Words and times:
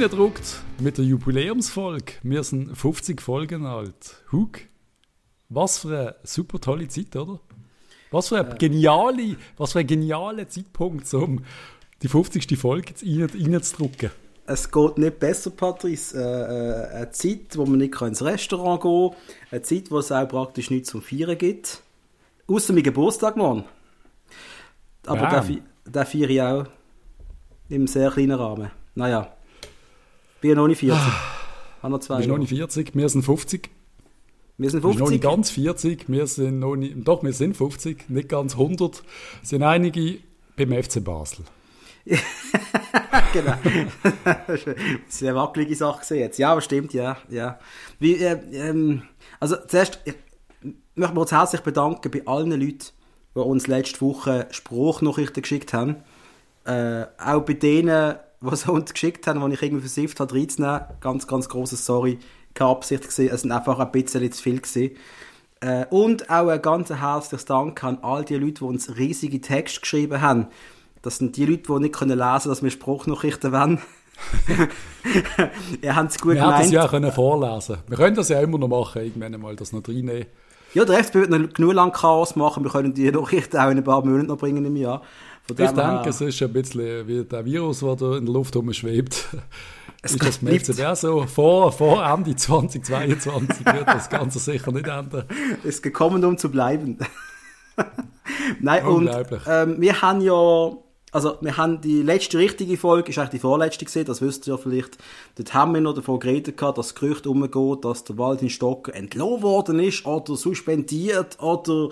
reindruckt 0.00 0.60
mit 0.78 0.98
der 0.98 1.04
Jubiläumsfolge. 1.04 2.14
Wir 2.22 2.42
sind 2.42 2.76
50 2.76 3.20
Folgen 3.20 3.66
alt. 3.66 4.16
Hug, 4.32 4.60
was 5.48 5.78
für 5.78 5.98
eine 5.98 6.14
super 6.24 6.60
tolle 6.60 6.88
Zeit, 6.88 7.14
oder? 7.16 7.40
Was 8.10 8.28
für 8.28 8.38
ein 8.44 8.58
geniale, 8.58 9.36
was 9.56 9.72
für 9.72 9.80
ein 9.80 9.86
genialer 9.86 10.48
Zeitpunkt, 10.48 11.12
um 11.14 11.44
die 12.02 12.08
50. 12.08 12.58
Folge 12.58 12.94
rein, 13.02 13.30
reinzudrücken. 13.52 14.10
Es 14.46 14.70
geht 14.70 14.98
nicht 14.98 15.18
besser, 15.18 15.50
Patrice. 15.50 16.14
Äh, 16.16 16.20
äh, 16.20 16.96
eine 16.96 17.10
Zeit, 17.10 17.56
wo 17.56 17.64
man 17.64 17.78
nicht 17.78 17.98
ins 18.00 18.22
Restaurant 18.22 18.82
gehen 18.82 19.10
kann. 19.10 19.18
Eine 19.50 19.62
Zeit, 19.62 19.90
wo 19.90 19.98
es 19.98 20.12
auch 20.12 20.28
praktisch 20.28 20.70
nichts 20.70 20.90
zum 20.90 21.00
Feiern 21.02 21.38
gibt. 21.38 21.82
Außer 22.46 22.72
mein 22.74 22.82
Geburtstag 22.82 23.36
morgen. 23.36 23.64
Aber 25.06 25.42
fe- 25.42 25.62
den 25.86 26.06
feiere 26.06 26.30
ich 26.30 26.42
auch 26.42 26.66
im 27.70 27.86
sehr 27.86 28.10
kleinen 28.10 28.32
Rahmen. 28.38 28.70
Naja. 28.94 29.33
Bin 30.44 30.50
ja 30.50 30.56
noch 30.56 30.68
nicht 30.68 30.80
40. 30.80 31.00
Habe 31.82 31.90
noch 31.90 32.00
zwei 32.00 32.18
bist 32.18 32.28
noch 32.28 32.36
nicht 32.36 32.50
40, 32.50 32.94
wir 32.94 33.08
sind 33.08 33.22
50. 33.22 33.70
Wir 34.58 34.68
sind 34.68 34.84
Du 34.84 34.88
bist 34.88 35.00
noch 35.00 35.06
50. 35.06 35.10
nicht 35.10 35.22
ganz 35.22 35.50
40, 35.50 36.04
wir 36.06 36.26
sind 36.26 36.58
noch 36.58 36.76
nicht, 36.76 36.96
doch, 36.98 37.22
wir 37.22 37.32
sind 37.32 37.56
50, 37.56 38.10
nicht 38.10 38.28
ganz 38.28 38.52
100. 38.52 39.02
Es 39.42 39.48
sind 39.48 39.62
einige 39.62 40.18
beim 40.54 40.82
FC 40.82 41.02
Basel. 41.02 41.46
genau. 43.32 43.54
das 44.46 44.66
ist 45.08 45.22
eine 45.22 45.34
wackelige 45.34 45.76
Sache 45.76 46.14
jetzt. 46.14 46.36
Ja, 46.36 46.52
aber 46.52 46.60
stimmt, 46.60 46.92
ja. 46.92 47.16
ja. 47.30 47.58
Wie, 47.98 48.16
äh, 48.16 48.38
ähm, 48.52 49.04
also 49.40 49.56
zuerst 49.66 49.98
ich 50.04 50.14
möchte 50.94 51.14
mich 51.14 51.22
uns 51.22 51.32
herzlich 51.32 51.62
bedanken 51.62 52.10
bei 52.10 52.20
allen 52.26 52.50
Leuten, 52.50 52.84
die 53.34 53.38
uns 53.38 53.66
letzte 53.66 54.02
Woche 54.02 54.48
Spruchnachrichten 54.50 55.42
geschickt 55.42 55.72
haben. 55.72 56.04
Äh, 56.66 57.06
auch 57.16 57.40
bei 57.46 57.54
denen, 57.54 58.16
die 58.50 58.56
sie 58.56 58.70
uns 58.70 58.92
geschickt 58.92 59.26
haben, 59.26 59.46
die 59.48 59.54
ich 59.54 59.62
irgendwie 59.62 59.80
versifft 59.82 60.20
habe, 60.20 60.34
reinzunehmen. 60.34 60.82
Ganz, 61.00 61.26
ganz 61.26 61.48
großes 61.48 61.84
Sorry. 61.84 62.18
Keine 62.54 62.70
Absicht 62.70 63.04
gesehen. 63.04 63.30
Es 63.32 63.42
sind 63.42 63.52
einfach 63.52 63.78
ein 63.78 63.90
bisschen 63.92 64.30
zu 64.30 64.42
viel 64.42 64.60
gewesen. 64.60 64.96
Äh, 65.60 65.86
und 65.90 66.30
auch 66.30 66.48
ein 66.48 66.62
ganz 66.62 66.90
herzliches 66.90 67.46
Dank 67.46 67.82
an 67.82 67.98
all 68.02 68.24
die 68.24 68.36
Leute, 68.36 68.54
die 68.54 68.64
uns 68.64 68.96
riesige 68.96 69.40
Texte 69.40 69.80
geschrieben 69.80 70.20
haben. 70.20 70.48
Das 71.02 71.18
sind 71.18 71.36
die 71.36 71.46
Leute, 71.46 71.62
die 71.68 71.80
nicht 71.80 71.94
können 71.94 72.18
lesen 72.18 72.40
können, 72.42 72.48
dass 72.50 72.62
wir 72.62 72.70
Spruchnachrichten 72.70 73.52
wollen. 73.52 73.80
Ihr 75.82 75.96
habt 75.96 76.10
es 76.10 76.18
gut 76.20 76.34
Wir 76.34 76.42
hätten 76.42 76.52
es 76.52 76.56
gemeint. 76.56 76.72
ja 76.72 76.84
auch 76.84 76.90
können 76.90 77.12
vorlesen 77.12 77.78
Wir 77.88 77.96
können 77.96 78.14
das 78.14 78.28
ja 78.28 78.40
immer 78.40 78.58
noch 78.58 78.68
machen, 78.68 79.02
irgendwann 79.02 79.40
mal 79.40 79.56
das 79.56 79.72
noch 79.72 79.86
reinnehmen. 79.86 80.26
Ja, 80.72 80.84
der 80.84 80.98
FB 81.00 81.14
wird 81.14 81.30
noch 81.30 81.52
genug 81.52 81.72
lang 81.72 81.92
Chaos 81.92 82.36
machen. 82.36 82.64
Wir 82.64 82.70
können 82.70 82.94
die 82.94 83.10
Nachrichten 83.10 83.56
auch 83.56 83.70
in 83.70 83.78
ein 83.78 83.84
paar 83.84 84.04
Monaten 84.04 84.26
noch 84.26 84.38
bringen 84.38 84.64
im 84.64 84.76
Jahr. 84.76 85.02
Von 85.46 85.56
Ich 85.56 85.58
her- 85.58 85.72
denke, 85.72 86.08
es 86.10 86.20
ist 86.20 86.42
ein 86.42 86.52
bisschen 86.52 87.06
wie 87.06 87.24
der 87.24 87.44
Virus, 87.44 87.80
der 87.80 87.96
da 87.96 88.16
in 88.16 88.24
der 88.26 88.34
Luft 88.34 88.56
rumschwebt. 88.56 89.26
Es 90.06 90.12
ist 90.12 90.22
das 90.22 90.36
FCB 90.36 90.80
auch 90.84 90.96
so? 90.96 91.26
Vor, 91.26 91.72
vor 91.72 92.04
Ende 92.04 92.36
2022 92.36 93.64
wird 93.72 93.88
das 93.88 94.10
Ganze 94.10 94.38
sicher 94.38 94.70
nicht 94.70 94.86
ändern. 94.86 95.24
ist 95.62 95.82
gekommen, 95.82 96.22
um 96.26 96.36
zu 96.36 96.50
bleiben. 96.50 96.98
Nein, 98.60 98.84
und 98.84 99.10
ähm, 99.48 99.80
wir 99.80 100.02
haben 100.02 100.20
ja, 100.20 100.72
also 101.10 101.38
wir 101.40 101.56
haben 101.56 101.80
die 101.80 102.02
letzte 102.02 102.36
richtige 102.36 102.76
Folge, 102.76 103.10
ist 103.10 103.18
eigentlich 103.18 103.30
die 103.30 103.38
vorletzte 103.38 103.86
gesehen, 103.86 104.04
das 104.04 104.20
wisst 104.20 104.46
ihr 104.46 104.52
ja 104.54 104.58
vielleicht. 104.58 104.98
Dort 105.36 105.54
haben 105.54 105.72
wir 105.72 105.80
noch 105.80 105.94
davon 105.94 106.20
geredet, 106.20 106.58
gehabt, 106.58 106.76
dass 106.76 106.88
das 106.88 106.94
Gerücht 106.96 107.26
umgeht, 107.26 107.84
dass 107.86 108.04
der 108.04 108.18
Waldin 108.18 108.50
Stocker 108.50 108.94
entlohnt 108.94 109.42
worden 109.42 109.78
ist 109.80 110.04
oder 110.04 110.36
suspendiert 110.36 111.40
oder 111.42 111.88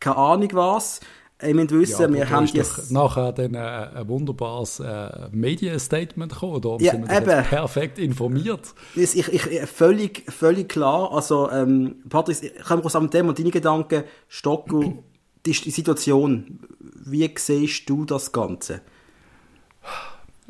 keine 0.00 0.16
Ahnung 0.16 0.50
was. 0.52 1.00
Ich 1.46 1.54
müsst 1.54 1.70
wissen, 1.72 2.00
Ja, 2.02 2.12
wir 2.12 2.30
haben 2.30 2.46
jetzt... 2.46 2.90
nachher 2.90 3.32
dann 3.32 3.54
ein, 3.56 3.96
ein 3.96 4.08
wunderbares 4.08 4.80
äh, 4.80 5.28
Medienstatement 5.32 6.32
gekommen. 6.32 6.60
Da 6.60 6.76
Ja, 6.80 6.92
sind 6.92 7.08
wir 7.08 7.16
eben. 7.16 7.44
perfekt 7.44 7.98
informiert. 7.98 8.74
Ich, 8.94 9.16
ich, 9.16 9.28
ich- 9.32 9.66
völlig, 9.68 10.24
völlig 10.32 10.68
klar. 10.68 11.12
Also, 11.12 11.50
ähm, 11.50 11.96
Patrice, 12.08 12.46
ich 12.46 12.62
komme 12.64 12.84
aus 12.84 12.92
dem 12.92 13.10
Thema 13.10 13.32
deine 13.34 13.50
Gedanken. 13.50 14.04
Stocker, 14.28 14.80
die, 15.46 15.52
die 15.52 15.70
Situation. 15.70 16.58
Wie 17.04 17.30
siehst 17.36 17.88
du 17.90 18.04
das 18.04 18.32
Ganze? 18.32 18.80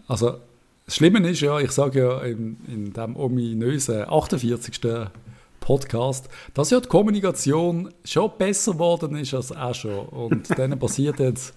Also, 0.06 0.34
das 0.86 0.96
Schlimme 0.96 1.26
ist 1.28 1.40
ja, 1.40 1.58
ich 1.60 1.70
sage 1.70 1.98
ja 2.00 2.20
in, 2.22 2.58
in 2.68 2.92
dem 2.92 3.16
ominösen 3.16 4.04
48. 4.08 4.80
Podcast, 5.64 6.28
dass 6.54 6.70
ja 6.70 6.80
die 6.80 6.88
Kommunikation 6.88 7.92
schon 8.04 8.30
besser 8.38 8.72
geworden 8.72 9.16
ist 9.16 9.34
als 9.34 9.50
auch 9.52 9.74
schon. 9.74 10.06
Und 10.06 10.48
dann 10.58 10.78
passiert 10.78 11.18
jetzt 11.18 11.54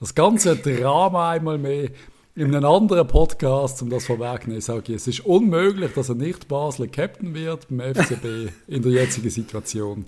das 0.00 0.14
ganze 0.14 0.56
Drama 0.56 1.30
einmal 1.30 1.58
mehr 1.58 1.90
in 2.34 2.54
einem 2.56 2.64
anderen 2.64 3.06
Podcast, 3.06 3.82
um 3.82 3.90
das 3.90 4.06
vorwegzunehmen. 4.06 4.58
Ich 4.60 4.64
sage, 4.64 4.94
es 4.94 5.06
ist 5.06 5.20
unmöglich, 5.26 5.92
dass 5.92 6.10
ein 6.10 6.16
Nicht-Basler 6.16 6.86
Captain 6.86 7.34
wird 7.34 7.68
beim 7.68 7.94
FCB 7.94 8.50
in 8.68 8.82
der 8.82 8.92
jetzigen 8.92 9.28
Situation. 9.28 10.06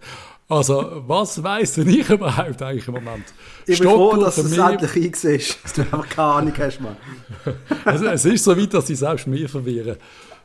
Also, 0.49 1.03
was 1.07 1.43
weiss 1.43 1.75
denn 1.75 1.89
ich 1.89 2.09
überhaupt 2.09 2.63
eigentlich 2.63 2.89
im 2.89 2.95
Moment? 2.95 3.25
Ich 3.67 3.79
bin 3.79 3.89
froh, 3.89 4.11
Stocker 4.13 4.25
dass 4.25 4.37
du 4.37 4.43
für 4.43 4.49
es 4.49 4.57
mich- 4.57 4.67
endlich 4.67 5.07
einsiehst. 5.07 5.59
Dass 5.65 5.73
du 5.75 5.83
einfach 5.83 6.09
keine 6.09 6.29
Ahnung 6.29 6.53
hast, 6.59 6.81
Mann. 6.81 6.97
also, 7.85 8.07
es 8.07 8.25
ist 8.25 8.45
so 8.45 8.57
weit, 8.57 8.73
dass 8.73 8.87
sie 8.87 8.95
selbst 8.95 9.27
mich 9.27 9.51
verwirren 9.51 9.97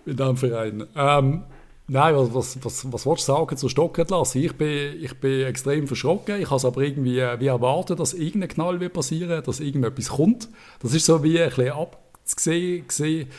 in 0.05 0.15
diesem 0.17 0.37
Verein. 0.37 0.85
Ähm, 0.95 1.43
nein, 1.89 2.15
was, 2.15 2.33
was, 2.33 2.57
was, 2.63 2.91
was 2.91 3.05
willst 3.05 3.27
du 3.27 3.33
sagen 3.33 3.57
zur 3.57 3.69
Stockentlassung? 3.69 4.41
Ich 4.41 4.55
bin, 4.55 5.01
ich 5.01 5.19
bin 5.19 5.41
extrem 5.41 5.87
verschrocken. 5.87 6.39
Ich 6.39 6.47
habe 6.47 6.57
es 6.57 6.65
aber 6.65 6.81
irgendwie 6.81 7.19
äh, 7.19 7.39
wie 7.39 7.47
erwartet, 7.47 7.99
dass 7.99 8.13
irgendein 8.13 8.49
Knall 8.49 8.79
wird 8.79 8.93
passieren, 8.93 9.43
dass 9.43 9.59
irgendetwas 9.59 10.09
kommt. 10.09 10.49
Das 10.81 10.93
ist 10.93 11.05
so 11.05 11.23
wie 11.23 11.39
ein 11.41 11.49
bisschen 11.49 11.71
abgesehen, 11.71 12.87
gesehen, 12.87 13.29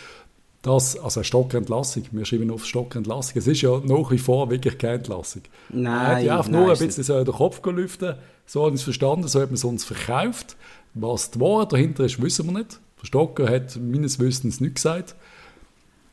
dass, 0.62 0.98
also 0.98 1.20
eine 1.20 1.24
Stockentlassung, 1.24 2.02
wir 2.10 2.24
schreiben 2.26 2.50
auf 2.50 2.66
Stockentlassung, 2.66 3.38
es 3.38 3.46
ist 3.46 3.62
ja 3.62 3.80
nach 3.82 4.10
wie 4.10 4.18
vor 4.18 4.50
wirklich 4.50 4.76
keine 4.76 4.94
Entlassung. 4.94 5.42
Nein, 5.70 6.16
hat 6.16 6.22
ja 6.22 6.36
einfach 6.36 6.50
nur 6.50 6.70
ein 6.70 6.78
bisschen 6.78 7.02
so 7.02 7.24
den 7.24 7.34
Kopf 7.34 7.62
gelüftet, 7.62 8.18
so 8.44 8.66
haben 8.66 8.74
es 8.74 8.82
verstanden, 8.82 9.26
so 9.26 9.40
hat 9.40 9.48
man 9.48 9.54
es 9.54 9.64
uns 9.64 9.84
verkauft. 9.84 10.56
Was 10.92 11.30
die 11.30 11.40
Wahrheit 11.40 11.72
dahinter 11.72 12.04
ist, 12.04 12.20
wissen 12.20 12.46
wir 12.46 12.58
nicht. 12.58 12.80
Der 13.00 13.06
Stocker 13.06 13.48
hat 13.48 13.78
meines 13.80 14.18
Wissens 14.18 14.60
nichts 14.60 14.82
gesagt. 14.82 15.14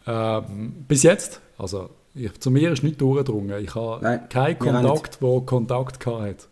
Ähm, 0.06 0.86
bis 0.88 1.04
jetzt. 1.04 1.42
Also, 1.58 1.90
ich, 2.17 2.39
zu 2.39 2.51
mir 2.51 2.72
ist 2.72 2.83
nicht 2.83 3.00
durchgedrungen. 3.00 3.63
Ich 3.63 3.75
habe 3.75 4.03
Nein, 4.03 4.29
keinen 4.29 4.59
wir 4.61 4.72
Kontakt, 4.72 5.22
der 5.22 5.41
Kontakt 5.41 6.00
gehabt 6.00 6.22
hat. 6.22 6.47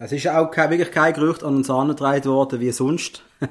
Es 0.00 0.12
ist 0.12 0.28
auch 0.28 0.50
kein, 0.50 0.70
wirklich 0.70 0.92
kein 0.92 1.12
Gerücht 1.12 1.42
an 1.42 1.56
uns 1.56 1.68
angetragen 1.68 2.24
worden 2.26 2.60
wie 2.60 2.70
sonst. 2.70 3.24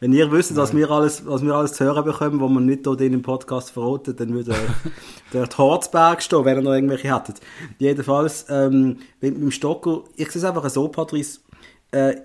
Wenn 0.00 0.12
ihr 0.14 0.32
wisst, 0.32 0.56
was 0.56 0.74
wir, 0.74 0.90
alles, 0.90 1.26
was 1.26 1.42
wir 1.42 1.54
alles 1.54 1.74
zu 1.74 1.84
hören 1.84 2.04
bekommen, 2.04 2.40
wo 2.40 2.48
man 2.48 2.64
nicht 2.64 2.86
hier 2.86 3.00
in 3.00 3.12
dem 3.12 3.22
Podcast 3.22 3.70
verraten, 3.70 4.16
dann 4.16 4.32
würde 4.32 4.54
der 5.34 5.46
Horzberg 5.58 6.22
stehen, 6.22 6.44
wenn 6.44 6.58
ihr 6.58 6.62
noch 6.62 6.72
irgendwelche 6.72 7.14
hättet. 7.14 7.40
Jedenfalls, 7.78 8.46
ähm, 8.48 8.98
mit, 9.20 9.34
mit 9.34 9.42
dem 9.42 9.50
Stocker, 9.50 10.04
ich 10.16 10.30
sehe 10.30 10.40
es 10.40 10.44
einfach 10.44 10.68
so, 10.70 10.88
Patrice, 10.88 11.40
äh, 11.90 12.16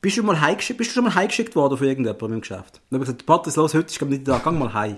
bist 0.00 0.16
du, 0.16 0.22
mal 0.22 0.40
heimgeschickt, 0.40 0.78
bist 0.78 0.90
du 0.90 0.94
schon 0.94 1.04
mal 1.04 1.14
heimgeschickt 1.14 1.54
worden 1.54 1.76
von 1.76 1.86
irgendjemandem 1.86 2.32
im 2.32 2.40
Geschäft? 2.40 2.80
Dann 2.88 3.00
habe 3.00 3.04
ich 3.04 3.10
gesagt, 3.10 3.26
Patrice, 3.26 3.60
los, 3.60 3.74
heute 3.74 3.86
ist 3.86 3.98
glaub 3.98 4.10
ich, 4.10 4.18
nicht 4.18 4.28
da, 4.28 4.40
geh 4.42 4.50
mal 4.50 4.72
heim. 4.72 4.96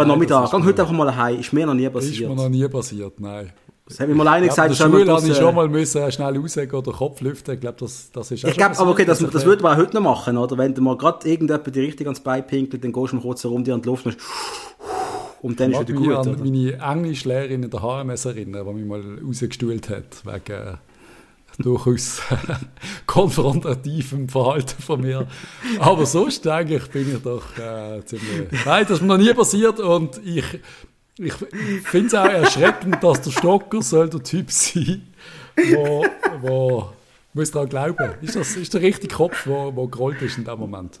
Einen 0.00 0.08
Nein, 0.08 0.18
Nachmittag, 0.18 0.52
mir- 0.52 0.64
heute 0.64 0.82
einfach 0.82 0.94
mal 0.94 1.16
heim, 1.16 1.40
ist 1.40 1.52
mir 1.52 1.66
noch 1.66 1.74
nie 1.74 1.88
Das 1.88 2.04
ist 2.04 2.10
passiert. 2.10 2.30
mir 2.30 2.36
noch 2.36 2.48
nie 2.48 2.68
passiert, 2.68 3.20
nein. 3.20 3.52
Das 3.86 4.00
hat 4.00 4.08
mir 4.08 4.14
mal 4.14 4.26
einer 4.28 4.36
Ja, 4.38 4.42
in 4.44 4.48
gesagt, 4.48 4.70
der 4.70 4.74
Schule 4.76 5.12
habe 5.12 5.28
ich 5.28 5.36
schon 5.36 5.54
mal 5.54 5.68
müssen, 5.68 6.10
schnell 6.12 6.38
rausgehen 6.38 6.70
oder 6.70 6.92
Kopf 6.92 7.20
lüften. 7.20 7.54
Ich 7.54 7.60
glaube, 7.60 7.76
das, 7.80 8.10
das 8.12 8.30
ist 8.30 8.44
auch 8.44 8.48
Ich 8.48 8.56
glaube, 8.56 8.78
aber 8.78 8.90
okay, 8.90 9.04
das, 9.04 9.18
passiert, 9.18 9.34
das 9.34 9.44
würde 9.44 9.62
man 9.62 9.74
auch 9.74 9.76
heute 9.80 9.94
noch 9.94 10.02
machen, 10.02 10.38
oder? 10.38 10.56
Wenn 10.56 10.72
du 10.74 10.80
mal 10.80 10.96
gerade 10.96 11.28
irgendjemand 11.28 11.74
die 11.76 11.80
richtig 11.80 12.06
ans 12.06 12.20
Bein 12.20 12.46
pinkelt, 12.46 12.82
dann 12.82 12.92
gehst 12.92 13.12
du 13.12 13.16
mal 13.16 13.22
kurz 13.22 13.44
herum, 13.44 13.62
dir 13.62 13.74
an 13.74 13.82
die 13.82 13.88
Luft 13.88 14.06
und, 14.06 14.16
und 15.42 15.60
dann 15.60 15.72
Ich 15.72 15.78
ist 15.80 15.88
wieder 15.88 15.98
gut, 15.98 16.14
an 16.14 16.28
oder? 16.34 16.44
meine 16.44 16.72
Englischlehrerin 16.80 17.62
in 17.62 17.70
der 17.70 17.82
HMS 17.82 18.24
erinnern, 18.24 18.66
die 18.66 18.72
mich 18.72 18.86
mal 18.86 19.02
rausgestuhlt 19.22 19.90
hat, 19.90 20.24
wegen 20.24 20.52
äh, 20.58 20.74
durchaus 21.58 22.20
konfrontativem 23.06 24.28
Verhalten 24.28 24.82
von 24.82 25.00
mir. 25.00 25.26
Aber 25.78 26.06
sonst, 26.06 26.46
eigentlich, 26.46 26.90
bin 26.90 27.14
ich 27.14 27.22
doch 27.22 27.56
äh, 27.58 28.04
ziemlich... 28.04 28.64
Nein, 28.64 28.84
das 28.88 28.98
ist 28.98 29.02
mir 29.02 29.08
noch 29.08 29.18
nie 29.18 29.32
passiert 29.32 29.80
und 29.80 30.20
ich, 30.24 30.44
ich 31.18 31.34
finde 31.84 32.06
es 32.06 32.14
auch 32.14 32.24
erschreckend, 32.24 33.02
dass 33.02 33.22
der 33.22 33.30
Stocker 33.30 33.82
soll 33.82 34.08
der 34.08 34.22
Typ 34.22 34.50
sein, 34.50 35.02
wo, 35.56 36.04
wo 36.40 36.88
muss 37.34 37.50
daran 37.50 37.68
glauben. 37.68 38.14
Ist 38.20 38.36
das 38.36 38.56
ist 38.56 38.72
der 38.74 38.80
richtige 38.80 39.14
Kopf, 39.14 39.46
wo, 39.46 39.74
wo 39.74 39.86
gerollt 39.88 40.22
ist 40.22 40.38
in 40.38 40.44
dem 40.44 40.58
Moment? 40.58 41.00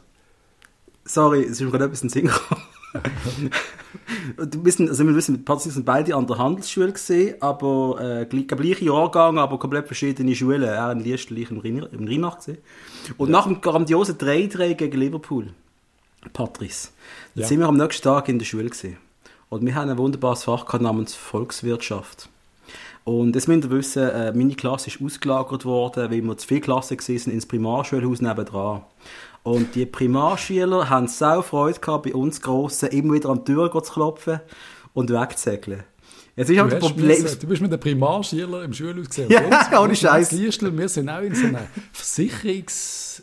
Sorry, 1.04 1.42
es 1.42 1.52
ist 1.52 1.60
mir 1.60 1.70
gerade 1.70 1.84
etwas 1.84 2.02
in 2.02 2.08
den 2.08 2.12
Sinn 2.12 2.26
gekommen. 2.26 2.62
Und 4.36 4.54
wir 4.54 4.64
wissen, 4.64 4.88
also 4.88 5.06
wir 5.06 5.14
wissen, 5.14 5.44
Patrick 5.44 5.72
sind 5.72 5.84
beide 5.84 6.14
an 6.14 6.26
der 6.26 6.38
Handelsschule 6.38 6.92
gesehen, 6.92 7.36
aber 7.40 7.98
äh, 8.00 8.26
gleich, 8.26 8.46
gleiche 8.48 8.84
Jahrgang, 8.84 9.38
aber 9.38 9.58
komplett 9.58 9.86
verschiedene 9.86 10.34
Schulen. 10.34 10.62
Er 10.62 10.92
in 10.92 11.00
Liestl, 11.00 11.38
ich 11.38 11.50
im 11.50 11.58
Rhein- 11.58 11.86
im 11.92 12.06
Rheinach 12.06 12.36
gesehen. 12.38 12.58
Und 13.16 13.30
nach 13.30 13.46
dem 13.46 13.60
grandiosen 13.60 14.16
3-3 14.18 14.74
gegen 14.74 14.98
Liverpool, 14.98 15.48
Patrice, 16.32 16.88
Ja. 17.34 17.46
sind 17.46 17.60
wir 17.60 17.66
am 17.68 17.76
nächsten 17.76 18.02
Tag 18.02 18.28
in 18.28 18.38
der 18.38 18.46
Schule 18.46 18.70
gesehen. 18.70 18.96
Und 19.48 19.64
wir 19.64 19.74
haben 19.74 19.90
ein 19.90 19.98
wunderbares 19.98 20.44
Fach 20.44 20.64
gehabt 20.66 20.82
namens 20.82 21.14
Volkswirtschaft. 21.14 22.28
Und 23.04 23.34
jetzt 23.34 23.48
müsst 23.48 23.64
ihr 23.64 23.70
wissen, 23.70 24.08
äh, 24.08 24.32
meine 24.32 24.54
Klasse 24.54 24.88
ist 24.88 25.00
ausgelagert 25.02 25.66
worden, 25.66 26.10
weil 26.10 26.22
wir 26.22 26.38
zu 26.38 26.46
viele 26.48 26.62
Klassen 26.62 26.98
waren 26.98 27.32
ins 27.32 27.44
Primarschulhaus 27.46 28.22
nebenan. 28.22 28.82
Und 29.44 29.74
die 29.74 29.86
Primarschüler 29.86 30.90
haben 30.90 31.06
sau 31.06 31.42
Freude 31.42 31.78
gehabt, 31.78 32.04
bei 32.04 32.14
uns 32.14 32.40
Grossen 32.40 32.88
immer 32.88 33.14
wieder 33.14 33.28
an 33.28 33.44
die 33.44 33.52
Tür 33.52 33.70
zu 33.70 33.92
klopfen 33.92 34.40
und 34.94 35.10
wegzusegeln. 35.10 35.84
Jetzt 36.34 36.50
ist 36.50 36.56
du, 36.56 36.62
halt 36.62 36.80
Problem. 36.80 37.22
Müssen, 37.22 37.38
du 37.38 37.46
bist 37.46 37.62
mit 37.62 37.70
einem 37.70 37.80
Primarschüler 37.80 38.64
im 38.64 38.72
Schulhaus 38.72 39.08
gesehen. 39.08 39.30
Ja, 39.30 39.80
ohne 39.80 39.94
Scheiß. 39.94 40.32
Wir 40.32 40.88
sind 40.88 41.08
auch 41.08 41.20
in 41.20 41.34
so 41.34 41.46
einem 41.46 41.58
Versicherungs... 41.92 43.22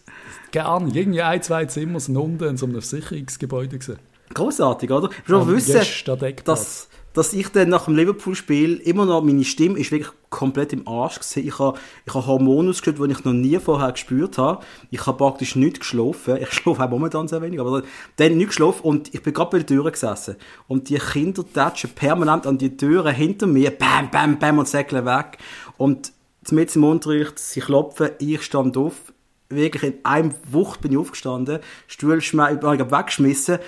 Nicht. 0.54 0.96
Irgendwie 0.96 1.22
ein, 1.22 1.42
zwei 1.42 1.66
Zimmer 1.66 2.00
sind 2.00 2.18
unten 2.18 2.44
in 2.44 2.58
so 2.58 2.68
einem 2.68 2.82
Versicherungsgebäude 2.82 3.80
gesehen. 3.80 4.00
Großartig, 4.34 4.92
oder? 4.92 5.10
Du 5.26 5.44
musst 5.44 5.74
wissen, 5.74 6.44
dass 6.46 6.88
dass 7.14 7.34
ich 7.34 7.50
dann 7.50 7.70
nach 7.70 7.86
dem 7.86 7.96
Liverpool-Spiel 7.96 8.78
immer 8.78 9.06
noch, 9.06 9.22
meine 9.22 9.44
Stimme 9.44 9.80
ist 9.80 9.92
wirklich 9.92 10.12
komplett 10.30 10.72
im 10.74 10.88
Arsch 10.88 11.20
gewesen. 11.20 11.48
Ich 11.48 11.60
habe, 11.60 11.78
ich 12.06 12.14
habe 12.14 12.26
Hormone 12.26 12.70
ausgeschüttet, 12.70 13.06
die 13.06 13.12
ich 13.12 13.26
noch 13.26 13.34
nie 13.34 13.60
vorher 13.60 13.92
gespürt 13.92 14.38
habe. 14.38 14.64
Ich 14.90 15.06
habe 15.06 15.18
praktisch 15.18 15.56
nicht 15.56 15.80
geschlafen. 15.80 16.38
Ich 16.42 16.52
schlafe 16.54 16.84
auch 16.84 16.90
momentan 16.90 17.28
sehr 17.28 17.42
wenig, 17.42 17.60
aber 17.60 17.84
dann 18.16 18.38
nicht 18.38 18.48
geschlafen 18.48 18.82
und 18.84 19.14
ich 19.14 19.22
bin 19.22 19.34
gerade 19.34 19.52
bei 19.52 19.58
der 19.58 19.68
Tür 19.68 19.92
gesessen. 19.92 20.36
Und 20.68 20.90
die 20.90 20.98
Kinder 20.98 21.44
tatschen 21.54 21.90
permanent 21.92 22.48
an 22.48 22.58
die 22.58 22.76
Türen 22.78 23.14
hinter 23.14 23.48
mir, 23.48 23.72
bam, 23.72 24.10
bam, 24.10 24.40
bam 24.40 24.60
und 24.60 24.68
säckeln 24.68 25.06
weg. 25.06 25.38
Und 25.78 26.14
mit 26.50 26.76
im 26.76 26.84
Unterricht, 26.84 27.38
sie 27.38 27.60
klopfen, 27.60 28.12
ich 28.20 28.42
stand 28.42 28.78
auf, 28.78 29.14
wirklich 29.50 29.84
in 29.84 30.06
einem 30.06 30.34
Wucht 30.50 30.82
bin 30.82 30.94
ich 30.94 30.98
aufgestanden, 30.98 31.60
Stuhl 31.88 32.18
weggeschmissen 32.18 33.60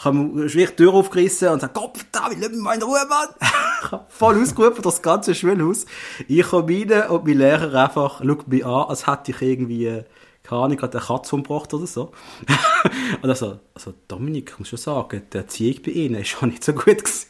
ich 0.00 0.06
habe 0.06 0.50
die 0.54 0.66
Tür 0.66 0.94
aufgerissen 0.94 1.48
und 1.48 1.56
gesagt, 1.56 1.74
Gott 1.74 1.98
verdammt, 1.98 2.40
lass 2.40 2.50
mich 2.50 2.60
mal 2.60 2.74
in 2.74 2.82
Ruhe, 2.82 3.00
Mann. 3.06 4.00
voll 4.08 4.40
ausgerufen, 4.40 4.82
das 4.82 5.02
ganze 5.02 5.34
Schulhaus. 5.34 5.84
Ich 6.26 6.42
komme 6.42 6.72
rein 6.72 7.10
und 7.10 7.26
mein 7.26 7.36
Lehrer 7.36 7.84
einfach 7.84 8.22
schaut 8.24 8.48
mich 8.48 8.64
an, 8.64 8.88
als 8.88 9.06
hätte 9.06 9.32
ich 9.32 9.42
irgendwie, 9.42 10.02
keine 10.42 10.62
Ahnung, 10.62 10.80
eine 10.80 11.00
Katze 11.00 11.36
umgebracht 11.36 11.74
oder 11.74 11.86
so. 11.86 12.12
und 13.22 13.28
also, 13.28 13.60
also 13.74 13.92
Dominik, 14.08 14.52
ich 14.52 14.58
muss 14.58 14.68
schon 14.70 14.78
sagen, 14.78 15.22
der 15.32 15.42
Erziehung 15.42 15.82
bei 15.84 15.90
Ihnen 15.90 16.14
ist 16.22 16.28
schon 16.28 16.48
nicht 16.48 16.64
so 16.64 16.72
gut 16.72 16.86
gewesen. 16.86 17.26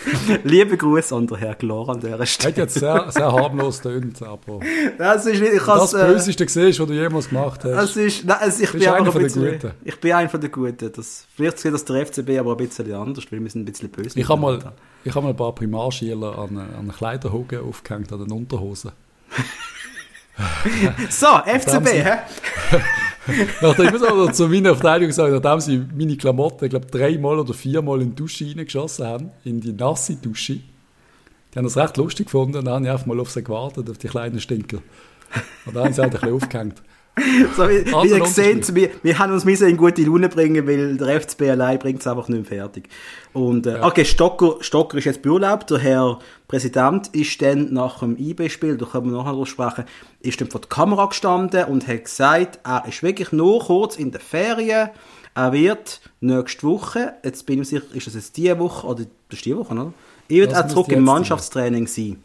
Liebe 0.44 0.76
Grüße 0.76 1.14
an 1.14 1.26
den 1.26 1.38
Herrn 1.38 1.56
Glor 1.58 1.88
an 1.88 2.00
dieser 2.00 2.24
Stelle. 2.26 2.52
Hat 2.52 2.58
jetzt 2.58 2.74
sehr, 2.74 3.10
sehr 3.10 3.32
harmlos 3.32 3.80
tönt, 3.80 4.22
aber... 4.22 4.60
Das 4.98 5.26
ist 5.26 5.40
nicht, 5.40 5.52
ich 5.52 5.62
das 5.62 5.94
äh, 5.94 6.06
Böseste 6.06 6.46
gesehen, 6.46 6.68
was 6.68 6.76
du 6.76 6.92
jemals 6.92 7.28
gemacht 7.28 7.64
hast. 7.64 7.72
Das 7.72 7.96
ist, 7.96 8.24
nein, 8.24 8.38
also 8.40 8.62
ich 8.62 8.72
bin 8.72 8.88
einer 8.88 9.12
von 9.12 9.22
den 9.22 9.32
Guten. 9.32 9.72
Ich 9.84 10.00
bin 10.00 10.12
einer 10.12 10.28
von 10.28 10.40
den 10.40 10.50
Guten. 10.50 10.92
Das, 10.92 11.26
vielleicht 11.34 11.58
sieht 11.58 11.74
das 11.74 11.84
der 11.84 12.06
FCB 12.06 12.38
aber 12.38 12.52
ein 12.52 12.56
bisschen 12.56 12.92
anders, 12.92 13.24
weil 13.30 13.40
wir 13.42 13.50
sind 13.50 13.62
ein 13.62 13.64
bisschen 13.66 13.90
böse. 13.90 14.18
Ich 14.18 14.28
habe 14.28 14.40
mal, 14.40 14.58
hab 14.58 15.22
mal 15.22 15.30
ein 15.30 15.36
paar 15.36 15.54
Primarschüler 15.54 16.38
an, 16.38 16.56
an 16.58 16.92
Kleiderhogen 16.96 17.60
aufgehängt, 17.60 18.12
an 18.12 18.20
den 18.20 18.32
Unterhosen. 18.32 18.92
so, 21.10 21.26
FCB, 21.26 21.88
hä? 21.88 22.18
nachdem 23.60 23.94
ich 23.94 24.02
also 24.02 24.30
zu 24.30 24.48
meiner 24.48 24.74
Verteidigung 24.74 25.08
gesagt, 25.08 25.32
nachdem 25.32 25.60
sie 25.60 25.84
meine 25.96 26.16
Klamotten, 26.16 26.64
ich 26.64 26.70
glaube, 26.70 26.86
dreimal 26.86 27.38
oder 27.38 27.54
viermal 27.54 28.00
in 28.02 28.10
die 28.10 28.16
Dusche 28.16 28.46
reingeschossen 28.46 29.06
haben, 29.06 29.30
in 29.44 29.60
die 29.60 29.72
nasse 29.72 30.16
Dusche, 30.16 30.54
die 30.54 31.58
haben 31.58 31.64
das 31.64 31.76
recht 31.76 31.96
lustig 31.96 32.26
gefunden 32.26 32.56
und 32.56 32.64
dann 32.64 32.74
habe 32.74 32.84
ich 32.84 32.90
einfach 32.90 33.06
mal 33.06 33.20
auf 33.20 33.30
sie 33.30 33.44
gewartet, 33.44 33.88
auf 33.90 33.98
die 33.98 34.08
kleinen 34.08 34.40
Stinker. 34.40 34.78
Und 35.66 35.76
dann 35.76 35.84
haben 35.84 35.92
sie 35.92 36.02
halt 36.02 36.14
ein 36.14 36.20
bisschen 36.20 36.34
aufgehängt. 36.34 36.82
So, 37.56 37.68
wie, 37.68 37.84
wie 37.84 38.08
ihr 38.08 38.26
seht, 38.26 38.74
wir, 38.74 38.90
wir 39.02 39.18
haben 39.18 39.32
uns 39.32 39.44
in 39.44 39.76
gute 39.76 40.02
Laune 40.02 40.28
bringen, 40.28 40.66
weil 40.66 40.96
der 40.96 41.20
FCB 41.20 41.42
allein 41.42 41.78
bringt 41.78 42.00
es 42.00 42.06
einfach 42.06 42.28
nicht 42.28 42.50
mehr 42.50 42.60
fertig. 42.60 42.88
Und, 43.34 43.66
äh, 43.66 43.78
ja. 43.78 43.84
okay, 43.84 44.04
Stocker, 44.04 44.56
Stocker 44.60 44.96
ist 44.98 45.04
jetzt 45.04 45.20
beurlaubt. 45.20 45.70
Der 45.70 45.78
Herr 45.78 46.18
Präsident 46.48 47.08
ist 47.08 47.40
dann 47.42 47.72
nach 47.72 47.98
dem 47.98 48.16
IB-Spiel, 48.16 48.76
da 48.76 48.86
können 48.86 49.10
wir 49.10 49.18
nachher 49.18 49.32
drüber 49.32 49.46
sprechen, 49.46 49.84
ist 50.20 50.40
dann 50.40 50.50
vor 50.50 50.62
der 50.62 50.68
Kamera 50.68 51.06
gestanden 51.06 51.64
und 51.66 51.86
hat 51.86 52.04
gesagt, 52.04 52.60
er 52.64 52.84
ist 52.88 53.02
wirklich 53.02 53.30
nur 53.32 53.60
kurz 53.60 53.96
in 53.96 54.10
der 54.10 54.20
Ferien. 54.20 54.88
Er 55.34 55.52
wird 55.52 56.00
nächste 56.20 56.66
Woche, 56.66 57.14
jetzt 57.24 57.46
bin 57.46 57.54
ich 57.54 57.58
mir 57.72 57.80
sicher, 57.80 57.94
ist 57.94 58.06
das 58.06 58.14
jetzt 58.14 58.36
diese 58.36 58.58
Woche, 58.58 58.86
oder 58.86 59.04
das 59.28 59.38
ist 59.38 59.44
die 59.44 59.56
Woche, 59.56 59.72
oder? 59.72 59.92
Er 60.28 60.36
wird 60.36 60.54
auch 60.54 60.66
zurück 60.66 60.88
im 60.88 61.04
Mannschaftstraining 61.04 61.86
sein. 61.86 62.22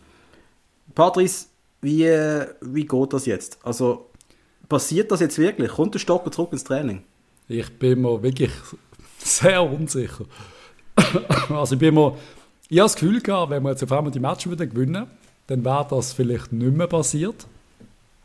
Patrice, 0.94 1.48
wie, 1.82 2.10
wie 2.62 2.86
geht 2.86 3.14
das 3.14 3.26
jetzt? 3.26 3.60
Also, 3.64 4.07
Passiert 4.70 5.12
das 5.12 5.20
jetzt 5.20 5.38
wirklich? 5.38 5.72
Kommt 5.72 5.94
der 5.94 6.00
Stocker 6.00 6.32
zurück 6.32 6.52
ins 6.52 6.64
Training? 6.64 7.04
Ich 7.48 7.72
bin 7.80 8.02
mir 8.02 8.22
wirklich 8.22 8.52
sehr 9.18 9.64
unsicher. 9.64 10.26
also 11.50 11.76
ich 11.76 11.80
bin 11.80 11.94
mir, 11.94 12.18
ich 12.70 12.80
habe 12.80 12.86
das 12.86 12.96
Gefühl 12.96 13.22
gehabt, 13.22 13.52
wenn 13.52 13.64
wir 13.64 13.72
jetzt 13.72 13.84
auf 13.84 13.92
einmal 13.92 14.12
die 14.12 14.22
wieder 14.22 14.68
gewinnen, 14.68 15.08
dann 15.48 15.64
wäre 15.64 15.88
das 15.90 16.14
vielleicht 16.14 16.52
nicht 16.52 16.76
mehr 16.76 16.88
passiert. 16.88 17.48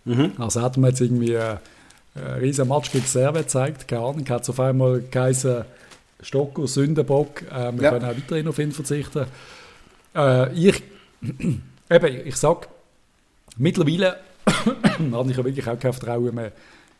Mhm. 0.04 0.32
Also 0.38 0.64
hätten 0.64 0.80
wir 0.80 0.88
jetzt 0.88 1.00
irgendwie 1.00 1.36
einen, 1.36 1.58
einen 2.14 2.40
riesen 2.40 2.68
Match 2.68 2.90
gegen 2.90 3.06
Serbien 3.06 3.44
gezeigt, 3.44 3.86
keine 3.86 4.02
Ahnung, 4.02 4.28
hat 4.28 4.42
es 4.42 4.50
auf 4.50 4.58
einmal 4.58 5.00
geheißen, 5.00 5.64
Stocker, 6.20 6.66
Sündenbock, 6.68 7.42
äh, 7.42 7.72
wir 7.72 7.82
ja. 7.82 7.90
können 7.90 8.04
auch 8.04 8.16
weiterhin 8.16 8.48
auf 8.48 8.58
ihn 8.58 8.72
verzichten. 8.72 9.26
Äh, 10.14 10.52
ich, 10.54 10.82
eben, 11.90 12.26
ich 12.26 12.36
sage, 12.36 12.68
mittlerweile 13.56 14.18
habe 15.12 15.30
ich 15.30 15.36
ja 15.36 15.44
wirklich 15.44 15.68
auch 15.68 15.78
kein 15.78 15.92
Vertrauen 15.92 16.34
mehr 16.34 16.52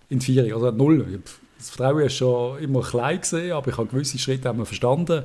in 0.09 0.19
die 0.19 0.27
Vierung. 0.27 0.53
Also 0.53 0.71
null. 0.77 1.21
Das 1.59 1.71
Vertrauen 1.71 2.03
ist 2.03 2.17
schon 2.17 2.59
immer 2.59 2.83
klein 2.83 3.21
gesehen, 3.21 3.53
aber 3.53 3.71
ich 3.71 3.77
habe 3.77 3.89
gewisse 3.89 4.19
Schritte 4.19 4.51
auch 4.51 4.65
verstanden. 4.65 5.25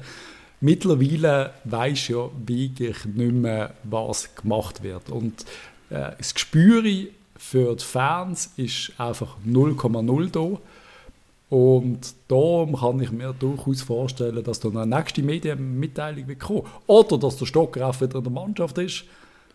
Mittlerweile 0.60 1.54
weiß 1.66 2.08
ja 2.08 2.30
wirklich 2.46 3.06
nicht 3.06 3.34
mehr, 3.34 3.74
was 3.84 4.34
gemacht 4.36 4.82
wird. 4.82 5.10
Und 5.10 5.44
äh, 5.90 6.12
das 6.18 6.34
Gespür 6.34 6.84
für 7.38 7.76
die 7.76 7.84
Fans 7.84 8.52
ist 8.58 8.92
einfach 8.98 9.36
0,0 9.48 10.32
da. 10.32 10.60
Und 11.50 12.14
darum 12.28 12.76
kann 12.76 13.00
ich 13.00 13.12
mir 13.12 13.34
durchaus 13.34 13.82
vorstellen, 13.82 14.44
dass 14.44 14.60
da 14.60 14.70
eine 14.70 14.86
nächste 14.86 15.22
Medienmitteilung 15.22 16.38
kommen. 16.40 16.64
Oder 16.88 17.18
dass 17.18 17.38
der 17.38 17.46
Stocker 17.46 17.88
auch 17.88 18.02
wieder 18.02 18.18
in 18.18 18.24
der 18.24 18.34
Mannschaft 18.34 18.78
ist 18.80 19.06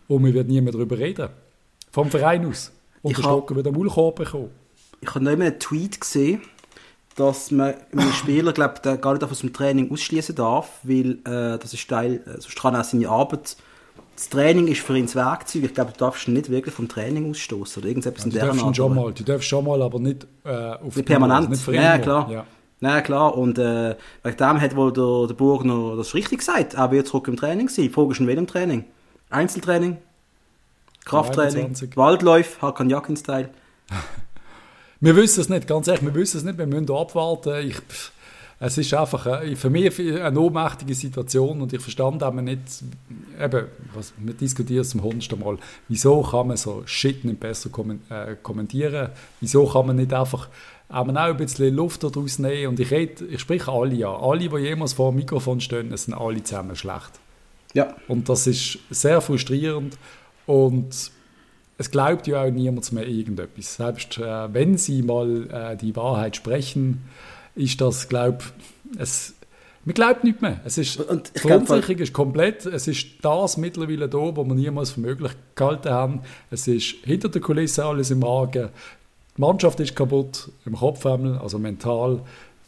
und 0.07 0.25
wir 0.25 0.33
werden 0.33 0.47
nie 0.47 0.61
mehr 0.61 0.73
darüber 0.73 0.97
reden. 0.97 1.29
Vom 1.93 2.11
Verein 2.11 2.45
aus. 2.45 2.73
Und 3.01 3.11
ich 3.11 3.17
der 3.17 3.23
Stocker 3.23 3.55
wird 3.55 3.67
einen 3.67 3.77
Maulkorb 3.77 4.17
bekommen. 4.17 4.49
Ich 4.99 5.09
habe 5.09 5.23
noch 5.23 5.31
immer 5.31 5.45
einen 5.45 5.59
Tweet 5.59 6.01
gesehen, 6.01 6.41
dass 7.15 7.51
man 7.51 7.75
einen 7.91 8.11
Spieler 8.13 8.51
glaub, 8.51 8.81
gar 8.81 9.13
nicht 9.13 9.23
aus 9.23 9.39
dem 9.39 9.53
Training 9.53 9.91
ausschließen 9.91 10.35
darf, 10.35 10.79
weil 10.83 11.19
äh, 11.25 11.59
das 11.59 11.73
ist 11.73 11.87
Teil, 11.87 12.15
äh, 12.25 12.41
sonst 12.41 12.59
kann 12.59 12.73
er 12.73 12.83
seine 12.83 13.07
Arbeit 13.07 13.55
das 14.15 14.29
Training 14.29 14.67
ist 14.67 14.81
für 14.81 14.97
ihn 14.97 15.05
das 15.05 15.15
Werkzeug. 15.15 15.63
Ich 15.63 15.73
glaube, 15.73 15.91
du 15.91 15.97
darfst 15.97 16.27
ihn 16.27 16.33
nicht 16.33 16.49
wirklich 16.49 16.73
vom 16.73 16.87
Training 16.87 17.31
ausstoßen 17.31 17.81
oder 17.81 17.89
irgendetwas 17.89 18.25
ja, 18.25 18.27
in 18.27 18.31
der 18.33 18.63
Art. 18.63 18.75
Schon 18.75 18.95
mal, 18.95 19.11
du 19.11 19.23
darfst 19.23 19.47
schon 19.47 19.65
mal, 19.65 19.81
aber 19.81 19.99
nicht 19.99 20.27
äh, 20.43 20.49
auf 20.49 20.95
nicht 20.95 21.05
permanent. 21.05 21.49
Nicht 21.49 21.67
ja, 21.67 21.97
klar. 21.97 22.29
Ja. 22.29 22.45
ja, 22.81 23.01
klar. 23.01 23.35
Und 23.35 23.57
äh, 23.57 23.95
wegen 24.21 24.37
dem 24.37 24.61
hat 24.61 24.75
wohl 24.75 24.93
der, 24.93 25.27
der 25.27 25.33
Burgner 25.33 25.95
das 25.97 26.13
richtig 26.13 26.39
gesagt. 26.39 26.75
Er 26.75 26.91
wird 26.91 27.07
zurück 27.07 27.27
im 27.27 27.37
Training 27.37 27.69
sein. 27.69 27.85
Die 27.85 27.89
Frage 27.89 28.11
ist 28.11 28.19
in 28.19 28.27
welchem 28.27 28.45
Training? 28.45 28.85
Einzeltraining? 29.31 29.97
Krafttraining, 31.05 31.65
21. 31.65 31.97
Waldläufe, 31.97 32.61
Hakan 32.61 32.89
Jakin-Style. 32.89 33.49
wir 34.99 35.15
wissen 35.15 35.41
es 35.41 35.49
nicht, 35.49 35.67
ganz 35.67 35.87
ehrlich, 35.87 36.03
wir 36.03 36.13
wissen 36.15 36.37
es 36.37 36.43
nicht, 36.43 36.57
wir 36.57 36.67
müssen 36.67 36.89
abwarten. 36.91 37.67
Ich, 37.67 37.77
es 38.59 38.77
ist 38.77 38.93
einfach 38.93 39.25
eine, 39.25 39.55
für 39.57 39.69
mich 39.69 39.99
eine 39.99 40.39
ohnmächtige 40.39 40.95
Situation 40.95 41.61
und 41.61 41.73
ich 41.73 41.81
verstand 41.81 42.23
aber 42.23 42.41
nicht, 42.41 42.61
eben, 43.41 43.67
was, 43.93 44.13
wir 44.17 44.33
diskutieren 44.33 44.81
es 44.81 44.91
zum 44.91 45.03
hundertsten 45.03 45.39
Mal, 45.39 45.57
wieso 45.89 46.21
kann 46.21 46.47
man 46.47 46.57
so 46.57 46.83
Shit 46.85 47.25
nicht 47.25 47.41
besser 47.41 47.69
äh, 48.09 48.35
kommentieren, 48.41 49.09
wieso 49.41 49.65
kann 49.67 49.87
man 49.87 49.97
nicht 49.97 50.13
einfach 50.13 50.47
auch 50.87 51.07
ein 51.07 51.37
bisschen 51.37 51.75
Luft 51.75 52.03
daraus 52.03 52.39
nehmen 52.39 52.67
und 52.67 52.79
ich, 52.79 52.91
rede, 52.91 53.25
ich 53.25 53.41
spreche 53.41 53.71
alle 53.71 54.07
an, 54.07 54.21
alle, 54.21 54.47
die 54.47 54.57
jemals 54.57 54.93
vor 54.93 55.11
dem 55.11 55.17
Mikrofon 55.17 55.59
stehen, 55.59 55.95
sind 55.97 56.13
alle 56.13 56.43
zusammen 56.43 56.75
schlecht. 56.75 57.19
Ja. 57.73 57.95
Und 58.07 58.29
das 58.29 58.47
ist 58.47 58.77
sehr 58.91 59.19
frustrierend 59.19 59.97
und 60.45 61.11
es 61.77 61.91
glaubt 61.91 62.27
ja 62.27 62.43
auch 62.43 62.51
niemand 62.51 62.91
mehr 62.91 63.07
irgendetwas. 63.07 63.75
Selbst 63.75 64.17
äh, 64.17 64.53
wenn 64.53 64.77
sie 64.77 65.01
mal 65.01 65.49
äh, 65.49 65.77
die 65.77 65.95
Wahrheit 65.95 66.35
sprechen, 66.35 67.03
ist 67.55 67.81
das, 67.81 68.09
glaube 68.09 68.43
es 68.97 69.33
man 69.85 69.93
glaubt 69.95 70.23
nicht 70.23 70.41
mehr. 70.41 70.61
Es 70.63 70.77
ist, 70.77 70.97
und 70.97 71.35
die 71.35 71.39
Verunsicherung 71.39 71.97
ist 71.97 72.13
komplett. 72.13 72.65
Es 72.65 72.87
ist 72.87 73.07
das 73.21 73.57
mittlerweile 73.57 74.07
da, 74.07 74.17
wo 74.17 74.45
wir 74.45 74.55
niemals 74.55 74.91
für 74.91 75.01
möglich 75.01 75.33
gehalten 75.55 75.89
haben. 75.89 76.21
Es 76.49 76.67
ist 76.69 76.95
hinter 77.03 77.27
der 77.27 77.41
Kulisse 77.41 77.83
alles 77.83 78.09
im 78.09 78.19
Magen. 78.19 78.69
Die 79.35 79.41
Mannschaft 79.41 79.81
ist 79.81 79.93
kaputt, 79.93 80.49
im 80.65 80.75
Kopf, 80.75 81.05
also 81.05 81.59
mental. 81.59 82.21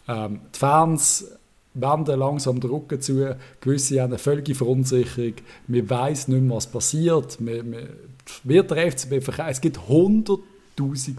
Ähm, 0.09 0.41
die 0.53 0.59
Fans 0.59 1.31
wenden 1.75 2.19
langsam 2.19 2.59
den 2.59 2.71
Rücken 2.71 3.01
zu, 3.01 3.37
gewisse 3.61 4.01
haben 4.01 4.11
eine 4.11 4.17
völlige 4.17 4.55
Verunsicherung, 4.55 5.33
man 5.67 5.89
weiß 5.89 6.29
nicht 6.29 6.41
mehr, 6.41 6.55
was 6.55 6.67
passiert, 6.67 7.39
man, 7.39 7.69
man, 7.69 7.89
wird 8.43 8.71
der 8.71 8.91
FCB 8.91 9.23
verkauft, 9.23 9.49
es 9.51 9.61
gibt 9.61 9.77
100'000 9.77 10.39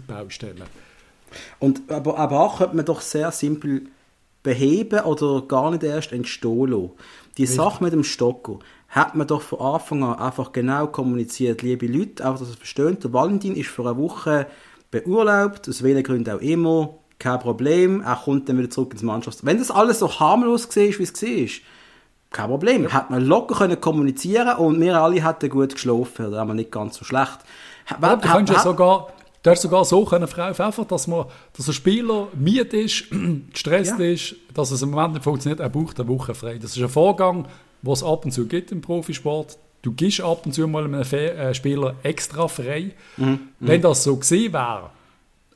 Baustellen. 0.07 0.63
Und, 1.59 1.89
aber, 1.89 2.17
aber 2.17 2.39
auch 2.39 2.57
könnte 2.57 2.75
man 2.75 2.85
doch 2.85 3.01
sehr 3.01 3.31
simpel 3.31 3.83
beheben 4.43 5.01
oder 5.01 5.41
gar 5.47 5.71
nicht 5.71 5.83
erst 5.83 6.11
entstehen 6.11 6.67
lassen. 6.67 6.91
Die 7.37 7.45
Sache 7.45 7.83
mit 7.83 7.93
dem 7.93 8.03
Stocker 8.03 8.59
hat 8.87 9.15
man 9.15 9.27
doch 9.27 9.41
von 9.41 9.59
Anfang 9.59 10.03
an 10.03 10.19
einfach 10.19 10.53
genau 10.53 10.87
kommuniziert, 10.87 11.61
liebe 11.61 11.87
Leute, 11.87 12.25
einfach, 12.25 12.39
dass 12.39 12.49
ihr 12.51 12.57
versteht, 12.57 13.03
der 13.03 13.13
Valentin 13.13 13.55
ist 13.55 13.69
für 13.69 13.85
eine 13.85 13.97
Woche 13.97 14.47
beurlaubt, 14.89 15.67
aus 15.67 15.83
welchen 15.83 16.03
Gründen 16.03 16.35
auch 16.35 16.41
immer, 16.41 16.95
kein 17.19 17.39
Problem, 17.39 18.01
er 18.01 18.15
kommt 18.15 18.47
dann 18.47 18.57
wieder 18.57 18.69
zurück 18.69 18.93
ins 18.93 19.03
Mannschafts... 19.03 19.45
Wenn 19.45 19.57
das 19.57 19.71
alles 19.71 19.99
so 19.99 20.19
harmlos 20.19 20.67
war, 20.69 20.75
wie 20.75 21.03
es 21.03 21.21
war, 21.21 21.61
kein 22.31 22.49
Problem. 22.49 22.83
Ja. 22.83 22.91
Hat 22.91 23.09
man 23.09 23.25
locker 23.25 23.55
können 23.55 23.79
kommunizieren 23.79 24.57
und 24.57 24.79
wir 24.79 24.95
alle 25.01 25.25
hätten 25.25 25.49
gut 25.49 25.73
geschlafen. 25.73 26.31
Da 26.31 26.39
haben 26.39 26.49
wir 26.49 26.53
nicht 26.53 26.71
ganz 26.71 26.97
so 26.97 27.05
schlecht. 27.05 27.39
Ja, 27.89 28.15
du 28.15 28.21
kannst 28.21 28.51
ja 28.51 28.59
sogar, 28.59 29.07
du 29.43 29.49
hast 29.49 29.61
sogar 29.61 29.85
so 29.85 30.03
können 30.03 30.27
einfach, 30.27 30.85
dass 30.85 31.07
man, 31.07 31.25
dass 31.53 31.67
ein 31.67 31.73
Spieler 31.73 32.27
müde 32.35 32.77
ist, 32.77 33.05
gestresst 33.53 33.97
ja. 33.97 34.05
ist, 34.05 34.35
dass 34.53 34.71
es 34.71 34.81
im 34.81 34.91
Moment 34.91 35.13
nicht 35.13 35.23
funktioniert, 35.23 35.59
er 35.59 35.69
braucht 35.69 35.99
eine 35.99 36.09
Woche 36.09 36.35
frei. 36.35 36.57
Das 36.57 36.75
ist 36.75 36.83
ein 36.83 36.89
Vorgang, 36.89 37.47
den 37.81 37.93
es 37.93 38.03
ab 38.03 38.25
und 38.25 38.31
zu 38.31 38.45
gibt 38.45 38.71
im 38.71 38.81
Profisport. 38.81 39.57
Du 39.81 39.93
gibst 39.93 40.19
ab 40.21 40.45
und 40.45 40.51
zu 40.51 40.67
mal 40.67 40.83
einem 40.83 41.01
äh, 41.01 41.53
Spieler 41.53 41.95
extra 42.03 42.47
frei. 42.47 42.91
Mhm. 43.15 43.39
Wenn 43.59 43.81
das 43.81 44.03
so 44.03 44.17
gesehen 44.17 44.51
wäre, 44.51 44.89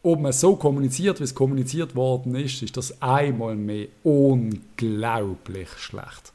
ob 0.04 0.20
man 0.20 0.32
so 0.32 0.56
kommuniziert, 0.56 1.20
wie 1.20 1.24
es 1.24 1.36
kommuniziert 1.36 1.96
worden 1.96 2.36
ist, 2.36 2.62
ist 2.64 2.76
das 2.78 3.02
einmal 3.02 3.56
mehr 3.56 3.88
unglaublich 4.04 5.70
schlecht. 5.78 6.34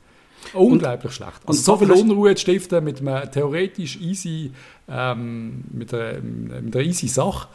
Unglaublich 0.54 1.12
schlecht. 1.12 1.40
Also 1.44 1.60
so 1.60 1.76
viel 1.76 1.90
Unruhe 1.90 2.34
zu 2.36 2.42
stiften 2.42 2.84
mit 2.84 3.00
einem 3.00 3.30
theoretisch 3.30 4.00
easy, 4.00 4.52
ähm, 4.88 5.64
mit, 5.72 5.92
einer, 5.92 6.20
mit 6.20 6.76
einer 6.76 6.84
easy 6.84 7.08
Sache, 7.08 7.48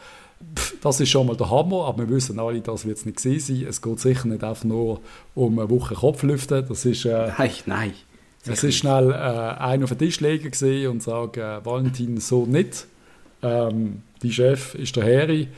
das 0.80 1.00
ist 1.00 1.10
schon 1.10 1.26
mal 1.26 1.36
der 1.36 1.50
Hammer, 1.50 1.86
aber 1.86 2.08
wir 2.08 2.16
wissen 2.16 2.38
alle, 2.38 2.60
das 2.60 2.84
wird 2.84 2.98
es 2.98 3.06
nicht 3.06 3.16
gesehen 3.16 3.40
sein. 3.40 3.66
Es 3.68 3.80
geht 3.80 4.00
sicher 4.00 4.28
nicht 4.28 4.42
einfach 4.42 4.64
nur 4.64 5.00
um 5.34 5.58
eine 5.58 5.70
Woche 5.70 5.94
Kopflüften. 5.94 6.66
Das 6.68 6.84
ist, 6.84 7.04
äh, 7.04 7.30
nein, 7.38 7.50
nein. 7.66 7.92
Es 8.44 8.64
ist 8.64 8.76
schnell 8.76 9.12
äh, 9.12 9.14
einen 9.14 9.84
auf 9.84 9.90
den 9.90 9.98
Tisch 9.98 10.20
legen 10.20 10.50
gesehen 10.50 10.90
und 10.90 11.02
sagen, 11.02 11.40
äh, 11.40 11.64
Valentin, 11.64 12.18
so 12.18 12.44
nicht. 12.44 12.86
Ähm, 13.40 14.02
die 14.22 14.32
Chef 14.32 14.74
ist 14.74 14.96
der 14.96 15.04
Harry, 15.04 15.48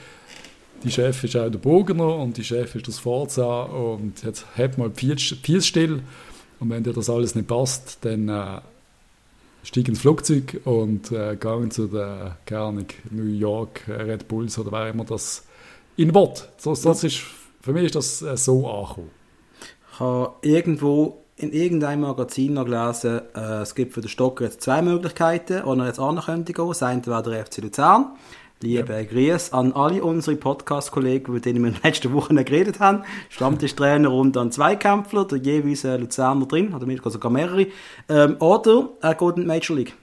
die 0.85 0.91
Chef 0.91 1.25
ist 1.25 1.37
auch 1.37 1.51
der 1.51 1.59
Bogener 1.59 2.17
und 2.17 2.37
die 2.37 2.45
Chef 2.45 2.75
ist 2.75 2.87
das 2.87 2.99
Forza 2.99 3.63
und 3.63 4.23
jetzt 4.23 4.47
hat 4.57 4.79
mal 4.79 4.91
die 4.91 5.19
still 5.61 6.03
und 6.61 6.71
wenn 6.71 6.85
dir 6.85 6.93
das 6.93 7.11
alles 7.11 7.35
nicht 7.35 7.49
passt, 7.49 7.99
dann 8.03 8.29
äh, 8.29 8.61
steig 9.65 9.89
ins 9.89 10.01
Flugzeug 10.01 10.61
und 10.65 11.11
äh, 11.11 11.37
gehen 11.37 11.71
zu 11.71 11.87
der, 11.87 12.37
keine 12.47 12.87
New 13.11 13.25
York 13.25 13.83
Red 13.89 14.29
Bulls 14.29 14.59
oder 14.59 14.73
wer 14.73 14.89
immer 14.89 15.05
das 15.05 15.45
in 15.97 16.15
Wort. 16.15 16.49
Das, 16.63 16.83
das 16.83 17.05
ist, 17.05 17.21
für 17.61 17.73
mich 17.73 17.85
ist 17.85 17.95
das 17.95 18.23
äh, 18.23 18.37
so 18.37 18.69
angekommen. 18.69 19.11
Ich 19.93 20.01
habe 20.01 20.35
irgendwo 20.43 21.25
in 21.37 21.53
irgendeinem 21.53 22.03
Magazin 22.03 22.55
noch 22.55 22.65
gelesen, 22.65 23.23
äh, 23.35 23.63
es 23.63 23.75
gibt 23.75 23.95
für 23.95 24.01
den 24.01 24.09
Stocker 24.09 24.45
jetzt 24.45 24.63
zwei 24.63 24.83
Möglichkeiten, 24.83 25.63
wo 25.65 25.75
er 25.75 25.87
jetzt 25.87 25.99
an 25.99 26.21
könnte 26.21 26.53
gehen. 26.53 26.69
Das 26.69 26.83
eine 26.83 27.05
wäre 27.07 27.23
der 27.23 27.47
FC 27.47 27.59
Luzern 27.59 28.13
Liebe 28.63 28.93
ja. 28.93 29.03
Grüße 29.03 29.53
an 29.53 29.73
alle 29.73 30.03
unsere 30.03 30.37
Podcast-Kollegen, 30.37 31.33
mit 31.33 31.45
denen 31.45 31.63
wir 31.63 31.69
in 31.69 31.75
den 31.75 31.83
letzten 31.83 32.13
Wochen 32.13 32.37
geredet 32.45 32.81
haben. 32.81 33.03
Stammtischtrainer 33.29 34.11
und 34.11 34.37
dann 34.37 34.53
Zweikämpfler, 34.53 35.27
der 35.27 35.39
jeweils 35.39 35.85
ein 35.85 36.01
Luzerner 36.01 36.47
drin, 36.47 36.73
oder 36.73 37.11
sogar 37.11 37.31
mehrere. 37.31 37.67
Ähm, 38.09 38.37
oder 38.41 38.89
er 39.01 39.15
geht 39.15 39.37
in 39.37 39.43
die 39.43 39.47
Major 39.47 39.77
League. 39.77 39.95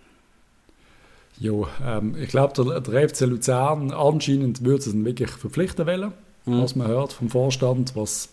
Jo, 1.40 1.68
ähm, 1.84 2.16
ich 2.20 2.30
glaube, 2.30 2.54
der, 2.54 2.82
der 2.82 3.10
FC 3.10 3.22
Luzern 3.22 3.92
anscheinend 3.92 4.64
würde 4.64 4.84
es 4.84 4.94
wirklich 4.94 5.32
verpflichten 5.32 5.88
wollen, 5.88 6.14
mhm. 6.46 6.62
was 6.62 6.76
man 6.76 6.88
hört 6.88 7.14
vom 7.14 7.30
Vorstand, 7.30 7.96
was, 7.96 8.30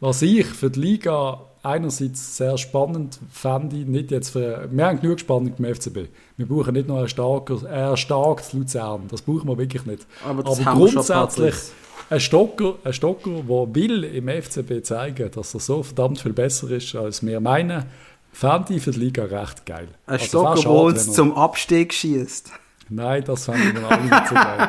was 0.00 0.20
ich 0.20 0.44
für 0.44 0.70
die 0.70 0.80
Liga 0.80 1.40
einerseits 1.62 2.36
sehr 2.36 2.58
spannend 2.58 3.18
fände 3.30 3.76
ich, 3.76 3.86
nicht 3.86 4.10
jetzt 4.10 4.30
für, 4.30 4.68
wir 4.70 4.86
haben 4.86 5.00
genug 5.00 5.20
Spannung 5.20 5.52
beim 5.58 5.74
FCB. 5.74 6.08
Wir 6.36 6.46
brauchen 6.46 6.74
nicht 6.74 6.88
nur 6.88 7.00
ein, 7.00 7.08
starker, 7.08 7.58
ein 7.70 7.96
starkes 7.96 8.52
Luzern, 8.52 9.02
das 9.10 9.22
brauchen 9.22 9.48
wir 9.48 9.58
wirklich 9.58 9.86
nicht. 9.86 10.06
Aber, 10.24 10.46
Aber 10.46 10.74
grundsätzlich 10.74 11.54
ein 12.10 12.20
Stocker, 12.20 12.74
ein 12.84 12.92
Stocker, 12.92 13.30
der 13.30 13.74
will 13.74 14.04
im 14.04 14.28
FCB 14.28 14.82
zeigen, 14.82 15.30
dass 15.30 15.54
er 15.54 15.60
so 15.60 15.82
verdammt 15.82 16.20
viel 16.20 16.32
besser 16.32 16.70
ist, 16.70 16.94
als 16.94 17.24
wir 17.24 17.40
meinen, 17.40 17.84
fände 18.32 18.74
ich 18.74 18.82
für 18.82 18.92
die 18.92 19.00
Liga 19.00 19.24
recht 19.24 19.66
geil. 19.66 19.88
Ein 20.06 20.12
also 20.14 20.24
Stocker, 20.26 20.60
der 20.60 20.70
uns 20.70 21.12
zum 21.12 21.36
Abstieg 21.36 21.92
schießt. 21.92 22.50
Nein, 22.90 23.22
das 23.24 23.44
fanden 23.44 23.74
wir 23.74 23.90
alle 23.90 24.02
nicht 24.02 24.28
so 24.28 24.34
geil. 24.34 24.68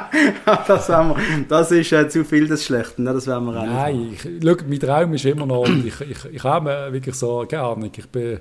das, 0.68 0.90
wir, 0.90 1.16
das 1.48 1.72
ist 1.72 1.92
äh, 1.92 2.10
zu 2.10 2.26
viel 2.26 2.48
des 2.48 2.66
Schlechten, 2.66 3.04
ne? 3.04 3.14
das 3.14 3.28
werden 3.28 3.46
wir 3.46 3.60
auch 3.60 3.66
Nein, 3.66 4.10
ich, 4.14 4.22
schau, 4.22 4.56
mein 4.68 4.80
Traum 4.80 5.14
ist 5.14 5.26
immer 5.26 5.46
noch, 5.46 5.68
ich, 5.68 6.02
ich, 6.02 6.26
ich 6.34 6.44
habe 6.44 6.90
wirklich 6.92 7.16
so, 7.16 7.46
keine 7.50 7.64
Ahnung, 7.64 7.92
ich 7.96 8.08
bin, 8.10 8.40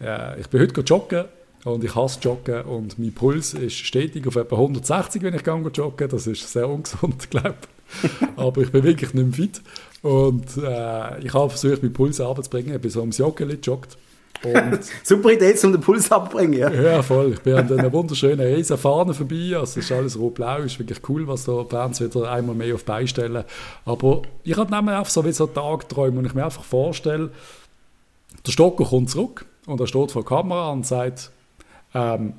äh, 0.00 0.40
ich 0.40 0.48
bin 0.48 0.60
heute 0.60 0.80
joggen 0.82 1.24
und 1.64 1.82
ich 1.82 1.94
hasse 1.94 2.20
Joggen 2.20 2.62
und 2.62 2.98
mein 2.98 3.14
Puls 3.14 3.54
ist 3.54 3.76
stetig 3.76 4.26
auf 4.26 4.36
etwa 4.36 4.56
160, 4.56 5.22
wenn 5.22 5.34
ich 5.34 5.44
gehe 5.44 5.54
joggen, 5.54 6.08
das 6.08 6.26
ist 6.26 6.52
sehr 6.52 6.68
ungesund, 6.68 7.30
glaube 7.30 7.56
ich. 8.02 8.28
Aber 8.36 8.60
ich 8.60 8.70
bin 8.72 8.84
wirklich 8.84 9.14
nicht 9.14 9.24
mehr 9.24 9.48
fit 9.48 9.62
und 10.02 10.56
äh, 10.58 11.18
ich 11.20 11.32
habe 11.32 11.48
versucht, 11.48 11.82
meinen 11.82 11.94
Puls 11.94 12.20
runterzubringen, 12.20 12.74
ich 12.74 12.80
bin 12.80 12.90
so 12.90 13.00
ums 13.00 13.18
Joggen 13.18 13.58
joggt 13.62 13.96
Super 15.02 15.32
Idee, 15.32 15.54
um 15.64 15.72
den 15.72 15.80
Puls 15.80 16.10
abzubringen. 16.10 16.58
Ja. 16.58 16.70
ja, 16.70 17.02
voll. 17.02 17.32
Ich 17.32 17.40
bin 17.40 17.54
an 17.54 17.78
einer 17.78 17.92
wunderschönen 17.92 18.40
riesen 18.40 18.76
Fahne 18.76 19.14
vorbei. 19.14 19.52
Also 19.54 19.62
es 19.62 19.76
ist 19.76 19.92
alles 19.92 20.18
rot-blau. 20.18 20.58
Ist 20.58 20.78
wirklich 20.78 21.00
cool, 21.08 21.26
was 21.26 21.44
da 21.44 21.64
Fans 21.64 22.00
wieder 22.00 22.30
einmal 22.30 22.54
mehr 22.54 22.74
auf 22.74 22.84
beistellen. 22.84 23.44
Aber 23.84 24.22
ich 24.42 24.56
habe 24.56 24.70
nämlich 24.70 24.96
auch 24.96 25.08
so 25.08 25.24
wie 25.24 25.32
so 25.32 25.46
Tagträume 25.46 26.18
und 26.18 26.26
ich 26.26 26.34
mir 26.34 26.44
einfach 26.44 26.64
vorstelle, 26.64 27.30
der 28.46 28.52
Stocker 28.52 28.84
kommt 28.84 29.10
zurück 29.10 29.46
und 29.66 29.80
er 29.80 29.86
steht 29.86 30.12
vor 30.12 30.22
der 30.22 30.28
Kamera 30.28 30.70
und 30.70 30.86
sagt, 30.86 31.30
ähm, 31.94 32.34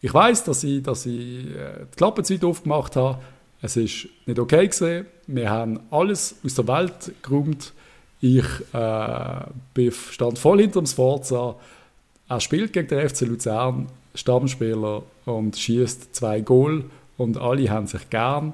ich 0.00 0.12
weiß, 0.12 0.44
dass 0.44 0.62
ich, 0.62 0.82
dass 0.82 1.06
ich 1.06 1.46
äh, 1.46 1.86
die 1.92 1.96
Klappenzeit 1.96 2.44
aufgemacht 2.44 2.96
habe. 2.96 3.18
Es 3.62 3.76
ist 3.76 4.08
nicht 4.26 4.38
okay 4.38 4.68
gewesen. 4.68 5.06
Wir 5.26 5.50
haben 5.50 5.80
alles 5.90 6.36
aus 6.44 6.54
der 6.54 6.68
Welt 6.68 7.12
geräumt 7.22 7.72
ich 8.26 8.44
äh, 8.74 9.90
stand 9.90 10.38
voll 10.38 10.60
hinter 10.60 10.80
dem 10.80 10.86
Sforza. 10.86 11.56
Er 12.28 12.40
spielt 12.40 12.72
gegen 12.72 12.88
den 12.88 13.08
FC 13.08 13.22
Luzern, 13.22 13.86
Stammspieler, 14.14 15.02
und 15.26 15.56
schießt 15.56 16.14
zwei 16.14 16.40
Goal 16.40 16.84
und 17.16 17.36
alle 17.36 17.70
haben 17.70 17.86
sich 17.86 18.08
gern 18.10 18.52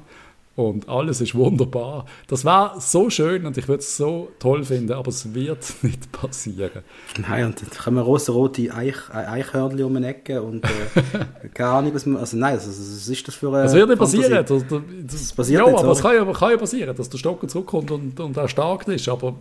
und 0.55 0.89
alles 0.89 1.21
ist 1.21 1.35
wunderbar. 1.35 2.05
Das 2.27 2.45
war 2.45 2.79
so 2.79 3.09
schön 3.09 3.47
und 3.47 3.57
ich 3.57 3.69
würde 3.69 3.81
es 3.81 3.97
so 3.97 4.29
toll 4.39 4.65
finden, 4.65 4.93
aber 4.93 5.09
es 5.09 5.33
wird 5.35 5.65
nicht 5.83 6.13
passieren. 6.13 6.83
Nein, 7.19 7.47
und 7.47 7.63
dann 7.63 7.71
kommen 7.71 7.99
rosa-rote 7.99 8.73
Eich, 8.75 8.97
Eichhörnchen 9.11 9.85
um 9.85 9.97
die 9.97 10.05
Ecke 10.05 10.43
und 10.43 10.65
äh, 10.65 11.49
keine 11.55 11.71
Ahnung, 11.71 11.95
was 11.95 12.05
man, 12.05 12.21
also 12.21 12.37
nein, 12.37 12.57
was, 12.57 12.69
was 12.69 13.09
ist 13.09 13.29
das 13.29 13.35
für 13.35 13.49
eine 13.49 13.63
Das 13.63 13.75
wird 13.75 13.89
nicht 13.89 13.99
passieren. 13.99 14.31
Das, 14.31 14.47
das, 14.47 14.83
das 15.07 15.33
passiert 15.33 15.67
ja, 15.67 15.67
aber 15.67 15.93
es 15.93 16.03
kann 16.03 16.15
ja, 16.15 16.33
kann 16.33 16.51
ja 16.51 16.57
passieren, 16.57 16.95
dass 16.95 17.09
der 17.09 17.19
Stocker 17.19 17.49
zurückkommt 17.49 17.91
und, 17.91 18.21
und 18.21 18.37
er 18.37 18.49
stark 18.49 18.87
ist, 18.89 19.09
aber 19.09 19.35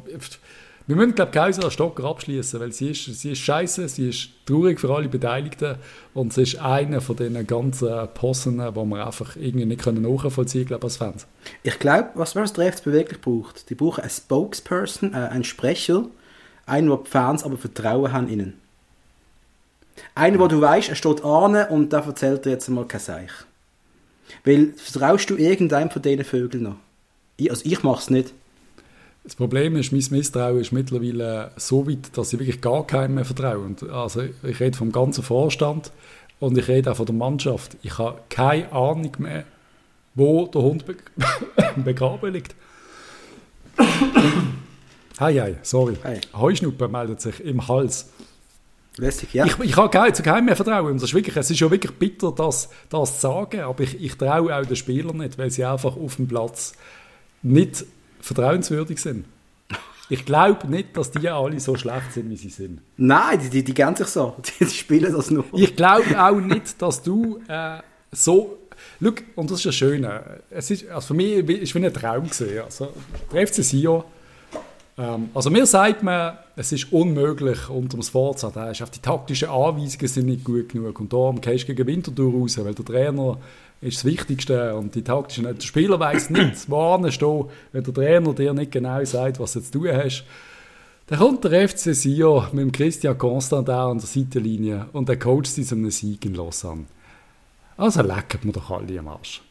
wir 0.87 0.95
müssen, 0.95 1.15
glaube 1.15 1.31
ich, 1.31 1.57
keine 1.57 1.71
Stocker 1.71 2.03
abschließen, 2.05 2.59
weil 2.59 2.71
sie 2.71 2.91
ist, 2.91 3.05
sie 3.05 3.31
ist 3.31 3.39
scheiße, 3.39 3.87
sie 3.87 4.09
ist 4.09 4.29
traurig 4.45 4.79
für 4.79 4.93
alle 4.93 5.07
Beteiligten 5.07 5.75
und 6.13 6.33
sie 6.33 6.41
ist 6.41 6.59
einer 6.59 7.01
von 7.01 7.15
diesen 7.15 7.45
ganzen 7.45 8.07
Possen, 8.13 8.57
die 8.57 8.75
wir 8.75 9.05
einfach 9.05 9.35
irgendwie 9.35 9.65
nicht 9.65 9.85
nachvollziehen 9.85 10.67
können, 10.67 10.83
als 10.83 10.97
Fans. 10.97 11.27
Ich 11.63 11.77
glaube, 11.79 12.09
was, 12.15 12.35
was 12.35 12.53
der 12.53 12.73
FCB 12.73 12.85
wirklich 12.87 13.21
braucht, 13.21 13.69
die 13.69 13.75
brauchen 13.75 14.01
einen 14.01 14.09
Spokesperson, 14.09 15.13
äh, 15.13 15.17
einen 15.17 15.43
Sprecher, 15.43 16.05
einen, 16.65 16.89
wo 16.89 16.97
die 16.97 17.09
Fans 17.09 17.43
aber 17.43 17.57
Vertrauen 17.57 18.11
haben 18.11 18.27
ihnen. 18.27 18.53
Einen, 20.15 20.39
wo 20.39 20.47
du 20.47 20.61
weißt, 20.61 20.89
er 20.89 20.95
steht 20.95 21.23
an 21.23 21.55
und 21.67 21.93
da 21.93 21.99
erzählt 21.99 22.45
er 22.45 22.53
jetzt 22.53 22.69
mal 22.69 22.85
kein 22.85 23.01
Seich. 23.01 23.31
Weil 24.43 24.73
vertraust 24.75 25.29
du 25.29 25.35
irgendeinem 25.35 25.89
von 25.89 26.01
diesen 26.01 26.23
Vögeln 26.23 26.63
noch? 26.63 26.75
Ich, 27.37 27.49
also 27.49 27.63
ich 27.65 27.83
mache 27.83 28.01
es 28.01 28.09
nicht. 28.09 28.33
Das 29.23 29.35
Problem 29.35 29.75
ist, 29.75 29.91
mein 29.91 30.03
Misstrauen 30.09 30.59
ist 30.59 30.71
mittlerweile 30.71 31.51
so 31.55 31.87
weit, 31.87 32.17
dass 32.17 32.33
ich 32.33 32.39
wirklich 32.39 32.59
gar 32.59 32.87
keinem 32.87 33.15
mehr 33.15 33.25
vertraue. 33.25 33.75
also 33.91 34.21
ich 34.21 34.59
rede 34.59 34.77
vom 34.77 34.91
ganzen 34.91 35.23
Vorstand 35.23 35.91
und 36.39 36.57
ich 36.57 36.67
rede 36.67 36.91
auch 36.91 36.97
von 36.97 37.05
der 37.05 37.15
Mannschaft. 37.15 37.77
Ich 37.83 37.99
habe 37.99 38.19
keine 38.29 38.71
Ahnung 38.71 39.15
mehr, 39.19 39.43
wo 40.15 40.47
der 40.47 40.61
Hund 40.63 40.85
be 40.85 40.95
begraben 41.83 42.33
liegt. 42.33 42.55
Hei, 45.19 45.35
hei, 45.35 45.55
sorry. 45.61 45.97
Hey. 46.01 46.19
Heuschnuppe 46.33 46.87
meldet 46.87 47.21
sich 47.21 47.39
im 47.45 47.67
Hals. 47.67 48.09
Lässig, 48.97 49.33
ja. 49.33 49.45
Ich, 49.45 49.57
ich 49.59 49.77
habe 49.77 49.89
kein, 49.89 50.13
zu 50.15 50.23
keinem 50.23 50.45
mehr 50.45 50.55
vertrauen. 50.55 50.95
Das 50.95 51.03
ist 51.03 51.13
wirklich, 51.13 51.37
es 51.37 51.49
ist 51.49 51.59
ja 51.59 51.69
wirklich 51.69 51.93
bitter, 51.93 52.31
das, 52.31 52.69
das 52.89 53.15
zu 53.15 53.21
sagen, 53.21 53.61
aber 53.61 53.83
ich, 53.83 54.01
ich 54.03 54.17
traue 54.17 54.53
auch 54.53 54.65
den 54.65 54.75
Spielern 54.75 55.17
nicht, 55.17 55.37
weil 55.37 55.51
sie 55.51 55.63
einfach 55.63 55.95
auf 55.95 56.15
dem 56.15 56.27
Platz 56.27 56.73
nicht 57.43 57.85
vertrauenswürdig 58.21 58.99
sind. 58.99 59.25
Ich 60.09 60.25
glaube 60.25 60.67
nicht, 60.67 60.97
dass 60.97 61.11
die 61.11 61.29
alle 61.29 61.59
so 61.59 61.75
schlecht 61.75 62.13
sind, 62.13 62.29
wie 62.29 62.35
sie 62.35 62.49
sind. 62.49 62.81
Nein, 62.97 63.39
die, 63.41 63.49
die, 63.49 63.63
die 63.63 63.73
kennen 63.73 63.95
sich 63.95 64.07
so. 64.07 64.35
Die, 64.59 64.65
die 64.65 64.71
spielen 64.71 65.13
das 65.13 65.31
nur. 65.31 65.45
Ich 65.53 65.75
glaube 65.75 66.21
auch 66.21 66.39
nicht, 66.39 66.81
dass 66.81 67.01
du 67.01 67.39
äh, 67.47 67.79
so. 68.11 68.57
Schau, 69.01 69.13
und 69.35 69.49
das 69.49 69.59
ist 69.59 69.65
das 69.67 69.75
Schöne. 69.75 70.41
Es 70.49 70.69
ist, 70.71 70.89
also 70.89 71.07
für 71.07 71.13
mich 71.13 71.47
war 71.47 71.55
es 71.61 71.73
wie 71.73 71.85
ein 71.85 71.93
Traum. 71.93 72.23
Gewesen. 72.23 72.59
Also, 72.59 72.91
der 73.31 73.47
FC 73.47 73.63
Sion, 73.63 74.01
äh, 74.01 74.03
Ähm, 75.01 75.29
also 75.33 75.49
mir 75.49 75.65
sagt 75.65 76.03
man, 76.03 76.37
es 76.55 76.71
ist 76.71 76.91
unmöglich 76.91 77.69
unter 77.69 77.97
dem 77.97 78.03
Sforza, 78.03 78.51
da 78.53 78.69
ist 78.69 78.81
auf 78.81 78.91
die 78.91 78.99
taktischen 78.99 79.49
Anweisungen 79.49 80.07
sind 80.07 80.25
nicht 80.25 80.43
gut 80.43 80.69
genug 80.69 80.99
und 80.99 81.11
darum 81.11 81.41
gehst 81.41 81.67
du 81.67 81.73
gegen 81.73 81.87
Winterthur 81.87 82.33
raus, 82.33 82.57
weil 82.63 82.73
der 82.73 82.85
Trainer 82.85 83.37
ist 83.81 83.97
das 83.97 84.05
Wichtigste 84.05 84.75
und 84.75 84.93
die 84.93 85.03
taktischen, 85.03 85.43
der 85.43 85.59
Spieler 85.59 85.99
weiß 85.99 86.29
nicht, 86.29 86.55
wo 86.69 87.09
stehen, 87.09 87.45
wenn 87.71 87.83
der 87.83 87.93
Trainer 87.93 88.33
dir 88.33 88.53
nicht 88.53 88.71
genau 88.71 89.03
sagt, 89.03 89.39
was 89.39 89.53
du 89.53 89.61
zu 89.61 89.71
tun 89.71 89.89
hast. 89.91 90.23
Dann 91.07 91.19
kommt 91.19 91.43
der 91.43 91.67
FC 91.67 91.95
Sion 91.95 92.45
mit 92.51 92.61
dem 92.61 92.71
Christian 92.71 93.17
Constantin 93.17 93.73
an 93.73 93.97
der 93.97 94.07
Seitenlinie 94.07 94.85
und 94.93 95.09
der 95.09 95.17
coacht 95.17 95.47
sie 95.47 95.65
zu 95.65 95.75
einem 95.75 95.91
Sieg 95.91 96.23
in 96.25 96.35
Lausanne. 96.35 96.85
Also 97.75 98.03
leckert 98.03 98.45
mir 98.45 98.51
doch 98.51 98.69
alle 98.69 98.99
am 98.99 99.07
Arsch. 99.07 99.41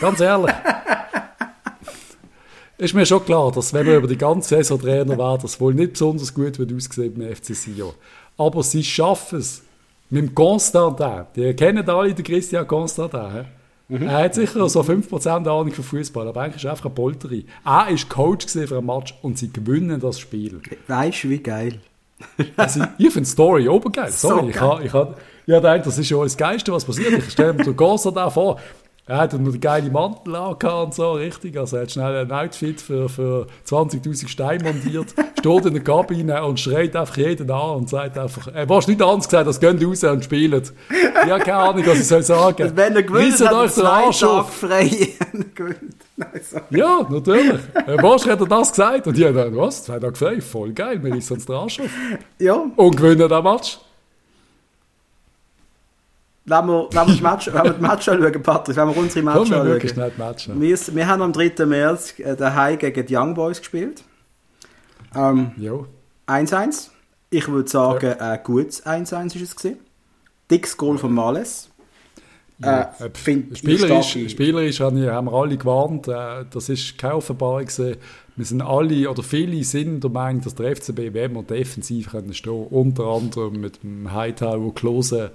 Ganz 0.00 0.20
ehrlich. 0.20 0.54
ist 2.78 2.94
mir 2.94 3.04
schon 3.04 3.24
klar, 3.24 3.50
dass 3.50 3.74
wenn 3.74 3.86
wir 3.86 3.96
über 3.96 4.06
die 4.06 4.16
ganze 4.16 4.50
Saison 4.50 4.80
Trainer 4.80 5.18
wäre, 5.18 5.38
das 5.42 5.60
wohl 5.60 5.74
nicht 5.74 5.94
besonders 5.94 6.32
gut 6.32 6.58
wird 6.58 6.72
aussehen 6.72 7.14
beim 7.14 7.34
FC 7.34 7.54
Sion. 7.54 7.92
Aber 8.38 8.62
sie 8.62 8.84
schaffen 8.84 9.40
es 9.40 9.62
mit 10.08 10.22
dem 10.22 10.34
Constantin. 10.34 11.26
Die 11.34 11.52
kennen 11.54 11.88
alle 11.88 12.14
den 12.14 12.24
Christian 12.24 12.66
Constantin. 12.66 13.46
Mhm. 13.92 14.08
Er 14.08 14.24
hat 14.24 14.34
sicher 14.34 14.66
so 14.70 14.80
5% 14.80 15.28
Ahnung 15.28 15.70
von 15.70 15.84
Fußball, 15.84 16.26
aber 16.26 16.40
eigentlich 16.40 16.56
ist 16.56 16.64
er 16.64 16.70
einfach 16.70 16.86
ein 16.86 16.94
Polteri. 16.94 17.44
Er 17.62 17.70
war 17.70 17.88
Coach 18.08 18.46
für 18.46 18.78
ein 18.78 18.86
Match 18.86 19.14
und 19.20 19.36
sie 19.36 19.52
gewinnen 19.52 20.00
das 20.00 20.18
Spiel. 20.18 20.62
Weißt 20.88 21.24
du, 21.24 21.28
wie 21.28 21.38
geil? 21.38 21.78
also, 22.56 22.84
ich 22.96 23.12
finde 23.12 23.26
die 23.26 23.32
Story 23.32 23.68
obergeil. 23.68 24.10
Sorry, 24.10 24.44
so 24.44 24.48
ich 24.48 24.60
habe 24.60 24.84
ich 24.84 24.92
ha, 24.94 25.14
ich 25.44 25.54
gedacht, 25.54 25.86
das 25.86 25.98
ist 25.98 26.08
schon 26.08 26.22
das 26.22 26.36
Geilste, 26.38 26.72
was 26.72 26.86
passiert. 26.86 27.12
Ich 27.18 27.32
stelle 27.32 27.52
mir 27.52 27.64
den 27.64 27.76
Constantin 27.76 28.30
vor, 28.30 28.58
er 29.04 29.16
hat 29.16 29.32
noch 29.32 29.50
die 29.50 29.58
geile 29.58 29.90
Mantel 29.90 30.36
und 30.36 30.94
so, 30.94 31.12
richtig. 31.14 31.58
Also 31.58 31.76
er 31.76 31.82
hat 31.82 31.90
schnell 31.90 32.18
ein 32.18 32.30
Outfit 32.30 32.80
für, 32.80 33.08
für 33.08 33.48
20'000 33.66 34.28
Steine 34.28 34.62
montiert, 34.62 35.08
steht 35.40 35.66
in 35.66 35.74
der 35.74 35.82
Kabine 35.82 36.44
und 36.44 36.60
schreit 36.60 36.94
einfach 36.94 37.16
jeden 37.16 37.50
an 37.50 37.76
und 37.78 37.90
sagt 37.90 38.16
einfach, 38.16 38.46
er 38.54 38.68
war 38.68 38.78
nicht 38.88 39.02
anders 39.02 39.28
gesagt, 39.28 39.48
als 39.48 39.58
geht 39.58 39.84
raus 39.84 40.04
und 40.04 40.24
spielt. 40.24 40.72
Ich 40.88 41.30
habe 41.30 41.42
keine 41.42 41.56
Ahnung, 41.56 41.84
was 41.84 41.98
ich 41.98 42.06
soll 42.06 42.22
sagen. 42.22 42.62
Und 42.62 42.76
wenn 42.76 42.94
er 42.94 43.02
gewinnt, 43.02 43.40
hat 43.40 43.52
er 43.52 43.68
zwei 43.68 44.10
Tage 44.12 44.44
frei. 44.44 45.08
ja, 46.70 47.06
natürlich. 47.10 47.60
Wahrscheinlich 47.86 48.32
hat 48.32 48.40
er 48.40 48.46
das 48.46 48.70
gesagt 48.70 49.06
und 49.08 49.18
ich 49.18 49.24
habe 49.24 49.34
gedacht, 49.34 49.56
was, 49.56 49.82
zwei 49.82 49.98
Tage 49.98 50.14
frei, 50.14 50.40
voll 50.40 50.72
geil, 50.72 51.02
wir 51.02 51.12
rissen 51.12 51.34
uns 51.34 51.46
den 51.46 51.56
Arsch 51.56 51.80
auf. 51.80 51.90
Ja. 52.38 52.66
Und 52.76 52.96
gewinnen 52.96 53.28
den 53.28 53.42
Match. 53.42 53.80
Wenn 56.44 56.66
wir, 56.66 56.88
die 56.90 57.22
Match 57.22 57.48
anschauen, 57.48 58.42
Patrick, 58.42 58.76
wenn 58.76 58.88
wir 58.88 58.96
unsere 58.96 59.24
Match 59.24 59.50
Komm, 59.50 59.60
anschauen. 59.60 59.88
Schnell 59.88 60.12
die 60.16 60.20
Match, 60.20 60.48
wir, 60.48 60.96
wir 60.96 61.06
haben 61.06 61.22
am 61.22 61.32
3. 61.32 61.66
März 61.66 62.18
äh, 62.18 62.36
daheim 62.36 62.78
gegen 62.78 63.06
die 63.06 63.16
Young 63.16 63.34
Boys 63.34 63.58
gespielt. 63.58 64.02
Ähm, 65.14 65.52
1-1. 66.26 66.88
Ich 67.30 67.48
würde 67.48 67.68
sagen, 67.68 68.14
ja. 68.18 68.32
ein 68.32 68.40
gutes 68.42 68.84
1-1 68.84 69.36
ist 69.36 69.42
es 69.42 69.56
gewesen. 69.56 69.78
Dickes 70.50 70.76
Goal 70.76 70.98
von 70.98 71.12
Males. 71.14 71.70
Ja, 72.58 72.94
äh, 73.00 73.10
find, 73.12 73.58
spielerisch, 73.58 74.16
spielerisch 74.28 74.80
haben 74.80 75.00
wir 75.00 75.12
alle 75.12 75.56
gewarnt, 75.56 76.06
äh, 76.06 76.44
das 76.48 76.68
ist 76.68 76.96
keine 76.96 77.16
Offenbarung. 77.16 77.66
Wir 78.36 78.44
sind 78.44 78.62
alle, 78.62 79.10
oder 79.10 79.22
viele 79.22 79.62
sind 79.64 80.02
der 80.04 80.10
Meinung, 80.10 80.42
dass 80.42 80.54
der 80.54 80.76
FCB, 80.76 81.12
wenn 81.12 81.34
wir 81.34 81.42
defensiv 81.42 82.10
können 82.10 82.34
stehen, 82.34 82.66
unter 82.68 83.04
anderem 83.04 83.60
mit 83.60 83.82
dem 83.82 84.12
Hightower, 84.12 84.72
Klose, 84.74 85.32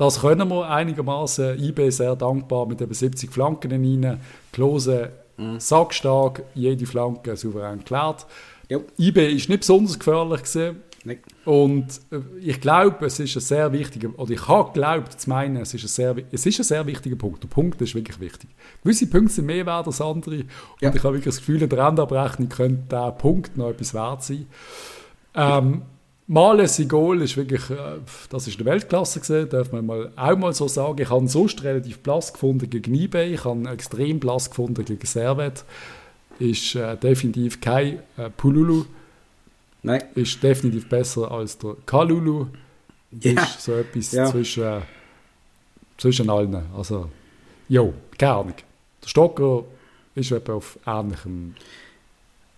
das 0.00 0.22
können 0.22 0.48
wir 0.48 0.66
einigermaßen. 0.66 1.62
IB 1.62 1.90
sehr 1.90 2.16
dankbar 2.16 2.66
mit 2.66 2.80
eben 2.80 2.94
70 2.94 3.30
Flanken 3.30 3.70
rein. 3.70 4.18
Klose 4.50 5.10
mhm. 5.36 5.60
sackstark, 5.60 6.42
jede 6.54 6.86
Flanke 6.86 7.36
souverän 7.36 7.80
geklärt. 7.80 8.26
Ja. 8.70 8.78
IB 8.98 9.30
ist 9.30 9.50
nicht 9.50 9.60
besonders 9.60 9.98
gefährlich 9.98 10.40
gewesen. 10.44 10.76
Nee. 11.04 11.18
Und 11.44 12.00
äh, 12.12 12.20
ich 12.40 12.62
glaube, 12.62 13.04
es 13.04 13.20
ist 13.20 13.36
ein 13.36 13.40
sehr 13.40 13.72
wichtiger, 13.72 14.08
oder 14.18 14.30
ich 14.30 14.48
habe 14.48 14.72
geglaubt 14.72 15.20
zu 15.20 15.28
meinen, 15.28 15.56
es 15.56 15.74
ist, 15.74 15.84
ein 15.84 15.88
sehr, 15.88 16.16
es 16.30 16.46
ist 16.46 16.60
ein 16.60 16.64
sehr 16.64 16.86
wichtiger 16.86 17.16
Punkt. 17.16 17.42
Der 17.42 17.48
Punkt 17.48 17.82
ist 17.82 17.94
wirklich 17.94 18.20
wichtig. 18.20 18.48
Gewisse 18.82 19.06
Punkte 19.06 19.34
sind 19.34 19.46
mehr 19.46 19.66
wert 19.66 19.86
als 19.86 20.00
andere. 20.00 20.36
Und 20.36 20.46
ja. 20.80 20.94
ich 20.94 21.04
habe 21.04 21.14
wirklich 21.14 21.34
das 21.34 21.38
Gefühl, 21.40 21.60
in 21.60 21.68
der 21.68 21.78
Endabrechnung 21.78 22.48
könnte 22.48 22.84
der 22.90 23.12
Punkt 23.12 23.54
noch 23.58 23.68
etwas 23.68 23.92
wert 23.92 24.22
sein. 24.22 24.46
Ähm, 25.34 25.82
Malen 26.30 26.68
sein 26.68 26.86
Goal 26.86 27.22
ist 27.22 27.36
wirklich, 27.36 27.68
äh, 27.70 27.98
das 28.28 28.46
ist 28.46 28.60
eine 28.60 28.70
Weltklasse 28.70 29.18
gesehen, 29.18 29.48
darf 29.48 29.72
man 29.72 29.84
mal, 29.84 30.12
auch 30.14 30.36
mal 30.38 30.54
so 30.54 30.68
sagen. 30.68 31.02
Ich 31.02 31.10
habe 31.10 31.26
sonst 31.26 31.64
relativ 31.64 32.04
Platz 32.04 32.32
gefunden 32.32 32.70
gegen 32.70 32.94
eBay, 32.94 33.34
ich 33.34 33.44
habe 33.44 33.68
extrem 33.68 34.20
Platz 34.20 34.48
gefunden 34.48 34.84
gegen 34.84 35.04
Servet. 35.04 35.64
Ist 36.38 36.76
äh, 36.76 36.96
definitiv 36.96 37.60
kein 37.60 37.98
äh, 38.16 38.30
Pululu. 38.30 38.84
Nein. 39.82 40.04
Ist 40.14 40.40
definitiv 40.40 40.88
besser 40.88 41.28
als 41.32 41.58
der 41.58 41.74
Kalulu. 41.84 42.46
Ja. 43.10 43.42
Ist 43.42 43.62
so 43.62 43.74
etwas 43.74 44.12
ja. 44.12 44.26
zwischen, 44.26 44.62
äh, 44.62 44.80
zwischen 45.98 46.30
allen. 46.30 46.62
Also, 46.76 47.10
jo, 47.68 47.92
keine 48.16 48.34
Ahnung. 48.34 48.54
Der 49.02 49.08
Stocker 49.08 49.64
ist 50.14 50.30
etwa 50.30 50.54
auf 50.54 50.78
ähnlichem. 50.86 51.56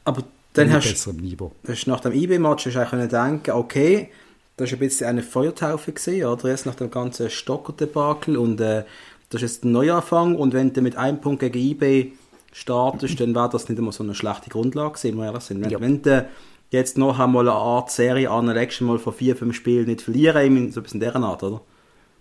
Aber 0.05 0.25
dann 0.55 0.73
hast, 0.73 1.07
Niveau. 1.15 1.53
hast 1.67 1.87
nach 1.87 2.01
dem 2.01 2.13
IB-Match 2.13 2.77
eigentlich 2.77 3.11
denken, 3.11 3.53
okay, 3.53 4.09
das 4.57 4.71
war 4.71 4.77
ein 4.77 4.81
bisschen 4.81 5.07
eine 5.09 5.23
Feuertaufe 5.23 5.93
gewesen, 5.93 6.25
oder? 6.25 6.49
Erst 6.49 6.67
nach 6.67 6.75
dem 6.75 6.91
ganzen 6.91 7.31
Stocker-Debakel 7.31 8.37
und 8.37 8.61
äh, 8.61 8.85
das 9.31 9.43
ist 9.43 9.55
jetzt 9.55 9.65
ein 9.65 9.73
Neuanfang 9.73 10.37
und 10.37 10.53
wenn 10.53 10.73
du 10.73 10.83
mit 10.83 10.97
einem 10.97 11.21
Punkt 11.21 11.41
gegen 11.41 11.59
IB 11.59 12.13
startest, 12.53 13.19
dann 13.19 13.35
war 13.35 13.49
das 13.49 13.69
nicht 13.69 13.79
immer 13.79 13.93
so 13.93 14.05
eine 14.05 14.15
schlechte 14.15 14.51
Grundlage, 14.51 14.99
sind 14.99 15.17
wir 15.17 15.25
ehrlich 15.25 15.43
sind. 15.43 15.63
Wenn, 15.63 15.71
ja. 15.71 15.81
wenn 15.81 16.03
du 16.03 16.29
jetzt 16.71 16.99
noch 16.99 17.19
einmal 17.19 17.49
eine 17.49 17.57
Art 17.57 17.91
Serie 17.91 18.31
anlegst, 18.31 18.83
mal 18.83 18.99
von 18.99 19.15
vier, 19.15 19.37
fünf 19.37 19.57
Spielen 19.57 19.87
nicht 19.87 20.03
verlieren, 20.03 20.71
so 20.71 20.81
ein 20.81 20.83
bisschen 20.83 21.01
dieser 21.01 21.17
Art, 21.17 21.43
oder? 21.43 21.63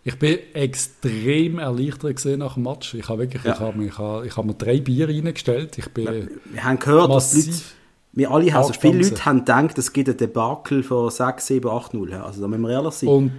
Ich 0.03 0.17
bin 0.17 0.39
extrem 0.53 1.59
erleichtert 1.59 2.15
gesehen 2.15 2.39
nach 2.39 2.55
dem 2.55 2.63
Match. 2.63 2.95
Ich 2.95 3.07
habe 3.07 3.19
wirklich, 3.19 3.43
ja. 3.43 3.53
ich 3.53 3.59
habe, 3.59 3.85
ich 3.85 3.97
habe, 3.97 4.25
ich 4.25 4.35
habe 4.35 4.47
mir 4.47 4.55
drei 4.55 4.79
Bier 4.79 5.07
reingestellt. 5.07 5.77
Ich 5.77 5.89
bin 5.89 6.29
wir, 6.45 6.63
haben 6.63 6.79
gehört, 6.79 7.09
massiv, 7.09 7.75
wir 8.13 8.31
alle 8.31 8.53
haben, 8.53 8.63
also 8.63 8.73
viele 8.73 9.01
Leute 9.01 9.25
haben 9.25 9.39
gedacht, 9.39 9.77
es 9.77 9.93
gibt 9.93 10.09
ein 10.09 10.17
Debakel 10.17 10.83
von 10.83 11.09
6, 11.09 11.45
7, 11.45 11.69
8, 11.69 11.93
0. 11.93 12.13
Also 12.13 12.41
da 12.41 12.47
müssen 12.47 12.61
wir 12.61 12.71
ehrlich 12.71 12.93
sein. 12.93 13.09
Und, 13.09 13.31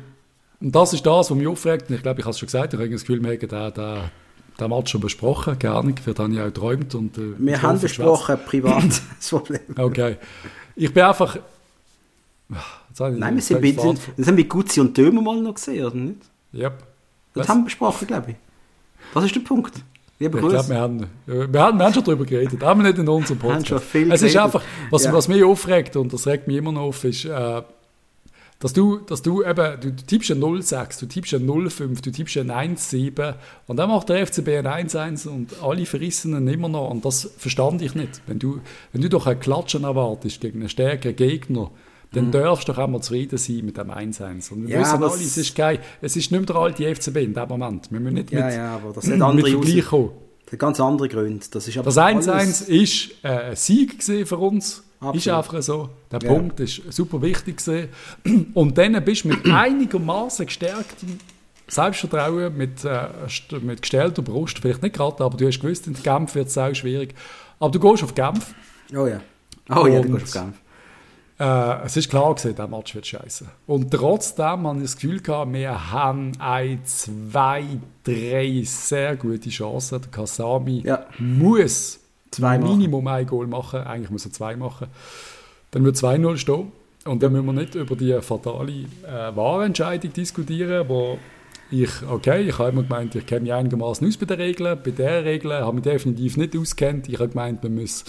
und 0.61 0.75
das 0.75 0.95
ist 0.95 1.05
das, 1.05 1.31
was 1.31 1.37
mich 1.37 1.47
aufregt. 1.47 1.91
Und 1.91 1.97
ich 1.97 2.03
glaube, 2.03 2.21
ich 2.21 2.25
habe 2.25 2.33
es 2.33 2.39
schon 2.39 2.47
gesagt, 2.47 2.73
ich 2.73 2.81
habe 2.81 2.89
das 2.89 3.03
Gefühl, 3.03 3.23
wir 3.23 3.31
haben 3.31 3.39
den, 3.39 3.75
den, 3.75 4.11
den 4.59 4.71
Match 4.71 4.93
schon 4.93 5.01
besprochen. 5.01 5.59
Gerne, 5.59 5.95
für 6.03 6.15
den 6.15 6.33
ich 6.33 6.41
auch 6.41 6.47
geträumt. 6.47 6.95
Und, 6.95 7.19
äh, 7.19 7.35
wir 7.37 7.61
haben 7.61 7.81
besprochen, 7.81 8.39
privat, 8.47 8.85
das 9.19 9.29
Problem. 9.29 9.61
Okay. 9.77 10.17
Ich 10.75 10.93
bin 10.93 11.03
einfach... 11.03 11.37
Nein, 12.99 13.37
wir 13.37 13.43
sind, 13.43 13.63
bei, 13.63 13.73
das 13.73 14.27
haben 14.27 14.37
wir 14.37 14.45
Guzzi 14.45 14.79
und 14.81 14.97
Dömer 14.97 15.23
mal 15.23 15.41
noch 15.41 15.55
gesehen, 15.55 15.87
oder 15.87 15.97
nicht? 15.97 16.19
Yep. 16.53 16.79
Das 17.33 17.43
Was? 17.43 17.49
haben 17.49 17.61
wir 17.61 17.65
besprochen, 17.65 18.07
glaube 18.07 18.33
ich. 18.33 18.37
Das 19.15 19.25
ist 19.25 19.35
der 19.35 19.41
Punkt. 19.41 19.83
Liebe 20.23 20.39
ich 20.39 20.49
glaube, 20.49 20.69
wir 20.69 20.79
haben, 20.79 21.07
wir, 21.27 21.61
haben, 21.61 21.79
wir 21.79 21.85
haben 21.85 21.95
schon 21.95 22.05
darüber 22.05 22.25
geredet, 22.25 22.63
aber 22.63 22.83
nicht 22.83 22.97
in 22.97 23.09
unserem 23.09 23.41
Podcast. 23.41 23.85
es 23.93 24.23
ist 24.23 24.37
einfach, 24.37 24.63
was, 24.91 25.05
ja. 25.05 25.13
was 25.13 25.27
mich 25.27 25.43
aufregt, 25.43 25.97
und 25.97 26.13
das 26.13 26.29
regt 26.29 26.47
mich 26.47 26.59
immer 26.59 26.71
noch 26.71 26.83
auf, 26.83 27.03
ist, 27.03 27.25
äh, 27.25 27.63
dass 28.61 28.73
du, 28.73 28.99
dass 28.99 29.21
du 29.21 29.43
eben, 29.43 29.81
du, 29.81 29.97
tippst 29.97 30.31
ein 30.31 30.41
0,6, 30.41 31.01
du 31.01 31.07
tippst 31.07 31.35
ein 31.35 31.45
0,5, 31.45 32.03
du 32.03 32.13
tippst 32.13 32.37
ein 32.37 32.53
1,7 32.53 33.35
und 33.67 33.77
dann 33.77 33.89
macht 33.91 34.11
der 34.11 34.25
FCB 34.25 34.49
ein 34.65 34.67
1,1 34.89 35.27
und 35.27 35.61
alle 35.61 35.87
verrissen 35.87 36.47
immer 36.47 36.69
noch 36.69 36.91
und 36.91 37.05
das 37.05 37.29
verstand 37.37 37.83
ich 37.83 37.97
nicht. 37.97 38.23
Wenn 38.29 38.39
du, 38.39 38.61
wenn 38.93 39.03
du 39.03 39.09
doch 39.09 39.27
ein 39.27 39.41
Klatschen 39.41 39.83
erwartest 39.83 40.41
gegen 40.41 40.61
einen 40.61 40.69
stärkeren 40.69 41.17
Gegner, 41.17 41.73
dann 42.12 42.27
mhm. 42.27 42.33
darfst 42.33 42.68
du 42.68 42.72
doch 42.72 42.79
einmal 42.79 43.03
zufrieden 43.03 43.38
sein 43.38 43.64
mit 43.64 43.77
dem 43.77 43.90
1-1. 43.90 44.53
Und 44.53 44.66
wir 44.66 44.75
ja, 44.75 44.81
wissen 44.81 45.03
alle, 45.03 45.14
es 45.14 45.37
ist 45.37 45.55
geil. 45.55 45.79
Es 46.01 46.16
ist 46.16 46.31
nicht 46.31 46.40
mehr 46.40 46.46
der 46.46 46.57
alte 46.57 46.94
FCB 46.94 47.16
in 47.16 47.35
dem 47.35 47.48
Moment. 47.48 47.90
Wir 47.90 48.01
müssen 48.01 48.14
nicht 48.14 48.31
ja, 48.31 48.46
mit, 48.46 48.55
ja, 48.55 48.75
aber 48.75 48.92
das 48.92 49.07
hat 49.11 49.20
andere 49.20 49.51
Vergleich 49.51 49.87
kommen. 49.87 50.11
Das 50.44 50.53
hat 50.53 50.59
ganz 50.59 50.81
andere 50.81 51.09
Gründe. 51.09 51.46
Das, 51.51 51.66
ist 51.66 51.77
aber 51.79 51.87
das 51.87 51.96
1-1 51.96 52.68
ist 52.68 53.11
äh, 53.22 53.29
ein 53.29 53.57
Sieg 53.57 54.03
für 54.03 54.37
uns. 54.37 54.83
Absolut. 55.01 55.16
Ist 55.16 55.29
einfach 55.29 55.62
so. 55.62 55.88
Der 56.12 56.20
ja. 56.22 56.29
Punkt 56.29 56.61
ist 56.61 56.81
super 56.90 57.20
wichtig 57.22 57.57
gewesen. 57.57 57.88
Und 58.55 58.79
dann 58.79 59.05
bist 59.05 59.25
du 59.25 59.29
mit 59.29 59.46
einigermaßen 59.51 60.46
gestärktem 60.46 61.18
Selbstvertrauen, 61.66 62.57
mit, 62.57 62.85
äh, 62.85 63.09
mit 63.62 63.81
gestellter 63.81 64.20
Brust, 64.20 64.59
vielleicht 64.59 64.83
nicht 64.83 64.94
gerade, 64.94 65.25
aber 65.25 65.37
du 65.37 65.46
hast 65.46 65.59
gewusst, 65.59 65.87
in 65.87 65.94
Genf 65.94 66.35
wird 66.35 66.48
es 66.48 66.59
auch 66.59 66.75
schwierig. 66.75 67.14
Aber 67.59 67.70
du 67.70 67.81
gehst 67.81 68.05
auf 68.05 68.14
Genf. 68.14 68.55
Oh 68.94 69.07
ja. 69.07 69.20
Oh 69.70 69.87
ja, 69.87 70.03
du 70.03 70.12
gehst 70.12 70.37
auf 70.37 70.42
Genf. 70.44 70.62
Äh, 71.38 71.85
es 71.85 71.97
ist 71.97 72.11
klar 72.11 72.35
gewesen, 72.35 72.55
der 72.55 72.68
Match 72.68 72.95
wird 72.95 73.07
scheiße. 73.07 73.47
Und 73.66 73.90
trotzdem 73.90 74.66
habe 74.66 74.79
ich 74.79 74.85
das 74.85 74.97
Gefühl 74.97 75.21
gehabt, 75.21 75.53
wir 75.53 75.92
haben 75.92 76.33
ein, 76.38 76.85
zwei, 76.85 77.64
drei 78.05 78.62
sehr 78.64 79.16
gute 79.16 79.51
Chancen. 79.51 80.01
Der 80.01 80.11
Kasami 80.11 80.83
ja. 80.85 81.07
muss 81.18 82.01
zwei 82.31 82.59
Minimum 82.59 83.05
machen. 83.05 83.16
ein 83.16 83.27
Goal 83.27 83.47
machen. 83.47 83.81
Eigentlich 83.81 84.11
muss 84.11 84.25
er 84.25 84.33
zwei 84.33 84.57
machen. 84.57 84.88
Dann 85.71 85.85
wird 85.85 85.97
2-0 85.97 86.37
stehen. 86.37 86.73
Und 87.05 87.23
dann 87.23 87.33
müssen 87.33 87.47
wir 87.47 87.53
nicht 87.53 87.75
über 87.75 87.97
die 87.97 88.16
fatale 88.21 88.73
äh, 88.73 89.35
Wahrentscheidung 89.35 90.12
diskutieren, 90.12 90.88
wo 90.88 91.18
ich, 91.71 91.90
okay, 92.09 92.42
ich 92.42 92.59
habe 92.59 92.71
immer 92.71 92.83
gemeint, 92.83 93.14
ich 93.14 93.27
kenne 93.27 93.40
mich 93.40 93.53
einigermaßen 93.53 94.07
aus 94.07 94.16
bei 94.16 94.27
den 94.27 94.37
Regeln. 94.37 94.79
Bei 94.85 94.90
der 94.90 95.25
Regel 95.25 95.53
habe 95.53 95.79
ich 95.79 95.85
mich 95.85 95.92
definitiv 95.92 96.37
nicht 96.37 96.57
auskennt. 96.57 97.09
Ich 97.09 97.18
habe 97.18 97.31
gemeint, 97.31 97.62
man 97.62 97.75
muss 97.75 98.05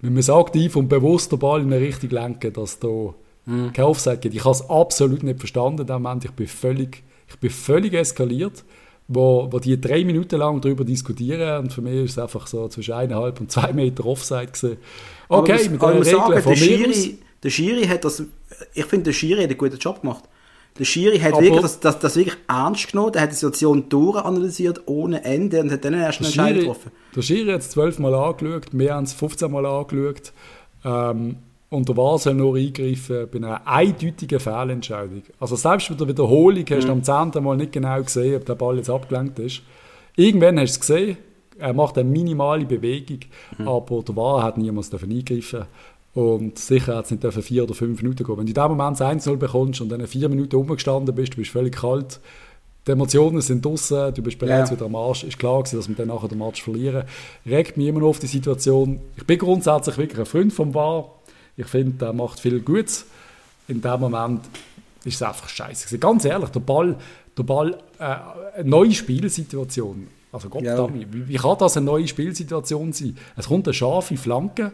wenn 0.00 0.14
man 0.14 0.30
aktiv 0.30 0.76
und 0.76 0.88
bewusst 0.88 1.32
den 1.32 1.38
Ball 1.38 1.60
in 1.60 1.72
eine 1.72 1.84
Richtung 1.84 2.10
lenken, 2.10 2.52
dass 2.52 2.78
da 2.78 3.14
mhm. 3.46 3.72
kein 3.72 3.84
Offside 3.84 4.18
gibt. 4.18 4.34
Ich 4.34 4.44
habe 4.44 4.54
es 4.54 4.68
absolut 4.68 5.22
nicht 5.22 5.38
verstanden 5.38 5.82
in 5.82 5.86
dem 5.86 6.02
Moment. 6.02 6.24
Ich 6.24 6.30
bin 6.32 6.46
völlig, 6.46 7.02
ich 7.28 7.36
bin 7.38 7.50
völlig 7.50 7.94
eskaliert, 7.94 8.64
wo, 9.08 9.48
wo 9.50 9.58
die 9.58 9.80
drei 9.80 10.04
Minuten 10.04 10.36
lang 10.38 10.60
darüber 10.60 10.84
diskutieren 10.84 11.64
und 11.64 11.72
für 11.72 11.82
mich 11.82 11.94
ist 11.94 12.12
es 12.12 12.18
einfach 12.18 12.46
so 12.46 12.68
zwischen 12.68 12.94
eineinhalb 12.94 13.40
und 13.40 13.50
zwei 13.50 13.72
Meter 13.72 14.06
Offside 14.06 14.46
gewesen. 14.46 14.76
Okay, 15.28 15.52
aber 15.52 15.70
mit 15.70 16.06
der 16.06 16.28
Regel 16.28 16.42
von 16.42 16.52
mir 16.58 16.88
aus, 16.88 17.08
der 17.42 17.50
Schiri 17.50 17.86
hat 17.86 18.04
das, 18.04 18.22
ich 18.74 18.84
finde, 18.84 19.04
der 19.04 19.12
Schiri 19.12 19.42
hat 19.42 19.50
einen 19.50 19.58
guten 19.58 19.78
Job 19.78 20.00
gemacht. 20.00 20.24
Der 20.78 20.84
Schiri 20.84 21.18
hat 21.18 21.40
wirklich 21.40 21.60
das, 21.60 21.80
das, 21.80 21.98
das, 21.98 22.16
wirklich 22.16 22.36
ernst 22.46 22.92
genommen, 22.92 23.12
der 23.12 23.22
hat 23.22 23.30
die 23.30 23.34
Situation 23.34 23.88
durchanalysiert 23.88 24.82
ohne 24.86 25.24
Ende 25.24 25.60
und 25.60 25.72
hat 25.72 25.84
dann 25.84 25.94
erst 25.94 26.20
einen 26.20 26.26
Entscheid 26.26 26.54
getroffen. 26.56 26.92
Der 27.16 27.22
Schiri 27.22 27.50
hat 27.50 27.62
es 27.62 27.70
zwölfmal 27.70 28.14
angeschaut, 28.14 28.66
wir 28.72 28.94
haben 28.94 29.04
es 29.04 29.12
15 29.12 29.50
Mal 29.50 29.66
angeschaut. 29.66 30.32
Ähm, 30.84 31.36
und 31.70 31.88
der 31.88 31.96
war 31.96 32.18
soll 32.18 32.34
nur 32.34 32.56
eingreifen 32.56 33.28
bei 33.30 33.38
einer 33.38 33.66
eindeutigen 33.66 34.40
Fehlentscheidung. 34.40 35.22
Also 35.38 35.56
selbst 35.56 35.88
bei 35.88 35.94
der 35.96 36.08
Wiederholung 36.08 36.64
hast 36.70 36.84
du 36.84 36.94
mhm. 36.94 37.02
am 37.08 37.32
10. 37.32 37.42
Mal 37.42 37.56
nicht 37.56 37.72
genau 37.72 38.02
gesehen, 38.02 38.36
ob 38.36 38.46
der 38.46 38.54
Ball 38.54 38.76
jetzt 38.76 38.88
abgelenkt 38.88 39.38
ist. 39.38 39.62
Irgendwann 40.16 40.58
hast 40.58 40.76
du 40.76 40.80
es 40.80 40.80
gesehen, 40.80 41.16
er 41.58 41.74
macht 41.74 41.98
eine 41.98 42.08
minimale 42.08 42.64
Bewegung, 42.64 43.20
mhm. 43.58 43.68
aber 43.68 44.02
der 44.02 44.16
War 44.16 44.42
hat 44.42 44.56
niemals 44.56 44.92
eingreifen 44.92 45.66
und 46.14 46.58
sicher 46.58 46.96
hat 46.96 47.04
es 47.04 47.10
nicht 47.10 47.22
dürfen 47.22 47.42
vier 47.42 47.64
oder 47.64 47.74
fünf 47.74 48.02
Minuten 48.02 48.24
gehen. 48.24 48.36
Wenn 48.36 48.46
du 48.46 48.50
in 48.50 48.54
dem 48.54 48.76
Moment 48.76 48.98
1-0 48.98 49.36
bekommst 49.36 49.80
und 49.80 49.88
dann 49.88 50.06
vier 50.06 50.28
Minuten 50.28 50.56
rumgestanden 50.56 51.14
bist, 51.14 51.34
du 51.34 51.36
bist 51.36 51.50
völlig 51.50 51.76
kalt, 51.76 52.20
die 52.86 52.92
Emotionen 52.92 53.42
sind 53.42 53.64
draußen, 53.64 54.14
du 54.14 54.22
bist 54.22 54.38
bereits 54.38 54.70
ja. 54.70 54.76
wieder 54.76 54.86
am 54.86 54.96
Arsch, 54.96 55.22
ist 55.22 55.38
klar 55.38 55.62
gewesen, 55.62 55.76
dass 55.76 55.88
wir 55.88 55.94
dann 55.94 56.08
nachher 56.08 56.28
den 56.28 56.38
Match 56.38 56.62
verlieren. 56.62 57.04
Regt 57.44 57.76
mich 57.76 57.86
immer 57.86 58.00
noch 58.00 58.08
auf 58.08 58.18
die 58.18 58.26
Situation. 58.26 59.00
Ich 59.16 59.26
bin 59.26 59.38
grundsätzlich 59.38 59.98
wirklich 59.98 60.18
ein 60.18 60.26
Freund 60.26 60.52
vom 60.52 60.74
VAR. 60.74 61.12
Ich 61.56 61.66
finde, 61.66 62.06
er 62.06 62.12
macht 62.14 62.40
viel 62.40 62.60
Gutes. 62.60 63.04
In 63.68 63.82
dem 63.82 64.00
Moment 64.00 64.40
ist 65.04 65.16
es 65.16 65.22
einfach 65.22 65.48
scheiße. 65.48 65.98
Ganz 65.98 66.24
ehrlich, 66.24 66.48
der 66.48 66.60
Ball, 66.60 66.96
der 67.36 67.42
Ball 67.42 67.78
äh, 67.98 68.16
eine 68.58 68.68
neue 68.68 68.92
Spielsituation. 68.92 70.08
Also 70.32 70.48
Gott, 70.48 70.62
ja. 70.62 70.88
wie, 70.94 71.28
wie 71.28 71.36
kann 71.36 71.56
das 71.58 71.76
eine 71.76 71.86
neue 71.86 72.08
Spielsituation 72.08 72.92
sein? 72.92 73.16
Es 73.36 73.48
kommt 73.48 73.66
eine 73.66 73.74
scharfe 73.74 74.16
Flanke 74.16 74.72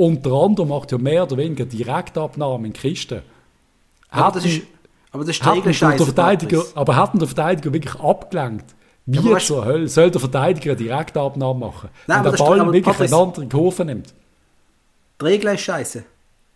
und 0.00 0.24
der 0.24 0.32
andere 0.32 0.66
macht 0.66 0.92
ja 0.92 0.98
mehr 0.98 1.24
oder 1.24 1.36
weniger 1.36 1.66
Direktabnahme 1.66 2.68
in 2.68 2.72
Kisten. 2.72 3.20
Aber 4.08 4.32
das 4.32 4.46
ist, 4.46 4.62
aber 5.12 5.24
das 5.26 5.36
ist 5.36 5.44
der 5.44 6.06
Verteidiger, 6.06 6.64
Aber 6.74 6.96
hat 6.96 7.20
der 7.20 7.26
Verteidiger 7.26 7.70
wirklich 7.70 7.94
abgelenkt? 8.00 8.74
Wie 9.04 9.18
ja, 9.28 9.38
zur 9.38 9.66
Hölle 9.66 9.88
soll 9.88 10.10
der 10.10 10.20
Verteidiger 10.20 10.70
eine 10.70 10.78
Direktabnahme 10.78 11.66
machen? 11.66 11.90
Nein, 12.06 12.24
wenn 12.24 12.32
der 12.32 12.38
Ball 12.38 12.58
wirklich 12.66 12.84
Patrice, 12.84 13.14
eine 13.14 13.22
andere 13.22 13.46
Kurve 13.46 13.84
nimmt? 13.84 14.14
Die 15.20 15.24
Regel 15.26 15.54
ist 15.54 15.60
scheiße. 15.60 16.04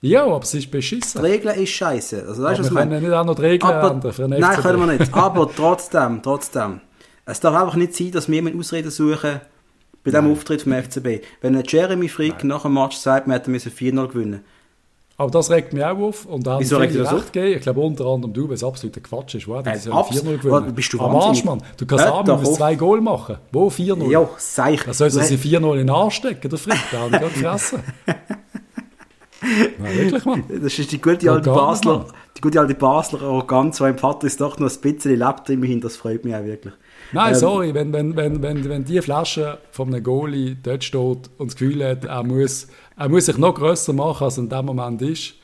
Ja, 0.01 0.25
aber 0.25 0.43
es 0.43 0.55
ist 0.55 0.71
beschissen. 0.71 1.21
Die 1.21 1.27
Regel 1.27 1.51
ist 1.53 1.71
scheiße. 1.71 2.25
Also, 2.27 2.43
weißt, 2.43 2.61
aber 2.61 2.71
wir 2.71 2.77
können 2.79 3.03
nicht 3.03 3.13
auch 3.13 3.25
noch 3.27 3.35
die 3.35 3.43
Regeln 3.43 3.73
aber, 3.73 3.91
ändern 3.91 4.13
für 4.13 4.27
Nein, 4.27 4.57
können 4.57 4.81
wir 4.81 4.99
nicht. 4.99 5.15
Aber 5.15 5.51
trotzdem, 5.55 6.23
trotzdem. 6.23 6.81
Es 7.27 7.41
darf 7.41 7.55
einfach 7.55 7.77
nicht 7.77 7.95
sein, 7.95 8.11
dass 8.11 8.29
wir 8.29 8.43
mit 8.43 8.59
Ausreden 8.59 8.91
suchen, 8.91 9.41
bei 10.05 10.11
diesem 10.11 10.31
Auftritt 10.31 10.63
vom 10.63 10.73
FCB. 10.73 11.25
Wenn 11.41 11.61
Jeremy 11.67 12.09
Frick 12.09 12.39
Nein. 12.39 12.49
nach 12.49 12.63
dem 12.63 12.75
Match 12.75 12.97
sagt, 12.97 13.27
wir 13.27 13.35
hätten 13.35 13.55
4-0 13.55 14.09
gewinnen 14.09 14.45
aber 15.17 15.31
das 15.31 15.49
regt 15.51 15.73
mich 15.73 15.85
auch 15.85 15.97
auf. 15.99 16.27
Und 16.27 16.47
da 16.47 16.59
Wieso 16.59 16.77
regt 16.77 16.97
das 16.97 17.13
auf? 17.13 17.35
Ich 17.35 17.61
glaube 17.61 17.81
unter 17.81 18.07
anderem 18.07 18.33
du, 18.33 18.49
weil 18.49 18.55
es 18.55 18.65
absoluter 18.65 19.01
Quatsch 19.01 19.37
ist. 19.37 19.47
Wow, 19.47 19.63
das 19.63 19.87
äh, 19.87 19.91
4-0 19.91 20.39
gewinnen. 20.39 20.75
Bist 20.75 20.93
du 20.93 21.01
Am 21.01 21.15
Arsch, 21.15 21.45
Mann. 21.45 21.63
Du 21.77 21.87
kannst 21.87 22.05
Hört 22.05 22.29
haben, 22.29 22.43
du 22.43 22.53
zwei 22.53 22.75
Goal 22.75 23.01
machen. 23.01 23.37
Wo 23.53 23.69
4-0? 23.69 24.11
Ja, 24.11 24.29
sei 24.39 24.75
ich. 24.75 24.83
Da 24.83 24.93
soll 24.93 25.11
sie 25.11 25.37
4-0 25.37 25.73
in 25.73 25.79
den 25.79 25.91
Arsch 25.91 26.17
stecken, 26.17 26.49
der 26.49 26.59
Frick. 26.59 26.81
Da 26.91 26.99
habe 26.99 27.15
ich 27.15 27.21
gerade 27.21 27.33
gefressen. 27.33 27.81
Nein, 29.79 29.99
wirklich, 29.99 30.25
Mann. 30.25 30.45
Das 30.49 30.79
ist 30.79 30.91
die 30.91 31.01
gute 31.01 31.31
alte 31.31 31.51
Basler, 31.51 32.07
die 32.37 32.41
gute 32.41 32.59
alte 32.59 32.75
Basler 32.75 33.23
Arroganz, 33.23 33.77
die 33.77 33.85
im 33.85 33.99
Vater 33.99 34.27
ist 34.27 34.41
doch 34.41 34.59
noch 34.59 34.71
ein 34.71 34.81
bisschen 34.81 35.19
lebt 35.19 35.51
immerhin, 35.51 35.81
das 35.83 35.97
freut 35.97 36.25
mich 36.25 36.35
auch 36.35 36.45
wirklich. 36.45 36.73
Nein, 37.15 37.33
ähm, 37.33 37.39
sorry, 37.39 37.75
wenn, 37.75 37.93
wenn, 37.93 38.17
wenn, 38.17 38.43
wenn, 38.43 38.69
wenn 38.69 38.85
die 38.85 39.01
Flasche 39.01 39.59
von 39.71 39.89
einem 39.89 40.03
Goalie 40.03 40.57
dort 40.63 40.85
steht 40.85 41.31
und 41.39 41.47
das 41.47 41.57
Gefühl 41.57 41.85
hat, 41.85 42.05
er 42.05 42.23
muss, 42.23 42.69
er 42.97 43.09
muss 43.09 43.27
sich 43.27 43.39
noch 43.39 43.55
grösser 43.55 43.93
machen, 43.93 44.25
als 44.25 44.37
er 44.37 44.45
in 44.45 44.49
dem 44.51 44.67
Moment 44.67 45.03
ist, 45.03 45.35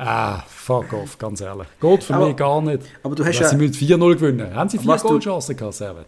Ah, 0.00 0.44
fuck 0.46 0.92
off, 0.92 1.18
ganz 1.18 1.40
ehrlich. 1.40 1.66
Geht 1.80 2.04
für 2.04 2.14
aber, 2.14 2.28
mich 2.28 2.36
gar 2.36 2.62
nicht. 2.62 2.84
Aber 3.02 3.16
du 3.16 3.24
hast 3.24 3.40
ja... 3.40 3.48
Sie 3.48 3.56
müssen 3.56 3.74
4-0 3.74 4.14
gewinnen. 4.14 4.54
Haben 4.54 4.70
Sie 4.70 4.78
vier 4.78 4.96
Goalchancen 4.96 5.56
gehabt, 5.56 5.74
Servet? 5.74 6.06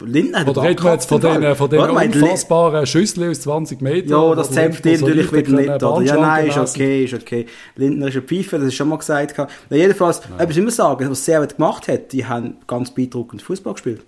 Lindner 0.00 0.40
hat 0.40 0.48
Oder 0.48 0.62
reden 0.62 0.84
wir 0.84 0.92
jetzt 0.92 1.08
von 1.08 1.20
den, 1.20 1.56
von 1.56 1.70
den 1.70 1.80
unfassbaren 1.80 2.86
Schüsseln 2.86 3.30
aus 3.30 3.40
20 3.40 3.80
Metern? 3.80 4.10
Ja, 4.10 4.34
das 4.34 4.50
zählt 4.50 4.84
dir 4.84 4.98
natürlich 4.98 5.32
wieder 5.32 5.52
nicht. 5.52 5.82
Oder? 5.82 6.02
Ja, 6.02 6.16
nein, 6.16 6.48
ist 6.48 6.56
okay, 6.56 7.04
ist 7.04 7.14
okay. 7.14 7.46
Lindner 7.76 8.08
ist 8.08 8.16
ein 8.16 8.22
Pfeife, 8.22 8.58
das 8.58 8.68
ist 8.68 8.74
schon 8.74 8.88
mal 8.88 8.98
gesagt. 8.98 9.36
Ja, 9.36 9.48
jedenfalls, 9.70 10.20
etwas 10.38 10.56
immer 10.56 10.70
sagen, 10.70 11.10
was 11.10 11.24
Servet 11.24 11.56
gemacht 11.56 11.88
hat, 11.88 12.12
die 12.12 12.24
haben 12.24 12.58
ganz 12.66 12.92
beeindruckend 12.92 13.42
Fußball 13.42 13.72
gespielt. 13.72 14.02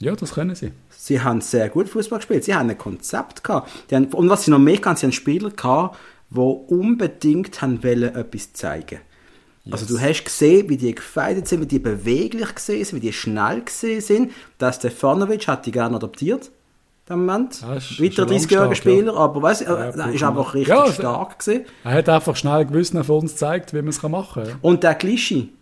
Ja, 0.00 0.14
das 0.14 0.34
können 0.34 0.54
sie. 0.54 0.72
Sie 0.90 1.20
haben 1.20 1.40
sehr 1.40 1.68
gut 1.68 1.88
Fußball 1.88 2.18
gespielt. 2.18 2.44
Sie 2.44 2.54
haben 2.54 2.70
ein 2.70 2.78
Konzept 2.78 3.42
gehabt. 3.42 3.70
Haben, 3.92 4.06
und 4.06 4.28
was 4.28 4.44
sie 4.44 4.50
noch 4.50 4.58
mehr 4.58 4.78
hatten, 4.78 4.96
sie 4.96 5.06
haben 5.06 5.12
Spieler 5.12 5.50
gehabt, 5.50 5.96
die 6.30 6.38
unbedingt 6.38 7.60
haben 7.60 7.82
wollen, 7.82 8.14
etwas 8.14 8.52
zeigen 8.52 9.00
Yes. 9.64 9.74
Also 9.74 9.94
du 9.94 10.00
hast 10.00 10.24
gesehen, 10.24 10.68
wie 10.68 10.76
die 10.76 10.94
gefeiert 10.94 11.46
sind, 11.46 11.60
wie 11.60 11.66
die 11.66 11.78
beweglich 11.78 12.54
gesehen 12.54 12.84
sind, 12.84 12.96
wie 12.96 13.06
die 13.06 13.12
schnell 13.12 13.62
gesehen 13.62 14.00
sind. 14.00 14.32
Der 14.58 14.72
Stefanovic 14.72 15.46
hat 15.46 15.66
die 15.66 15.70
gerne 15.70 15.96
adoptiert. 15.96 16.50
Im 17.08 17.26
Moment. 17.26 17.60
Ja, 17.60 17.74
Weiter 17.74 18.24
30-jähriger 18.24 18.74
Spieler, 18.74 19.12
ja. 19.12 19.18
aber 19.18 19.42
weißt, 19.42 19.62
ja, 19.62 19.74
er 19.74 20.12
ist 20.12 20.22
einfach 20.22 20.54
richtig 20.54 20.74
ja, 20.74 20.90
stark 20.90 21.38
gewesen. 21.38 21.66
Er 21.84 21.92
hat 21.92 22.08
einfach 22.08 22.36
schnell 22.36 22.64
Gewissen 22.64 23.02
von 23.04 23.20
uns 23.20 23.32
gezeigt, 23.32 23.74
wie 23.74 23.82
man 23.82 23.88
es 23.88 24.02
machen 24.02 24.44
kann. 24.44 24.54
Und 24.62 24.82
der 24.82 24.94
Glischi. 24.94 25.52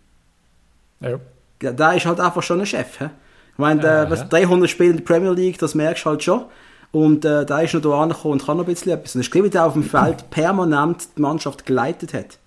Ja. 0.99 1.19
Der 1.61 1.93
ist 1.93 2.05
halt 2.05 2.19
einfach 2.19 2.41
schon 2.41 2.59
ein 2.59 2.65
Chef. 2.65 2.99
He? 2.99 3.05
Ich 3.05 3.57
meine, 3.57 3.81
äh, 3.81 4.09
was, 4.09 4.27
300 4.29 4.69
Spiele 4.69 4.91
in 4.91 4.97
der 4.97 5.03
Premier 5.03 5.31
League, 5.31 5.57
das 5.57 5.75
merkst 5.75 6.05
du 6.05 6.09
halt 6.09 6.23
schon. 6.23 6.45
Und 6.91 7.25
äh, 7.25 7.45
da 7.45 7.59
ist 7.61 7.73
noch 7.73 7.81
da 7.81 8.01
angekommen 8.01 8.33
und 8.33 8.45
kann 8.45 8.57
noch 8.57 8.65
ein 8.65 8.73
bisschen 8.73 8.91
etwas. 8.91 9.15
Und 9.15 9.21
ich 9.21 9.31
glaube, 9.31 9.49
der 9.49 9.65
auf 9.65 9.73
dem 9.73 9.83
Feld 9.83 10.29
permanent 10.29 11.07
die 11.17 11.21
Mannschaft 11.21 11.65
geleitet 11.65 12.13
hat. 12.13 12.37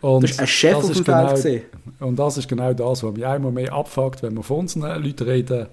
Und 0.00 0.22
das 0.22 0.32
ist 0.32 0.40
ein 0.40 0.46
Chef 0.46 0.76
auf 0.76 0.92
dem 0.92 1.04
genau, 1.04 1.36
Feld. 1.36 1.64
Und 1.98 2.18
das 2.18 2.36
ist 2.38 2.48
genau 2.48 2.72
das, 2.72 3.02
was 3.02 3.12
mich 3.12 3.26
einmal 3.26 3.52
mehr 3.52 3.72
abfuckt, 3.72 4.22
wenn 4.22 4.34
wir 4.34 4.42
von 4.42 4.58
unseren 4.60 5.02
Leuten 5.02 5.24
reden. 5.24 5.66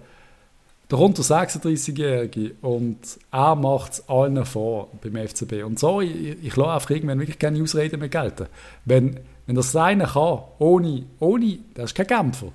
Der 0.89 0.99
36-Jährige 0.99 2.51
und 2.61 2.99
er 3.31 3.55
macht 3.55 3.93
es 3.93 4.09
allen 4.09 4.45
vor 4.45 4.89
beim 5.01 5.15
FCB. 5.27 5.63
Und 5.63 5.79
so, 5.79 6.01
ich, 6.01 6.37
ich 6.43 6.55
lasse 6.55 6.73
einfach 6.73 6.89
irgendwann 6.91 7.19
wirklich 7.19 7.39
keine 7.39 7.61
Ausreden 7.61 7.99
mehr 7.99 8.09
gelten. 8.09 8.45
Wenn, 8.85 9.19
wenn 9.47 9.55
das 9.55 9.75
einer 9.75 10.05
kann, 10.05 10.39
ohne, 10.59 11.05
ohne, 11.19 11.57
das 11.73 11.85
ist 11.85 11.95
kein 11.95 12.07
Kämpfer. 12.07 12.47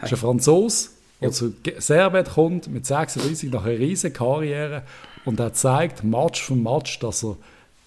Das 0.00 0.10
ist 0.10 0.18
ein 0.18 0.20
Franzose, 0.20 0.88
der 1.20 1.30
zu 1.30 1.54
Servet 1.78 2.30
kommt 2.30 2.66
mit 2.66 2.84
36 2.84 3.52
nach 3.52 3.64
einer 3.64 3.78
riesigen 3.78 4.14
Karriere 4.14 4.82
und 5.24 5.38
er 5.38 5.52
zeigt 5.52 6.02
Match 6.02 6.42
für 6.42 6.56
Match, 6.56 6.98
dass 6.98 7.22
er 7.22 7.36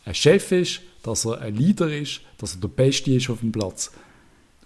ein 0.06 0.16
Chef 0.16 0.54
ist, 0.54 0.82
dass 1.04 1.26
er 1.26 1.42
ein 1.42 1.56
Leader 1.56 1.90
ist, 1.90 2.22
dass 2.38 2.56
er 2.56 2.62
der 2.62 2.68
Beste 2.68 3.12
ist 3.12 3.30
auf 3.30 3.40
dem 3.40 3.52
Platz. 3.52 3.92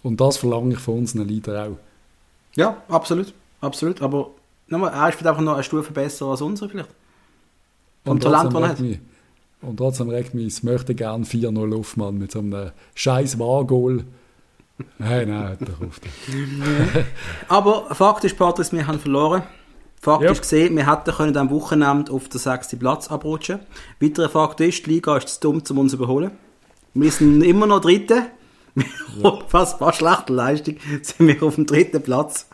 Und 0.03 0.21
das 0.21 0.37
verlange 0.37 0.73
ich 0.73 0.79
von 0.79 0.99
unseren 0.99 1.27
Leader 1.27 1.67
auch. 1.67 1.77
Ja, 2.55 2.81
absolut. 2.87 3.33
Absolut. 3.61 4.01
Aber 4.01 4.31
nochmal, 4.67 4.93
er 4.93 5.09
ist 5.09 5.25
einfach 5.25 5.41
noch 5.41 5.53
eine 5.53 5.63
Stufe 5.63 5.91
besser 5.91 6.27
als 6.27 6.41
unsere 6.41 6.69
vielleicht. 6.69 6.89
Vom 8.05 8.19
Talent, 8.19 8.53
das 8.53 8.61
er 8.61 8.69
hat. 8.69 8.79
Mich, 8.79 8.99
und 9.61 9.77
trotzdem 9.77 10.09
regt 10.09 10.33
mich, 10.33 10.57
ich 10.57 10.63
möchte 10.63 10.95
gerne 10.95 11.25
4-0 11.25 11.65
Luftmann 11.65 12.17
mit 12.17 12.31
so 12.31 12.39
einem 12.39 12.71
scheiß 12.95 13.37
Wahrgoal. 13.39 14.05
Nein, 14.97 15.29
nein, 15.29 15.47
hört 15.49 15.61
doch 15.61 15.81
auf. 15.81 15.99
Aber 17.49 17.93
Fakt 17.93 18.23
ist, 18.23 18.37
Patrice, 18.37 18.71
wir 18.71 18.87
haben 18.87 18.99
verloren. 18.99 19.43
Fakt 20.01 20.23
ja. 20.23 20.31
ist 20.31 20.41
gesehen, 20.41 20.77
wir 20.77 20.89
hätten 20.89 21.11
können 21.11 21.35
am 21.35 21.49
Wochenende 21.49 22.13
auf 22.13 22.29
den 22.29 22.39
sechsten 22.39 22.79
Platz 22.79 23.11
abrutschen. 23.11 23.59
Weiterer 23.99 24.29
Fakt 24.29 24.61
ist, 24.61 24.85
die 24.85 24.91
Liga 24.91 25.17
ist 25.17 25.27
zu 25.27 25.39
dumm, 25.41 25.61
um 25.69 25.77
uns 25.79 25.91
zu 25.91 25.97
überholen. 25.97 26.31
Wir 26.93 27.11
sind 27.11 27.41
immer 27.41 27.67
noch 27.67 27.81
Dritte. 27.81 28.27
Ja. 29.21 29.39
Fast 29.47 29.79
paar 29.79 29.93
schlechte 29.93 30.33
Leistung 30.33 30.75
sind 31.01 31.27
wir 31.27 31.43
auf 31.43 31.55
dem 31.55 31.65
dritten 31.65 32.01
Platz. 32.01 32.47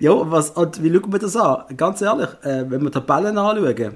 ja, 0.00 0.30
was, 0.30 0.50
und 0.50 0.82
wie 0.82 0.92
schauen 0.92 1.12
wir 1.12 1.18
das 1.18 1.36
an? 1.36 1.76
Ganz 1.76 2.00
ehrlich, 2.00 2.28
äh, 2.42 2.64
wenn 2.68 2.82
wir 2.82 2.90
Tabellen 2.90 3.38
anschauen, 3.38 3.94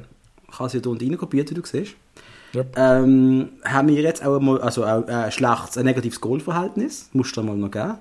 kann 0.56 0.68
sie 0.68 0.80
hier 0.80 0.90
unten 0.90 1.16
kopieren, 1.16 1.48
wie 1.50 1.54
du 1.54 1.62
siehst. 1.64 1.94
Yep. 2.54 2.76
Ähm, 2.76 3.50
haben 3.64 3.88
wir 3.88 4.02
jetzt 4.02 4.24
auch 4.24 4.40
mal 4.40 4.60
also 4.60 4.84
auch 4.84 5.06
ein 5.06 5.30
schlechtes, 5.30 5.78
ein 5.78 5.84
negatives 5.84 6.20
Goalverhältnis, 6.20 7.08
musst 7.12 7.36
du 7.36 7.42
mal 7.42 7.56
noch 7.56 7.70
geben. 7.70 7.98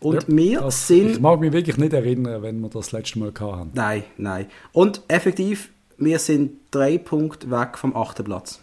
Und 0.00 0.14
yep, 0.14 0.24
wir 0.28 0.60
das, 0.60 0.86
sind... 0.86 1.12
Ich 1.12 1.20
mag 1.20 1.40
mich 1.40 1.52
wirklich 1.52 1.78
nicht 1.78 1.94
erinnern, 1.94 2.42
wenn 2.42 2.60
wir 2.60 2.68
das 2.68 2.92
letzte 2.92 3.18
Mal 3.18 3.32
hatten. 3.32 3.70
Nein, 3.72 4.04
nein. 4.18 4.46
Und 4.72 5.00
effektiv, 5.08 5.70
wir 5.96 6.18
sind 6.18 6.58
drei 6.70 6.98
Punkte 6.98 7.50
weg 7.50 7.78
vom 7.78 7.96
achten 7.96 8.24
Platz. 8.24 8.60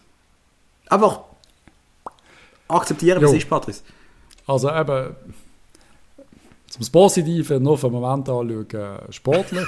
Einfach 0.87 1.21
akzeptieren, 2.73 3.23
was 3.23 3.33
ist, 3.33 3.49
Patrice. 3.49 3.81
Also 4.45 4.69
eben, 4.71 5.15
zum 6.69 6.91
Positiven 6.91 7.63
nur 7.63 7.77
für 7.77 7.87
den 7.87 7.99
Moment 7.99 8.27
anschauen, 8.27 8.99
sportlich. 9.09 9.67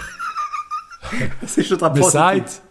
das 1.41 1.58
ist 1.58 1.68
schon 1.68 1.78
dran 1.78 1.94
positiv. 1.94 2.12
Sagt, 2.12 2.62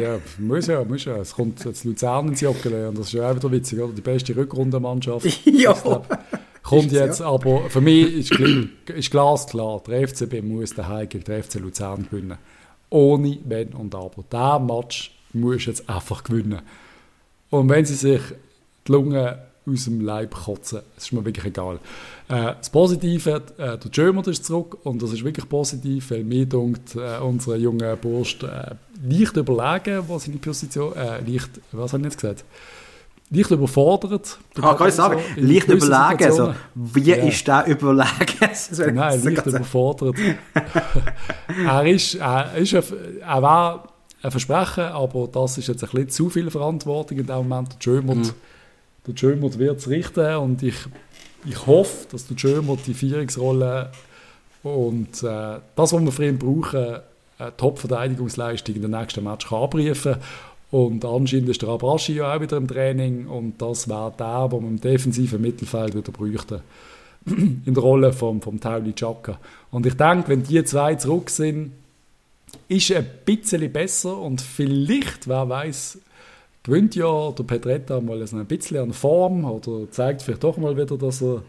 Ja, 0.00 0.18
muss 0.38 0.66
ja, 0.66 0.84
muss 0.84 1.04
ja. 1.04 1.16
Es 1.16 1.32
kommt 1.32 1.64
jetzt 1.64 1.84
Luzern 1.84 2.28
ins 2.28 2.42
Joggeli 2.42 2.86
und 2.86 2.98
das 2.98 3.06
ist 3.06 3.12
ja 3.14 3.30
auch 3.30 3.34
wieder 3.34 3.50
witzig, 3.50 3.80
oder? 3.80 3.92
Die 3.92 4.02
beste 4.02 4.36
Rückrundenmannschaft. 4.36 5.26
Ja. 5.46 5.74
Kommt 6.62 6.92
jetzt, 6.92 7.22
aber 7.22 7.70
für 7.70 7.80
mich 7.80 8.14
ist, 8.14 8.32
ist 8.88 9.10
glasklar, 9.10 9.82
der 9.86 10.06
FCB 10.06 10.42
muss 10.42 10.74
daheim 10.74 11.08
gegen 11.08 11.24
den 11.24 11.42
FC 11.42 11.54
Luzern 11.54 12.06
gewinnen. 12.08 12.36
Ohne 12.90 13.38
Wenn 13.44 13.72
und 13.72 13.94
Aber. 13.94 14.22
Diesen 14.30 14.66
Match 14.66 15.18
muss 15.32 15.64
jetzt 15.64 15.88
einfach 15.88 16.22
gewinnen. 16.22 16.60
Und 17.48 17.68
wenn 17.70 17.86
sie 17.86 17.94
sich 17.94 18.20
die 18.86 18.92
Lungen 18.92 19.34
aus 19.66 19.84
dem 19.84 20.00
Leib 20.00 20.34
kotzen, 20.34 20.80
das 20.94 21.04
ist 21.04 21.12
mir 21.12 21.24
wirklich 21.24 21.44
egal. 21.46 21.78
Äh, 22.28 22.54
das 22.58 22.70
Positive, 22.70 23.42
äh, 23.58 23.78
der 23.78 23.90
Jömer 23.92 24.26
ist 24.28 24.44
zurück 24.44 24.78
und 24.84 25.02
das 25.02 25.12
ist 25.12 25.24
wirklich 25.24 25.48
positiv, 25.48 26.10
weil 26.10 26.24
mir 26.24 26.46
dunkt, 26.46 26.94
äh, 26.96 27.18
unser 27.20 27.56
junger 27.56 27.96
Bursch 27.96 28.38
äh, 28.42 28.74
leicht 29.06 29.36
überlegen, 29.36 30.02
was 30.08 30.24
seine 30.24 30.38
Position, 30.38 30.94
äh, 30.96 31.20
leicht, 31.20 31.50
was 31.72 31.92
habe 31.92 32.00
ich 32.02 32.12
jetzt 32.12 32.20
gesagt? 32.20 32.44
Leicht 33.32 33.50
überfordert. 33.52 34.38
Ah, 34.60 34.74
kann 34.74 34.88
ich 34.88 34.94
sagen, 34.94 35.20
in 35.36 35.46
leicht 35.48 35.66
gewissen 35.68 35.86
überlegen. 35.88 36.24
Also, 36.24 36.54
wie 36.74 37.00
Ja. 37.02 37.14
ist 37.16 37.46
der 37.46 37.66
überlegen? 37.68 38.08
Nein, 38.94 39.22
leicht 39.24 39.46
überfordert. 39.46 40.16
er 41.66 41.86
ist, 41.86 42.14
er 42.16 42.54
ist 42.56 42.74
ein, 42.74 42.82
er 43.20 43.42
war 43.42 43.84
ein 44.22 44.30
Versprechen, 44.30 44.84
aber 44.84 45.28
das 45.28 45.58
ist 45.58 45.68
jetzt 45.68 45.82
ein 45.84 45.90
bisschen 45.90 46.08
zu 46.08 46.28
viel 46.30 46.50
Verantwortung 46.50 47.18
in 47.18 47.26
dem 47.26 47.36
Moment. 47.36 47.76
Der 47.84 47.92
Jömert, 47.94 48.16
Mhm. 48.16 48.32
Der 49.12 49.30
Jömert 49.30 49.58
wird 49.58 49.78
es 49.78 49.88
richten 49.88 50.36
und 50.36 50.62
ich, 50.62 50.76
ich 51.44 51.66
hoffe, 51.66 52.06
dass 52.10 52.26
der 52.26 52.36
Jömert 52.36 52.86
die 52.86 52.94
Führungsrolle 52.94 53.90
und 54.62 55.22
äh, 55.22 55.58
das, 55.76 55.92
was 55.92 56.02
wir 56.02 56.12
für 56.12 56.26
ihn 56.26 56.38
brauchen, 56.38 56.96
eine 57.38 57.56
Top-Verteidigungsleistung 57.56 58.74
in 58.74 58.82
den 58.82 58.90
nächsten 58.90 59.24
Match 59.24 59.48
kann 59.48 59.62
abrufen 59.62 60.16
und 60.70 61.04
anscheinend 61.04 61.48
ist 61.48 61.62
der 61.62 61.70
Abraschi 61.70 62.14
ja 62.14 62.34
auch 62.34 62.40
wieder 62.40 62.56
im 62.56 62.68
Training 62.68 63.26
und 63.26 63.60
das 63.60 63.88
wäre 63.88 64.12
der, 64.18 64.48
den 64.48 64.62
wir 64.62 64.68
im 64.68 64.80
defensiven 64.80 65.40
Mittelfeld 65.40 65.94
wieder 65.94 66.12
bräuchten 66.12 66.60
in 67.26 67.74
der 67.74 67.82
Rolle 67.82 68.12
vom, 68.12 68.40
vom 68.40 68.60
Tauli 68.60 68.92
Chaka. 68.92 69.38
Und 69.70 69.86
ich 69.86 69.94
denke, 69.94 70.28
wenn 70.28 70.42
die 70.42 70.62
zwei 70.64 70.94
zurück 70.94 71.30
sind, 71.30 71.72
ist 72.68 72.92
ein 72.92 73.06
bisschen 73.24 73.72
besser 73.72 74.16
und 74.16 74.40
vielleicht, 74.40 75.28
wer 75.28 75.48
weiß, 75.48 75.98
gewinnt 76.62 76.94
ja 76.94 77.30
der 77.32 77.44
Petretta 77.44 78.00
mal 78.00 78.24
so 78.26 78.36
ein 78.36 78.46
bisschen 78.46 78.78
an 78.78 78.92
Form 78.92 79.44
oder 79.44 79.90
zeigt 79.90 80.22
vielleicht 80.22 80.44
doch 80.44 80.56
mal 80.56 80.76
wieder, 80.76 80.96
dass 80.96 81.22
er. 81.22 81.42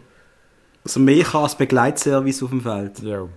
Also 0.84 1.00
mehr 1.00 1.24
kann 1.24 1.44
als 1.44 1.56
Begleitservice 1.56 2.42
auf 2.44 2.50
dem 2.50 2.62
Feld. 2.62 3.00
Ja. 3.04 3.28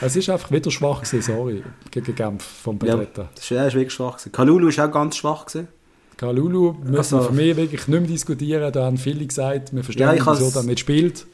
Es 0.00 0.16
ist 0.16 0.28
einfach 0.30 0.50
wieder 0.50 0.70
schwach 0.70 1.02
gewesen, 1.02 1.22
sorry, 1.22 1.62
gegen 1.90 2.14
Genf 2.14 2.42
vom 2.42 2.78
Ja, 2.82 2.96
Petretta. 2.96 3.28
das 3.34 3.44
ist, 3.50 3.74
wirklich 3.74 3.92
schwach 3.92 4.16
gewesen. 4.18 4.32
Kalulu 4.32 4.68
ist 4.68 4.78
auch 4.80 4.90
ganz 4.90 5.16
schwach 5.16 5.46
gewesen. 5.46 5.68
Kalulu 6.16 6.72
müssen 6.82 6.96
Also- 6.96 7.18
wir 7.18 7.22
für 7.24 7.32
mich 7.32 7.56
wirklich 7.56 7.88
nicht 7.88 8.00
mehr 8.00 8.08
diskutieren. 8.08 8.72
Da 8.72 8.84
haben 8.84 8.96
viele 8.96 9.26
gesagt, 9.26 9.74
wir 9.74 9.84
verstehen 9.84 10.06
Ja, 10.06 10.14
ich 10.14 10.24
nicht, 10.24 10.40
wieso 10.40 10.58
er 10.58 10.64
nicht 10.64 10.80
spielt. 10.80 11.26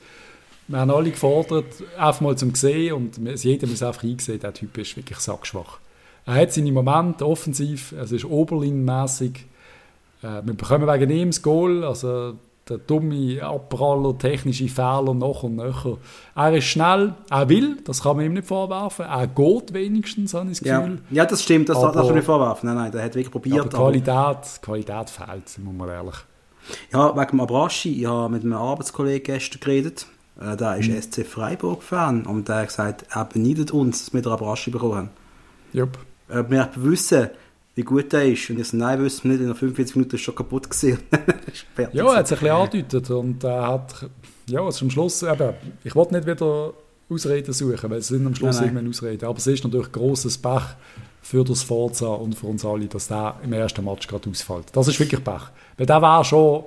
Wir 0.69 0.79
haben 0.79 0.91
alle 0.91 1.11
gefordert, 1.11 1.67
einfach 1.99 2.21
mal 2.21 2.37
zum 2.37 2.55
sehen 2.55 2.95
und 2.95 3.19
jeder 3.43 3.67
muss 3.67 3.83
einfach 3.83 4.05
einsehen, 4.05 4.41
der 4.41 4.55
Typ 4.55 4.77
ist 4.79 4.97
wirklich 4.97 5.19
sackschwach. 5.19 5.79
Er 6.25 6.35
hat 6.35 6.53
seine 6.53 6.71
Momente 6.73 7.27
offensiv, 7.27 7.93
es 7.93 8.13
ist 8.13 8.25
oberlinmässig. 8.25 9.47
Äh, 10.23 10.43
wir 10.45 10.55
bekommen 10.55 10.87
wegen 10.87 11.11
ihm 11.11 11.29
das 11.31 11.43
Goal, 11.43 11.85
also 11.85 12.35
der 12.69 12.79
dumme 12.79 13.43
Abpraller, 13.43 14.17
technische 14.17 14.69
Fehler 14.69 15.15
noch 15.15 15.43
und 15.43 15.57
nöcher. 15.57 15.99
Er 16.37 16.57
ist 16.57 16.65
schnell, 16.67 17.15
er 17.29 17.49
will, 17.49 17.79
das 17.85 18.05
kann 18.05 18.17
man 18.17 18.27
ihm 18.27 18.35
nicht 18.35 18.47
vorwerfen. 18.47 19.05
Er 19.05 19.27
geht 19.27 19.73
wenigstens, 19.75 20.33
habe 20.33 20.49
ich 20.53 20.61
das 20.61 20.69
Ja. 20.69 20.79
Gefühl. 20.81 21.01
ja, 21.11 21.25
das 21.27 21.43
stimmt, 21.43 21.69
das 21.69 21.81
darf 21.81 21.97
Aber- 21.97 22.05
man 22.05 22.15
nicht 22.15 22.25
vorwerfen. 22.25 22.69
Nein, 22.69 22.77
nein, 22.77 22.93
der 22.93 23.03
hat 23.03 23.15
wirklich 23.17 23.27
Aber 23.27 23.41
probiert. 23.41 23.61
aber- 23.75 23.91
Qualität, 23.91 24.63
Qualität 24.63 25.11
fehlt, 25.11 25.59
muss 25.59 25.75
man 25.75 25.89
ehrlich. 25.89 26.15
Ja, 26.93 27.17
wegen 27.17 27.31
dem 27.33 27.41
Abraschi, 27.41 28.01
ich 28.01 28.07
habe 28.07 28.33
mit 28.33 28.45
einem 28.45 28.53
Arbeitskollegen 28.53 29.25
gestern 29.25 29.59
geredet. 29.61 30.07
Äh, 30.41 30.57
der 30.57 30.77
ist 30.77 30.89
Mhm. 30.89 30.95
SC 31.03 31.25
Freiburg-Fan 31.25 32.27
und 32.27 32.49
der 32.49 32.57
hat 32.59 32.69
gesagt, 32.69 33.07
er 33.11 33.25
beneidet 33.25 33.73
uns, 33.73 34.05
dass 34.05 34.15
wir 34.15 34.23
den 34.23 34.31
Abraschi 34.33 34.71
bekommen 34.71 34.95
haben. 34.97 35.11
Jupp. 35.73 35.99
Ob 36.33 36.51
wir 36.51 36.71
wissen, 36.77 37.31
wie 37.75 37.83
gut 37.83 38.12
er 38.12 38.25
ist. 38.25 38.51
Und 38.51 38.61
ich 38.61 38.68
so, 38.68 38.77
nein, 38.77 39.03
wissen 39.03 39.25
wir 39.25 39.33
nicht, 39.33 39.40
in 39.40 39.47
den 39.47 39.57
45 39.57 39.97
Minuten 39.97 40.16
ist 40.16 40.23
schon 40.23 40.35
kaputt 40.35 40.68
gesehen. 40.68 40.99
Ja, 41.92 42.07
er 42.07 42.16
hat 42.16 42.27
es 42.27 42.33
ein 42.33 42.38
bisschen 42.38 42.51
angedeutet 42.51 43.11
und 43.11 43.45
er 43.45 43.66
hat, 43.66 44.11
ja, 44.47 44.66
es 44.68 44.77
ist 44.77 44.83
am 44.83 44.90
Schluss, 44.90 45.23
eben, 45.23 45.55
ich 45.85 45.95
wollte 45.95 46.14
nicht 46.14 46.27
wieder 46.27 46.73
Ausreden 47.11 47.53
suchen, 47.53 47.90
weil 47.90 47.99
es 47.99 48.09
sind 48.09 48.27
am 48.27 48.35
Schluss 48.35 48.57
Nein, 48.57 48.66
nein. 48.66 48.75
irgendwann 48.77 48.90
Ausreden, 48.90 49.25
aber 49.27 49.38
es 49.38 49.47
ist 49.47 49.64
natürlich 49.64 49.92
grosses 49.92 50.38
Pech 50.38 50.62
für 51.21 51.45
das 51.45 51.62
Forza 51.62 52.09
und 52.09 52.35
für 52.35 52.47
uns 52.47 52.64
alle, 52.64 52.87
dass 52.87 53.09
der 53.09 53.37
im 53.42 53.53
ersten 53.53 53.85
Match 53.85 54.07
gerade 54.07 54.29
ausfällt. 54.29 54.66
Das 54.73 54.88
ist 54.88 54.99
wirklich 54.99 55.23
Pech, 55.23 55.42
weil 55.77 55.87
der 55.87 56.03
war 56.03 56.25
schon 56.25 56.64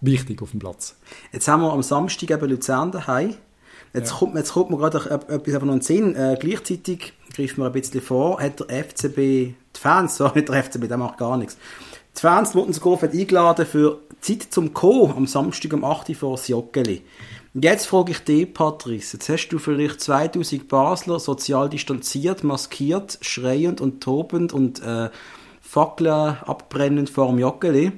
wichtig 0.00 0.40
auf 0.42 0.50
dem 0.52 0.60
Platz. 0.60 0.96
Jetzt 1.32 1.48
haben 1.48 1.62
wir 1.62 1.72
am 1.72 1.82
Samstag 1.82 2.30
eben 2.30 2.50
Luzern 2.50 2.92
daheim. 2.92 3.34
Jetzt, 3.94 4.10
Ja. 4.10 4.16
kommt, 4.18 4.36
jetzt 4.36 4.52
kommt 4.52 4.70
mir 4.70 4.76
gerade 4.76 4.98
etwas 4.98 5.30
einfach 5.54 5.66
noch 5.66 5.72
in 5.74 5.80
den 5.80 5.82
Sinn. 5.82 6.14
Äh, 6.14 6.36
gleichzeitig 6.40 7.12
greifen 7.34 7.58
wir 7.62 7.66
ein 7.66 7.72
bisschen 7.72 8.00
vor, 8.02 8.40
hat 8.40 8.60
der 8.60 8.84
FCB, 8.84 9.16
die 9.16 9.54
Fans, 9.80 10.16
so 10.18 10.30
nicht 10.34 10.48
der 10.48 10.62
FCB, 10.62 10.88
der 10.88 10.96
macht 10.98 11.18
gar 11.18 11.36
nichts. 11.36 11.56
Die 12.16 12.20
Fans 12.20 12.54
wurden 12.54 12.72
sogar 12.72 13.02
eingeladen 13.02 13.64
für 13.66 14.00
Zeit 14.20 14.48
zum 14.50 14.74
Co. 14.74 15.12
am 15.16 15.26
Samstag 15.26 15.72
um 15.72 15.84
8 15.84 16.08
Uhr 16.10 16.14
vor 16.16 16.30
das 16.36 16.48
Joggeli. 16.48 17.02
Jetzt 17.54 17.86
frage 17.86 18.12
ich 18.12 18.18
dich, 18.20 18.52
Patrice, 18.52 19.16
jetzt 19.16 19.28
hast 19.28 19.48
du 19.48 19.58
vielleicht 19.58 20.00
2000 20.00 20.68
Basler 20.68 21.18
sozial 21.18 21.68
distanziert, 21.68 22.44
maskiert, 22.44 23.18
schreiend 23.22 23.80
und 23.80 24.02
tobend 24.02 24.52
und 24.52 24.82
äh, 24.82 25.08
Fackeln 25.60 26.36
abbrennend 26.44 27.08
vor 27.10 27.28
dem 27.28 27.38
Joggeli. 27.38 27.92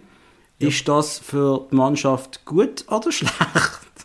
Ist 0.58 0.86
das 0.88 1.18
für 1.18 1.66
die 1.70 1.74
Mannschaft 1.76 2.44
gut 2.44 2.84
oder 2.90 3.10
schlecht? 3.12 3.34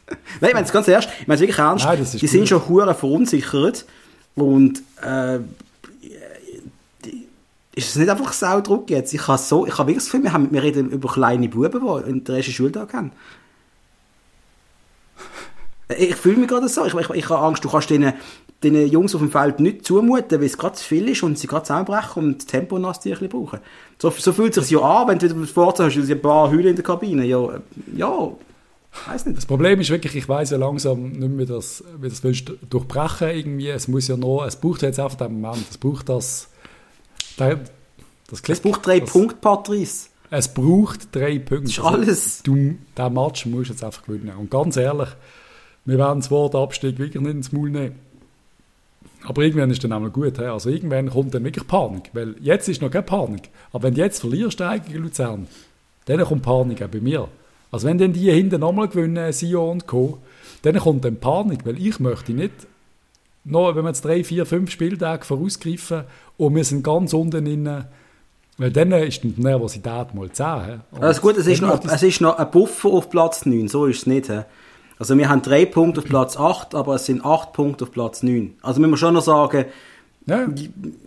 Nein, 0.07 0.49
ich 0.49 0.53
meine 0.53 0.65
es 0.65 0.71
ganz 0.71 0.87
ernst, 0.87 1.09
ich 1.21 1.27
meine 1.27 1.35
es 1.35 1.41
wirklich 1.41 1.57
ernst. 1.57 1.85
Nein, 1.85 1.97
die 1.97 2.27
sind 2.27 2.41
gut. 2.41 2.49
schon 2.49 2.67
hure 2.67 2.93
verunsichert 2.93 3.85
und 4.35 4.83
äh, 5.01 5.39
ist 7.75 7.89
es 7.89 7.95
nicht 7.97 8.09
einfach 8.09 8.31
Saudruck 8.31 8.89
jetzt? 8.89 9.13
Ich 9.13 9.27
habe 9.27 9.37
so, 9.37 9.65
ich 9.65 9.73
habe 9.73 9.89
wirklich 9.89 9.97
das 9.97 10.05
Gefühl, 10.05 10.23
wir, 10.23 10.33
haben, 10.33 10.51
wir 10.51 10.63
reden 10.63 10.89
über 10.91 11.11
kleine 11.11 11.49
Buben, 11.49 11.81
die 11.81 12.09
in 12.09 12.23
der 12.23 12.37
ersten 12.37 12.53
Schultag 12.53 12.93
haben. 12.93 13.11
Ich 15.97 16.15
fühle 16.15 16.37
mich 16.37 16.47
gerade 16.47 16.69
so. 16.69 16.85
Ich, 16.85 16.93
ich, 16.93 17.09
ich 17.09 17.29
habe 17.29 17.45
Angst, 17.45 17.63
du 17.65 17.69
kannst 17.69 17.89
den, 17.89 18.13
den 18.63 18.87
Jungs 18.87 19.13
auf 19.13 19.21
dem 19.21 19.29
Feld 19.29 19.59
nicht 19.59 19.85
zumuten, 19.85 20.39
weil 20.39 20.47
es 20.47 20.57
gerade 20.57 20.75
zu 20.75 20.85
viel 20.85 21.09
ist 21.09 21.21
und 21.21 21.37
sie 21.37 21.47
gerade 21.47 21.63
zusammenbrechen 21.63 22.23
und 22.23 22.37
das 22.37 22.45
Tempo 22.45 22.79
nass 22.79 23.01
die 23.01 23.09
ein 23.09 23.19
bisschen 23.19 23.29
brauchen. 23.29 23.59
So, 24.01 24.09
so 24.09 24.31
fühlt 24.31 24.55
es 24.55 24.69
sich 24.69 24.77
ja 24.77 24.81
an, 24.81 25.09
wenn 25.09 25.19
du 25.19 25.29
wieder 25.29 25.47
vorher 25.47 25.85
hast, 25.85 25.97
ein 25.97 26.21
paar 26.21 26.49
Hülle 26.49 26.69
in 26.69 26.75
der 26.75 26.83
Kabine. 26.83 27.25
Ja, 27.25 27.43
äh, 27.43 27.59
ja, 27.95 28.31
weiß 29.07 29.25
nicht. 29.25 29.37
Das 29.37 29.45
Problem 29.45 29.79
ist 29.79 29.89
wirklich, 29.89 30.15
ich 30.15 30.27
weiß 30.27 30.51
ja 30.51 30.57
langsam 30.57 31.11
nicht 31.11 31.19
mehr, 31.19 31.39
wie 31.39 31.45
das, 31.45 31.83
wie 31.99 32.09
das 32.09 32.23
willst 32.23 32.49
du 32.49 32.53
durchbrechen 32.69 33.29
irgendwie. 33.29 33.69
Es 33.69 33.87
muss 33.87 34.07
ja 34.07 34.17
noch, 34.17 34.45
es 34.45 34.55
braucht 34.55 34.81
jetzt 34.81 34.99
einfach 34.99 35.17
den 35.17 35.39
Moment, 35.39 35.65
es 35.69 35.77
braucht 35.77 36.09
das, 36.09 36.49
der, 37.39 37.61
das 38.29 38.41
Es 38.47 38.59
braucht 38.59 38.85
drei 38.85 38.99
das, 38.99 39.11
Punkte, 39.11 39.37
Patrice. 39.37 40.09
Es 40.31 40.53
braucht 40.53 41.15
drei 41.15 41.39
Punkte. 41.39 41.63
Das 41.63 41.71
ist 41.71 41.79
alles. 41.79 42.43
Du, 42.43 42.55
den 42.97 43.13
Match 43.13 43.45
musst 43.45 43.69
du 43.69 43.73
jetzt 43.73 43.83
einfach 43.83 44.03
gewinnen. 44.03 44.35
Und 44.37 44.49
ganz 44.49 44.77
ehrlich, 44.77 45.09
wir 45.85 45.97
werden 45.97 46.19
das 46.19 46.31
Wort 46.31 46.55
Abstieg 46.55 46.97
wirklich 46.97 47.21
nicht 47.21 47.31
ins 47.31 47.51
Maul 47.51 47.69
nehmen. 47.69 47.95
Aber 49.23 49.41
irgendwann 49.41 49.71
ist 49.71 49.83
dann 49.83 49.93
auch 49.93 49.99
mal 49.99 50.09
gut. 50.09 50.37
he? 50.37 50.45
Also 50.45 50.69
irgendwann 50.69 51.09
kommt 51.09 51.33
dann 51.33 51.43
wirklich 51.43 51.67
Panik. 51.67 52.09
Weil 52.13 52.35
jetzt 52.41 52.67
ist 52.67 52.81
noch 52.81 52.91
keine 52.91 53.03
Panik. 53.03 53.49
Aber 53.71 53.83
wenn 53.83 53.95
du 53.95 54.01
jetzt 54.01 54.19
verlierst 54.19 54.61
eigentlich 54.61 54.93
gegen 54.93 55.03
Luzern, 55.03 55.47
dann 56.05 56.23
kommt 56.23 56.43
Panik 56.43 56.81
auch 56.83 56.87
bei 56.87 56.99
mir. 56.99 57.27
Also 57.75 57.89
wenn 57.89 57.97
dann 57.97 58.13
die 58.13 58.31
hinten 58.31 58.61
nochmal 58.61 58.87
gewinnen, 58.87 59.33
Sion 59.33 59.69
und 59.71 59.85
Co., 59.85 60.19
dann 60.61 60.77
kommt 60.77 61.03
dann 61.03 61.17
Panik. 61.17 61.65
Weil 61.65 61.77
ich 61.77 61.99
möchte 61.99 62.31
nicht 62.31 62.53
noch, 63.43 63.75
wenn 63.75 63.83
wir 63.83 63.89
jetzt 63.89 64.05
drei, 64.05 64.23
vier, 64.23 64.45
fünf 64.45 64.71
Spieltage 64.71 65.25
vorausgreifen 65.25 66.03
und 66.37 66.55
wir 66.55 66.63
sind 66.63 66.85
ganz 66.85 67.11
unten 67.11 67.45
innen, 67.45 67.83
weil 68.57 68.71
dann 68.71 68.93
ist 68.93 69.23
die 69.23 69.33
Nervosität 69.35 70.13
mal 70.13 70.31
10. 70.31 70.45
he? 70.65 70.71
Und 70.91 71.03
Also 71.03 71.19
gut, 71.19 71.35
es 71.35 71.47
ist, 71.47 71.61
noch, 71.61 71.83
es 71.83 72.01
ist 72.01 72.21
noch 72.21 72.37
ein 72.39 72.49
Buffer 72.49 72.87
auf 72.91 73.09
Platz 73.09 73.45
9, 73.45 73.67
so 73.67 73.87
ist 73.87 73.97
es 73.97 74.05
nicht. 74.07 74.27
he? 74.29 74.43
Also 74.97 75.17
wir 75.17 75.27
haben 75.27 75.41
drei 75.41 75.65
Punkte 75.65 75.99
auf 75.99 76.05
Platz 76.05 76.37
8, 76.37 76.75
aber 76.75 76.95
es 76.95 77.05
sind 77.07 77.25
acht 77.25 77.51
Punkte 77.51 77.83
auf 77.83 77.91
Platz 77.91 78.23
9. 78.23 78.53
Also 78.61 78.79
müssen 78.79 78.91
wir 78.93 78.97
schon 78.97 79.15
noch 79.15 79.21
sagen, 79.21 79.65
Ja, 80.27 80.47
ja, 80.47 80.47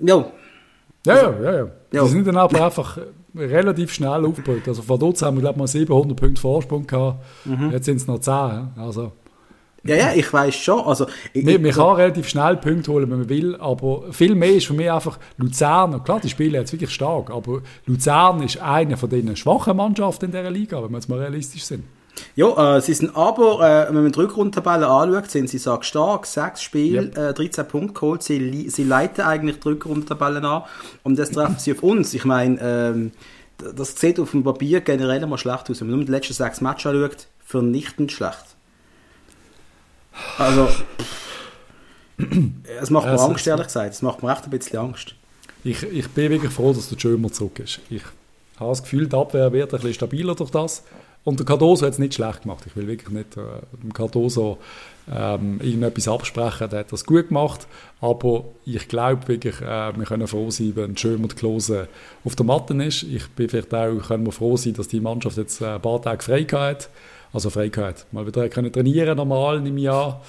ja, 0.03 1.15
ja. 1.15 1.41
ja, 1.41 1.53
ja. 1.61 1.69
Ja. 1.93 2.03
Die 2.05 2.11
sind 2.11 2.27
dann 2.27 2.37
aber 2.37 2.63
einfach 2.63 2.99
relativ 3.35 3.93
schnell 3.93 4.25
aufgebaut. 4.25 4.67
Also 4.67 4.83
von 4.83 4.99
dort 4.99 5.21
haben 5.23 5.37
wir, 5.37 5.43
glaube 5.43 5.55
ich, 5.55 5.59
mal 5.59 5.67
700 5.67 6.17
Punkte 6.17 6.41
Vorsprung 6.41 6.87
gehabt. 6.87 7.25
Mhm. 7.45 7.71
Jetzt 7.71 7.85
sind 7.85 7.97
es 7.97 8.07
noch 8.07 8.19
10. 8.19 8.33
he? 8.35 8.81
Also, 8.81 9.13
ja, 9.85 9.97
ja, 9.97 10.13
ich 10.15 10.33
weiß 10.33 10.55
schon. 10.55 10.81
Also, 10.81 11.07
ich, 11.33 11.45
man, 11.45 11.63
man 11.63 11.71
kann 11.71 11.97
relativ 11.97 12.29
schnell 12.29 12.57
Punkte 12.57 12.93
holen, 12.93 13.11
wenn 13.11 13.21
man 13.21 13.29
will, 13.29 13.57
aber 13.57 14.13
viel 14.13 14.35
mehr 14.35 14.55
ist 14.55 14.67
für 14.67 14.75
mich 14.75 14.91
einfach 14.91 15.19
Luzern. 15.37 16.03
Klar, 16.05 16.21
die 16.21 16.29
spielen 16.29 16.55
jetzt 16.55 16.73
wirklich 16.73 16.91
stark, 16.91 17.31
aber 17.31 17.63
Luzern 17.87 18.43
ist 18.43 18.61
eine 18.61 18.97
von 18.97 19.09
den 19.09 19.35
schwachen 19.37 19.77
Mannschaften 19.77 20.27
in 20.27 20.31
dieser 20.33 20.51
Liga, 20.51 20.83
wenn 20.83 20.91
wir 20.91 20.99
jetzt 20.99 21.09
mal 21.09 21.21
realistisch 21.21 21.65
sind. 21.65 21.85
Ja, 22.37 22.77
äh, 22.77 22.81
sie 22.81 22.95
sind 22.95 23.15
aber, 23.17 23.61
äh, 23.89 23.89
wenn 23.95 24.03
man 24.03 24.13
die 24.13 24.19
Rückrundtabelle 24.19 24.87
anschaut, 24.87 25.31
sind 25.31 25.49
sie 25.51 25.59
sag 25.59 25.85
stark, 25.85 26.27
sechs 26.27 26.63
Spiele, 26.63 27.11
Ja. 27.15 27.29
äh, 27.31 27.35
13 27.35 27.67
Punkte 27.69 27.95
geholt. 27.95 28.23
Sie, 28.23 28.69
sie 28.71 28.85
leiten 28.85 29.23
eigentlich 29.25 29.61
die 29.61 29.69
Rückrundtabelle 29.69 30.43
an 30.43 30.63
und 31.03 31.19
das 31.19 31.31
treffen 31.31 31.57
sie 31.59 31.73
auf 31.73 31.83
uns. 31.83 32.15
Ich 32.15 32.25
meine, 32.25 32.59
ähm, 32.61 33.13
das 33.77 33.99
sieht 33.99 34.21
auf 34.21 34.31
dem 34.31 34.45
Papier 34.45 34.81
generell 34.81 35.27
mal 35.27 35.39
schlecht 35.39 35.69
aus. 35.71 35.81
Wenn 35.81 35.89
man 35.91 35.97
nur 35.99 36.07
die 36.07 36.13
letzten 36.13 36.35
sechs 36.35 36.61
Matches 36.61 36.87
anschaut, 36.87 37.27
vernichtend 37.45 38.13
schlecht. 38.13 38.45
Also, 40.39 40.69
es 42.81 42.91
macht 42.91 43.07
mir 43.07 43.21
Angst, 43.21 43.47
ehrlich 43.47 43.67
gesagt. 43.67 43.95
Es 43.95 44.03
macht 44.03 44.23
mir 44.23 44.33
echt 44.33 44.45
ein 44.45 44.51
bisschen 44.51 44.79
Angst. 44.79 45.15
Ich, 45.65 45.83
ich 45.83 46.09
bin 46.11 46.31
wirklich 46.31 46.53
froh, 46.53 46.73
dass 46.73 46.89
der 46.89 46.99
Schömer 46.99 47.33
zurück 47.33 47.59
ist. 47.61 47.81
Ich 47.91 48.03
habe 48.59 48.71
das 48.71 48.83
Gefühl, 48.83 49.09
die 49.09 49.17
Abwehr 49.17 49.53
wird 49.53 49.73
ein 49.73 49.77
bisschen 49.79 49.95
stabiler 49.95 50.35
durch 50.35 50.51
das. 50.51 50.83
Und 51.25 51.39
der 51.39 51.47
Cardoso 51.47 51.85
hat 51.85 51.93
es 51.93 51.99
nicht 51.99 52.15
schlecht 52.15 52.43
gemacht. 52.43 52.65
Ich 52.67 52.75
will 52.75 52.87
wirklich 52.87 53.11
nicht 53.11 53.37
äh, 53.37 53.43
dem 53.83 53.93
Cardoso 53.93 54.59
ähm, 55.13 55.61
irgendetwas 55.61 56.09
absprechen. 56.09 56.71
Der 56.71 56.81
hat 56.81 56.93
das 56.93 57.05
gut 57.05 57.29
gemacht. 57.29 57.67
Aber 58.01 58.45
ich 58.65 58.89
glaube 58.89 59.29
wirklich, 59.29 59.61
äh, 59.61 59.97
wir 59.97 60.05
können 60.07 60.27
froh 60.27 60.51
sein, 60.51 60.73
wenn 60.77 60.97
Schömer 60.97 61.25
und 61.25 61.37
Klose 61.37 61.89
auf 62.25 62.37
der 62.37 62.47
Matte 62.47 62.75
ist. 62.83 63.03
Ich 63.03 63.29
bin 63.31 63.49
vielleicht 63.49 63.75
auch 63.75 63.99
können 64.09 64.25
wir 64.25 64.33
froh 64.33 64.57
sein, 64.57 64.75
dass 64.75 64.89
die 64.89 65.01
Mannschaft 65.01 65.37
jetzt 65.37 65.61
äh, 65.61 65.75
ein 65.75 65.83
paar 65.83 66.01
Tage 66.01 66.23
frei 66.23 66.45
hat. 66.45 66.89
Also 67.33 67.51
frei 67.51 67.69
hat. 67.69 68.07
Mal 68.13 68.27
wieder 68.27 68.49
können 68.49 68.73
trainieren 68.73 69.17
normal 69.17 69.67
im 69.67 69.77
Jahr. 69.77 70.23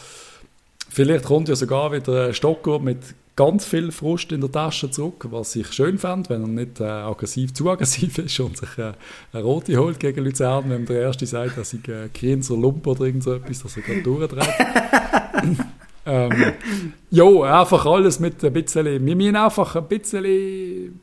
Vielleicht 0.89 1.25
kommt 1.25 1.49
ja 1.49 1.55
sogar 1.55 1.91
wieder 1.91 2.27
ein 2.27 2.33
Stocker 2.33 2.79
mit 2.79 2.99
ganz 3.39 3.63
viel 3.63 3.93
Frust 3.93 4.33
in 4.33 4.41
der 4.41 4.51
Tasche 4.51 4.91
zurück, 4.91 5.27
was 5.29 5.55
ich 5.55 5.71
schön 5.71 5.97
fand, 5.97 6.29
wenn 6.29 6.41
er 6.41 6.47
nicht 6.49 6.81
äh, 6.81 6.83
aggressiv, 6.83 7.53
zu 7.53 7.69
aggressiv 7.69 8.17
ist 8.17 8.37
und 8.41 8.57
sich 8.57 8.77
äh, 8.77 8.91
eine 9.31 9.43
rote 9.43 9.77
holt 9.77 9.97
gegen 9.97 10.25
Luzern, 10.25 10.65
wenn 10.69 10.85
der 10.85 11.03
Erste 11.03 11.25
sagt, 11.25 11.57
dass 11.57 11.71
ich 11.71 11.87
äh, 11.87 12.09
Grinser 12.13 12.57
Lump 12.57 12.85
oder 12.85 13.05
irgend 13.05 13.23
so 13.23 13.33
etwas, 13.33 13.63
dass 13.63 13.77
er 13.77 13.83
gerade 13.83 14.01
durchdreht. 14.01 14.49
ähm, 16.05 16.53
jo, 17.11 17.43
einfach 17.43 17.85
alles 17.85 18.19
mit 18.19 18.43
ein 18.43 18.51
bisschen, 18.51 19.05
wir 19.05 19.15
müssen 19.15 19.35
einfach 19.37 19.73
ein 19.77 19.87
bisschen, 19.87 20.99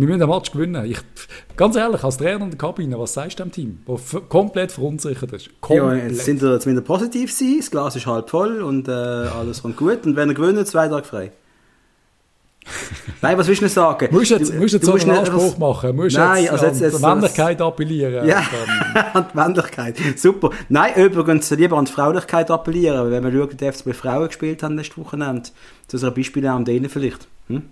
wir 0.00 0.06
müssen 0.06 0.20
den 0.20 0.28
Match 0.30 0.50
gewinnen. 0.50 0.84
Ich, 0.86 0.98
ganz 1.56 1.76
ehrlich, 1.76 2.02
als 2.02 2.16
Trainer 2.16 2.44
in 2.44 2.50
der 2.50 2.58
Kabine, 2.58 2.98
was 2.98 3.12
sagst 3.12 3.38
du 3.38 3.42
dem 3.44 3.52
Team, 3.52 3.80
das 3.86 4.16
komplett 4.28 4.72
verunsichert 4.72 5.32
ist? 5.32 5.46
Ja, 5.46 5.52
Komplett. 5.60 6.10
jetzt 6.12 6.24
sind 6.24 6.40
wir, 6.40 6.64
wir 6.64 6.80
positiv 6.80 7.32
sein, 7.32 7.56
das 7.58 7.70
Glas 7.70 7.96
ist 7.96 8.06
halb 8.06 8.30
voll 8.30 8.62
und 8.62 8.88
äh, 8.88 8.92
alles 8.92 9.62
kommt 9.62 9.76
gut. 9.76 10.06
Und 10.06 10.16
wenn 10.16 10.28
er 10.30 10.34
gewinnt, 10.34 10.66
zwei 10.66 10.88
Tage 10.88 11.04
frei. 11.06 11.32
Nein, 13.22 13.36
was 13.38 13.48
willst 13.48 13.62
du 13.62 13.68
sagen? 13.68 14.08
Musst 14.10 14.30
jetzt, 14.30 14.54
musst 14.54 14.74
jetzt 14.74 14.84
so 14.86 14.92
musst 14.92 15.08
einen 15.08 15.18
Anspruch 15.18 15.56
machen, 15.58 15.96
musst 15.96 16.16
Nein, 16.16 16.42
jetzt 16.44 16.52
also 16.52 16.66
jetzt- 16.66 16.76
an 16.76 16.82
jetzt- 16.90 16.98
die 16.98 17.06
Männlichkeit 17.06 17.60
appellieren. 17.60 18.26
Ja, 18.28 18.42
an 19.14 19.26
die 19.32 19.36
Männlichkeit. 19.36 19.96
Super. 20.16 20.50
Nein, 20.68 20.92
übrigens 20.96 21.50
lieber 21.50 21.76
an 21.78 21.86
die 21.86 21.92
Fraulichkeit 21.92 22.50
appellieren, 22.50 23.10
wenn 23.10 23.24
wir 23.24 23.32
schauen, 23.32 23.50
wie 23.52 23.56
die 23.56 23.64
FCB 23.72 23.92
Frauen 23.94 24.28
gespielt 24.28 24.62
haben 24.62 24.76
letzte 24.76 24.98
Wochenende, 24.98 25.50
zu 25.88 25.96
unserer 25.96 26.10
Beispiel 26.12 26.48
haben 26.48 26.64
denen 26.64 26.88
vielleicht. 26.88 27.28
Hm? 27.48 27.62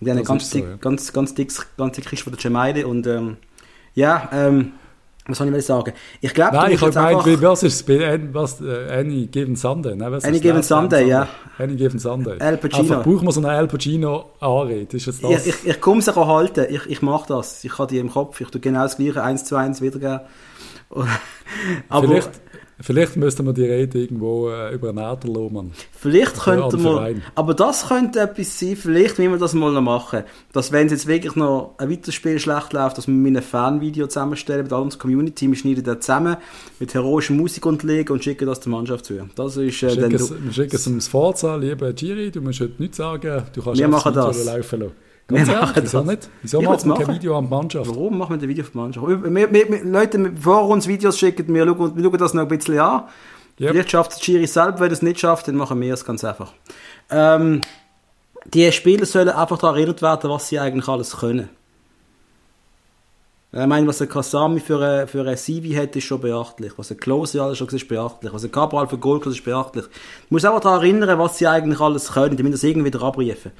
Die 0.00 0.04
haben 0.04 0.12
eine 0.12 0.20
Das 0.20 0.28
ganz, 0.28 0.50
so, 0.50 0.58
dick, 0.58 0.68
ja. 0.68 0.76
ganz, 0.76 1.12
ganz 1.12 1.34
dickes, 1.34 1.66
ganz 1.76 1.96
dickes 1.96 2.20
von 2.20 2.32
der 2.32 2.42
Gemeinde 2.42 2.86
und 2.86 3.06
ähm, 3.06 3.36
ja, 3.94 4.28
ähm, 4.32 4.72
was 5.28 5.38
soll 5.38 5.48
ich 5.48 5.52
mal 5.52 5.60
sagen? 5.60 5.92
Ich 6.20 6.32
glaube, 6.34 6.54
Nein, 6.54 6.72
ich 6.72 6.80
habe 6.80 6.92
gemeint, 6.92 7.42
was 7.42 7.62
ist 7.64 7.88
was, 7.88 8.60
äh, 8.60 9.00
Any 9.00 9.26
Given 9.26 9.56
Sunday? 9.56 9.96
Ne? 9.96 10.12
Was 10.12 10.24
Any 10.24 10.38
Given 10.38 10.62
Sunday, 10.62 11.08
ja. 11.08 11.26
Any 11.58 11.74
Given 11.74 11.98
Sunday. 11.98 12.38
Al 12.38 12.58
Pacino. 12.58 12.82
Einfach 12.82 13.02
brauchen 13.02 13.26
wir 13.26 13.32
so 13.32 13.40
eine 13.40 13.48
Al 13.50 13.66
Pacino 13.66 14.30
Anrede. 14.38 14.96
Ist 14.96 15.06
jetzt 15.06 15.24
das? 15.24 15.46
Ich, 15.46 15.54
ich, 15.54 15.66
ich 15.66 15.80
komme 15.80 15.98
es 15.98 16.08
auch 16.08 16.28
halten. 16.28 16.66
Ich, 16.70 16.86
ich 16.86 17.02
mache 17.02 17.26
das. 17.28 17.64
Ich 17.64 17.76
habe 17.78 17.88
die 17.88 17.98
im 17.98 18.10
Kopf. 18.10 18.40
Ich 18.40 18.48
tue 18.48 18.60
genau 18.60 18.82
das 18.82 18.98
Gleiche 18.98 19.22
eins 19.22 19.44
zu 19.44 19.56
eins 19.56 19.80
wiedergeben. 19.80 20.20
Aber 21.88 22.06
vielleicht, 22.06 22.30
vielleicht 22.80 23.16
müssten 23.16 23.44
wir 23.46 23.52
die 23.52 23.64
Rede 23.64 23.98
irgendwo 24.00 24.50
äh, 24.50 24.74
über 24.74 24.92
lassen, 24.92 25.52
Mann. 25.54 25.72
Vielleicht 25.92 26.36
Für 26.36 26.42
könnte 26.50 26.64
alle 26.64 26.76
man, 26.76 26.94
Vereine. 26.94 27.22
aber 27.34 27.54
das 27.54 27.88
könnte 27.88 28.20
etwas 28.20 28.58
sein, 28.58 28.76
vielleicht 28.76 29.18
müssen 29.18 29.32
wir 29.32 29.38
das 29.38 29.54
mal 29.54 29.72
noch 29.72 29.80
machen, 29.80 30.24
dass 30.52 30.72
wenn 30.72 30.86
es 30.86 30.92
jetzt 30.92 31.06
wirklich 31.06 31.34
noch 31.36 31.74
ein 31.78 31.90
weiteres 31.90 32.14
Spiel 32.14 32.38
schlecht 32.38 32.72
läuft, 32.72 32.98
dass 32.98 33.06
wir 33.06 33.14
mit 33.14 33.36
einem 33.36 33.42
Fanvideo 33.42 34.06
zusammenstellen 34.06 34.64
mit 34.64 34.72
unserer 34.72 35.00
Community, 35.00 35.48
wir 35.48 35.56
schneiden 35.56 35.84
das 35.84 36.00
zusammen 36.00 36.36
mit 36.78 36.92
heroischer 36.94 37.34
Musik 37.34 37.64
unterlegen 37.66 38.12
und 38.12 38.22
schicken 38.24 38.46
das 38.46 38.60
der 38.60 38.70
Mannschaft 38.72 39.06
zu. 39.06 39.14
Das 39.34 39.56
ist 39.56 39.82
äh, 39.82 39.88
Wir 39.88 40.02
dann 40.02 40.10
schicken 40.10 40.14
es- 40.16 40.44
wir 40.44 40.52
schicken 40.52 40.76
es 40.76 40.86
ums 40.86 41.08
Forza, 41.08 41.56
lieber 41.56 41.92
Giri, 41.92 42.30
du 42.30 42.40
musst 42.40 42.60
heute 42.60 42.74
nichts 42.78 42.98
sagen, 42.98 43.42
du 43.54 43.62
kannst 43.62 43.80
Wir 43.80 43.88
machen 43.88 44.12
das. 44.14 44.44
laufen 44.44 44.80
lassen. 44.80 44.92
Wir 45.28 45.38
Ganz 45.38 45.48
ehrlich, 45.48 45.62
machen 45.62 45.82
wieso 45.82 45.98
das. 45.98 46.06
nicht? 46.06 46.28
Wieso 46.42 46.60
Ich 46.60 46.68
machen 46.68 46.88
wir 46.88 46.94
kein. 47.04 47.14
Video 47.16 47.36
an 47.36 47.44
die 47.44 47.50
Mannschaft? 47.50 47.90
Warum 47.90 48.18
machen 48.18 48.40
wir 48.40 48.46
ein 48.46 48.48
Video 48.48 48.64
für 48.64 48.70
die 48.70 48.78
Mannschaft? 48.78 49.06
Wir, 49.08 49.24
wir, 49.24 49.52
wir, 49.52 49.84
Leute, 49.84 50.18
bevor 50.18 50.68
uns 50.68 50.86
Videos 50.86 51.18
schicken, 51.18 51.52
wir 51.52 51.66
schauen, 51.66 51.96
wir 51.96 52.04
schauen 52.04 52.18
das 52.18 52.34
noch 52.34 52.42
ein 52.42 52.48
bisschen 52.48 52.78
an. 52.78 53.04
Yep. 53.58 53.70
Vielleicht 53.70 53.90
schafft 53.90 54.12
es 54.12 54.20
Giri 54.20 54.46
selbst, 54.46 54.80
wenn 54.80 54.92
es 54.92 55.02
nicht 55.02 55.18
schafft, 55.18 55.48
dann 55.48 55.56
machen 55.56 55.80
wir 55.80 55.92
es 55.94 56.04
ganz 56.04 56.22
einfach. 56.22 56.52
Ähm, 57.10 57.62
die 58.44 58.70
Spieler 58.70 59.06
sollen 59.06 59.30
einfach 59.30 59.58
daran 59.58 59.76
erinnert 59.76 60.02
werden, 60.02 60.30
was 60.30 60.48
sie 60.48 60.60
eigentlich 60.60 60.86
alles 60.86 61.16
können. 61.16 61.48
Ich 63.52 63.66
meine, 63.66 63.86
was 63.86 63.98
der 63.98 64.06
Kasami 64.06 64.60
für 64.60 64.80
ein, 64.84 65.08
für 65.08 65.26
ein 65.26 65.36
CV 65.36 65.80
hat, 65.80 65.96
ist 65.96 66.04
schon 66.04 66.20
beachtlich. 66.20 66.72
Was 66.76 66.88
der 66.88 66.98
Klose 66.98 67.42
alles 67.42 67.58
schon 67.58 67.68
ist 67.68 67.88
beachtlich. 67.88 68.32
Was 68.32 68.42
der 68.42 68.50
Cabral 68.50 68.86
für 68.86 68.98
Goal 68.98 69.20
ist 69.26 69.44
beachtlich. 69.44 69.86
Du 69.86 69.90
musst 70.28 70.44
einfach 70.44 70.60
daran 70.60 70.80
erinnern, 70.80 71.18
was 71.18 71.38
sie 71.38 71.46
eigentlich 71.46 71.80
alles 71.80 72.12
können. 72.12 72.36
Müssen 72.36 72.52
das 72.52 72.62
irgendwie 72.64 72.92
wieder 72.92 73.02
abrufen. 73.02 73.52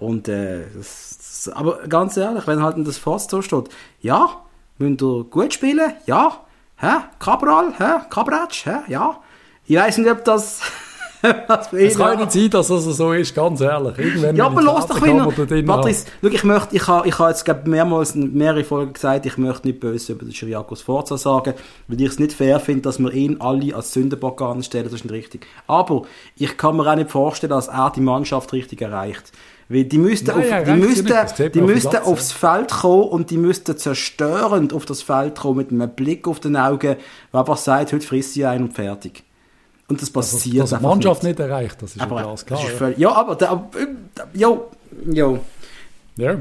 Und, 0.00 0.28
äh, 0.28 0.62
das, 0.74 1.18
das, 1.18 1.54
aber 1.54 1.86
ganz 1.86 2.16
ehrlich, 2.16 2.46
wenn 2.46 2.62
halt 2.62 2.76
das 2.86 2.96
Fass 2.96 3.26
so 3.30 3.42
steht, 3.42 3.68
ja, 4.00 4.30
müsst 4.78 5.02
ihr 5.02 5.24
gut 5.24 5.52
spielen, 5.52 5.92
ja, 6.06 6.40
hä, 6.76 7.04
Cabral, 7.18 7.74
hä, 7.78 8.06
Cabratsch, 8.08 8.64
hä, 8.64 8.78
ja. 8.88 9.18
Ich 9.66 9.76
weiß 9.76 9.98
nicht, 9.98 10.10
ob 10.10 10.24
das, 10.24 10.62
Es 11.72 11.98
kann 11.98 12.18
ja 12.18 12.24
nicht 12.24 12.32
sein, 12.32 12.48
dass 12.48 12.68
das 12.68 12.84
so 12.84 13.12
ist, 13.12 13.34
ganz 13.34 13.60
ehrlich. 13.60 13.98
Irgendwann 13.98 14.36
ja, 14.36 14.46
aber 14.46 14.60
ich 14.60 14.66
los 14.66 14.86
doch 14.86 15.02
wieder. 15.02 15.62
Patrice, 15.66 16.06
schau, 16.22 16.28
ich 16.28 16.44
möchte, 16.44 16.76
ich 16.76 16.88
habe, 16.88 17.08
ich 17.08 17.18
habe 17.18 17.28
jetzt 17.28 17.44
glaub, 17.44 17.66
mehrmals 17.66 18.14
in 18.14 18.32
mehrere 18.32 18.64
Folgen 18.64 18.94
gesagt, 18.94 19.26
ich 19.26 19.36
möchte 19.36 19.68
nicht 19.68 19.80
böse 19.80 20.12
über 20.14 20.24
den 20.24 20.32
Chiriakos 20.32 20.80
Forza 20.80 21.18
sagen, 21.18 21.54
weil 21.88 22.00
ich 22.00 22.08
es 22.08 22.18
nicht 22.18 22.32
fair 22.32 22.58
finde, 22.58 22.82
dass 22.82 22.98
wir 22.98 23.12
ihn 23.12 23.38
alle 23.40 23.74
als 23.74 23.92
Sündenbock 23.92 24.40
anstellen, 24.40 24.84
das 24.84 24.94
ist 24.94 25.04
nicht 25.04 25.12
richtig. 25.12 25.46
Aber 25.66 26.02
ich 26.36 26.56
kann 26.56 26.76
mir 26.76 26.90
auch 26.90 26.96
nicht 26.96 27.10
vorstellen, 27.10 27.50
dass 27.50 27.68
er 27.68 27.92
die 27.94 28.00
Mannschaft 28.00 28.54
richtig 28.54 28.80
erreicht. 28.80 29.32
Weil 29.72 29.84
die 29.84 29.98
müssten, 29.98 30.32
auf, 30.32 30.44
er 30.44 30.64
die 30.64 30.72
müssten, 30.72 31.06
die 31.90 31.96
auf 31.96 32.06
aufs 32.08 32.32
Feld 32.32 32.72
kommen 32.72 33.04
und 33.04 33.30
die 33.30 33.36
müssten 33.36 33.78
zerstörend 33.78 34.72
auf 34.72 34.84
das 34.84 35.00
Feld 35.00 35.36
kommen, 35.36 35.58
mit 35.58 35.70
einem 35.70 35.88
Blick 35.88 36.26
auf 36.26 36.40
den 36.40 36.56
Augen, 36.56 36.96
der 37.32 37.40
einfach 37.40 37.56
sagt, 37.56 37.92
heute 37.92 38.04
frisst 38.04 38.34
sie 38.34 38.44
ein 38.44 38.64
und 38.64 38.74
fertig. 38.74 39.22
Und 39.86 40.02
das 40.02 40.10
passiert 40.10 40.64
dass 40.64 40.76
die 40.76 40.82
Mannschaft 40.84 41.22
nicht. 41.22 41.38
nicht 41.38 41.48
erreicht, 41.48 41.80
das 41.80 41.90
ist 41.92 41.98
ja 41.98 42.02
Aber 42.02 42.16
ganz 42.16 42.40
das 42.40 42.46
klar. 42.46 42.60
ist 42.60 42.68
ja. 42.68 42.76
völlig, 42.78 42.98
ja, 42.98 43.12
aber 43.12 43.36
der, 43.36 43.70
jo, 44.34 44.70
jo. 45.06 45.38
Ja. 46.16 46.36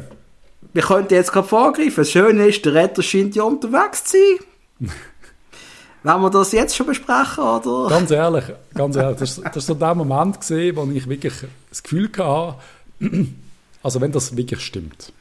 Wir 0.74 0.82
könnten 0.82 1.14
jetzt 1.14 1.32
gerade 1.32 1.48
vorgreifen. 1.48 1.98
Das 1.98 2.10
Schöne 2.10 2.48
ist, 2.48 2.66
der 2.66 2.74
Retter 2.74 3.04
scheint 3.04 3.36
ja 3.36 3.44
unterwegs 3.44 4.06
zu 4.06 4.18
sein. 4.18 4.90
Wollen 6.04 6.22
wir 6.22 6.30
das 6.32 6.52
jetzt 6.52 6.76
schon 6.76 6.88
besprechen, 6.88 7.44
oder? 7.44 7.90
Ganz 7.90 8.10
ehrlich, 8.10 8.46
ganz 8.74 8.96
ehrlich, 8.96 9.20
das, 9.20 9.38
ist 9.38 9.68
so 9.68 9.74
der 9.76 9.94
Moment 9.94 10.40
gesehen, 10.40 10.76
wo 10.78 10.90
ich 10.92 11.08
wirklich 11.08 11.34
das 11.70 11.84
Gefühl 11.84 12.10
hatte, 12.18 12.56
also 13.84 14.02
wenn 14.02 14.12
das 14.12 14.36
wirklich 14.36 14.62
stimmt, 14.62 15.14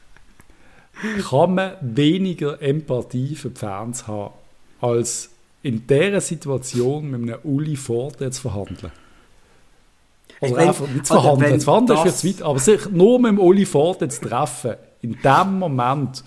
kann 1.29 1.55
man 1.55 1.73
weniger 1.81 2.61
Empathie 2.61 3.35
für 3.35 3.49
die 3.49 3.59
Fans 3.59 4.07
haben, 4.07 4.33
als 4.81 5.29
in 5.61 5.87
dieser 5.87 6.21
Situation 6.21 7.11
mit 7.11 7.21
einem 7.21 7.39
Uli 7.43 7.75
Forte 7.75 8.29
zu 8.31 8.41
verhandeln. 8.41 8.91
Oder 10.41 10.55
Wenn- 10.55 10.67
einfach 10.69 10.87
nicht 10.87 11.05
zu 11.05 11.13
verhandeln, 11.13 11.51
wenn 11.51 11.59
zu 11.59 11.65
verhandeln 11.65 11.99
ist 11.99 12.05
jetzt 12.05 12.25
weit, 12.25 12.45
aber 12.45 12.59
sich 12.59 12.89
nur 12.89 13.19
mit 13.19 13.31
dem 13.31 13.39
Uli 13.39 13.65
Forte 13.65 14.07
zu 14.07 14.21
treffen, 14.21 14.75
in 15.01 15.17
dem 15.21 15.59
Moment, 15.59 16.23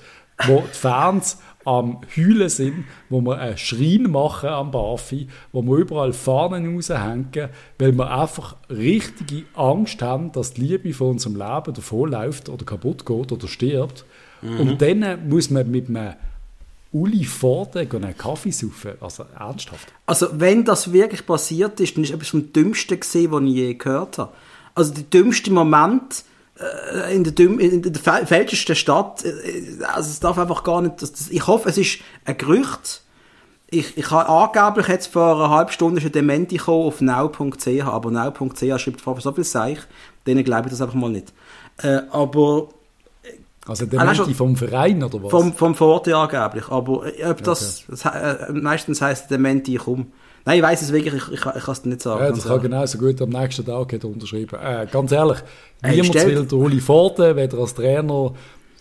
wo 0.46 0.60
die 0.60 0.76
Fans 0.76 1.38
am 1.64 2.00
Heulen 2.16 2.48
sind, 2.48 2.84
wo 3.08 3.20
wir 3.20 3.38
einen 3.38 3.58
Schrein 3.58 4.10
machen 4.10 4.48
am 4.48 4.70
Bafi, 4.70 5.28
wo 5.52 5.62
wir 5.62 5.76
überall 5.76 6.12
Fahnen 6.12 6.74
raushängen, 6.74 7.48
weil 7.78 7.92
wir 7.92 8.10
einfach 8.10 8.56
richtige 8.68 9.44
Angst 9.54 10.02
haben, 10.02 10.32
dass 10.32 10.54
die 10.54 10.62
Liebe 10.62 10.92
von 10.92 11.10
unserem 11.10 11.36
Leben 11.36 11.74
davonläuft 11.74 12.48
oder 12.48 12.64
kaputt 12.64 13.06
geht 13.06 13.32
oder 13.32 13.48
stirbt. 13.48 14.04
Und 14.42 14.82
dann 14.82 15.28
muss 15.28 15.50
man 15.50 15.70
mit 15.70 15.88
einem 15.88 16.14
Uli 16.92 17.24
Forte 17.24 17.86
gehen 17.86 18.04
einen 18.04 18.16
Kaffee 18.16 18.50
saufen. 18.50 18.92
Also 19.00 19.24
ernsthaft. 19.38 19.92
Also, 20.04 20.28
wenn 20.32 20.64
das 20.64 20.92
wirklich 20.92 21.24
passiert 21.24 21.80
ist, 21.80 21.96
dann 21.96 22.04
ist 22.04 22.10
etwas 22.10 22.28
vom 22.28 22.52
Dümmsten 22.52 23.00
gesehen, 23.00 23.32
was 23.32 23.42
ich 23.42 23.54
je 23.54 23.74
gehört 23.74 24.18
habe. 24.18 24.32
Also, 24.74 24.92
der 24.92 25.04
dümmste 25.04 25.50
Moment 25.52 26.24
in 27.12 27.24
der, 27.24 27.32
dümm, 27.32 27.58
in 27.58 27.82
der 27.82 28.02
falschesten 28.02 28.76
Stadt, 28.76 29.24
äh, 29.24 29.84
also, 29.84 30.10
es 30.10 30.20
darf 30.20 30.38
einfach 30.38 30.64
gar 30.64 30.82
nicht, 30.82 31.00
das, 31.00 31.30
ich 31.30 31.46
hoffe, 31.46 31.68
es 31.68 31.78
ist 31.78 32.00
ein 32.24 32.36
Gerücht. 32.36 33.02
Ich, 33.70 33.96
ich 33.96 34.10
habe 34.10 34.28
angeblich 34.28 34.88
jetzt 34.88 35.06
vor 35.06 35.36
einer 35.36 35.50
halben 35.50 35.72
Stunde 35.72 36.00
schon 36.02 36.12
Dementi 36.12 36.58
gekommen 36.58 36.86
auf 36.86 37.00
now.ch, 37.00 37.84
aber 37.84 38.10
now.ch 38.10 38.80
schreibt 38.80 39.00
vorher 39.00 39.22
so 39.22 39.32
viel 39.32 39.44
Seich, 39.44 39.78
denen 40.26 40.44
glaube 40.44 40.66
ich 40.66 40.72
das 40.72 40.82
einfach 40.82 40.94
mal 40.94 41.10
nicht. 41.10 41.32
Äh, 41.78 42.02
aber 42.10 42.68
Also 43.66 43.86
der 43.86 44.00
ah, 44.00 44.14
vom 44.14 44.56
Verein 44.56 45.02
oder 45.02 45.22
was? 45.22 45.30
Vom, 45.30 45.54
vom 45.54 45.74
Vorteil 45.74 46.14
angeblich. 46.14 46.68
Aber 46.68 47.06
äh, 47.18 47.24
ob 47.24 47.42
das, 47.42 47.84
okay. 47.88 47.98
das 48.02 48.48
äh, 48.48 48.52
meistens 48.52 49.00
heisst 49.00 49.30
der 49.30 49.38
Menti 49.38 49.76
komm. 49.76 50.12
Nein, 50.44 50.58
ich 50.58 50.62
weiß 50.62 50.82
es 50.82 50.92
wirklich, 50.92 51.14
ich, 51.14 51.28
ich, 51.28 51.34
ich 51.34 51.40
kann 51.40 51.72
es 51.72 51.84
nicht 51.84 52.02
sagen. 52.02 52.24
Ja, 52.24 52.30
das 52.30 52.46
kann 52.46 52.60
genauso 52.60 52.98
gut 52.98 53.20
am 53.22 53.30
nächsten 53.30 53.64
Tag 53.64 53.92
unterschreiben. 54.04 54.58
Äh, 54.60 54.86
ganz 54.90 55.12
ehrlich, 55.12 55.38
niemand 55.82 56.14
will 56.14 56.44
der 56.44 56.58
Uli 56.58 56.80
Forte, 56.80 57.36
weder 57.36 57.58
als 57.58 57.74
Trainer 57.74 58.32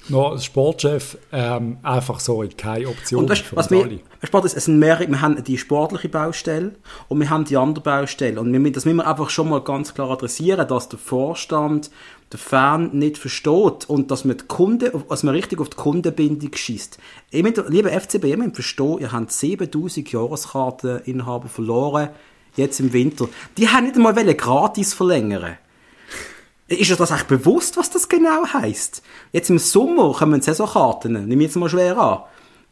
noch 0.09 0.31
als 0.31 0.45
Sportchef, 0.45 1.17
ähm, 1.31 1.77
einfach 1.83 2.19
so 2.19 2.43
keine 2.57 2.87
Option 2.87 3.23
und 3.23 3.29
weißt, 3.29 3.43
für 3.43 3.55
was 3.55 3.69
wir, 3.69 3.99
Sport 4.23 4.45
ist, 4.45 4.57
es 4.57 4.65
sind 4.65 4.79
mehrere, 4.79 5.07
wir 5.07 5.21
haben 5.21 5.43
die 5.43 5.57
sportliche 5.57 6.09
Baustelle 6.09 6.73
und 7.07 7.19
wir 7.19 7.29
haben 7.29 7.45
die 7.45 7.57
andere 7.57 7.83
Baustelle. 7.83 8.39
Und 8.39 8.51
wir, 8.51 8.71
das 8.71 8.85
müssen 8.85 8.97
wir 8.97 9.07
einfach 9.07 9.29
schon 9.29 9.49
mal 9.49 9.61
ganz 9.61 9.93
klar 9.93 10.09
adressieren, 10.09 10.67
dass 10.67 10.89
der 10.89 10.99
Vorstand 10.99 11.91
der 12.31 12.39
Fan 12.39 12.91
nicht 12.93 13.17
versteht 13.17 13.89
und 13.89 14.11
dass 14.11 14.25
man, 14.25 14.37
die 14.37 14.45
Kunde, 14.45 14.91
dass 15.09 15.23
man 15.23 15.35
richtig 15.35 15.59
auf 15.59 15.69
die 15.69 15.77
Kundenbindung 15.77 16.53
schießt. 16.53 16.97
Lieber 17.31 17.91
FCB, 17.91 18.25
ihr 18.25 18.37
müsst 18.37 18.55
verstehen, 18.55 18.99
ihr 18.99 19.11
habt 19.11 19.31
7000 19.31 20.11
Jahreskarteninhaber 20.11 21.49
verloren, 21.49 22.09
jetzt 22.55 22.79
im 22.79 22.93
Winter. 22.93 23.27
Die 23.57 23.69
haben 23.69 23.85
nicht 23.85 23.95
einmal 23.95 24.13
gratis 24.35 24.93
verlängern 24.93 25.57
ist 26.79 26.91
euch 26.91 26.97
das 26.97 27.11
eigentlich 27.11 27.27
bewusst, 27.27 27.77
was 27.77 27.89
das 27.89 28.07
genau 28.07 28.45
heisst? 28.45 29.01
Jetzt 29.31 29.49
im 29.49 29.59
Sommer 29.59 30.13
kommen 30.13 30.41
Saisonkarten, 30.41 31.27
nehme 31.27 31.43
ich 31.43 31.49
jetzt 31.49 31.55
mal 31.57 31.69
schwer 31.69 31.97
an. 31.97 32.19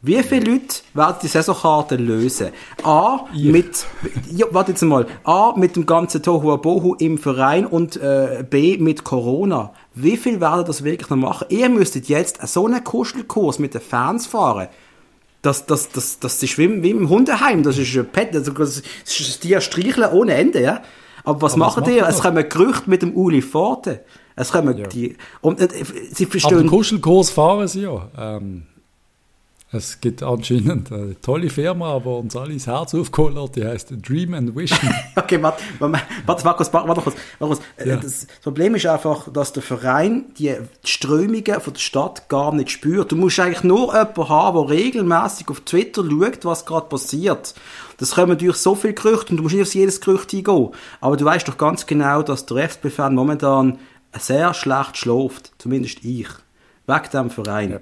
Wie 0.02 0.22
viele 0.22 0.52
Leute 0.52 0.76
werden 0.94 1.16
die 1.22 1.26
Saisonkarten 1.26 2.06
lösen? 2.06 2.48
A, 2.84 3.26
ich. 3.34 3.52
mit, 3.52 3.86
ja, 4.30 4.46
warte 4.50 4.72
jetzt 4.72 4.80
mal, 4.82 5.06
A, 5.24 5.52
mit 5.56 5.76
dem 5.76 5.84
ganzen 5.84 6.22
Tohu 6.22 6.56
Bohu 6.56 6.94
im 6.94 7.18
Verein 7.18 7.66
und 7.66 7.98
äh, 7.98 8.42
B, 8.48 8.78
mit 8.78 9.04
Corona. 9.04 9.74
Wie 9.94 10.16
viel 10.16 10.40
werden 10.40 10.64
das 10.64 10.84
wirklich 10.84 11.10
noch 11.10 11.18
machen? 11.18 11.48
Ihr 11.50 11.68
müsstet 11.68 12.08
jetzt 12.08 12.40
so 12.48 12.66
einen 12.66 12.82
Kuschelkurs 12.82 13.58
mit 13.58 13.74
den 13.74 13.82
Fans 13.82 14.26
fahren. 14.26 14.68
Das, 15.42 15.66
das, 15.66 15.90
das, 15.90 16.18
das 16.18 16.42
ist 16.42 16.56
wie, 16.56 16.82
wie 16.82 16.90
im 16.90 17.10
Hundeheim. 17.10 17.62
Das 17.62 17.76
ist 17.76 17.94
ein 17.94 18.06
Pet, 18.06 18.34
das 18.34 18.48
ist 19.04 19.44
die 19.44 19.60
streicheln 19.60 20.10
ohne 20.12 20.32
Ende, 20.32 20.62
ja? 20.62 20.80
Aber 21.24 21.42
was 21.42 21.52
Aber 21.52 21.66
machen 21.66 21.84
die? 21.84 21.98
Es 21.98 22.20
kommen 22.20 22.48
Gerüchte 22.48 22.88
mit 22.88 23.02
dem 23.02 23.14
Uli 23.14 23.42
Forte. 23.42 24.02
Es 24.34 24.50
kommen 24.50 24.78
ja. 24.78 24.86
die, 24.86 25.16
und, 25.42 25.60
äh, 25.60 25.68
sie 26.10 26.24
verstehen... 26.24 26.54
Aber 26.54 26.62
den 26.62 26.70
Kuschelkurs 26.70 27.28
fahren 27.28 27.68
sie 27.68 27.82
ja. 27.82 28.08
Ähm, 28.16 28.62
es 29.72 30.00
gibt 30.00 30.22
anscheinend 30.24 30.90
eine 30.90 31.20
tolle 31.20 31.48
Firma, 31.48 31.94
aber 31.94 32.18
uns 32.18 32.34
alle 32.34 32.52
ins 32.52 32.66
Herz 32.66 32.92
aufgeholt 32.92 33.36
hat, 33.36 33.54
die 33.54 33.64
heißt 33.64 33.92
Dream 34.02 34.34
and 34.34 34.56
Vision. 34.56 34.92
okay, 35.16 35.40
warte, 35.40 35.62
warte, 35.78 36.02
warte, 36.26 36.44
warte, 36.44 36.56
kurz. 36.56 36.72
Warte 36.72 37.14
kurz. 37.38 37.60
Ja. 37.84 37.96
Das 37.96 38.26
Problem 38.42 38.74
ist 38.74 38.86
einfach, 38.86 39.32
dass 39.32 39.52
der 39.52 39.62
Verein 39.62 40.24
die 40.38 40.56
Strömungen 40.82 41.60
von 41.60 41.72
der 41.72 41.80
Stadt 41.80 42.28
gar 42.28 42.52
nicht 42.52 42.70
spürt. 42.70 43.12
Du 43.12 43.16
musst 43.16 43.38
eigentlich 43.38 43.62
nur 43.62 43.94
jemanden 43.94 44.28
haben, 44.28 44.66
der 44.66 44.76
regelmäßig 44.76 45.48
auf 45.48 45.60
Twitter 45.60 46.02
schaut, 46.02 46.44
was 46.44 46.66
gerade 46.66 46.88
passiert. 46.88 47.54
Das 47.98 48.12
kommen 48.16 48.36
durch 48.38 48.56
so 48.56 48.74
viele 48.74 48.94
Gerüchte 48.94 49.30
und 49.30 49.36
du 49.36 49.44
musst 49.44 49.54
nicht 49.54 49.62
auf 49.62 49.74
jedes 49.74 50.00
Gerücht 50.00 50.34
eingehen. 50.34 50.70
Aber 51.00 51.16
du 51.16 51.24
weißt 51.24 51.46
doch 51.46 51.58
ganz 51.58 51.86
genau, 51.86 52.22
dass 52.22 52.44
der 52.44 52.68
FCB-Fan 52.68 53.14
momentan 53.14 53.78
sehr 54.18 54.52
schlecht 54.52 54.96
schläft. 54.96 55.52
Zumindest 55.58 56.04
ich. 56.04 56.26
Wegen 56.86 57.04
diesem 57.04 57.30
Verein. 57.30 57.70
Ja. 57.70 57.80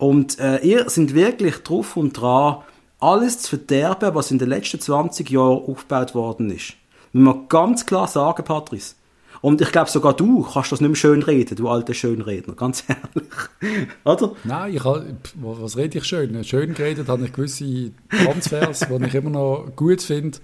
Und 0.00 0.38
äh, 0.38 0.60
ihr 0.60 0.88
sind 0.88 1.14
wirklich 1.14 1.56
drauf 1.56 1.94
und 1.94 2.14
dran, 2.14 2.62
alles 3.00 3.40
zu 3.40 3.50
verderben, 3.50 4.14
was 4.14 4.30
in 4.30 4.38
den 4.38 4.48
letzten 4.48 4.80
20 4.80 5.28
Jahren 5.28 5.62
aufgebaut 5.62 6.14
worden 6.14 6.50
ist. 6.50 6.72
Muss 7.12 7.34
man 7.34 7.48
ganz 7.50 7.84
klar 7.84 8.08
sagen, 8.08 8.42
Patrice. 8.42 8.94
Und 9.42 9.60
ich 9.60 9.70
glaube, 9.70 9.90
sogar 9.90 10.14
du 10.14 10.42
kannst 10.42 10.72
das 10.72 10.80
nicht 10.80 10.88
mehr 10.88 10.96
schön 10.96 11.22
reden, 11.22 11.54
du 11.54 11.68
alter 11.68 11.92
Schönredner, 11.92 12.54
ganz 12.54 12.84
ehrlich. 12.88 13.92
Oder? 14.04 14.32
Nein, 14.44 14.74
ich 14.74 14.84
habe, 14.84 15.16
was 15.34 15.76
rede 15.76 15.98
ich 15.98 16.04
schön? 16.04 16.42
Schön 16.44 16.72
geredet 16.72 17.06
habe 17.08 17.26
ich 17.26 17.32
gewisse 17.34 17.90
Transfers, 18.08 18.80
die 18.88 19.04
ich 19.04 19.14
immer 19.14 19.30
noch 19.30 19.66
gut 19.76 20.00
finde. 20.00 20.38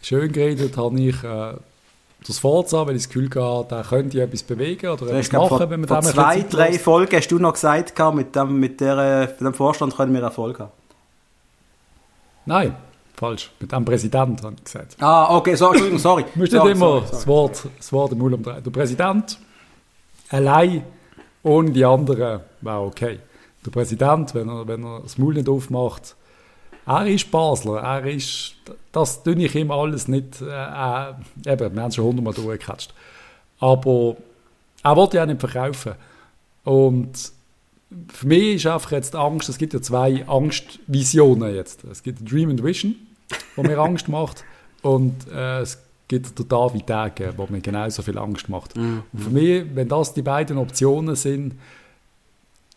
Schön 0.00 0.32
geredet 0.32 0.78
habe 0.78 0.98
ich 0.98 1.22
äh, 1.22 1.54
das 2.26 2.38
Forza, 2.38 2.86
weil 2.86 2.96
ich 2.96 3.02
das 3.02 3.08
Gefühl 3.08 3.28
hatte, 3.34 3.68
da 3.68 3.82
könnte 3.82 4.16
ich 4.16 4.22
etwas 4.22 4.42
bewegen 4.42 4.88
oder 4.88 5.06
etwas 5.08 5.32
machen, 5.32 5.48
vor, 5.48 5.70
wenn 5.70 5.80
man 5.80 5.88
vor 5.88 6.02
zwei, 6.02 6.40
drei 6.42 6.78
Folgen 6.78 7.16
hast 7.16 7.28
du 7.28 7.38
noch 7.38 7.52
gesagt, 7.52 7.98
mit 8.14 8.34
dem, 8.34 8.60
mit, 8.60 8.80
der, 8.80 9.28
mit 9.28 9.40
dem 9.40 9.54
Vorstand 9.54 9.96
können 9.96 10.14
wir 10.14 10.22
Erfolg 10.22 10.58
haben. 10.58 10.72
Nein, 12.46 12.74
falsch. 13.14 13.50
Mit 13.60 13.72
dem 13.72 13.84
Präsident, 13.84 14.42
habe 14.42 14.54
ich 14.56 14.64
gesagt. 14.64 14.96
Ah, 15.00 15.36
okay, 15.36 15.54
so, 15.54 15.68
Entschuldigung, 15.68 15.98
sorry. 15.98 16.24
Du 16.34 16.40
musst 16.40 16.52
nicht 16.52 16.64
immer 16.64 16.74
sorry, 16.74 17.00
sorry. 17.00 17.10
Das, 17.10 17.26
Wort, 17.26 17.62
das 17.76 17.92
Wort 17.92 18.12
im 18.12 18.18
Mund 18.18 18.34
umdrehen. 18.34 18.62
Der 18.62 18.70
Präsident 18.70 19.38
allein 20.30 20.84
ohne 21.42 21.70
die 21.70 21.84
anderen 21.84 22.40
wäre 22.62 22.80
okay. 22.80 23.18
Der 23.64 23.70
Präsident, 23.70 24.34
wenn 24.34 24.48
er, 24.48 24.66
wenn 24.66 24.84
er 24.84 25.00
das 25.00 25.18
Maul 25.18 25.34
nicht 25.34 25.48
aufmacht, 25.48 26.16
er 26.86 27.06
ist 27.06 27.30
Basler, 27.30 27.80
er 27.80 28.06
ist, 28.06 28.54
das 28.92 29.22
tue 29.22 29.34
ich 29.34 29.54
ihm 29.54 29.70
alles 29.70 30.08
nicht, 30.08 30.40
äh, 30.40 30.44
äh, 30.44 31.14
eben, 31.46 31.74
wir 31.74 31.82
haben 31.82 31.88
es 31.88 31.94
schon 31.94 32.04
hundertmal 32.04 32.34
durchgecatcht. 32.34 32.92
Aber 33.60 34.16
er 34.82 34.96
wollte 34.96 35.16
ja 35.16 35.26
nicht 35.26 35.40
verkaufen. 35.40 35.94
Und 36.64 37.32
für 38.08 38.26
mich 38.26 38.56
ist 38.56 38.66
einfach 38.66 38.92
jetzt 38.92 39.14
Angst, 39.14 39.48
es 39.48 39.58
gibt 39.58 39.72
ja 39.72 39.80
zwei 39.80 40.26
Angstvisionen 40.26 41.54
jetzt. 41.54 41.84
Es 41.84 42.02
gibt 42.02 42.30
Dream 42.30 42.50
and 42.50 42.62
Vision, 42.62 42.96
wo 43.56 43.62
mir 43.62 43.78
Angst 43.78 44.08
macht, 44.08 44.44
und 44.84 45.14
äh, 45.32 45.60
es 45.60 45.78
gibt 46.08 46.38
der 46.38 46.44
David 46.44 46.86
Degen, 46.86 47.32
wo 47.38 47.46
mir 47.48 47.62
genauso 47.62 48.02
viel 48.02 48.18
Angst 48.18 48.50
macht. 48.50 48.76
Mhm. 48.76 49.02
Und 49.12 49.18
für 49.18 49.30
mich, 49.30 49.64
wenn 49.74 49.88
das 49.88 50.12
die 50.12 50.20
beiden 50.20 50.58
Optionen 50.58 51.16
sind, 51.16 51.54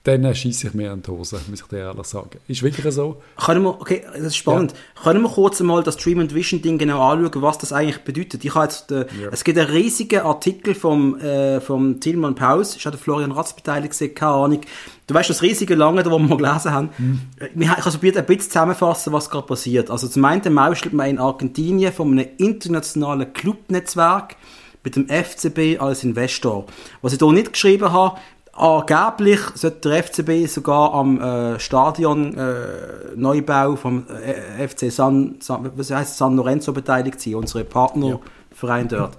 dann 0.07 0.33
schieße 0.33 0.67
ich 0.67 0.73
mir 0.73 0.93
in 0.93 1.01
die 1.01 1.11
Hose, 1.11 1.39
muss 1.49 1.61
ich 1.61 1.67
dir 1.67 1.79
ehrlich 1.79 2.07
sagen. 2.07 2.39
Ist 2.47 2.63
wirklich 2.63 2.93
so. 2.93 3.21
Können 3.37 3.63
wir, 3.63 3.79
okay, 3.81 4.03
das 4.13 4.27
ist 4.27 4.37
spannend. 4.37 4.73
Ja. 4.73 5.03
Können 5.03 5.21
wir 5.21 5.29
kurz 5.29 5.59
einmal 5.59 5.83
das 5.83 5.97
Dream 5.97 6.19
and 6.19 6.33
Vision 6.33 6.61
Ding 6.61 6.77
genau 6.77 7.01
anschauen, 7.01 7.41
was 7.41 7.57
das 7.57 7.73
eigentlich 7.73 8.03
bedeutet? 8.03 8.43
Ich 8.43 8.55
jetzt, 8.55 8.91
äh, 8.91 9.05
ja. 9.21 9.29
Es 9.31 9.43
gibt 9.43 9.59
einen 9.59 9.69
riesigen 9.69 10.21
Artikel 10.21 10.75
vom, 10.75 11.19
äh, 11.19 11.59
vom 11.59 11.99
Tilman 11.99 12.35
Paus, 12.35 12.77
auch 12.77 12.91
der 12.91 12.99
Florian 12.99 13.31
Ratz 13.31 13.53
beteiligt, 13.53 14.15
keine 14.15 14.31
Ahnung. 14.31 14.61
Du 15.05 15.13
weißt, 15.13 15.29
das 15.29 15.41
riesige 15.41 15.75
Lange, 15.75 16.03
das 16.03 16.11
wir 16.11 16.19
mal 16.19 16.37
gelesen 16.37 16.71
haben. 16.71 16.89
Mhm. 16.97 17.21
Ich 17.61 17.67
habe 17.67 17.81
probiert, 17.81 18.17
ein 18.17 18.25
bisschen 18.25 18.51
zusammenfassen, 18.51 19.13
was 19.13 19.29
gerade 19.29 19.47
passiert. 19.47 19.89
Also 19.91 20.07
zum 20.07 20.23
einen 20.25 20.53
mauschelt 20.53 20.93
man 20.93 21.09
in 21.09 21.19
Argentinien 21.19 21.91
von 21.91 22.11
einem 22.11 22.27
internationalen 22.37 23.33
Clubnetzwerk 23.33 24.35
mit 24.83 24.95
dem 24.95 25.07
FCB 25.09 25.81
als 25.81 26.03
Investor. 26.03 26.65
Was 27.01 27.13
ich 27.13 27.19
hier 27.19 27.31
nicht 27.31 27.53
geschrieben 27.53 27.91
habe, 27.91 28.19
Angeblich 28.57 29.39
sollte 29.53 29.89
der 29.89 30.03
FCB 30.03 30.47
sogar 30.47 30.91
am 30.95 31.21
äh, 31.21 31.59
Stadion 31.59 32.35
äh, 32.35 33.15
Neubau 33.15 33.75
vom 33.75 34.05
äh, 34.09 34.67
FC 34.67 34.91
San, 34.91 35.35
San, 35.39 35.69
was 35.75 35.91
heißt 35.91 36.17
San 36.17 36.35
Lorenzo 36.35 36.73
beteiligt 36.73 37.21
sein, 37.21 37.35
unsere 37.35 37.63
Partnerverein 37.63 38.89
ja. 38.89 38.97
dort. 38.97 39.17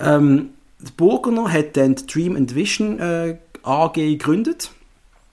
Ähm, 0.00 0.50
Burgener 0.96 1.52
hat 1.52 1.76
dann 1.76 1.94
die 1.94 2.06
Dream 2.06 2.34
and 2.34 2.54
Vision 2.56 2.98
äh, 2.98 3.36
AG 3.62 3.92
gegründet. 3.94 4.72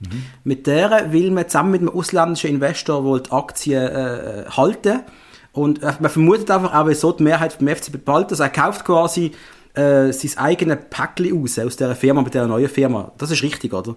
Mhm. 0.02 0.24
Mit 0.44 0.68
der 0.68 1.12
will 1.12 1.32
man 1.32 1.50
zusammen 1.50 1.72
mit 1.72 1.82
einem 1.82 1.90
ausländischen 1.90 2.52
Investor 2.52 3.04
wohl 3.04 3.22
die 3.22 3.32
Aktien 3.32 3.88
äh, 3.88 4.46
halten. 4.52 5.00
Und 5.52 5.82
äh, 5.82 5.94
man 6.00 6.12
vermutet 6.12 6.52
einfach 6.52 6.76
auch, 6.76 6.86
weil 6.86 6.94
so 6.94 7.12
die 7.12 7.24
Mehrheit 7.24 7.54
vom 7.54 7.68
FCB 7.68 8.06
behalten. 8.06 8.32
Also 8.32 8.44
er 8.44 8.50
kauft 8.50 8.86
quasi 8.86 9.32
äh, 9.78 10.12
sein 10.12 10.38
eigenes 10.38 10.78
Päckchen 10.90 11.42
aus, 11.42 11.60
aus 11.60 11.78
dieser 11.78 11.96
Firma, 11.96 12.22
mit 12.22 12.34
dieser 12.34 12.48
neuen 12.48 12.70
Firma. 12.70 13.12
Das 13.18 13.32
ist 13.32 13.44
richtig, 13.44 13.74
oder? 13.74 13.96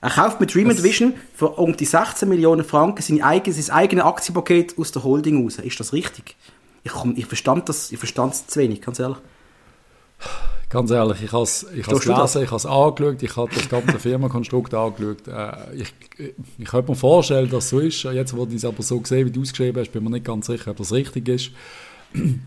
Er 0.00 0.10
kauft 0.10 0.40
mit 0.40 0.52
Dream 0.52 0.68
Vision 0.82 1.14
für 1.34 1.48
um 1.50 1.76
die 1.76 1.84
16 1.84 2.28
Millionen 2.28 2.64
Franken 2.64 3.02
sein, 3.02 3.22
eigen, 3.22 3.52
sein 3.52 3.74
eigenes 3.74 4.04
Aktienpaket 4.04 4.76
aus 4.76 4.90
der 4.90 5.04
Holding 5.04 5.44
raus. 5.44 5.58
Ist 5.58 5.78
das 5.78 5.92
richtig? 5.92 6.36
Ich, 6.82 6.90
komm, 6.90 7.14
ich 7.16 7.26
verstand 7.26 7.68
das, 7.68 7.92
ich 7.92 7.98
verstand 7.98 8.34
es 8.34 8.46
zu 8.48 8.58
wenig, 8.58 8.82
ganz 8.82 8.98
ehrlich. 8.98 9.18
Ganz 10.68 10.90
ehrlich, 10.90 11.22
ich 11.22 11.32
habe 11.32 11.44
es 11.44 11.66
ich 11.72 11.86
gelesen, 11.86 12.42
ich 12.42 12.48
habe 12.48 12.56
es 12.56 12.66
angeschaut, 12.66 13.22
ich 13.22 13.36
habe 13.36 13.54
das 13.54 13.68
ganze 13.68 13.98
Firmenkonstrukt 14.00 14.74
angeschaut. 14.74 15.28
Äh, 15.28 15.82
ich, 15.82 15.94
ich 16.58 16.64
könnte 16.64 16.90
mir 16.90 16.96
vorstellen, 16.96 17.48
dass 17.50 17.64
es 17.64 17.70
so 17.70 17.78
ist. 17.78 18.02
Jetzt, 18.02 18.36
wo 18.36 18.44
ich 18.46 18.54
es 18.54 18.64
aber 18.64 18.82
so 18.82 18.98
gesehen, 18.98 19.26
wie 19.26 19.30
du 19.30 19.42
es 19.42 19.50
geschrieben 19.50 19.78
hast, 19.78 19.92
bin 19.92 20.02
mir 20.02 20.10
nicht 20.10 20.24
ganz 20.24 20.46
sicher, 20.46 20.72
ob 20.72 20.78
das 20.78 20.90
richtig 20.90 21.28
ist. 21.28 21.50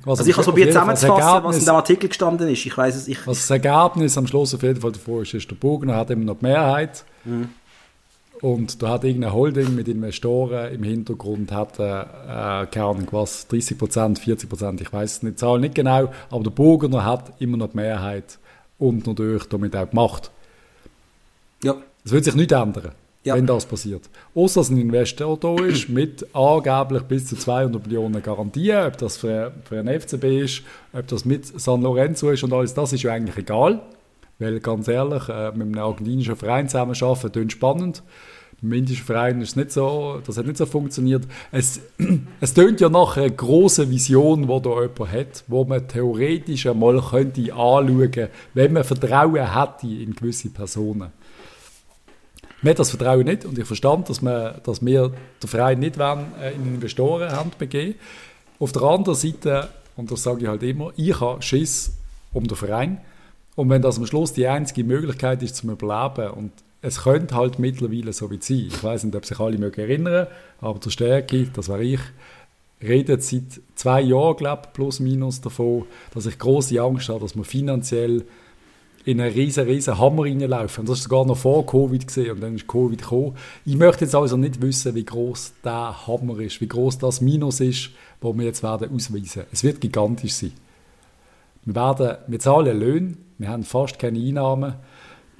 Was 0.03 0.19
also 0.19 0.29
ich 0.29 0.37
habe 0.37 0.45
probiert 0.45 0.69
zusammenzufassen, 0.69 1.43
was 1.43 1.57
in 1.57 1.65
dem 1.65 1.75
Artikel 1.75 2.09
gestanden 2.09 2.47
ist. 2.49 2.65
Ich 2.65 2.77
weiß 2.77 2.95
es. 2.95 3.07
Ich, 3.07 3.25
was 3.25 3.39
das 3.39 3.49
Ergebnis 3.49 4.17
am 4.17 4.27
Schluss 4.27 4.53
auf 4.53 4.63
jeden 4.63 4.79
Fall 4.79 4.91
davor 4.91 5.23
ist, 5.23 5.33
ist 5.33 5.49
der 5.49 5.55
Bugner 5.55 5.95
hat 5.95 6.09
immer 6.11 6.25
noch 6.25 6.37
die 6.39 6.45
Mehrheit. 6.45 7.03
Mhm. 7.23 7.49
Und 8.41 8.81
da 8.83 8.89
hat 8.89 9.03
irgendeine 9.03 9.33
Holding 9.33 9.73
mit 9.75 9.87
Investoren 9.87 10.73
im 10.73 10.83
Hintergrund, 10.83 11.51
hat, 11.51 11.79
äh, 11.79 12.01
äh 12.01 12.67
keine 12.67 12.85
Ahnung 12.85 13.07
was, 13.11 13.47
30 13.47 13.77
Prozent, 13.77 14.19
40 14.19 14.49
Prozent, 14.49 14.81
ich 14.81 14.91
weiß 14.91 15.21
die 15.21 15.35
Zahl 15.35 15.59
nicht 15.59 15.73
genau, 15.73 16.11
aber 16.29 16.43
der 16.43 16.51
Bugner 16.51 17.05
hat 17.05 17.33
immer 17.39 17.57
noch 17.57 17.69
die 17.69 17.77
Mehrheit 17.77 18.37
und 18.77 19.07
natürlich 19.07 19.45
damit 19.45 19.75
auch 19.75 19.87
die 19.89 19.95
Macht. 19.95 20.31
Ja. 21.63 21.75
Das 22.03 22.11
wird 22.11 22.25
sich 22.25 22.35
nicht 22.35 22.51
ändern 22.51 22.91
ja. 23.25 23.35
wenn 23.35 23.45
das 23.45 23.65
passiert. 23.65 24.09
Außer 24.33 24.61
dass 24.61 24.69
ein 24.69 24.77
Investor 24.77 25.37
da 25.37 25.55
ist 25.63 25.89
mit 25.89 26.25
angeblich 26.33 27.03
bis 27.03 27.25
zu 27.25 27.35
200 27.35 27.85
Millionen 27.85 28.21
Garantien, 28.21 28.85
ob 28.85 28.97
das 28.97 29.17
für, 29.17 29.51
für 29.67 29.79
einen 29.79 29.99
FCB 29.99 30.23
ist, 30.43 30.63
ob 30.93 31.07
das 31.07 31.25
mit 31.25 31.59
San 31.59 31.81
Lorenzo 31.81 32.29
ist 32.29 32.43
und 32.43 32.53
alles, 32.53 32.73
das 32.73 32.93
ist 32.93 33.03
ja 33.03 33.11
eigentlich 33.11 33.37
egal. 33.37 33.81
Weil 34.37 34.59
ganz 34.59 34.87
ehrlich, 34.87 35.29
äh, 35.29 35.51
mit 35.51 35.61
einem 35.67 35.77
argentinischen 35.79 36.35
Verein 36.35 36.67
zusammenarbeiten, 36.67 37.31
klingt 37.31 37.51
spannend. 37.51 38.03
Im 38.61 38.71
indischen 38.73 39.05
Verein 39.05 39.41
ist 39.41 39.57
nicht 39.57 39.71
so, 39.71 40.21
das 40.25 40.37
hat 40.37 40.45
nicht 40.45 40.57
so 40.57 40.65
funktioniert. 40.65 41.23
Es, 41.51 41.81
es 42.41 42.53
tönt 42.53 42.81
ja 42.81 42.89
nach 42.89 43.17
einer 43.17 43.29
grossen 43.29 43.89
Vision, 43.89 44.43
die 44.43 44.61
da 44.61 44.81
jemand 44.81 45.11
hat, 45.11 45.43
wo 45.47 45.63
man 45.63 45.87
theoretisch 45.87 46.67
einmal 46.67 47.01
könnte 47.01 47.53
anschauen, 47.53 48.27
wenn 48.53 48.73
man 48.73 48.83
Vertrauen 48.83 49.53
hätte 49.53 49.87
in 49.87 50.15
gewisse 50.15 50.49
Personen. 50.49 51.11
Wir 52.65 52.71
haben 52.71 52.77
das 52.77 52.89
Vertrauen 52.89 53.25
nicht 53.25 53.45
und 53.45 53.59
ich 53.59 53.65
verstand, 53.65 54.09
dass, 54.09 54.23
man, 54.23 54.55
dass 54.63 54.83
wir 54.83 55.11
den 55.43 55.47
Verein 55.47 55.77
nicht 55.77 55.99
wollen, 55.99 56.25
äh, 56.41 56.51
in 56.55 56.65
Investorenhand 56.73 57.59
begeben. 57.59 57.93
Auf 58.57 58.71
der 58.71 58.81
anderen 58.81 59.13
Seite, 59.13 59.69
und 59.95 60.09
das 60.09 60.23
sage 60.23 60.41
ich 60.41 60.47
halt 60.47 60.63
immer, 60.63 60.91
ich 60.95 61.21
habe 61.21 61.43
Schiss 61.43 61.93
um 62.33 62.47
den 62.47 62.57
Verein. 62.57 63.01
Und 63.55 63.69
wenn 63.69 63.83
das 63.83 63.99
am 63.99 64.07
Schluss 64.07 64.33
die 64.33 64.47
einzige 64.47 64.83
Möglichkeit 64.83 65.43
ist 65.43 65.57
zum 65.57 65.69
Überleben 65.69 66.31
und 66.31 66.51
es 66.81 67.03
könnte 67.03 67.35
halt 67.35 67.59
mittlerweile 67.59 68.11
so 68.13 68.31
wie 68.31 68.39
sein. 68.41 68.65
Ich 68.69 68.83
weiß 68.83 69.03
nicht, 69.03 69.15
ob 69.15 69.27
sich 69.27 69.39
alle 69.39 69.59
mögen 69.59 69.81
erinnern, 69.81 70.25
aber 70.59 70.79
der 70.79 70.89
Stärke, 70.89 71.45
das 71.53 71.69
war 71.69 71.81
ich, 71.81 71.99
redet 72.81 73.21
seit 73.21 73.61
zwei 73.75 74.01
Jahren, 74.01 74.37
glaube 74.37 74.69
plus 74.73 74.99
minus 74.99 75.39
davon, 75.39 75.85
dass 76.15 76.25
ich 76.25 76.39
große 76.39 76.81
Angst 76.81 77.09
habe, 77.09 77.19
dass 77.19 77.35
man 77.35 77.45
finanziell 77.45 78.23
in 79.05 79.21
einen 79.21 79.33
riesen, 79.33 79.65
riesen 79.65 79.97
Hammer 79.99 80.23
reinlaufen. 80.23 80.81
Und 80.81 80.89
das 80.89 80.97
war 80.99 81.03
sogar 81.03 81.25
noch 81.25 81.37
vor 81.37 81.65
Covid 81.65 82.05
gesehen 82.05 82.31
und 82.31 82.41
dann 82.41 82.55
ist 82.55 82.67
Covid 82.67 83.01
gekommen. 83.01 83.35
Ich 83.63 83.77
möchte 83.77 84.05
jetzt 84.05 84.15
also 84.15 84.35
nicht 84.35 84.61
wissen, 84.61 84.95
wie 84.95 85.05
groß 85.05 85.53
der 85.63 86.07
Hammer 86.07 86.39
ist, 86.39 86.59
wie 86.59 86.67
groß 86.67 86.97
das 86.97 87.21
Minus 87.21 87.59
ist, 87.59 87.91
wo 88.19 88.33
wir 88.33 88.45
jetzt 88.45 88.63
werden 88.63 88.93
ausweisen. 88.93 89.43
Es 89.51 89.63
wird 89.63 89.79
gigantisch 89.79 90.33
sein. 90.33 90.53
Wir 91.65 91.75
werden, 91.75 92.17
wir 92.27 92.39
zahlen 92.39 92.79
Löhne, 92.79 93.17
wir 93.37 93.49
haben 93.49 93.63
fast 93.63 93.99
keine 93.99 94.19
Einnahmen, 94.19 94.73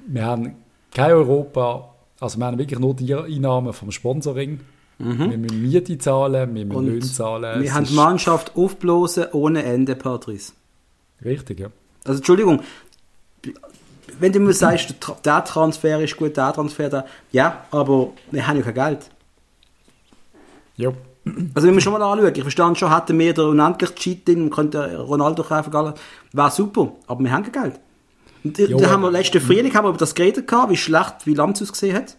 wir 0.06 0.24
haben 0.24 0.54
kein 0.94 1.12
Europa, 1.12 1.92
also 2.20 2.38
wir 2.38 2.46
haben 2.46 2.58
wirklich 2.58 2.78
nur 2.78 2.94
die 2.94 3.14
Einnahmen 3.14 3.72
vom 3.72 3.90
Sponsoring. 3.90 4.60
Mhm. 4.98 5.30
Wir 5.30 5.38
müssen 5.38 5.62
Miete 5.62 5.98
zahlen, 5.98 6.54
wir 6.54 6.64
müssen 6.64 6.86
Löhne 6.86 7.00
zahlen. 7.00 7.62
Wir 7.62 7.74
haben 7.74 7.84
die 7.84 7.94
Mannschaft 7.94 8.56
aufblasen 8.56 9.26
ohne 9.32 9.62
Ende, 9.64 9.94
Patrice. 9.96 10.52
Richtig, 11.24 11.60
ja. 11.60 11.68
Also 12.04 12.18
Entschuldigung, 12.18 12.62
wenn 14.18 14.32
du 14.32 14.40
mir 14.40 14.52
sagst, 14.52 14.94
der 15.24 15.44
Transfer 15.44 16.00
ist 16.00 16.16
gut, 16.16 16.36
der 16.36 16.52
Transfer 16.52 16.88
da, 16.88 17.04
ja, 17.32 17.64
aber 17.70 18.12
wir 18.30 18.46
haben 18.46 18.56
ja 18.56 18.62
kein 18.62 18.74
Geld. 18.74 19.10
Ja. 20.76 20.92
Also 21.54 21.66
wenn 21.66 21.74
wir 21.74 21.80
schon 21.80 21.92
mal 21.92 22.02
anschauen, 22.02 22.32
ich 22.34 22.42
verstand 22.42 22.78
schon, 22.78 22.94
hätten 22.94 23.18
wir 23.18 23.34
da 23.34 23.42
unendlich 23.42 23.94
Cheat 23.96 24.28
drin 24.28 24.44
und 24.44 24.50
könnten 24.50 24.78
Ronaldo 24.96 25.42
kaufen, 25.42 25.72
wäre 25.72 26.50
super, 26.50 26.92
aber 27.06 27.24
wir 27.24 27.32
haben 27.32 27.50
kein 27.50 27.64
Geld. 27.64 27.80
Und 28.44 28.58
jo, 28.58 28.78
da 28.78 28.90
haben 28.90 29.02
wir 29.02 29.10
letzten 29.10 29.40
Frühling 29.40 29.74
haben 29.74 29.84
wir 29.84 29.88
über 29.88 29.98
das 29.98 30.14
geredet 30.14 30.46
gehabt, 30.46 30.70
wie 30.70 30.76
schlecht, 30.76 31.26
wie 31.26 31.34
Lamz 31.34 31.60
ausgesehen 31.60 31.96
hat, 31.96 32.16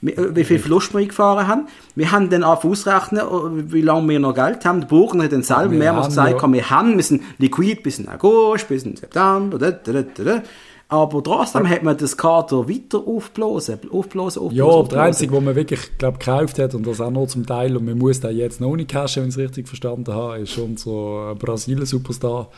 wie 0.00 0.44
viel 0.44 0.58
Verlust 0.58 0.92
wir 0.92 1.00
eingefahren 1.00 1.46
haben. 1.46 1.68
Wir 1.94 2.10
haben 2.10 2.30
dann 2.30 2.42
auch 2.42 2.64
ausrechnen, 2.64 3.72
wie 3.72 3.82
lange 3.82 4.08
wir 4.08 4.18
noch 4.18 4.34
Geld 4.34 4.64
haben. 4.64 4.80
Der 4.80 4.88
Burgen 4.88 5.22
hat 5.22 5.32
dann 5.32 5.44
selber 5.44 5.74
mehrmals 5.74 6.08
gesagt, 6.08 6.42
ja. 6.42 6.52
wir 6.52 6.70
haben, 6.70 6.96
wir 6.96 7.04
sind 7.04 7.22
liquid 7.38 7.82
bis 7.82 8.00
in 8.00 8.08
August, 8.08 8.68
bis 8.68 8.82
in 8.82 8.96
September, 8.96 9.58
da, 9.58 9.70
da, 9.70 10.02
da, 10.02 10.24
da. 10.24 10.42
Aber 10.90 11.22
trotzdem 11.22 11.64
ja. 11.64 11.70
hat 11.70 11.82
man 11.82 11.98
das 11.98 12.16
Kader 12.16 12.66
weiter 12.66 13.06
aufblasen, 13.06 13.78
aufblasen, 13.90 14.42
aufblasen. 14.42 14.56
Ja, 14.56 14.64
aber 14.64 14.88
der 14.88 15.02
einzige, 15.02 15.32
wo 15.32 15.40
man 15.40 15.54
wirklich, 15.54 15.98
glaube 15.98 16.18
gekauft 16.18 16.58
hat, 16.58 16.74
und 16.74 16.86
das 16.86 17.00
auch 17.00 17.10
nur 17.10 17.28
zum 17.28 17.44
Teil, 17.44 17.76
und 17.76 17.84
man 17.84 17.98
muss 17.98 18.20
da 18.20 18.30
jetzt 18.30 18.60
noch 18.60 18.74
nicht 18.74 18.90
cashen, 18.90 19.22
wenn 19.22 19.28
ich 19.28 19.36
es 19.36 19.42
richtig 19.42 19.68
verstanden 19.68 20.14
habe, 20.14 20.38
ist 20.38 20.56
unser 20.56 21.34
Brasilien-Superstar. 21.34 22.48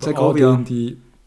Segovia. 0.00 0.60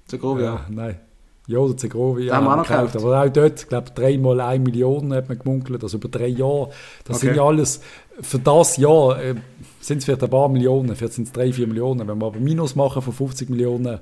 Segovia. 0.07 0.43
Ja, 0.43 0.65
nein. 0.69 0.99
Ja, 1.47 1.65
der 1.65 1.77
Zegrovia 1.77 2.25
ja, 2.25 2.35
haben 2.35 2.45
wir 2.45 2.61
gekauft. 2.61 2.95
Aber 2.95 3.21
auch 3.21 3.29
dort, 3.29 3.67
glaube 3.67 3.87
ich, 3.87 3.93
dreimal 3.93 4.39
eine 4.39 4.63
Million 4.63 5.13
hat 5.13 5.27
man 5.27 5.39
gemunkelt, 5.39 5.83
also 5.83 5.97
über 5.97 6.07
drei 6.07 6.27
Jahre. 6.27 6.69
Das 7.03 7.17
okay. 7.17 7.27
sind 7.27 7.35
ja 7.35 7.43
alles, 7.43 7.81
für 8.21 8.39
das 8.39 8.77
Jahr 8.77 9.21
äh, 9.21 9.35
sind 9.81 9.97
es 9.97 10.05
vielleicht 10.05 10.23
ein 10.23 10.29
paar 10.29 10.47
Millionen, 10.47 10.95
vielleicht 10.95 11.13
sind 11.13 11.27
es 11.27 11.33
drei, 11.33 11.51
vier 11.51 11.67
Millionen. 11.67 12.07
Wenn 12.07 12.17
wir 12.17 12.27
aber 12.27 12.39
Minus 12.39 12.75
machen 12.75 13.01
von 13.01 13.13
50 13.13 13.49
Millionen, 13.49 13.99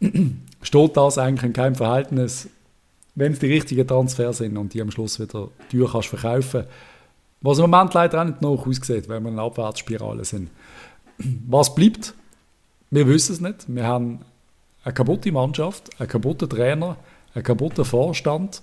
steht 0.66 0.96
das 0.96 1.16
eigentlich 1.16 1.44
in 1.44 1.52
keinem 1.52 1.76
Verhältnis, 1.76 2.48
wenn 3.14 3.32
es 3.32 3.38
die 3.38 3.46
richtigen 3.46 3.86
Transfers 3.86 4.38
sind 4.38 4.56
und 4.56 4.74
die 4.74 4.82
am 4.82 4.90
Schluss 4.90 5.20
wieder 5.20 5.48
teuer 5.70 5.90
kannst 5.90 6.08
verkaufen. 6.08 6.64
Was 7.40 7.58
im 7.58 7.70
Moment 7.70 7.94
leider 7.94 8.20
auch 8.20 8.24
nicht 8.24 8.42
noch 8.42 8.66
aussieht, 8.66 9.08
wenn 9.08 9.22
wir 9.22 9.30
in 9.30 9.38
einer 9.38 9.42
Abwärtsspirale 9.42 10.24
sind. 10.24 10.50
Was 11.48 11.74
bleibt? 11.74 12.14
Wir 12.90 13.06
wissen 13.06 13.32
es 13.32 13.40
nicht. 13.40 13.64
Wir 13.68 13.84
haben 13.84 14.20
eine 14.82 14.92
kaputte 14.92 15.30
Mannschaft, 15.30 15.88
einen 16.00 16.08
kaputten 16.08 16.48
Trainer, 16.48 16.96
einen 17.34 17.44
kaputten 17.44 17.84
Vorstand, 17.84 18.62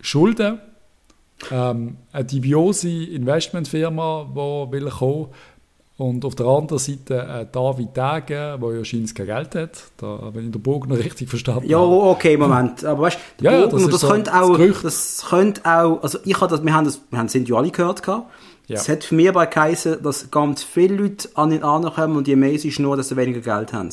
Schulden, 0.00 0.60
ähm, 1.50 1.96
eine 2.12 2.24
dubiose 2.24 2.88
Investmentfirma, 2.88 4.28
die 4.30 4.72
will 4.72 4.90
kommen 4.90 5.28
und 5.98 6.24
auf 6.24 6.34
der 6.34 6.46
anderen 6.46 6.78
Seite 6.78 7.14
äh, 7.14 7.46
David 7.50 7.96
Degen, 7.96 8.60
der 8.60 8.76
ja 8.76 8.84
scheinbar 8.84 9.14
kein 9.14 9.26
Geld 9.26 9.54
hat, 9.54 9.82
da, 9.98 10.30
wenn 10.32 10.46
ich 10.46 10.52
den 10.52 10.62
Bogen 10.62 10.90
richtig 10.92 11.28
verstanden 11.28 11.68
ja, 11.68 11.78
habe. 11.78 11.90
Ja, 11.90 12.10
okay, 12.10 12.36
Moment. 12.36 12.84
Aber 12.84 13.02
weißt 13.02 13.18
du, 13.38 13.44
ja, 13.44 13.66
Bogen, 13.66 13.82
das, 13.82 13.90
das, 13.90 14.00
so 14.00 14.08
könnte 14.08 14.34
auch, 14.34 14.58
das, 14.82 15.26
könnte 15.28 15.60
auch, 15.64 16.02
also 16.02 16.18
ich 16.24 16.40
habe 16.40 16.48
das, 16.48 16.64
wir 16.64 16.72
haben 16.72 16.86
das, 16.86 17.00
wir 17.10 17.18
haben 17.18 17.26
das 17.26 17.34
ja 17.34 17.56
alle 17.56 17.70
gehört 17.70 18.02
gehabt. 18.02 18.30
Ja. 18.68 18.76
Es 18.76 18.88
hat 18.88 19.04
für 19.04 19.14
mich 19.14 19.28
aber 19.28 19.44
geheißen, 19.46 20.02
dass 20.02 20.30
ganz 20.30 20.62
viele 20.62 20.96
Leute 20.96 21.28
an 21.34 21.52
ihn 21.52 21.62
ankommen 21.62 22.16
und 22.16 22.26
die 22.26 22.36
Messe 22.36 22.68
ist 22.68 22.78
nur, 22.78 22.96
dass 22.96 23.08
sie 23.08 23.16
weniger 23.16 23.40
Geld 23.40 23.72
haben. 23.72 23.90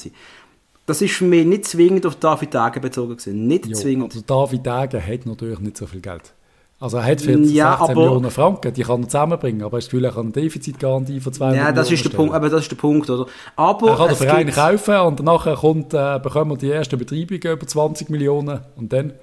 Das 0.86 1.02
ist 1.02 1.14
für 1.14 1.26
mich 1.26 1.45
nicht 1.45 1.66
zwingend 1.66 2.06
auf 2.06 2.16
David 2.16 2.54
Degen 2.54 2.82
bezogen 2.82 3.18
gewesen. 3.18 3.47
Nicht 3.47 3.66
jo, 3.66 3.76
zwingend. 3.76 4.14
Also 4.16 4.24
David 4.26 4.66
Degen 4.66 5.06
hat 5.06 5.26
natürlich 5.26 5.60
nicht 5.60 5.78
so 5.78 5.86
viel 5.86 6.02
Geld. 6.02 6.34
Also 6.82 6.97
er 6.97 7.03
hat 7.03 7.21
14, 7.21 7.53
ja, 7.53 7.77
16 7.77 7.91
aber, 7.91 8.01
Millionen 8.05 8.32
Franken, 8.32 8.73
die 8.73 8.84
kann 8.84 9.03
er 9.03 9.09
zusammenbringen, 9.09 9.63
aber 9.63 9.71
du 9.71 9.77
das 9.77 9.86
Gefühl, 9.86 10.05
er 10.05 10.11
kann 10.11 10.23
eine 10.23 10.32
Defizitgarantie 10.32 11.19
von 11.19 11.34
2 11.34 11.45
ja, 11.45 11.51
Millionen 11.51 11.75
das 11.75 11.91
ist 11.91 12.05
der 12.05 12.09
Punkt, 12.09 12.34
aber 12.34 12.49
das 12.49 12.61
ist 12.61 12.71
der 12.71 12.77
Punkt, 12.77 13.09
oder? 13.09 13.25
Aber 13.57 13.89
er 13.89 13.97
kann 13.97 14.07
den 14.07 14.15
Verein 14.15 14.51
kaufen 14.51 14.95
und 15.07 15.19
danach 15.19 15.59
kommt, 15.59 15.93
äh, 15.93 16.19
bekommen 16.23 16.51
wir 16.51 16.57
die 16.57 16.71
ersten 16.71 16.97
Betreibungen 16.97 17.41
über 17.41 17.67
20 17.67 18.09
Millionen 18.09 18.61
und 18.77 18.93
dann, 18.93 19.13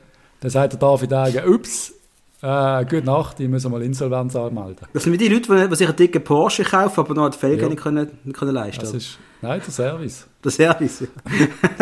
dann 0.40 0.50
sagt 0.50 0.74
der 0.74 0.80
David 0.80 1.10
Degen, 1.10 1.48
ups, 1.48 1.94
äh, 2.42 2.84
gute 2.84 3.04
Nacht, 3.06 3.38
die 3.38 3.48
müssen 3.48 3.72
mal 3.72 3.82
Insolvenz 3.82 4.36
anmelden. 4.36 4.86
Das 4.92 5.04
sind 5.04 5.18
die 5.18 5.28
Leute, 5.28 5.68
die 5.68 5.74
sich 5.76 5.88
einen 5.88 5.96
dicken 5.96 6.22
Porsche 6.22 6.62
kaufen, 6.62 7.00
aber 7.00 7.14
noch 7.14 7.30
die 7.30 7.38
Felgen 7.38 7.62
ja. 7.62 7.68
nicht, 7.70 7.82
können, 7.82 8.10
nicht 8.24 8.36
können 8.36 8.54
leisten 8.54 8.84
ist, 8.94 9.18
Nein, 9.42 9.60
der 9.64 9.72
Service. 9.72 10.26
Der 10.42 10.50
Service, 10.50 11.00
ja. 11.00 11.06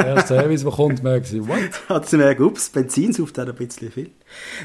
der 0.03 0.27
Service, 0.27 0.63
der 0.63 0.73
kommt, 0.73 1.03
merkt 1.03 1.27
sie, 1.27 1.47
what? 1.47 1.59
Hat 1.89 2.09
sie 2.09 2.17
merkt, 2.17 2.41
ups, 2.41 2.69
Benzin 2.69 3.13
sauft 3.13 3.39
ein 3.39 3.55
bisschen 3.55 3.93
viel. 3.93 4.11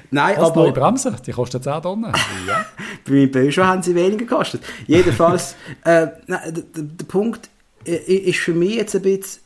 Nein, 0.09 0.35
Was, 0.37 0.51
aber... 0.51 0.61
neue 0.61 0.71
Bremsen, 0.71 1.15
die 1.25 1.31
kosten 1.31 1.61
10 1.61 1.81
Tonnen. 1.81 2.13
ja. 2.47 2.65
Bei 3.05 3.11
meinem 3.11 3.31
Peugeot 3.31 3.63
haben 3.63 3.83
sie 3.83 3.93
weniger 3.93 4.25
gekostet. 4.25 4.61
Jedenfalls, 4.87 5.55
äh, 5.83 6.07
nein, 6.27 6.53
der, 6.53 6.83
der, 6.83 7.05
Punkt 7.05 7.49
ist 7.83 8.39
für 8.39 8.53
mich 8.53 8.75
jetzt 8.75 8.95
ein 8.95 9.01
bisschen... 9.01 9.43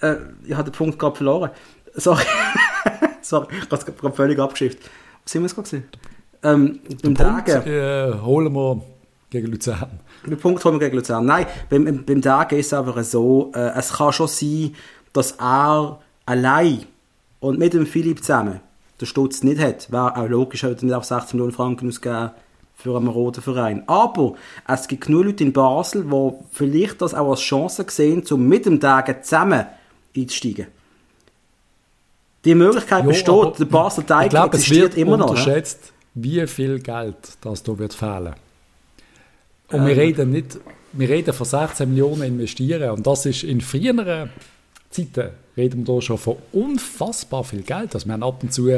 Äh, 0.00 0.16
ich 0.44 0.54
habe 0.54 0.70
den 0.70 0.76
Punkt 0.76 0.98
gerade 0.98 1.16
verloren. 1.16 1.50
Sorry. 1.94 2.24
Sorry, 3.22 3.46
ich 3.56 3.70
habe 3.70 3.76
es 3.76 3.86
gerade 3.86 4.14
völlig 4.14 4.38
abgeschifft. 4.38 4.78
Sind 5.24 5.42
wir 5.42 5.46
es 5.46 5.54
gerade 5.54 5.84
ähm, 6.42 6.80
Den 7.02 7.14
Punkt 7.14 7.48
äh, 7.48 8.12
holen 8.14 8.52
wir 8.52 8.82
gegen 9.32 9.50
Luzern. 9.50 9.98
Den 10.24 10.38
Punkt 10.38 10.64
holen 10.64 10.76
wir 10.76 10.86
gegen 10.86 10.96
Luzern. 10.96 11.24
Nein, 11.24 11.46
beim, 11.68 12.04
beim 12.04 12.22
Tage 12.22 12.56
ist 12.56 12.66
es 12.66 12.74
einfach 12.74 13.02
so, 13.02 13.50
äh, 13.54 13.72
es 13.76 13.94
kann 13.94 14.12
schon 14.12 14.28
sein, 14.28 14.74
dass 15.12 15.32
er 15.32 15.98
allein 16.26 16.84
und 17.40 17.58
mit 17.58 17.72
dem 17.72 17.86
Philipp 17.86 18.22
zusammen 18.22 18.60
den 19.00 19.06
Stutz 19.06 19.42
nicht 19.42 19.60
hat. 19.60 19.90
Wäre 19.90 20.16
auch 20.16 20.28
logisch, 20.28 20.62
er 20.62 20.70
würde 20.70 20.86
nicht 20.86 20.94
auf 20.94 21.04
16 21.04 21.36
Millionen 21.36 21.52
Franken 21.52 21.88
ausgeben 21.88 22.30
für 22.74 22.96
einen 22.96 23.08
roten 23.08 23.42
Verein. 23.42 23.82
Aber 23.86 24.34
es 24.68 24.86
gibt 24.86 25.06
genug 25.06 25.24
Leute 25.24 25.44
in 25.44 25.52
Basel, 25.52 26.04
die 26.04 26.30
vielleicht 26.52 27.00
das 27.00 27.14
auch 27.14 27.30
als 27.30 27.40
Chance 27.40 27.84
sehen, 27.88 28.22
um 28.30 28.46
mit 28.46 28.66
dem 28.66 28.80
Tage 28.80 29.20
zusammen 29.22 29.66
einzusteigen. 30.16 30.66
Die 32.44 32.54
Möglichkeit 32.54 33.04
jo, 33.04 33.10
besteht, 33.10 33.58
der 33.60 33.64
Basel 33.66 34.04
Teig 34.04 34.30
glaub, 34.30 34.52
existiert 34.52 34.96
immer 34.96 35.16
noch. 35.16 35.30
unterschätzt, 35.30 35.92
wie 36.14 36.44
viel 36.46 36.80
Geld 36.80 37.16
das 37.40 37.62
da 37.62 37.78
wird 37.78 37.94
fehlen. 37.94 38.34
Und 39.72 39.80
ähm. 39.80 39.86
wir 39.86 39.96
reden 39.96 40.30
nicht, 40.30 40.58
wir 40.92 41.08
reden 41.08 41.32
von 41.32 41.46
16 41.46 41.88
Millionen 41.88 42.22
investieren 42.22 42.90
und 42.90 43.06
das 43.06 43.26
ist 43.26 43.44
in 43.44 43.60
früheren 43.60 44.30
Zeiten, 44.90 45.30
reden 45.56 45.86
wir 45.86 45.94
da 45.94 46.00
schon 46.00 46.18
von 46.18 46.36
unfassbar 46.52 47.44
viel 47.44 47.62
Geld. 47.62 47.94
Also 47.94 48.06
wir 48.06 48.12
haben 48.12 48.22
ab 48.22 48.42
und 48.42 48.52
zu 48.52 48.70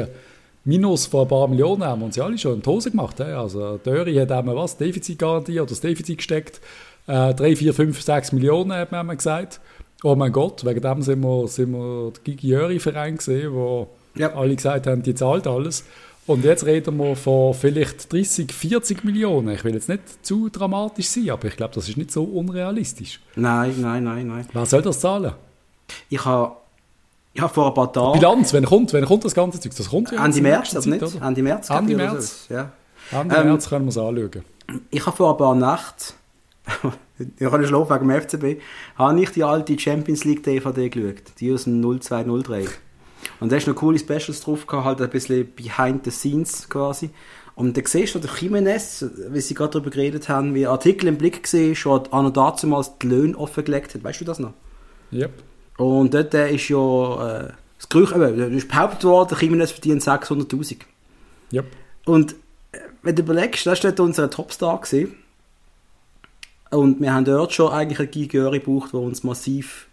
Minus 0.67 1.05
von 1.05 1.21
ein 1.21 1.27
paar 1.27 1.47
Millionen 1.47 1.83
haben 1.83 2.01
wir 2.01 2.05
uns 2.07 2.15
ja 2.15 2.25
alle 2.25 2.37
schon 2.39 2.55
in 2.55 2.61
die 2.61 2.69
Hose 2.69 2.89
gemacht. 2.89 3.21
Also 3.21 3.77
Döri 3.77 4.15
hat 4.15 4.31
einmal 4.31 4.55
was, 4.55 4.77
Defizitgarantie 4.77 5.59
oder 5.59 5.69
das 5.69 5.79
Defizit 5.79 6.17
gesteckt. 6.17 6.59
Äh, 7.05 7.35
3, 7.35 7.55
4, 7.55 7.73
5, 7.73 8.01
6 8.01 8.31
Millionen 8.31 8.73
hat 8.73 8.91
man 8.91 9.15
gesagt 9.15 9.59
oh 10.05 10.15
mein 10.15 10.31
Gott, 10.31 10.63
wegen 10.65 10.81
dem 10.81 11.01
sind 11.01 11.21
wir, 11.21 11.47
sind 11.47 11.71
wir 11.71 12.11
der 12.11 12.23
Gigi-Jöri-Verein 12.23 13.17
gesehen, 13.17 13.53
wo 13.53 13.87
ja. 14.15 14.33
alle 14.35 14.55
gesagt 14.55 14.87
haben, 14.87 15.01
die 15.01 15.15
zahlt 15.15 15.47
alles. 15.47 15.83
Und 16.27 16.43
jetzt 16.43 16.65
reden 16.65 16.97
wir 16.97 17.15
von 17.15 17.53
vielleicht 17.53 18.11
30, 18.11 18.51
40 18.51 19.03
Millionen. 19.03 19.49
Ich 19.49 19.63
will 19.63 19.73
jetzt 19.75 19.89
nicht 19.89 20.25
zu 20.25 20.49
dramatisch 20.49 21.07
sein, 21.07 21.29
aber 21.29 21.47
ich 21.47 21.55
glaube, 21.55 21.75
das 21.75 21.87
ist 21.87 21.97
nicht 21.97 22.11
so 22.11 22.23
unrealistisch. 22.23 23.19
Nein, 23.35 23.75
nein, 23.79 24.03
nein, 24.03 24.27
nein. 24.27 24.47
Wer 24.51 24.65
soll 24.65 24.81
das 24.81 24.99
zahlen? 24.99 25.33
Ich 26.09 26.25
habe 26.25 26.55
Ja, 27.35 27.47
vor 27.47 27.67
ein 27.67 27.73
paar 27.75 27.91
Tagen. 27.93 28.19
Bilanz, 28.19 28.53
wenn 28.53 28.65
kommt, 28.65 28.91
wenn 28.93 29.05
kommt 29.05 29.23
das 29.23 29.35
ganze 29.35 29.59
Zeug? 29.59 29.73
Das 29.75 29.89
kommt 29.89 30.11
ja 30.11 30.23
Ende 30.25 30.41
März, 30.41 30.73
nächsten 30.73 30.77
also 30.77 30.89
nicht? 30.89 31.21
Ende 31.21 31.43
März. 31.43 31.69
Ende 31.69 31.91
ich, 31.91 31.97
März. 31.97 32.47
Ja. 32.49 32.71
Ende 33.11 33.35
Ähm, 33.35 33.47
März 33.47 33.69
können 33.69 33.85
wir 33.85 33.89
es 33.89 33.97
anschauen. 33.97 34.43
Ich 34.89 35.05
habe 35.05 35.15
vor 35.15 35.31
ein 35.31 35.37
paar 35.37 35.53
Nächten, 35.53 36.13
ich 37.37 37.51
nicht 37.51 37.67
schlafen 37.67 37.95
wegen 37.95 38.07
dem 38.07 38.21
FCB, 38.21 38.61
habe 38.97 39.21
ich 39.21 39.29
die 39.29 39.43
alte 39.43 39.77
Champions 39.77 40.23
League 40.23 40.43
DVD 40.43 40.89
geschaut, 40.89 41.23
die 41.39 41.53
aus 41.53 41.65
dem 41.65 41.81
0203. 41.81 42.65
Und 43.39 43.51
da 43.51 43.57
ist 43.57 43.67
noch 43.67 43.75
coole 43.75 43.99
Specials 43.99 44.41
drauf 44.41 44.65
gehabt, 44.65 44.85
halt 44.85 45.01
ein 45.01 45.09
bisschen 45.09 45.53
behind 45.55 46.05
the 46.05 46.11
scenes 46.11 46.69
quasi. 46.69 47.09
Und 47.55 47.77
da 47.77 47.81
siehst 47.85 48.15
du 48.15 48.19
der 48.19 48.31
Jimenez, 48.37 49.05
wie 49.29 49.39
sie 49.39 49.53
gerade 49.53 49.71
darüber 49.71 49.89
geredet 49.89 50.27
haben, 50.27 50.53
wie 50.55 50.67
Artikel 50.67 51.07
im 51.07 51.17
Blick 51.17 51.43
gesehen, 51.43 51.75
schon 51.75 52.05
an 52.11 52.25
und 52.25 52.35
dazumals 52.35 52.97
die 52.97 53.07
Löhne 53.07 53.37
offengelegt 53.37 53.95
hat. 53.95 54.03
Weißt 54.03 54.21
du 54.21 54.25
das 54.25 54.39
noch? 54.39 54.53
Yep. 55.13 55.31
Und 55.77 56.13
dort 56.13 56.33
äh, 56.33 56.53
ist 56.53 56.67
ja 56.69 56.77
äh, 57.47 57.51
das 57.77 57.89
Gerücht, 57.89 58.13
eben, 58.13 58.37
da 58.37 58.45
ist 58.45 58.67
behauptet 58.67 59.03
worden, 59.05 59.29
der 59.29 59.37
Jimenez 59.37 59.71
verdient 59.71 60.01
600'000. 60.01 60.77
Yep. 61.53 61.65
Und 62.05 62.33
äh, 62.71 62.79
wenn 63.03 63.15
du 63.15 63.21
überlegst, 63.21 63.65
das 63.65 63.83
war 63.83 63.91
dort 63.91 63.99
unser 64.01 64.29
Topstar. 64.29 64.81
Gewesen. 64.81 65.15
Und 66.71 66.99
wir 66.99 67.13
haben 67.13 67.25
dort 67.25 67.53
schon 67.53 67.71
eigentlich 67.71 67.99
einen 67.99 68.11
Guy 68.11 68.27
Göri 68.27 68.59
gebraucht, 68.59 68.91
der 68.93 68.99
uns 68.99 69.23
massiv 69.23 69.87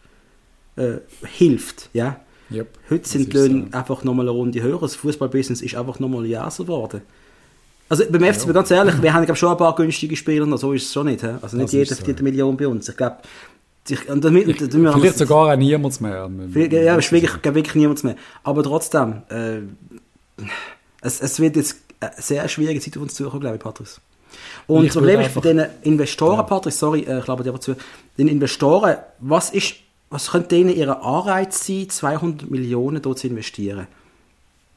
äh, 0.77 0.95
hilft. 1.25 1.91
Ja? 1.93 2.21
Yep. 2.55 2.79
Heute 2.91 3.09
sind 3.09 3.33
die 3.33 3.37
Löhne 3.37 3.67
so. 3.71 3.79
einfach 3.79 4.05
nochmal 4.05 4.25
eine 4.27 4.31
Runde 4.31 4.63
höher. 4.63 4.79
Das 4.81 4.95
Fußballbusiness 4.97 5.63
ist 5.63 5.75
einfach 5.75 5.99
nochmal 5.99 6.25
jäser 6.27 6.51
geworden. 6.65 7.03
Also 7.89 8.05
beim 8.11 8.23
FCB, 8.25 8.53
ganz 8.55 8.71
ehrlich, 8.71 9.01
wir 9.03 9.13
haben 9.13 9.25
glaub, 9.27 9.37
schon 9.37 9.51
ein 9.51 9.57
paar 9.59 9.75
günstige 9.75 10.17
Spieler, 10.17 10.57
so 10.57 10.73
ist 10.73 10.85
es 10.87 10.93
schon 10.93 11.07
nicht. 11.07 11.23
hä? 11.23 11.35
Also 11.43 11.57
nicht 11.57 11.67
Das 11.67 11.73
jeder 11.73 11.83
ist 11.83 11.89
so. 11.91 11.95
verdient 11.97 12.19
eine 12.21 12.31
Million 12.31 12.57
bei 12.57 12.67
uns. 12.67 12.89
Ich 12.89 12.97
glaube, 12.97 13.17
und 14.09 14.25
damit, 14.25 14.47
Ich, 14.49 14.57
damit 14.59 14.93
vielleicht 14.95 15.19
sogar 15.19 15.53
auch 15.53 15.57
niemand 15.57 16.01
mehr. 16.01 16.31
Ja, 16.55 16.97
es 16.97 17.07
ist 17.07 17.13
wirklich, 17.13 17.33
wirklich 17.45 17.75
niemand 17.75 18.03
mehr. 18.05 18.17
Aber 18.45 18.63
trotzdem, 18.63 19.23
äh, 19.29 19.59
es, 21.01 21.21
es 21.21 21.41
wird 21.41 21.57
jetzt 21.57 21.77
eine 22.01 22.13
sehr 22.17 22.49
schwierige 22.49 22.81
Zeit 22.81 22.97
auf 22.97 23.03
uns 23.03 23.15
zukommen, 23.15 23.41
glaube 23.41 23.57
ich, 23.57 23.63
Patrice. 23.63 24.01
Und 24.67 24.85
Ich 24.85 24.93
das 24.93 24.97
Problem 24.97 25.21
ist 25.21 25.27
einfach- 25.27 25.43
den 25.43 25.65
Investoren, 25.83 26.47
Patrice, 26.47 26.79
sorry, 26.79 27.01
äh, 27.03 27.19
ich 27.19 27.25
glaube 27.25 27.43
dir 27.43 27.51
aber 27.51 27.61
zu, 27.61 27.75
den 28.17 28.29
Investoren, 28.29 28.97
was 29.19 29.51
ist, 29.51 29.75
was 30.13 30.31
könnte 30.31 30.49
denen 30.49 30.71
ihr 30.71 31.03
Anreiz 31.05 31.67
sein, 31.67 31.89
200 31.89 32.51
Millionen 32.51 33.03
dort 33.03 33.19
zu 33.19 33.27
investieren? 33.27 33.87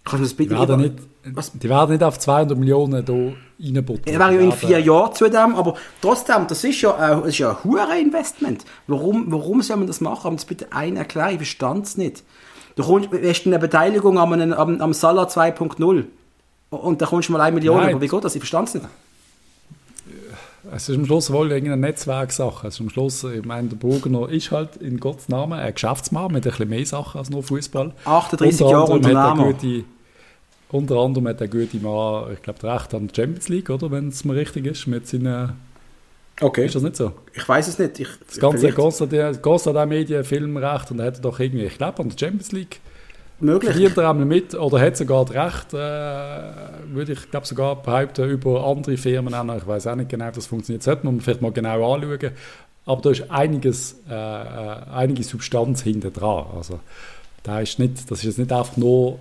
Kannst 0.03 0.19
du 0.19 0.23
das 0.25 0.29
Die 0.36 0.43
bitte 0.43 0.59
werden, 0.59 0.75
über- 0.79 0.83
nicht, 0.93 1.36
Was? 1.36 1.51
die 1.51 1.67
werden 1.69 1.91
nicht 1.91 2.03
auf 2.03 2.19
200 2.19 2.57
Millionen 2.57 3.03
hier 3.05 3.33
reinbuttern. 3.75 4.13
Er 4.13 4.19
wäre 4.19 4.31
ja 4.33 4.38
Die 4.38 4.43
in 4.45 4.49
werden- 4.51 4.59
vier 4.59 4.79
Jahren 4.79 5.13
zu 5.13 5.29
dem, 5.29 5.55
aber 5.55 5.75
trotzdem, 6.01 6.45
das 6.47 6.63
ist 6.63 6.81
ja, 6.81 6.95
ein- 6.95 7.19
das 7.21 7.29
ist 7.29 7.38
ja 7.39 7.49
ein 7.51 7.63
hohes 7.63 7.99
Investment. 8.01 8.65
Warum, 8.88 9.25
warum 9.31 9.61
soll 9.61 9.77
man 9.77 9.88
das 9.88 10.01
machen? 10.01 10.23
Haben 10.23 10.36
das 10.36 10.45
bitte 10.45 10.71
einen 10.71 10.97
erklären? 10.97 11.31
Ich 11.31 11.38
verstand 11.38 11.86
es 11.88 11.97
nicht. 11.97 12.23
Du 12.75 12.83
kommst, 12.83 13.09
hast 13.11 13.45
eine 13.47 13.57
Beteiligung 13.57 14.19
am, 14.19 14.33
am, 14.33 14.81
am 14.81 14.93
Salah 14.93 15.27
2.0 15.27 16.05
und 16.69 17.01
da 17.01 17.05
kommst 17.07 17.29
du 17.29 17.33
mal 17.33 17.41
eine 17.41 17.55
Million. 17.55 17.77
Nein. 17.77 17.89
Aber 17.95 18.01
wie 18.01 18.07
geht 18.07 18.23
das? 18.23 18.36
Ich 18.36 18.41
verstand 18.41 18.67
es 18.67 18.73
nicht. 18.75 18.86
Es 20.74 20.89
ist 20.89 20.97
am 20.97 21.05
Schluss 21.05 21.32
wohl 21.32 21.51
irgendeine 21.51 21.82
Netzwerksache. 21.82 22.68
Es 22.68 22.76
ist 22.76 22.82
am 22.82 22.89
Schluss, 22.89 23.24
ich 23.24 23.45
meine, 23.45 23.70
der 23.70 23.76
Burgener 23.78 24.30
ist 24.30 24.51
halt 24.51 24.78
in 24.78 24.99
Gottes 24.99 25.30
Namen 25.30 25.53
ein 25.59 25.74
Geschäftsmann 25.74 26.32
mit 26.32 26.45
ein 26.45 26.51
bisschen 26.51 26.70
mehr 26.70 26.86
Sachen 26.86 27.20
als 27.20 27.30
nur 27.30 27.43
Fußball. 27.43 27.93
38 28.05 28.61
Unter 28.61 28.72
Jahre 28.72 28.91
er 28.91 28.95
Unternehmer. 28.95 29.53
gute, 29.53 29.84
unter 30.72 30.95
anderem 30.97 31.28
hat 31.28 31.39
der 31.39 31.47
gute 31.47 31.78
Mann, 31.78 32.34
ich 32.34 32.41
glaube, 32.41 32.63
Recht 32.63 32.93
an 32.93 33.07
der 33.07 33.16
Champions 33.16 33.49
League, 33.49 33.70
oder? 33.70 33.91
Wenn 33.91 34.09
es 34.09 34.26
mir 34.26 34.36
richtig 34.36 34.66
ist, 34.66 34.88
mit 34.88 35.07
seinen. 35.07 35.53
Okay. 36.41 36.66
Ist 36.66 36.76
das 36.76 36.84
nicht 36.84 36.97
so? 36.97 37.13
Ich 37.34 37.47
weiß 37.47 37.68
es 37.68 37.80
nicht. 37.80 37.99
Ich, 37.99 38.09
Das 38.28 38.39
ganze 38.39 38.72
Constantin 38.74 39.41
Constantin 39.41 39.88
Medien, 39.88 40.24
Filmrecht 40.24 40.91
und 40.91 40.99
er 40.99 41.05
hat 41.07 41.24
doch 41.24 41.39
irgendwie, 41.39 41.66
ich 41.66 41.78
glaube, 41.78 42.01
an 42.01 42.09
der 42.09 42.18
Champions 42.18 42.51
League 42.51 42.82
möglich. 43.39 43.71
verdient 43.71 43.97
er 43.97 44.09
einmal 44.09 44.25
mit 44.25 44.53
oder 44.55 44.79
hat 44.79 44.97
sogar 44.97 45.25
das 45.25 45.36
Recht, 45.36 45.73
äh, 45.73 45.77
würde 46.93 47.13
ich 47.13 47.29
glaube 47.31 47.45
sogar 47.45 47.75
behaupten, 47.81 48.29
über 48.29 48.65
andere 48.65 48.97
Firmen 48.97 49.33
auch. 49.33 49.57
Ich 49.57 49.67
weiß 49.67 49.88
auch 49.88 49.95
nicht 49.95 50.09
genau, 50.09 50.27
wie 50.27 50.31
das 50.36 50.47
funktioniert. 50.47 50.83
Sollte 50.83 51.05
man 51.05 51.21
vielleicht 51.21 51.41
mal 51.41 51.51
genau 51.51 51.93
anschauen. 51.93 52.31
Aber 52.86 53.01
da 53.01 53.09
ist 53.09 53.31
einiges, 53.31 53.95
äh, 54.09 54.13
äh, 54.13 54.75
einige 54.93 55.23
Substanz 55.23 55.81
hinter 55.81 56.11
dran. 56.11 56.45
Also, 56.55 56.79
da 57.43 57.59
ist 57.59 57.79
nicht, 57.79 58.09
das 58.11 58.19
ist 58.19 58.25
jetzt 58.25 58.38
nicht 58.39 58.51
einfach 58.51 58.77
nur 58.77 59.17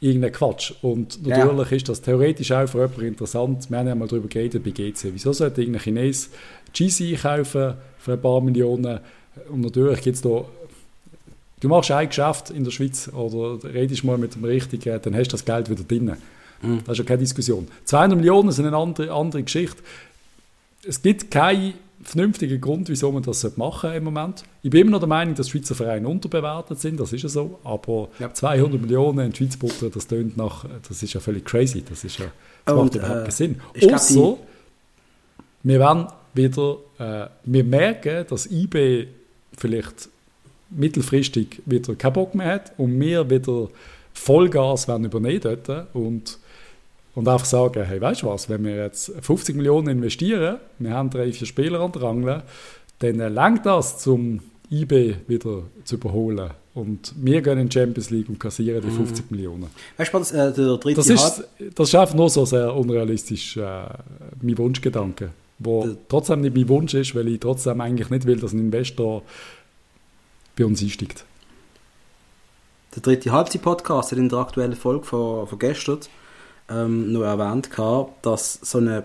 irgendein 0.00 0.32
Quatsch. 0.32 0.72
Und 0.82 1.24
Ja. 1.26 1.44
natürlich 1.44 1.72
ist 1.72 1.88
das 1.88 2.02
theoretisch 2.02 2.50
auch 2.52 2.66
für 2.68 2.78
jemanden 2.78 3.04
interessant. 3.06 3.70
Wir 3.70 3.78
haben 3.78 3.88
ja 3.88 3.94
mal 3.94 4.08
darüber 4.08 4.28
geredet 4.28 4.64
bei 4.64 4.70
GC. 4.70 5.10
Wieso 5.12 5.32
sollte 5.32 5.60
irgendein 5.60 5.82
Chines 5.82 6.30
GC 6.72 7.16
kaufen 7.20 7.74
für 7.98 8.12
ein 8.12 8.20
paar 8.20 8.40
Millionen? 8.40 9.00
Und 9.50 9.60
natürlich 9.60 10.00
gibt 10.02 10.16
es 10.16 10.22
da 10.22 10.44
Du 11.60 11.68
machst 11.68 11.90
ein 11.90 12.08
Geschäft 12.08 12.50
in 12.50 12.64
der 12.64 12.70
Schweiz 12.70 13.08
oder 13.12 13.62
redest 13.72 14.04
mal 14.04 14.18
mit 14.18 14.34
dem 14.34 14.44
Richtigen, 14.44 15.00
dann 15.02 15.14
hast 15.14 15.28
du 15.28 15.32
das 15.32 15.44
Geld 15.44 15.68
wieder 15.70 15.82
drin. 15.82 16.16
Das 16.84 16.92
ist 16.92 16.98
ja 16.98 17.04
keine 17.04 17.18
Diskussion. 17.18 17.68
200 17.84 18.16
Millionen 18.18 18.50
sind 18.52 18.66
eine 18.66 18.76
andere, 18.76 19.12
andere 19.12 19.42
Geschichte. 19.42 19.82
Es 20.86 21.00
gibt 21.02 21.30
keinen 21.30 21.74
vernünftigen 22.02 22.60
Grund, 22.60 22.88
wieso 22.88 23.10
man 23.12 23.22
das 23.22 23.56
machen 23.56 23.92
im 23.92 24.04
Moment. 24.04 24.44
Ich 24.62 24.70
bin 24.70 24.82
immer 24.82 24.92
noch 24.92 25.00
der 25.00 25.08
Meinung, 25.08 25.34
dass 25.34 25.48
Schweizer 25.48 25.74
Vereine 25.74 26.08
unterbewertet 26.08 26.80
sind, 26.80 26.98
das 27.00 27.12
ist 27.12 27.22
ja 27.22 27.28
so. 27.28 27.58
Aber 27.64 28.08
Ja. 28.18 28.32
200 28.32 28.80
Millionen 28.80 29.26
in 29.26 29.34
Schweiz 29.34 29.56
buttern, 29.56 29.90
das 29.92 30.06
tönt 30.06 30.36
nach, 30.36 30.64
das 30.88 31.02
ist 31.02 31.12
ja 31.12 31.20
völlig 31.20 31.44
crazy. 31.44 31.82
Das, 31.88 32.04
ist 32.04 32.18
ja, 32.18 32.26
das 32.64 32.74
Und, 32.74 32.84
macht 32.84 32.94
überhaupt 32.94 33.16
äh, 33.16 33.22
keinen 33.22 33.30
Sinn. 33.30 33.60
Ausser, 33.92 34.36
wir 35.64 35.78
werden 35.80 36.06
wieder, 36.34 36.76
äh, 36.98 37.26
wir 37.44 37.64
merken, 37.64 38.24
dass 38.28 38.46
IB 38.46 39.08
vielleicht 39.56 40.08
mittelfristig 40.70 41.62
wieder 41.66 41.94
keinen 41.94 42.12
Bock 42.12 42.34
mehr 42.34 42.54
hat 42.54 42.72
und 42.78 42.98
wir 43.00 43.28
wieder 43.28 43.68
Vollgas 44.14 44.88
werden 44.88 45.04
übernehmen 45.04 45.40
dort 45.42 45.86
und, 45.94 46.38
und 47.14 47.28
einfach 47.28 47.46
sagen, 47.46 47.84
hey, 47.84 48.00
weißt 48.00 48.22
du 48.22 48.26
was, 48.26 48.48
wenn 48.48 48.64
wir 48.64 48.76
jetzt 48.76 49.12
50 49.20 49.56
Millionen 49.56 49.88
investieren, 49.88 50.56
wir 50.78 50.90
haben 50.92 51.10
drei, 51.10 51.32
vier 51.32 51.46
Spieler 51.46 51.80
an 51.80 51.92
der 51.92 52.02
Angel, 52.02 52.42
dann 52.98 53.20
äh, 53.20 53.28
langt 53.28 53.64
das, 53.64 53.98
zum 53.98 54.40
IB 54.70 55.14
wieder 55.28 55.62
zu 55.84 55.94
überholen. 55.94 56.50
Und 56.74 57.12
wir 57.16 57.40
gehen 57.42 57.58
in 57.58 57.68
die 57.68 57.74
Champions 57.74 58.10
League 58.10 58.28
und 58.28 58.38
kassieren 58.38 58.82
die 58.84 58.90
50 58.90 59.30
Millionen. 59.30 59.66
Weißt 59.96 60.12
du, 60.12 60.18
was, 60.20 60.32
äh, 60.32 60.52
der 60.52 60.76
dritte 60.76 60.96
Das 60.96 61.08
ist, 61.08 61.44
das 61.74 61.88
ist 61.88 61.94
einfach 61.94 62.14
nur 62.14 62.28
so 62.28 62.44
sehr 62.44 62.74
unrealistisch, 62.74 63.56
äh, 63.56 63.60
mein 64.42 64.58
Wunschgedanke. 64.58 65.30
Wo 65.60 65.84
Der- 65.84 65.96
trotzdem 66.08 66.40
nicht 66.42 66.54
mein 66.54 66.68
Wunsch 66.68 66.94
ist, 66.94 67.14
weil 67.16 67.26
ich 67.28 67.40
trotzdem 67.40 67.80
eigentlich 67.80 68.10
nicht 68.10 68.26
will, 68.26 68.38
dass 68.38 68.52
ein 68.52 68.58
Investor 68.60 69.22
bei 70.58 70.64
uns 70.64 70.82
einsteigt. 70.82 71.24
Der 72.94 73.02
dritte 73.02 73.30
Halbzeit-Podcast 73.32 74.12
hat 74.12 74.18
in 74.18 74.28
der 74.28 74.38
aktuellen 74.38 74.74
Folge 74.74 75.04
von, 75.04 75.46
von 75.46 75.58
gestern 75.58 75.98
ähm, 76.70 77.12
noch 77.12 77.22
erwähnt, 77.22 77.70
gehabt, 77.70 78.24
dass 78.26 78.58
so 78.62 78.78
eine, 78.78 79.04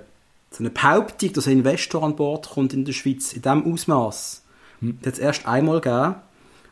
so 0.52 0.60
eine 0.60 0.70
Behauptung, 0.70 1.34
dass 1.34 1.48
ein 1.48 1.54
Investor 1.60 2.04
an 2.04 2.16
Bord 2.16 2.50
kommt 2.50 2.74
in 2.74 2.86
der 2.86 2.94
Schweiz, 2.94 3.34
in 3.34 3.42
diesem 3.42 3.72
Ausmaß, 3.72 4.42
Hm. 4.80 4.98
hat 5.06 5.14
es 5.14 5.20
erst 5.20 5.46
einmal 5.48 5.80
gegeben. 5.82 6.16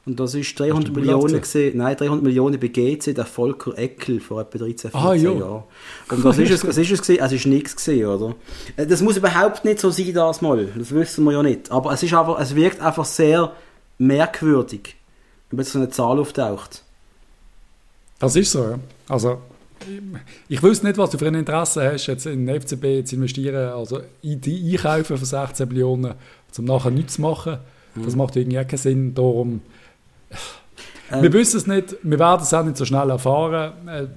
Und 0.04 0.20
das 0.20 0.34
ist 0.34 0.60
300 0.60 0.78
Hast 0.78 0.88
du 0.88 1.00
Millionen 1.00 1.40
gesehen, 1.42 1.78
nein, 1.78 1.96
300 1.96 2.24
Millionen 2.24 2.60
bei 2.60 2.68
GC, 2.70 3.14
der 3.14 3.26
Volker 3.26 3.78
Eckel 3.78 4.20
vor 4.20 4.42
etwa 4.42 4.58
13, 4.58 4.90
14 4.92 5.00
Ah, 5.00 5.14
ja. 5.14 5.32
Jahren. 5.32 5.64
Und 6.10 6.24
was 6.24 6.40
ist 6.40 6.50
es, 6.50 6.68
was 6.68 6.78
ist 6.78 6.92
es 6.92 7.02
gewesen? 7.04 7.22
Es 7.24 7.32
ist 7.32 7.46
nichts 7.46 7.76
gesehen, 7.76 8.08
oder? 8.08 8.36
Äh, 8.78 8.88
Das 8.88 9.02
muss 9.02 9.16
überhaupt 9.18 9.64
nicht 9.64 9.80
so 9.80 9.92
sein, 9.92 10.12
das 10.14 10.42
mal. 10.42 10.66
Das 10.76 10.92
wissen 10.92 11.24
wir 11.26 11.34
ja 11.34 11.44
nicht. 11.44 11.70
Aber 11.72 11.94
es 11.94 12.02
ist 12.02 12.14
einfach, 12.16 12.40
es 12.40 12.56
wirkt 12.56 12.82
einfach 12.82 13.06
sehr 13.06 13.54
merkwürdig, 14.02 14.95
wenn 15.49 15.60
jetzt 15.60 15.72
so 15.72 15.80
eine 15.80 15.89
Zahl 15.89 16.20
auftaucht. 16.20 16.84
Das 18.20 18.36
ist 18.36 18.52
so, 18.52 18.64
ja. 18.64 18.80
Also, 19.08 19.41
ich, 20.47 20.62
wüsste 20.62 20.86
nicht, 20.86 20.97
was 20.97 21.10
du 21.10 21.18
für 21.18 21.28
ein 21.28 21.36
Interesse 21.36 21.91
hast, 21.91 22.08
jetzt 22.08 22.26
in 22.26 22.45
den 22.45 22.62
FCB 22.62 23.08
zu 23.08 23.16
investieren, 23.16 23.70
also 23.70 24.02
in 24.22 24.39
die 24.41 24.78
Einkaufen 24.78 25.18
von 25.18 25.26
16 25.26 25.68
Millionen, 25.68 26.14
um 26.58 26.66
nachher 26.66 26.91
nichts 26.91 27.16
zu 27.16 27.22
machen. 27.22 27.58
Das 27.95 28.16
macht 28.16 28.36
irgendwie 28.36 28.60
auch 28.60 28.68
keinen 28.68 28.78
Sinn. 28.78 29.14
Darum, 29.14 29.62
Ähm, 31.12 31.24
wir 31.24 31.34
wissen 31.34 31.58
es 31.58 31.68
nicht, 31.68 31.97
wir 32.04 32.20
werden 32.20 32.41
es 32.41 32.54
auch 32.54 32.64
nicht 32.64 32.78
so 32.78 32.86
schnell 32.86 33.10
erfahren. 33.10 33.74
Äh, 33.88 34.08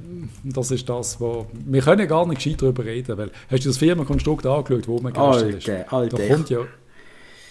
Das 0.45 0.70
ist 0.70 0.89
das, 0.89 1.20
wo 1.20 1.47
wir 1.53 1.82
können 1.82 2.07
gar 2.07 2.24
nicht 2.26 2.43
gescheit 2.43 2.62
darüber 2.62 2.85
reden, 2.85 3.18
weil 3.18 3.30
hast 3.51 3.64
du 3.64 3.68
das 3.70 3.78
Firmenkonstrukt 3.78 4.47
angeschaut, 4.47 4.87
wo 4.87 5.01
man 5.01 5.12
gerechnet 5.12 5.57
ist? 5.59 5.64
Da 6.09 6.18
kommt 6.28 6.51
ja, 6.51 6.59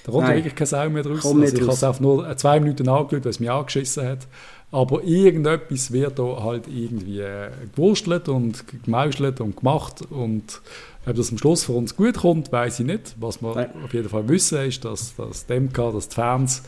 da 0.04 0.12
kommt 0.12 0.28
ja 0.28 0.36
wirklich 0.36 0.56
keine 0.56 0.68
Sau 0.68 0.90
mehr 0.90 1.04
draus. 1.04 1.26
Also 1.26 1.44
ich 1.44 1.62
habe 1.62 1.72
es 1.72 1.84
einfach 1.84 2.02
nur 2.02 2.38
zwei 2.38 2.60
Minuten 2.60 2.90
angeschaut, 2.90 3.24
weil 3.24 3.30
es 3.30 3.40
mich 3.40 3.50
angeschissen 3.50 4.06
hat. 4.06 4.28
Aber 4.72 5.04
irgendetwas 5.04 5.92
wird 5.92 6.18
da 6.18 6.44
halt 6.44 6.68
irgendwie 6.68 7.20
äh, 7.20 7.52
gewurstelt 7.76 8.28
und 8.28 8.66
gemauschelt 8.84 9.40
und 9.40 9.56
gemacht. 9.56 10.02
Und 10.10 10.62
ob 11.06 11.16
das 11.16 11.32
am 11.32 11.38
Schluss 11.38 11.64
für 11.64 11.74
uns 11.74 11.96
gut 11.96 12.18
kommt, 12.18 12.52
weiß 12.52 12.80
ich 12.80 12.86
nicht. 12.86 13.16
Was 13.20 13.42
wir 13.42 13.56
Nein. 13.56 13.70
auf 13.86 13.94
jeden 13.94 14.10
Fall 14.10 14.28
wissen, 14.28 14.60
ist, 14.66 14.84
dass, 14.84 15.16
dass 15.16 15.46
die 15.46 15.60
MK, 15.60 15.92
dass 15.94 16.10
die 16.10 16.16
Fans 16.16 16.64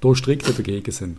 da 0.00 0.14
strikt 0.14 0.48
dagegen 0.48 0.90
sind. 0.90 1.18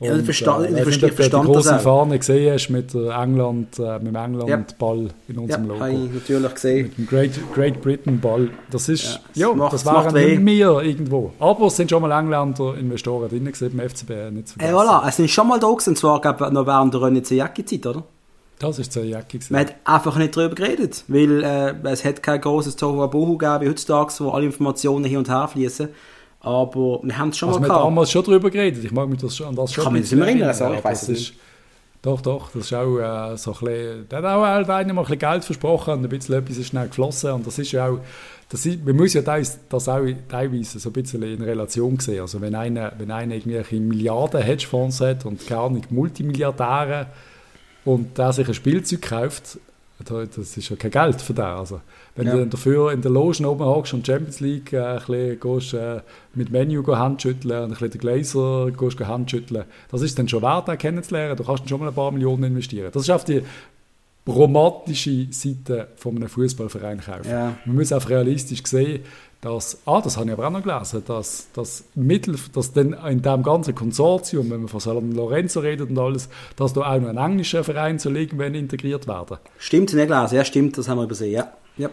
Ja, 0.00 0.16
ich 0.16 0.24
verstand- 0.24 0.66
ich 0.70 0.76
verstehe- 0.82 0.86
nicht, 0.86 1.02
ob 1.04 1.10
du 1.10 1.16
verstand 1.16 1.44
die 1.48 1.52
große. 1.52 1.78
Fahne 1.80 2.18
gesehen 2.18 2.52
hast 2.54 2.68
mit, 2.68 2.94
der 2.94 3.18
England, 3.20 3.78
äh, 3.80 3.98
mit 3.98 4.06
dem 4.06 4.14
England-Ball 4.14 4.98
in 5.26 5.34
Ja, 5.34 5.40
unserem 5.40 5.68
habe 5.80 5.90
Logo. 5.92 6.04
ich 6.06 6.12
natürlich 6.28 6.54
gesehen. 6.54 6.82
Mit 6.86 6.98
dem 6.98 7.06
Great, 7.08 7.30
Great 7.52 7.82
Britain 7.82 8.20
Ball. 8.20 8.48
Das 8.70 8.88
ist, 8.88 9.20
Ja, 9.34 9.48
ja, 9.48 9.54
macht- 9.54 9.72
das 9.72 9.84
waren 9.84 10.14
nicht 10.14 10.46
wir 10.46 10.82
irgendwo. 10.82 11.32
Aber 11.40 11.66
es 11.66 11.76
sind 11.76 11.90
schon 11.90 12.00
mal 12.02 12.12
Engländer 12.16 12.76
Investoren 12.78 13.28
drin 13.28 13.44
gewesen, 13.44 13.76
beim 13.76 13.86
FCB, 13.88 14.30
nicht 14.30 14.48
zu 14.48 14.54
Äh, 14.60 14.68
vergessen. 14.68 14.76
voilà, 14.88 15.08
es 15.08 15.16
sind 15.16 15.30
schon 15.30 15.48
mal 15.48 15.58
da 15.58 15.66
gewesen, 15.68 15.88
und 15.90 15.96
zwar 15.98 16.18
ich, 16.24 16.52
noch 16.52 16.66
während 16.66 16.94
der 16.94 17.00
René 17.00 17.22
Zajacki-Zeit, 17.24 17.86
oder? 17.86 18.04
Das 18.60 18.78
ist 18.78 18.92
sehr 18.92 19.04
Jacke 19.04 19.38
gewesen. 19.38 19.52
Man 19.52 19.62
hat 19.66 19.74
einfach 19.84 20.16
nicht 20.16 20.36
darüber 20.36 20.54
geredet, 20.56 21.04
weil 21.08 21.44
äh, 21.44 21.74
es 21.90 22.04
hat 22.04 22.22
kein 22.24 22.40
großes 22.40 22.74
Tohuwabohu 22.76 23.36
gegeben 23.38 23.62
wie 23.64 23.68
heutzutage, 23.68 24.12
wo 24.18 24.30
alle 24.30 24.46
Informationen 24.46 25.04
hin 25.04 25.18
und 25.18 25.28
her 25.28 25.46
fließen. 25.46 25.88
Aber 26.40 27.00
wir 27.02 27.18
haben 27.18 27.30
es 27.30 27.38
schon 27.38 27.48
Also 27.48 27.60
mal 27.60 27.66
wir 27.66 27.72
haben 27.74 27.78
gehabt. 27.80 27.90
damals 27.92 28.10
schon 28.10 28.24
drüber 28.24 28.50
geredet. 28.50 28.84
Ich 28.84 28.92
mag 28.92 29.08
mich 29.08 29.20
das 29.20 29.36
schon, 29.36 29.48
an 29.48 29.56
das 29.56 29.72
schon 29.72 29.84
kann 29.84 29.92
mich 29.92 30.02
nicht 30.02 30.14
mehr 30.14 30.28
erinnern, 30.28 30.54
sorry, 30.54 30.76
ich 30.76 30.82
das 30.82 31.02
es 31.02 31.08
ist, 31.08 31.32
Doch, 32.00 32.20
doch, 32.20 32.50
das 32.52 32.66
ist 32.66 32.72
auch 32.74 32.98
äh, 33.32 33.36
so 33.36 33.52
ein 33.52 33.58
bisschen, 33.58 34.06
da 34.08 34.16
hat 34.18 34.24
auch 34.24 34.42
halt 34.44 34.70
einer 34.70 34.92
mal 34.92 35.00
ein 35.02 35.04
bisschen 35.06 35.18
Geld 35.18 35.44
versprochen 35.44 35.94
und 35.94 36.04
ein 36.04 36.08
bisschen 36.08 36.36
etwas 36.36 36.56
ist 36.56 36.68
schnell 36.68 36.86
geflossen 36.86 37.32
und 37.32 37.44
das 37.46 37.58
ist 37.58 37.72
ja 37.72 37.88
auch, 37.88 37.98
das 38.50 38.64
ist, 38.66 38.84
man 38.86 38.94
muss 38.96 39.14
ja 39.14 39.20
das, 39.22 39.58
das 39.68 39.88
auch 39.88 40.06
teilweise 40.28 40.78
so 40.78 40.90
ein 40.90 40.92
bisschen 40.92 41.22
in 41.24 41.42
Relation 41.42 41.98
sehen. 41.98 42.20
Also 42.20 42.40
wenn 42.40 42.54
einer, 42.54 42.92
wenn 42.98 43.10
einer 43.10 43.34
irgendwelche 43.34 43.76
Milliarden 43.80 44.40
Hedgefonds 44.40 45.00
hat 45.00 45.26
und 45.26 45.44
gar 45.48 45.68
nicht 45.70 45.90
Multimilliardäre 45.90 47.08
und 47.84 48.16
der 48.16 48.32
sich 48.32 48.46
ein 48.46 48.54
Spielzeug 48.54 49.02
kauft, 49.02 49.58
das 50.04 50.56
ist 50.56 50.68
ja 50.68 50.76
kein 50.76 50.90
Geld 50.90 51.20
für 51.20 51.34
den. 51.34 51.44
Also, 51.44 51.80
wenn 52.14 52.26
Ja. 52.26 52.32
du 52.34 52.38
dann 52.40 52.50
dafür 52.50 52.92
in 52.92 53.02
der 53.02 53.10
Loge 53.10 53.46
oben 53.48 53.64
hockst 53.64 53.94
und 53.94 54.06
Champions 54.06 54.40
League 54.40 54.72
äh, 54.72 54.78
ein 54.80 54.98
bisschen 54.98 55.40
gehst, 55.40 55.74
äh, 55.74 56.00
mit 56.34 56.50
Menu 56.50 56.82
go 56.82 56.96
Handschütteln 56.96 57.52
und 57.64 57.64
ein 57.64 57.68
bisschen 57.70 57.90
den 57.90 58.00
Glazer 58.00 58.70
gehst 58.70 59.00
Handschütteln, 59.00 59.64
das 59.90 60.02
ist 60.02 60.18
dann 60.18 60.28
schon 60.28 60.42
wert, 60.42 60.68
den 60.68 60.78
kennenzulernen. 60.78 61.36
Du 61.36 61.44
kannst 61.44 61.62
dann 61.62 61.68
schon 61.68 61.80
mal 61.80 61.88
ein 61.88 61.94
paar 61.94 62.12
Millionen 62.12 62.44
investieren. 62.44 62.90
Das 62.92 63.02
ist 63.02 63.10
auf 63.10 63.24
die 63.24 63.42
romantische 64.26 65.26
Seite 65.30 65.88
von 65.96 66.16
einem 66.16 66.28
Fußballverein 66.28 67.00
kaufen. 67.00 67.30
Ja. 67.30 67.56
Man 67.64 67.76
muss 67.76 67.92
auch 67.92 68.08
realistisch 68.08 68.62
sehen, 68.66 69.00
dass, 69.40 69.78
ah, 69.86 70.00
das 70.00 70.16
habe 70.16 70.26
ich 70.26 70.32
aber 70.32 70.48
auch 70.48 70.50
noch 70.50 70.62
gelesen, 70.64 71.02
dass, 71.06 71.48
dass, 71.52 71.84
Mittel, 71.94 72.36
dass 72.52 72.72
dann 72.72 72.92
in 72.92 73.22
diesem 73.22 73.42
ganzen 73.44 73.74
Konsortium, 73.74 74.50
wenn 74.50 74.60
man 74.60 74.68
von 74.68 74.80
San 74.80 75.12
Lorenzo 75.12 75.60
redet 75.60 75.90
und 75.90 75.98
alles, 75.98 76.28
dass 76.56 76.72
da 76.72 76.80
auch 76.80 77.00
noch 77.00 77.08
ein 77.08 77.16
englischer 77.16 77.62
Verein 77.62 78.00
soll 78.00 78.16
irgendwann 78.16 78.54
integriert 78.54 79.06
werden. 79.06 79.38
Stimmt, 79.58 79.94
nicht 79.94 80.08
gelesen. 80.08 80.34
Ja, 80.34 80.44
stimmt, 80.44 80.76
das 80.76 80.88
haben 80.88 80.98
wir 80.98 81.04
übersehen. 81.04 81.32
Ja. 81.32 81.52
ja. 81.76 81.88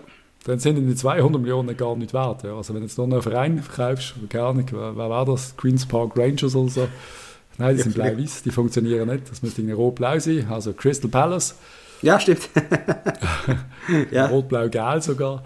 Dann 0.46 0.60
sind 0.60 0.76
die 0.88 0.96
200 0.96 1.40
Millionen 1.40 1.78
gar 1.78 1.96
nicht 1.96 2.14
wert. 2.14 2.44
Ja. 2.44 2.56
Also 2.56 2.74
wenn 2.74 2.82
du 2.82 2.88
jetzt 2.88 2.98
noch 2.98 3.06
einen 3.06 3.22
Verein 3.22 3.64
kaufst, 3.76 4.16
keine 4.30 4.46
Ahnung, 4.46 4.66
wer, 4.72 4.98
wer 4.98 5.10
war 5.10 5.26
das? 5.26 5.56
Queen's 5.56 5.86
Park 5.86 6.18
Rangers 6.18 6.56
oder 6.56 6.70
so. 6.70 6.88
Nein, 7.58 7.78
die 7.78 7.84
sind 7.84 7.96
blau-weiß, 7.96 8.44
die 8.44 8.52
funktionieren 8.52 9.08
nicht. 9.08 9.30
Das 9.30 9.42
müsste 9.42 9.62
irgendwie 9.62 9.76
rot-blau 9.76 10.20
sein. 10.20 10.48
Also 10.50 10.74
Crystal 10.74 11.10
Palace, 11.10 11.56
Ja, 12.02 12.20
stimmt. 12.20 12.50
ja. 14.12 14.28
rot-blau-gel 14.28 15.02
sogar. 15.02 15.44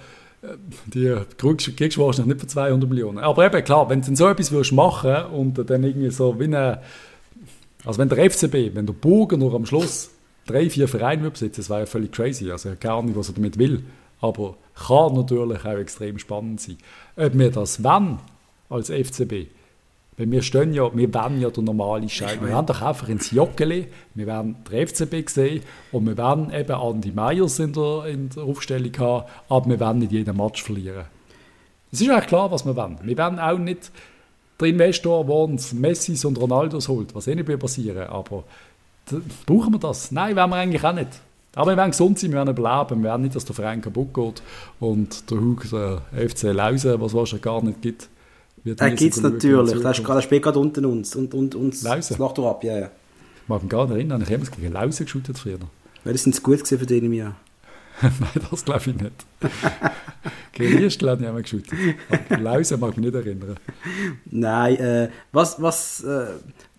Die 0.85 1.15
kriegst 1.37 1.97
du 1.97 2.01
wahrscheinlich 2.05 2.35
nicht 2.35 2.41
für 2.41 2.47
200 2.47 2.89
Millionen. 2.89 3.17
Aber 3.19 3.45
eben, 3.45 3.63
klar, 3.63 3.89
wenn 3.89 4.01
du 4.01 4.15
so 4.15 4.27
etwas 4.27 4.51
würdest 4.51 4.71
machen 4.71 5.25
und 5.33 5.69
dann 5.69 5.83
irgendwie 5.83 6.11
so 6.11 6.39
wie 6.39 6.45
eine, 6.45 6.81
also 7.85 7.99
wenn 7.99 8.09
der 8.09 8.29
FCB, 8.29 8.73
wenn 8.75 8.85
der 8.85 8.93
Burger 8.93 9.37
noch 9.37 9.53
am 9.53 9.65
Schluss 9.65 10.11
drei, 10.45 10.69
vier 10.69 10.87
Vereine 10.87 11.29
besitzen, 11.29 11.61
das 11.61 11.69
wäre 11.69 11.81
ja 11.81 11.85
völlig 11.85 12.11
crazy. 12.11 12.49
Also 12.51 12.71
ich 12.71 12.79
keine 12.79 12.95
Ahnung, 12.95 13.15
was 13.15 13.29
er 13.29 13.35
damit 13.35 13.57
will. 13.57 13.83
Aber 14.21 14.55
kann 14.87 15.13
natürlich 15.13 15.65
auch 15.65 15.77
extrem 15.77 16.19
spannend 16.19 16.61
sein. 16.61 16.77
Ob 17.15 17.37
wir 17.37 17.51
das 17.51 17.83
wollen, 17.83 18.19
als 18.69 18.89
FCB, 18.89 19.47
weil 20.19 20.29
wir 20.29 20.41
stehen 20.41 20.73
ja, 20.73 20.93
wir 20.93 21.13
wollen 21.13 21.39
ja 21.39 21.49
der 21.49 21.63
normale 21.63 22.09
Schein. 22.09 22.41
Wir 22.41 22.49
werden 22.49 22.65
doch 22.65 22.81
einfach 22.81 23.07
ins 23.07 23.31
Joggeli, 23.31 23.87
wir 24.15 24.27
werden 24.27 24.57
den 24.69 24.85
FCB 24.85 25.29
sehen 25.29 25.63
und 25.93 26.05
wir 26.05 26.17
werden 26.17 26.51
eben 26.53 26.73
Andi 26.73 27.11
Meyers 27.13 27.57
in 27.59 27.71
der, 27.71 28.05
in 28.05 28.29
der 28.29 28.43
Aufstellung 28.43 28.91
haben, 28.99 29.25
aber 29.47 29.69
wir 29.69 29.79
werden 29.79 29.99
nicht 29.99 30.11
jeden 30.11 30.35
Match 30.35 30.61
verlieren. 30.61 31.05
Es 31.93 32.01
ist 32.01 32.09
eigentlich 32.09 32.27
klar, 32.27 32.51
was 32.51 32.65
wir 32.65 32.75
wollen. 32.75 32.99
Wir 33.01 33.17
werden 33.17 33.39
auch 33.39 33.57
nicht 33.57 33.91
der 34.59 34.67
Investor, 34.67 35.23
der 35.23 35.35
uns 35.35 35.71
Messis 35.71 36.25
und 36.25 36.37
Ronaldos 36.37 36.89
holt, 36.89 37.15
was 37.15 37.27
eh 37.27 37.35
nicht 37.35 37.47
mehr 37.47 37.57
passieren 37.57 38.07
aber 38.07 38.43
brauchen 39.45 39.73
wir 39.73 39.79
das? 39.79 40.11
Nein, 40.11 40.35
wollen 40.35 40.49
wir 40.49 40.57
eigentlich 40.57 40.83
auch 40.83 40.93
nicht. 40.93 41.09
Aber 41.55 41.71
wir 41.71 41.77
werden 41.77 41.91
gesund 41.91 42.19
sein, 42.19 42.31
wir 42.31 42.37
werden 42.39 42.55
überleben, 42.55 43.01
wir 43.01 43.09
werden 43.09 43.21
nicht, 43.21 43.35
dass 43.35 43.45
der 43.45 43.55
Verein 43.55 43.81
kaputt 43.81 44.13
geht 44.13 44.43
und 44.81 45.31
der 45.31 45.39
Hug, 45.39 45.65
der 45.71 46.01
FC 46.11 46.53
Lausen, 46.53 46.99
was 46.99 47.33
es 47.33 47.41
gar 47.41 47.63
nicht 47.63 47.81
gibt, 47.81 48.09
nie 48.63 48.75
gibt 48.95 49.15
es 49.15 49.21
natürlich. 49.21 49.81
Das 49.81 49.97
ist 49.97 50.03
gerade- 50.03 50.17
das 50.17 50.23
spielt 50.23 50.43
gerade 50.43 50.59
unten 50.59 50.85
uns. 50.85 51.15
Und, 51.15 51.33
und 51.33 51.55
uns 51.55 51.83
Lausen. 51.83 52.15
das 52.17 52.33
doch 52.33 52.49
ab, 52.49 52.63
ja, 52.63 52.77
ja. 52.79 52.85
Ich 53.43 53.49
mag 53.49 53.61
mich 53.63 53.69
gar 53.71 53.85
nicht 53.85 53.95
erinnern, 53.95 54.21
ich 54.21 54.27
habe 54.31 54.35
immer 54.43 54.51
gegen 54.55 54.73
Lausen 54.73 55.05
geschaut 55.05 55.37
früher. 55.37 55.57
Weil 56.03 56.13
das 56.13 56.23
sind 56.23 56.41
gut 56.43 56.57
gewesen 56.59 56.79
für 56.79 56.85
den 56.85 57.05
im 57.05 57.13
Jahr. 57.13 57.35
Nein, 58.01 58.45
das 58.49 58.63
glaube 58.63 58.81
ich 58.81 58.95
nicht. 58.95 59.25
gegen 60.53 60.77
Liestl 60.77 61.09
habe 61.09 61.21
ich 61.23 61.29
immer 61.29 61.41
geschaut. 61.41 61.63
Lausen 62.39 62.79
mag 62.79 62.91
ich 62.91 62.97
mich 62.97 63.05
nicht 63.07 63.15
erinnern. 63.15 63.57
Nein, 64.29 64.75
äh, 64.77 65.09
was, 65.31 65.61
was, 65.61 66.03
äh, 66.03 66.27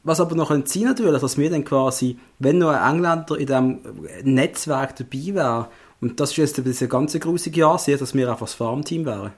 was 0.03 0.21
aber 0.21 0.35
noch 0.35 0.51
sein 0.51 0.83
natürlich, 0.85 1.21
dass 1.21 1.37
wir 1.37 1.51
dann 1.51 1.65
quasi, 1.65 2.19
wenn 2.39 2.59
noch 2.59 2.71
ein 2.71 2.95
Engländer 2.95 3.37
in 3.37 3.47
diesem 3.47 3.79
Netzwerk 4.23 4.97
dabei 4.97 5.35
wäre, 5.35 5.69
und 6.01 6.19
das 6.19 6.31
ist 6.31 6.57
jetzt 6.57 6.83
ein 6.83 6.89
ganze 6.89 7.19
grusige 7.19 7.61
Jahr, 7.61 7.79
dass 7.85 8.15
wir 8.15 8.31
einfach 8.31 8.47
das 8.47 8.55
Farmteam 8.55 9.05
wären. 9.05 9.33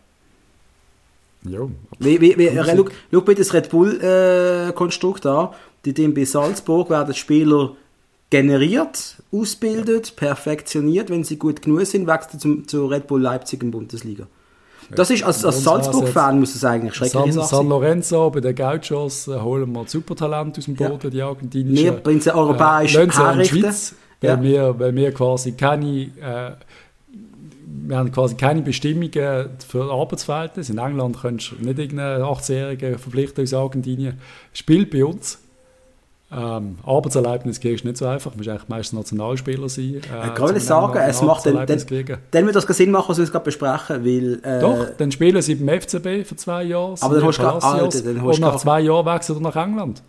Ja, 1.44 1.60
Wie, 1.98 2.20
wie, 2.20 2.38
wie, 2.38 2.46
äh, 2.46 2.64
schau, 2.64 2.84
schau 3.10 3.20
bitte 3.22 3.40
das 3.42 3.52
Red 3.52 3.68
Bull-Konstrukt 3.70 5.26
an. 5.26 5.48
Die 5.84 5.92
dem 5.92 6.14
bei 6.14 6.24
Salzburg 6.24 6.90
werden 6.90 7.12
Spieler 7.14 7.72
generiert, 8.30 9.16
ausbildet, 9.32 10.14
perfektioniert. 10.16 11.10
Wenn 11.10 11.24
sie 11.24 11.36
gut 11.36 11.60
genug 11.62 11.84
sind, 11.86 12.06
wechseln 12.06 12.38
zum, 12.38 12.68
zu 12.68 12.86
Red 12.86 13.06
Bull 13.08 13.20
Leipzig 13.20 13.62
in 13.62 13.70
Bundesliga. 13.72 14.26
Das 14.94 15.10
ist 15.10 15.22
als, 15.24 15.44
als 15.44 15.64
Salzburg-Fan 15.64 16.38
muss 16.38 16.54
es 16.54 16.64
eigentlich 16.64 16.94
schreckliche 16.94 17.32
San, 17.32 17.32
Sache 17.32 17.46
San 17.48 17.58
sein. 17.60 17.68
Lorenzo 17.68 18.30
bei 18.30 18.40
den 18.40 18.54
Gauchos 18.54 19.26
äh, 19.26 19.38
holen 19.40 19.72
wir 19.72 19.84
Supertalent 19.86 20.58
aus 20.58 20.64
dem 20.66 20.76
Ja. 20.76 20.88
Boden, 20.88 21.10
die 21.10 21.22
argentinischen. 21.22 21.84
Wir 21.84 21.92
bringen 21.92 22.20
sie 22.20 22.34
europäisch 22.34 22.94
äh, 22.94 23.08
herrichten. 23.08 23.60
Schweiz, 23.60 23.94
weil, 24.20 24.30
Ja. 24.30 24.42
wir, 24.42 24.78
weil 24.78 24.94
wir 24.94 25.12
quasi 25.12 25.52
keine 25.52 25.86
äh, 26.20 26.52
wir 27.74 27.96
haben 27.96 28.12
quasi 28.12 28.34
keine 28.34 28.62
Bestimmungen 28.62 29.10
für 29.66 29.90
Arbeitsverhältnisse. 29.90 30.72
In 30.72 30.78
England 30.78 31.16
kannst 31.20 31.52
du 31.52 31.64
nicht 31.64 31.78
irgendeinen 31.78 32.22
18-Jährigen 32.22 32.98
verpflichten 32.98 33.44
aus 33.44 33.54
Argentinien. 33.54 34.18
Spielt 34.52 34.90
bei 34.90 35.04
uns. 35.04 35.38
Ähm, 36.34 36.78
Arbeitserlaubnis 36.84 37.60
kriegst 37.60 37.84
du 37.84 37.88
nicht 37.88 37.98
so 37.98 38.06
einfach. 38.06 38.30
Du 38.32 38.38
musst 38.38 38.48
eigentlich 38.48 38.68
meistens 38.68 38.98
Nationalspieler 38.98 39.68
sein. 39.68 39.96
Äh, 39.96 40.28
Ich 40.28 40.34
kann 40.34 40.56
ich 40.56 40.64
sagen, 40.64 40.98
es 40.98 41.20
macht 41.20 41.44
dann, 41.44 41.66
dann, 41.66 41.86
kriegen. 41.86 42.18
dann 42.30 42.46
wird 42.46 42.56
das 42.56 42.66
keinen 42.66 42.76
Sinn 42.76 42.90
machen, 42.90 43.08
was 43.08 43.18
wir 43.18 43.24
jetzt 43.24 43.32
gerade 43.32 43.44
besprechen, 43.44 44.04
weil... 44.04 44.40
Äh, 44.42 44.60
Doch, 44.60 44.96
dann 44.96 45.12
spielen 45.12 45.40
sie 45.42 45.54
beim 45.56 45.80
FCB 45.80 46.26
für 46.26 46.36
zwei 46.36 46.64
Jahre. 46.64 46.94
Aber 47.00 47.16
dann 47.16 47.24
holst 47.24 47.38
du 47.38 47.46
Alter, 47.46 48.00
dann 48.02 48.22
holst 48.22 48.38
Und 48.38 48.46
nach 48.46 48.56
zwei 48.56 48.80
Jahren 48.80 49.04
wechselt 49.04 49.38
er 49.38 49.42
nach 49.42 49.56
England. 49.56 50.02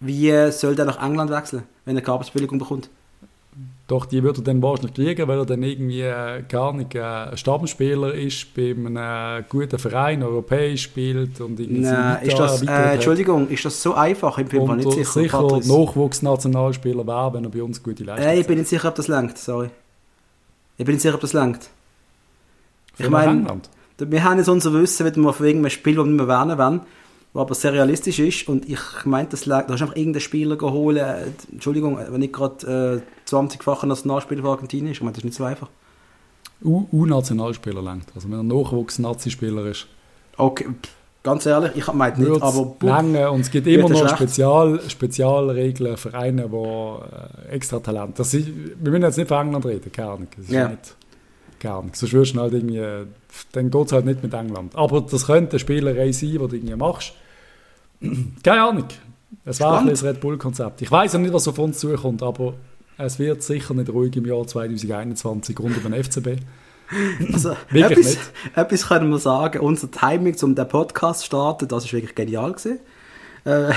Wie 0.00 0.30
äh, 0.30 0.50
soll 0.50 0.74
der 0.74 0.84
nach 0.84 1.00
England 1.02 1.30
wechseln, 1.30 1.62
wenn 1.84 1.96
er 1.96 2.02
keine 2.02 2.14
Arbeitsbewilligung 2.14 2.58
bekommt? 2.58 2.90
Doch, 3.88 4.04
die 4.04 4.22
würde 4.22 4.40
er 4.40 4.44
dann 4.44 4.62
wahrscheinlich 4.62 4.92
kriegen, 4.94 5.26
weil 5.28 5.38
er 5.38 5.46
dann 5.46 5.62
irgendwie 5.62 6.02
äh, 6.02 6.42
gar 6.46 6.74
nicht 6.74 6.94
äh, 6.94 7.00
ein 7.00 7.36
Stammspieler 7.38 8.12
ist 8.12 8.54
bei 8.54 8.70
einem 8.76 8.96
äh, 8.98 9.42
guten 9.48 9.78
Verein, 9.78 10.22
europäisch 10.22 10.82
spielt 10.82 11.40
und 11.40 11.58
irgendwie 11.58 11.80
Nein, 11.80 12.22
ist 12.22 12.38
das, 12.38 12.62
äh. 12.62 12.66
Entschuldigung, 12.92 13.48
ist 13.48 13.64
das 13.64 13.82
so 13.82 13.94
einfach? 13.94 14.36
Ich 14.36 14.46
bin 14.46 14.66
mir 14.66 14.76
nicht 14.76 14.86
er 14.86 15.04
sicher. 15.06 15.48
sicher. 15.48 15.74
Nachwuchsnationalspieler 15.78 17.06
wäre, 17.06 17.32
wenn 17.32 17.44
er 17.44 17.50
bei 17.50 17.62
uns 17.62 17.82
gute 17.82 18.04
Leistung 18.04 18.26
Nein, 18.26 18.38
ich 18.38 18.46
bin 18.46 18.58
nicht 18.58 18.68
sicher, 18.68 18.88
ob 18.88 18.94
das 18.94 19.08
langt, 19.08 19.38
sorry. 19.38 19.70
Ich 20.76 20.84
bin 20.84 20.94
nicht 20.94 21.02
sicher, 21.02 21.14
ob 21.14 21.22
das 21.22 21.32
langt. 21.32 21.70
Ich 22.98 23.04
nach 23.04 23.10
mein- 23.10 23.38
England. 23.38 23.70
Wir 24.00 24.22
haben 24.22 24.36
jetzt 24.38 24.48
unser 24.48 24.72
Wissen, 24.74 25.06
wenn 25.06 25.22
wir 25.22 25.32
von 25.32 25.46
irgendeinem 25.46 25.70
Spiel, 25.70 25.96
das 25.96 26.04
wir 26.04 26.12
nicht 26.12 26.24
mehr 26.26 26.36
erwähnen 26.36 26.58
wollen, 26.58 26.80
was 27.32 27.40
aber 27.40 27.54
sehr 27.54 27.72
realistisch 27.72 28.18
ist. 28.20 28.48
Und 28.48 28.68
ich 28.68 28.78
meine, 29.06 29.28
das 29.28 29.46
lag, 29.46 29.66
da 29.66 29.72
hast 29.72 29.80
du 29.80 29.84
einfach 29.86 29.96
irgendeinen 29.96 30.20
Spieler 30.20 30.56
geholt. 30.56 30.98
äh, 30.98 31.24
Entschuldigung, 31.50 31.98
wenn 31.98 32.20
nicht 32.20 32.32
gerade 32.32 33.02
äh, 33.02 33.17
20-facher 33.28 33.86
Nationalspieler 33.86 34.42
von 34.42 34.50
Argentinien 34.52 34.92
ist. 34.92 34.98
Ich 34.98 35.02
meine, 35.02 35.12
das 35.12 35.18
ist 35.18 35.24
nicht 35.24 35.36
so 35.36 35.44
einfach. 35.44 35.68
U-Nationalspieler 36.64 37.82
langt. 37.82 38.06
Also 38.14 38.28
wenn 38.30 38.38
er 38.38 38.42
Nachwuchs-Nazi-Spieler 38.42 39.66
ist. 39.66 39.86
Okay, 40.36 40.66
ganz 41.22 41.46
ehrlich, 41.46 41.72
ich 41.74 41.92
meine 41.92 42.18
nicht, 42.18 42.42
aber 42.42 42.74
lange 42.80 43.30
und 43.30 43.40
es 43.40 43.50
gibt 43.50 43.66
immer 43.66 43.90
er 43.90 44.04
noch? 44.04 44.16
Spezial, 44.16 44.80
Spezialregeln 44.88 45.96
für 45.96 46.14
einen, 46.14 46.50
der 46.50 47.42
äh, 47.48 47.54
extra 47.54 47.80
Talent 47.80 48.18
das 48.18 48.34
ist, 48.34 48.46
Wir 48.46 48.90
müssen 48.90 49.02
jetzt 49.02 49.18
nicht 49.18 49.28
von 49.28 49.46
England 49.46 49.66
reden, 49.66 49.92
keine 49.92 50.10
Ahnung. 50.10 50.28
Das 50.36 50.44
ist 50.46 50.52
Ja. 50.52 50.68
nicht, 50.68 50.96
keine 51.58 51.74
Ahnung. 51.74 51.90
Sonst 51.94 52.12
würdest 52.12 52.34
du 52.36 52.40
halt 52.40 52.52
irgendwie, 52.54 53.06
dann 53.52 53.70
geht 53.70 53.86
es 53.86 53.92
halt 53.92 54.06
nicht 54.06 54.22
mit 54.22 54.32
England. 54.32 54.74
Aber 54.76 55.00
das 55.00 55.26
könnte 55.26 55.52
eine 55.52 55.58
Spielerei 55.58 56.12
sein, 56.12 56.30
die 56.30 56.38
du 56.38 56.44
irgendwie 56.44 56.76
machst. 56.76 57.12
keine 58.42 58.62
Ahnung. 58.62 58.84
Es 59.44 59.60
war 59.60 59.80
ein 59.80 59.88
Red 59.88 60.20
Bull-Konzept. 60.20 60.82
Ich 60.82 60.90
weiß 60.90 61.12
ja 61.14 61.18
nicht, 61.18 61.32
was 61.32 61.46
auf 61.48 61.58
uns 61.58 61.78
zukommt, 61.78 62.22
aber 62.22 62.54
es 62.98 63.18
wird 63.18 63.42
sicher 63.42 63.74
nicht 63.74 63.90
ruhig 63.90 64.14
im 64.16 64.26
Jahr 64.26 64.46
2021 64.46 65.58
rund 65.58 65.76
um 65.76 65.90
den 65.90 66.04
FCB. 66.04 66.42
also, 67.32 67.56
Wirklich 67.70 67.98
etwas, 67.98 68.06
nicht. 68.06 68.32
etwas 68.56 68.88
können 68.88 69.10
wir 69.10 69.18
sagen. 69.18 69.60
Unser 69.60 69.90
Timing, 69.90 70.36
um 70.42 70.54
den 70.54 70.68
Podcast 70.68 71.20
zu 71.20 71.26
starten, 71.26 71.68
das 71.68 71.84
ist 71.84 71.92
wirklich 71.92 72.14
genial 72.14 72.52
gewesen. 72.52 72.80
Äh, 73.44 73.72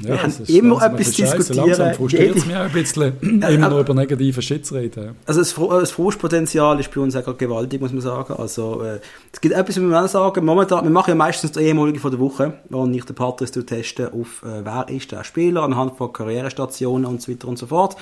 Ja, 0.00 0.08
wir 0.08 0.22
haben 0.22 0.32
immer 0.46 0.82
etwas 0.82 1.12
diskutieren. 1.12 1.66
Langsam 1.66 1.94
frustriert 1.94 2.36
es 2.36 2.46
mich 2.46 2.56
auch 2.56 2.60
ein 2.60 2.72
bisschen, 2.72 3.20
immer 3.20 3.68
noch 3.68 3.80
über 3.80 3.94
negative 3.94 4.42
Schütze 4.42 4.74
reden. 4.74 5.16
Also 5.26 5.40
das, 5.40 5.54
das 5.54 5.90
Frustpotenzial 5.90 6.80
ist 6.80 6.94
bei 6.94 7.00
uns 7.00 7.16
auch 7.16 7.36
gewaltig, 7.36 7.80
muss 7.80 7.92
man 7.92 8.00
sagen. 8.00 8.34
Also 8.34 8.82
äh, 8.82 9.00
es 9.32 9.40
gibt 9.40 9.54
etwas, 9.54 9.76
was 9.76 9.82
wir 9.82 10.08
sagen, 10.08 10.44
momentan, 10.44 10.84
wir 10.84 10.90
machen 10.90 11.10
ja 11.10 11.14
meistens 11.14 11.52
die 11.52 11.60
ehemalige 11.60 12.00
von 12.00 12.10
der 12.10 12.20
Woche, 12.20 12.54
wo 12.68 12.86
ich 12.86 13.04
den 13.04 13.14
Patrice 13.14 13.64
testen 13.64 14.06
auf, 14.06 14.42
äh, 14.42 14.64
wer 14.64 14.86
ist 14.88 15.12
der 15.12 15.24
Spieler, 15.24 15.62
anhand 15.62 15.96
von 15.96 16.12
Karrierestationen 16.12 17.06
und 17.06 17.22
so 17.22 17.32
weiter 17.32 17.48
und 17.48 17.58
so 17.58 17.66
fort. 17.66 17.96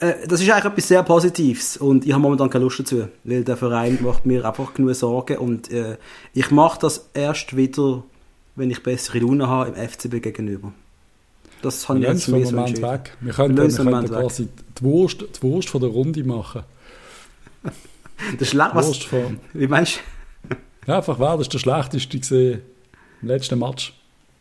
Äh, 0.00 0.26
das 0.26 0.40
ist 0.40 0.50
eigentlich 0.50 0.72
etwas 0.72 0.88
sehr 0.88 1.02
Positives 1.02 1.76
und 1.76 2.06
ich 2.06 2.12
habe 2.12 2.22
momentan 2.22 2.50
keine 2.50 2.64
Lust 2.64 2.80
dazu, 2.80 3.08
weil 3.24 3.44
der 3.44 3.56
Verein 3.56 3.98
macht 4.00 4.26
mir 4.26 4.44
einfach 4.44 4.74
genug 4.74 4.94
Sorgen 4.94 5.38
und 5.38 5.70
äh, 5.70 5.96
ich 6.34 6.50
mache 6.50 6.78
das 6.80 7.10
erst 7.14 7.56
wieder, 7.56 8.04
wenn 8.54 8.70
ich 8.70 8.82
bessere 8.82 9.18
Laune 9.18 9.48
habe 9.48 9.70
im 9.70 9.88
FCB 9.88 10.22
gegenüber. 10.22 10.72
Das 11.62 11.88
habe 11.88 12.00
Wir 12.00 12.08
ich 12.08 12.14
jetzt 12.14 12.26
so 12.26 12.36
Moment 12.36 12.80
weg. 12.82 13.16
Wir 13.20 13.32
könnten, 13.32 13.56
Wir 13.76 13.84
Moment 13.84 14.08
quasi 14.10 14.48
die 14.78 14.82
Wurst, 14.84 15.20
die 15.22 15.42
Wurst 15.42 15.68
von 15.68 15.80
der 15.80 15.90
Runde 15.90 16.24
machen. 16.24 16.62
Das 18.36 18.48
schlecht, 18.48 18.70
was, 18.74 18.86
Wurst 18.88 19.04
von, 19.04 19.38
wie 19.52 19.68
meinst 19.68 20.00
du? 20.48 20.56
ja, 20.90 20.96
einfach 20.96 21.20
wer 21.20 21.36
das 21.36 21.42
ist 21.42 21.52
der 21.52 21.58
schlechteste 21.60 22.18
gesehen 22.18 22.62
im 23.22 23.28
letzten 23.28 23.60
Match. 23.60 23.92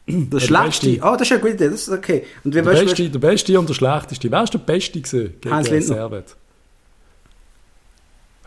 Der 0.08 0.16
Der 0.18 0.40
schlechteste. 0.40 0.90
Beste. 0.94 1.06
Oh, 1.08 1.12
das 1.16 1.22
ist 1.24 1.32
eine 1.34 1.42
gute 1.42 1.54
Idee, 1.54 1.70
das 1.70 1.82
ist 1.88 1.90
okay. 1.90 2.26
Und 2.44 2.56
wie 2.56 2.62
Der 2.62 2.66
weißt 2.66 2.86
beste, 2.86 3.10
der 3.10 3.20
beste 3.20 3.60
und 3.60 3.70
der 3.70 3.74
schlechteste. 3.76 4.32
Wer 4.32 4.44
ist 4.44 4.54
der 4.54 4.60
beste 4.60 5.00
gesehen 5.00 5.34
gegen 5.40 5.54
Heinz 5.54 5.70
Lindner. 5.70 5.96
Servet? 5.96 6.36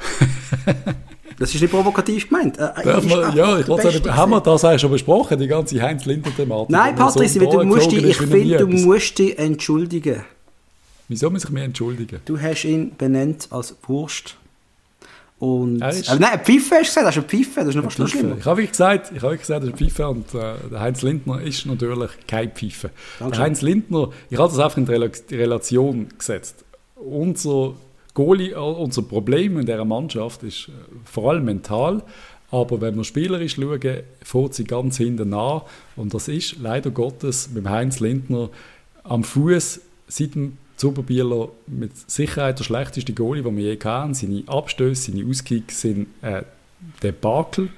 das 1.41 1.53
ist 1.55 1.61
nicht 1.61 1.71
provokativ 1.73 2.29
gemeint. 2.29 2.57
Äh, 2.59 2.71
Darf 2.85 3.05
ist 3.05 3.09
man, 3.11 3.35
ja, 3.37 3.59
ich 3.59 3.67
Beste 3.67 3.91
sagen, 3.93 4.15
haben 4.17 4.31
wir 4.31 4.41
das 4.41 4.65
eigentlich 4.65 4.81
schon 4.83 4.91
besprochen, 4.93 5.39
die 5.39 5.47
ganze 5.49 5.81
Heinz-Linder-Thematik? 5.83 6.71
Nein, 6.71 6.95
man 6.95 7.09
so 7.11 7.19
Patrice, 7.19 7.39
du 7.41 7.65
musst 7.65 7.91
dich, 7.91 8.05
ich 8.05 8.17
finde, 8.17 8.57
du 8.59 8.67
musst 8.69 9.19
dich 9.19 9.37
entschuldigen. 9.39 10.23
Wieso 11.09 11.29
muss 11.31 11.43
ich 11.45 11.51
mich 11.51 11.65
entschuldigen? 11.65 12.21
Du 12.25 12.39
hast 12.41 12.65
ihn 12.65 12.93
benannt 12.97 13.49
als 13.51 13.75
Wurst. 13.89 14.37
Und, 15.39 15.83
ist- 15.83 16.11
äh, 16.11 16.17
nein, 16.19 16.39
Pfeife 16.45 16.75
hast 16.77 16.95
du 16.95 17.01
gesagt, 17.01 17.07
das 17.07 17.17
ist 17.17 17.19
eine 17.23 17.29
Pfeife, 17.45 17.61
das 17.61 17.69
ist 17.71 17.75
noch 17.77 17.85
fast 17.85 17.97
Pfeife. 17.97 18.11
schlimmer. 18.11 18.37
Ich 18.39 18.45
habe 18.45 18.67
gesagt, 18.67 19.13
ich 19.17 19.23
habe 19.23 19.39
gesagt, 19.39 19.63
das 19.65 19.71
ist 19.71 19.79
Pfeife 19.79 20.09
und 20.09 20.35
äh, 20.35 20.53
der 20.71 20.81
Heinz 20.81 21.01
Lindner 21.01 21.41
ist 21.41 21.65
natürlich 21.65 22.11
kein. 22.29 22.49
Dankeschön. 22.51 22.91
Der 23.21 23.39
Heinz 23.39 23.63
Lindner, 23.63 24.11
ich 24.29 24.39
habe 24.39 24.51
das 24.51 24.59
einfach 24.59 24.77
in 24.77 24.85
die 24.85 25.35
Relation 25.37 26.09
gesetzt. 26.19 26.57
Unser 26.97 27.73
Goalie, 28.15 28.53
äh, 28.53 28.57
unser 28.57 29.03
Problem 29.03 29.59
in 29.59 29.67
dieser 29.67 29.85
Mannschaft 29.85 30.43
ist 30.43 30.69
äh, 30.69 30.73
vor 31.05 31.31
allem 31.31 31.45
mental, 31.45 32.03
aber 32.51 32.81
wenn 32.81 32.97
wir 32.97 33.05
spielerisch 33.05 33.57
schauen, 33.57 33.81
fährt 34.23 34.55
sie 34.55 34.65
ganz 34.65 34.97
hinten 34.97 35.33
an 35.35 35.63
und 35.97 36.15
das 36.15 36.29
ist 36.29 36.57
leider 36.61 36.91
Gottes 36.91 37.51
mit 37.51 37.69
Heinz 37.69 38.01
Lindner 38.01 38.51
am 39.05 39.23
Fuß 39.23 39.81
seit 40.09 40.35
dem 40.35 40.59
Zuberbieler 40.77 41.49
mit 41.67 41.93
Sicherheit 42.11 42.59
der 42.59 42.65
schlechteste 42.65 43.13
Goalie, 43.13 43.43
den 43.43 43.57
wir 43.57 43.75
je 43.75 43.79
hatten. 43.79 44.15
Seine 44.15 44.43
Abstöße, 44.47 45.13
seine 45.13 45.29
Auskicks 45.29 45.83
sind 45.83 46.07
äh, 46.23 46.43
Debakel. 47.03 47.69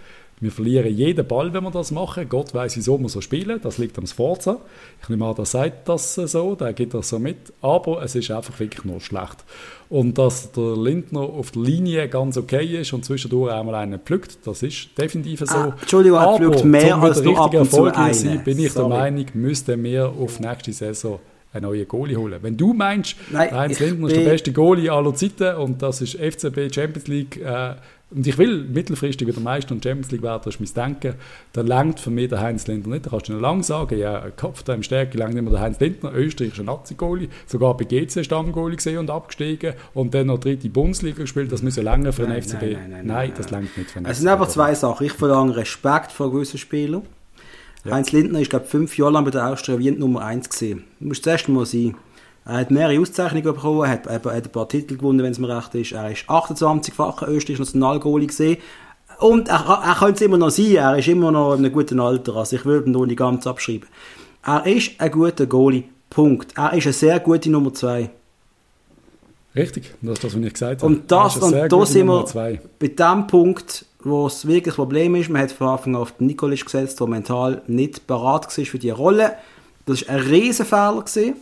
Wir 0.43 0.51
verlieren 0.51 0.93
jeden 0.93 1.25
Ball, 1.25 1.55
wenn 1.55 1.63
wir 1.63 1.71
das 1.71 1.93
machen. 1.93 2.29
Gott 2.29 2.53
weiß, 2.53 2.77
wieso 2.77 2.99
wir 2.99 3.09
so 3.09 3.21
spielen. 3.21 3.61
Das 3.63 3.79
liegt 3.79 3.97
am 3.97 4.09
Sforza. 4.09 4.59
Ich 5.01 5.09
nehme 5.09 5.25
an, 5.25 5.37
der 5.37 5.45
sagt 5.45 5.89
das 5.89 6.17
so, 6.17 6.57
der 6.57 6.73
geht 6.73 6.95
das 6.95 7.11
so 7.11 7.21
mit. 7.21 7.53
Aber 7.61 8.03
es 8.03 8.17
ist 8.17 8.29
einfach 8.33 8.59
wirklich 8.59 8.85
nur 8.85 9.01
schlecht. 9.01 9.45
Und 9.89 10.19
dass 10.19 10.51
der 10.51 10.77
Lindner 10.77 11.21
auf 11.21 11.53
der 11.53 11.63
Linie 11.63 12.09
ganz 12.09 12.37
okay 12.37 12.81
ist 12.81 12.93
und 12.93 13.05
zwischendurch 13.05 13.53
einmal 13.53 13.77
einen 13.77 14.01
pflückt, 14.01 14.39
das 14.45 14.65
ist 14.65 14.89
definitiv 14.99 15.41
so. 15.41 15.55
Ah, 15.55 15.77
Entschuldigung, 15.81 16.19
er 16.19 16.37
pflückt 16.37 16.65
mehr 16.65 16.97
als 16.97 17.23
nur 17.23 17.39
ab 17.39 17.55
und 17.55 17.71
zu 17.71 17.85
einen. 17.85 18.43
bin 18.43 18.59
ich 18.59 18.73
Sorry. 18.73 18.89
der 18.89 18.99
Meinung, 18.99 19.27
müssten 19.35 19.85
wir 19.85 20.09
auf 20.09 20.41
nächste 20.41 20.73
Saison 20.73 21.21
einen 21.53 21.65
neuen 21.65 21.87
Goalie 21.87 22.17
holen. 22.17 22.39
Wenn 22.43 22.57
du 22.57 22.73
meinst, 22.73 23.17
Nein, 23.31 23.51
Heinz 23.53 23.81
Lindner 23.81 24.09
ist 24.09 24.17
der 24.17 24.25
beste 24.25 24.53
Goalie 24.53 24.91
aller 24.91 25.15
Zeiten 25.15 25.57
und 25.57 25.83
das 25.83 26.01
ist 26.01 26.15
FCB 26.15 26.75
Champions 26.75 27.09
League 27.09 27.37
äh, 27.37 27.75
und 28.15 28.27
ich 28.27 28.37
will 28.37 28.65
mittelfristig 28.65 29.27
wieder 29.27 29.41
Meister 29.41 29.75
und 29.75 29.83
Champions 29.83 30.11
League 30.11 30.23
werden, 30.23 30.43
das 30.45 30.57
ist 30.57 30.61
mein 30.77 30.93
Denken, 30.93 31.15
dann 31.55 31.67
langt 31.67 31.99
für 31.99 32.11
mich 32.11 32.29
der 32.29 32.41
Heinz 32.41 32.67
Lindner 32.67 32.93
nicht. 32.95 33.07
Da 33.07 33.11
kannst 33.11 33.29
du 33.29 33.33
noch 33.33 33.41
lange 33.41 33.63
sagen, 33.63 33.99
ja, 33.99 34.29
Kopf 34.37 34.63
da 34.63 34.75
im 34.75 34.83
Stärke 34.83 35.17
langt 35.17 35.35
immer 35.35 35.51
der 35.51 35.61
Heinz 35.61 35.81
Lindner, 35.81 36.13
österreichischer 36.13 36.65
Nazi-Goalie, 36.65 37.29
sogar 37.47 37.77
bei 37.77 37.85
GC 37.85 38.25
Stammgoalie 38.25 38.77
gesehen 38.77 38.99
und 38.99 39.11
abgestiegen 39.11 39.75
und 39.95 40.13
dann 40.15 40.27
noch 40.27 40.39
dritte 40.39 40.69
Bundesliga 40.69 41.23
gespielt, 41.23 41.53
das 41.53 41.63
muss 41.63 41.77
ja 41.77 41.83
länger 41.83 42.13
für 42.13 42.23
den 42.23 42.33
Nein, 42.33 42.43
FCB. 42.43 42.63
nein, 42.63 42.73
nein, 42.73 42.91
nein, 42.91 43.07
nein, 43.07 43.33
das 43.35 43.51
langt 43.51 43.77
nicht 43.79 43.91
für 43.91 44.01
den 44.01 44.07
Es 44.07 44.19
sind 44.19 44.29
einfach 44.29 44.49
zwei 44.49 44.75
Sachen. 44.75 45.07
Ich 45.07 45.13
verlange 45.13 45.57
Respekt 45.57 46.13
vor 46.13 46.31
gewissen 46.31 46.59
Spielern. 46.59 47.03
Heinz 47.91 48.13
Lindner 48.13 48.41
ist, 48.41 48.51
glaube 48.51 48.67
fünf 48.67 48.97
Jahre 48.97 49.13
lang 49.13 49.25
bei 49.25 49.31
der 49.31 49.49
Austria 49.49 49.79
Wien 49.79 49.99
Nummer 49.99 50.23
1 50.23 50.49
gesehen. 50.49 50.85
Du 51.01 51.09
musst 51.09 51.25
zuerst 51.25 51.49
mal 51.49 51.67
sein. 51.67 51.97
Er 52.45 52.55
hat 52.59 52.71
mehrere 52.71 53.01
Auszeichnungen 53.01 53.45
bekommen, 53.45 53.83
er 53.85 53.91
hat, 53.91 54.07
hat 54.07 54.27
ein 54.27 54.53
paar 54.53 54.69
Titel 54.69 54.97
gewonnen, 54.97 55.23
wenn 55.23 55.33
es 55.33 55.39
mir 55.39 55.49
recht 55.49 55.75
ist. 55.75 55.93
Er 55.93 56.11
ist 56.11 56.29
28-facher 56.29 57.29
österreichischer 57.29 57.61
Nationalgoalie 57.61 58.27
gesehen. 58.27 58.59
Und 59.19 59.49
er, 59.49 59.81
er 59.85 59.95
könnte 59.95 60.15
es 60.15 60.21
immer 60.23 60.39
noch 60.39 60.51
sein, 60.51 60.75
er 60.75 60.99
ist 60.99 61.09
immer 61.09 61.31
noch 61.31 61.55
in 61.55 61.61
einem 61.61 61.73
guten 61.73 62.01
Alter. 62.01 62.37
Also 62.37 62.57
ich 62.57 62.65
würde 62.65 62.89
ihn 62.89 62.93
noch 62.93 63.07
nicht 63.07 63.19
ganz 63.19 63.47
abschreiben. 63.47 63.89
Er 64.45 64.67
ist 64.67 64.93
ein 65.01 65.11
guter 65.11 65.47
Goalie. 65.47 65.85
Punkt. 66.11 66.53
Er 66.57 66.75
ist 66.75 66.85
eine 66.85 66.93
sehr 66.93 67.21
gute 67.21 67.51
Nummer 67.51 67.73
2. 67.73 68.11
Richtig, 69.55 69.95
das 70.01 70.15
ist 70.15 70.25
das, 70.25 70.35
was 70.35 70.43
ich 70.43 70.53
gesagt 70.53 70.83
habe. 70.83 70.93
Und 70.93 71.11
das, 71.11 71.37
und 71.37 71.53
da 71.53 71.87
sind 71.87 72.07
wir 72.07 72.61
bei 72.79 72.89
dem 72.89 73.27
Punkt, 73.27 73.85
wo 74.05 74.27
es 74.27 74.47
wirklich 74.47 74.75
das 74.75 74.77
Problem 74.77 75.15
ist. 75.15 75.29
Man 75.31 75.43
hat 75.43 75.53
von 75.53 75.69
Anfang 75.69 75.95
an 75.97 76.03
auf 76.03 76.13
den 76.13 76.27
Nikolic 76.27 76.65
gesetzt, 76.65 77.01
der 77.01 77.07
mental 77.07 77.63
nicht 77.67 78.07
parat 78.07 78.57
war 78.57 78.65
für 78.65 78.79
diese 78.79 78.95
Rolle. 78.95 79.33
Das 79.87 80.07
war 80.07 80.15
ein 80.17 80.21
Riesenfehler. 80.21 81.01
Gewesen. 81.05 81.35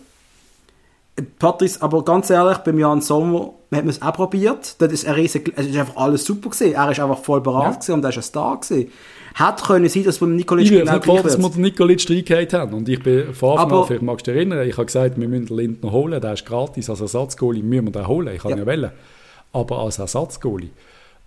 Patrice, 1.38 1.82
aber 1.82 2.02
ganz 2.04 2.30
ehrlich, 2.30 2.58
beim 2.58 2.78
Jan 2.78 3.02
Sommer 3.02 3.52
hat 3.72 3.84
man 3.84 3.88
es 3.88 4.00
auch 4.00 4.12
probiert. 4.14 4.76
Das 4.80 4.90
ist 4.92 5.06
ein 5.06 5.14
riesen, 5.14 5.42
es 5.54 5.66
ist 5.66 5.76
einfach 5.76 5.96
alles 5.96 6.24
super 6.24 6.48
gewesen. 6.48 6.72
Er 6.74 6.90
ist 6.90 7.00
einfach 7.00 7.18
voll 7.18 7.42
parat 7.42 7.86
Ja. 7.86 7.94
und 7.94 8.02
er 8.04 8.08
ist 8.10 8.16
ein 8.16 8.22
Star 8.22 8.58
gewesen. 8.58 8.90
Hätte 9.34 9.62
können 9.64 9.88
sein, 9.88 10.04
dass 10.04 10.18
beim 10.18 10.34
Nikolic 10.34 10.64
Ich 10.64 10.70
genau 10.70 10.98
gleich 10.98 11.22
dass 11.22 11.38
wir 11.38 11.50
den 11.50 11.60
Nikolic 11.62 12.08
reingehauen 12.08 12.48
haben. 12.52 12.74
Und 12.74 12.88
ich 12.88 13.02
bin 13.02 13.34
von 13.34 13.58
Anfang 13.58 13.78
an, 13.80 13.86
vielleicht 13.86 14.02
magst 14.02 14.26
du 14.26 14.30
dich 14.32 14.38
erinnern, 14.38 14.66
ich 14.66 14.76
habe 14.76 14.86
gesagt, 14.86 15.20
wir 15.20 15.28
müssen 15.28 15.54
Lindner 15.54 15.92
holen, 15.92 16.20
der 16.20 16.32
ist 16.32 16.46
gratis, 16.46 16.88
als 16.88 17.00
Ersatzgoalie 17.00 17.62
müssen 17.62 17.86
wir 17.86 17.92
den 17.92 18.08
holen. 18.08 18.34
Ich 18.34 18.42
kann 18.42 18.52
Ja. 18.52 18.58
ja 18.58 18.66
wählen. 18.66 18.90
Aber 19.52 19.78
als 19.80 19.98
Ersatzgoalie. 19.98 20.70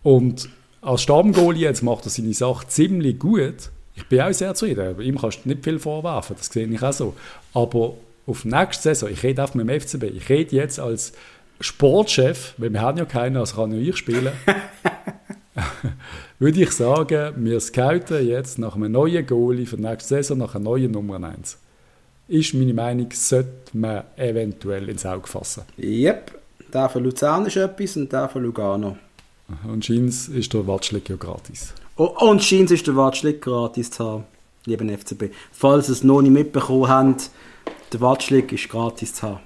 Und 0.01 0.49
als 0.83 1.03
Stammgoalie 1.03 1.61
jetzt 1.61 1.81
macht 1.81 2.05
er 2.05 2.09
seine 2.09 2.33
Sache 2.33 2.67
ziemlich 2.67 3.17
gut. 3.17 3.69
Ich 3.95 4.07
bin 4.07 4.21
auch 4.21 4.33
sehr 4.33 4.53
zufrieden. 4.53 4.99
Ihm 5.01 5.17
kannst 5.19 5.45
du 5.45 5.49
nicht 5.49 5.63
viel 5.63 5.79
vorwerfen, 5.79 6.35
das 6.37 6.47
sehe 6.47 6.67
ich 6.67 6.83
auch 6.83 6.93
so. 6.93 7.15
Aber 7.53 7.93
auf 8.25 8.45
nächste 8.45 8.83
Saison, 8.83 9.09
ich 9.09 9.23
rede 9.23 9.41
einfach 9.41 9.55
mit 9.55 9.67
dem 9.67 9.79
FCB, 9.79 10.03
ich 10.03 10.29
rede 10.29 10.55
jetzt 10.55 10.79
als 10.79 11.13
Sportchef, 11.59 12.53
weil 12.57 12.71
wir 12.71 12.81
haben 12.81 12.97
ja 12.97 13.05
keinen, 13.05 13.37
also 13.37 13.55
kann 13.55 13.69
nur 13.69 13.79
ich 13.79 13.95
spielen, 13.95 14.31
würde 16.39 16.61
ich 16.61 16.71
sagen, 16.71 17.33
wir 17.37 17.59
scouten 17.59 18.27
jetzt 18.27 18.59
nach 18.59 18.75
einem 18.75 18.91
neuen 18.91 19.25
Goalie 19.25 19.65
für 19.65 19.77
die 19.77 19.83
nächste 19.83 20.15
Saison, 20.15 20.39
nach 20.39 20.55
einer 20.55 20.63
neuen 20.63 20.91
Nummer 20.91 21.23
1. 21.23 21.57
Ist 22.27 22.53
meine 22.53 22.73
Meinung, 22.73 23.09
sollte 23.13 23.49
man 23.73 24.03
eventuell 24.15 24.89
ins 24.89 25.05
Auge 25.05 25.27
fassen. 25.27 25.63
Yep, 25.77 26.39
der 26.73 26.89
von 26.89 27.03
Luzern 27.03 27.45
ist 27.45 27.57
etwas 27.57 27.97
und 27.97 28.11
der 28.11 28.27
von 28.27 28.43
Lugano. 28.43 28.97
Und 29.67 29.85
Scheins 29.85 30.27
ist 30.27 30.53
der 30.53 30.65
Watschlik 30.67 31.09
ja 31.09 31.15
gratis. 31.15 31.73
Oh, 31.95 32.05
und 32.05 32.43
scheint 32.43 32.71
ist 32.71 32.87
der 32.87 32.95
Watschlik 32.95 33.41
gratis 33.41 33.91
zu 33.91 34.03
haben, 34.03 34.23
lieben 34.65 34.89
FCB. 34.89 35.25
Falls 35.51 35.89
ihr 35.89 35.93
es 35.93 36.03
noch 36.03 36.21
nicht 36.21 36.31
mitbekommen 36.31 36.87
habt, 36.87 37.29
der 37.91 38.01
Watschlik 38.01 38.51
ist 38.51 38.67
gratis 38.69 39.13
zu 39.13 39.27
haben. 39.27 39.39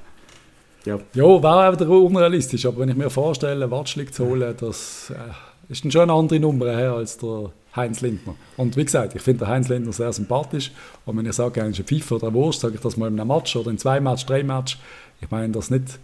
Ja. 0.85 0.99
Ja, 1.13 1.43
wäre 1.43 1.69
auch 1.69 1.73
wieder 1.73 1.89
unrealistisch, 1.89 2.65
aber 2.65 2.79
wenn 2.79 2.89
ich 2.89 2.95
mir 2.95 3.09
vorstelle, 3.09 3.69
Watschlik 3.69 4.13
zu 4.13 4.25
holen, 4.25 4.55
das 4.57 5.09
äh, 5.09 5.71
ist 5.71 5.83
dann 5.83 5.91
schon 5.91 6.03
eine 6.03 6.13
andere 6.13 6.39
Nummer 6.39 6.67
her 6.67 6.93
als 6.93 7.17
der 7.17 7.51
Heinz 7.75 7.99
Lindner. 7.99 8.35
Und 8.55 8.77
wie 8.77 8.85
gesagt, 8.85 9.13
ich 9.13 9.21
finde 9.21 9.43
den 9.43 9.49
Heinz 9.49 9.67
Lindner 9.67 9.91
sehr 9.91 10.13
sympathisch. 10.13 10.71
Und 11.05 11.17
wenn 11.17 11.25
ich 11.25 11.33
sage, 11.33 11.59
er 11.59 11.67
ist 11.67 11.79
ein 11.79 11.85
Pfeifer 11.85 12.15
oder 12.15 12.27
ein 12.27 12.33
Wurst, 12.33 12.61
sage 12.61 12.75
ich 12.75 12.81
das 12.81 12.95
mal 12.95 13.07
in 13.07 13.19
einem 13.19 13.27
Match 13.27 13.55
oder 13.57 13.69
in 13.69 13.77
zwei 13.77 13.99
Match, 13.99 14.25
drei 14.25 14.43
Match. 14.43 14.79
Ich 15.19 15.29
meine 15.29 15.51
das 15.51 15.69
nicht 15.69 15.99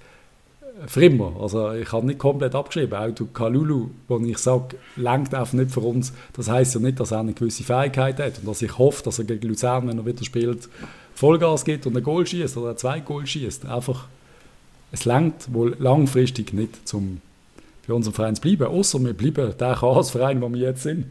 für 0.87 1.05
immer. 1.05 1.35
Also 1.39 1.71
ich 1.73 1.91
habe 1.91 2.05
nicht 2.05 2.19
komplett 2.19 2.55
abgeschrieben. 2.55 2.97
Auch 2.97 3.11
du 3.11 3.27
Kalulu, 3.27 3.89
wo 4.07 4.19
ich 4.19 4.37
sage, 4.37 4.77
lenkt 4.95 5.33
einfach 5.33 5.53
nicht 5.53 5.71
für 5.71 5.81
uns. 5.81 6.13
Das 6.33 6.49
heißt 6.49 6.75
ja 6.75 6.81
nicht, 6.81 6.99
dass 6.99 7.11
er 7.11 7.19
eine 7.19 7.33
gewisse 7.33 7.63
Fähigkeit 7.63 8.19
hat 8.19 8.39
und 8.39 8.47
dass 8.47 8.61
ich 8.61 8.77
hoffe, 8.77 9.03
dass 9.03 9.19
er 9.19 9.25
gegen 9.25 9.47
Luzern, 9.47 9.87
wenn 9.87 9.97
er 9.97 10.05
wieder 10.05 10.23
spielt, 10.23 10.69
Vollgas 11.15 11.65
gibt 11.65 11.85
und 11.85 11.95
ein 11.95 12.03
Goal 12.03 12.25
schießt 12.25 12.57
oder 12.57 12.75
zwei 12.75 12.99
Goal 12.99 13.25
schießt. 13.25 13.65
Einfach, 13.65 14.07
es 14.91 15.05
lenkt 15.05 15.53
wohl 15.53 15.75
langfristig 15.79 16.53
nicht 16.53 16.87
zum 16.87 17.21
für 17.85 17.95
unseren 17.95 18.13
Verein 18.13 18.35
zu 18.35 18.41
bleiben. 18.41 18.65
Außer 18.65 18.99
wir 19.03 19.13
bleiben 19.13 19.53
der 19.57 19.75
Chaosverein, 19.75 20.41
wo 20.41 20.49
wir 20.49 20.59
jetzt 20.59 20.83
sind. 20.83 21.05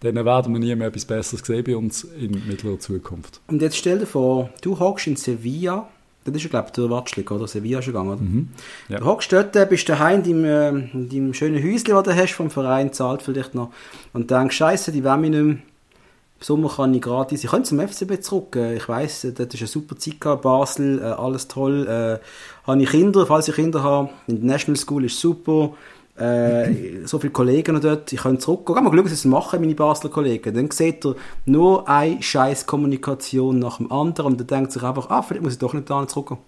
Dann 0.00 0.16
werden 0.24 0.52
wir 0.52 0.58
nie 0.58 0.74
mehr 0.74 0.88
etwas 0.88 1.04
Besseres 1.04 1.46
sehen 1.46 1.64
bei 1.64 1.76
uns 1.76 2.04
in 2.04 2.32
mittlerer 2.46 2.78
Zukunft. 2.78 3.40
Und 3.46 3.62
jetzt 3.62 3.76
stell 3.76 4.00
dir 4.00 4.06
vor, 4.06 4.50
du 4.60 4.78
hockst 4.78 5.06
in 5.06 5.16
Sevilla, 5.16 5.88
das 6.24 6.36
ist 6.36 6.44
ja 6.44 6.50
glaube 6.50 6.66
ich 6.68 6.72
der 6.72 6.90
Watschlik, 6.90 7.30
oder? 7.30 7.46
Sevilla 7.46 7.78
ist 7.78 7.86
gegangen, 7.86 8.10
oder? 8.10 8.22
Mhm. 8.22 8.48
Ja. 8.88 8.98
Du 8.98 9.04
hockst 9.04 9.32
dort, 9.32 9.54
äh, 9.56 9.66
bist 9.68 9.88
daheim 9.88 10.22
in 10.24 10.42
deinem, 10.42 10.44
äh, 10.44 10.68
in 10.92 11.08
deinem 11.08 11.34
schönen 11.34 11.62
Häuschen, 11.62 11.94
das 11.94 12.02
du 12.02 12.14
hast 12.14 12.32
vom 12.32 12.50
Verein, 12.50 12.92
zahlt 12.92 13.22
vielleicht 13.22 13.54
noch, 13.54 13.70
und 14.12 14.30
denkst, 14.30 14.56
scheiße, 14.56 14.92
die 14.92 15.04
wollen 15.04 15.20
mich 15.20 15.30
nicht 15.30 15.42
mehr. 15.42 15.56
Sommer 16.40 16.68
kann 16.68 16.92
ich 16.92 17.00
gratis, 17.00 17.42
ich 17.42 17.50
könnte 17.50 17.68
zum 17.68 17.80
FCB 17.80 18.20
zurück, 18.20 18.56
äh, 18.56 18.76
ich 18.76 18.88
weiss, 18.88 19.22
dort 19.22 19.54
ist 19.54 19.60
eine 19.60 19.68
super 19.68 19.96
Zeit 19.96 20.20
gehabt, 20.20 20.42
Basel, 20.42 21.02
alles 21.02 21.48
toll, 21.48 21.86
äh, 21.86 22.66
habe 22.66 22.82
ich 22.82 22.90
Kinder, 22.90 23.26
falls 23.26 23.48
ich 23.48 23.54
Kinder 23.54 23.82
habe, 23.82 24.10
in 24.26 24.40
der 24.40 24.52
National 24.52 24.78
School 24.78 25.04
ist 25.04 25.18
super, 25.18 25.74
äh, 26.16 27.04
so 27.06 27.18
viele 27.18 27.32
Kollegen 27.32 27.74
noch 27.74 27.80
dort, 27.80 28.12
ich 28.12 28.20
könnte 28.20 28.40
zurückgehen, 28.40 28.84
mal 28.84 28.90
schauen, 28.94 29.04
was 29.04 29.20
sie 29.22 29.28
machen, 29.28 29.60
meine 29.60 29.74
Basler 29.74 30.10
Kollegen, 30.10 30.54
dann 30.54 30.70
sieht 30.70 31.04
er 31.04 31.16
nur 31.44 31.88
eine 31.88 32.22
scheiß 32.22 32.66
Kommunikation 32.66 33.58
nach 33.58 33.78
dem 33.78 33.90
anderen 33.90 34.32
und 34.32 34.38
dann 34.40 34.46
denkt 34.46 34.72
sich 34.72 34.82
einfach, 34.82 35.10
ah, 35.10 35.22
vielleicht 35.22 35.42
muss 35.42 35.54
ich 35.54 35.58
doch 35.58 35.72
nicht 35.74 35.90
da 35.90 36.06
zurückgehen. 36.06 36.38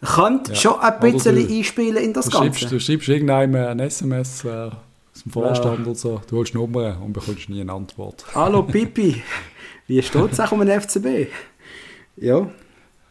Könnte 0.00 0.52
Ja. 0.52 0.58
schon 0.58 0.80
ein 0.80 1.00
bisschen 1.00 1.36
du- 1.36 1.54
einspielen 1.54 2.02
in 2.02 2.12
das 2.12 2.24
Du 2.26 2.32
schreibst, 2.38 2.60
Ganze. 2.62 2.74
du 2.74 2.80
schreibst 2.80 3.08
irgendeinem 3.08 3.54
ein 3.54 3.78
SMS 3.78 4.44
äh, 4.44 4.48
aus 4.48 5.22
dem 5.22 5.30
Vorstand 5.32 5.86
oder 5.86 5.94
so, 5.94 6.20
du 6.28 6.36
holst 6.38 6.54
Nummern 6.54 6.96
und 7.02 7.12
bekommst 7.12 7.48
nie 7.50 7.60
eine 7.60 7.72
Antwort. 7.72 8.24
Hallo 8.34 8.62
Pipi, 8.64 9.22
wie 9.86 10.02
steht 10.02 10.32
es 10.32 10.40
auch 10.40 10.50
um 10.50 10.60
den 10.66 10.80
FCB? 10.80 11.28
Ja, 12.16 12.48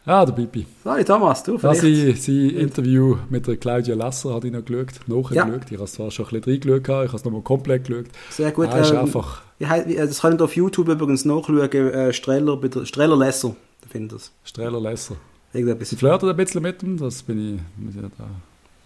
Ah, 0.04 0.26
der 0.26 0.32
Bibi. 0.32 0.66
sorry 0.82 1.04
Thomas, 1.04 1.44
du 1.44 1.52
Ja, 1.52 1.58
vielleicht. 1.74 1.80
sein, 1.82 2.16
sein 2.16 2.50
Interview 2.50 3.18
mit 3.30 3.46
der 3.46 3.56
Claudia 3.56 3.94
Lesser 3.94 4.34
habe 4.34 4.48
ich 4.48 4.52
noch 4.52 4.64
geschaut, 4.64 4.88
nachgeschaut. 5.06 5.34
Ja. 5.34 5.60
Ich 5.70 5.72
habe 5.74 5.84
es 5.84 5.92
zwar 5.92 6.10
schon 6.10 6.26
ein 6.26 6.40
bisschen 6.40 6.72
reingeschaut, 6.72 7.04
ich 7.04 7.08
habe 7.08 7.16
es 7.16 7.24
nochmal 7.24 7.42
komplett 7.42 7.86
geschaut. 7.86 8.06
Sehr 8.30 8.50
gut. 8.50 8.68
Ah, 8.68 8.78
ist 8.80 8.90
ähm, 8.90 8.98
einfach 8.98 9.42
äh, 9.60 9.94
das 9.94 10.20
könnt 10.20 10.40
ihr 10.40 10.44
auf 10.44 10.56
YouTube 10.56 10.88
übrigens 10.88 11.24
nachschauen, 11.24 11.70
äh, 11.72 12.12
Streller, 12.12 12.58
Streller 12.84 13.16
Lesser, 13.16 13.54
da 13.80 13.88
findet 13.88 14.12
ihr 14.12 14.16
das. 14.16 14.32
Streller 14.44 14.80
Lesser. 14.80 15.14
Irgendetwas. 15.52 15.90
Sie 15.90 15.96
flirtet 15.96 16.28
ein 16.30 16.36
bisschen 16.36 16.62
mit 16.62 16.82
ihm, 16.82 16.96
das 16.96 17.22
bin 17.22 17.56
ich, 17.56 17.60
muss 17.84 17.94
ich 17.94 18.00
da, 18.18 18.24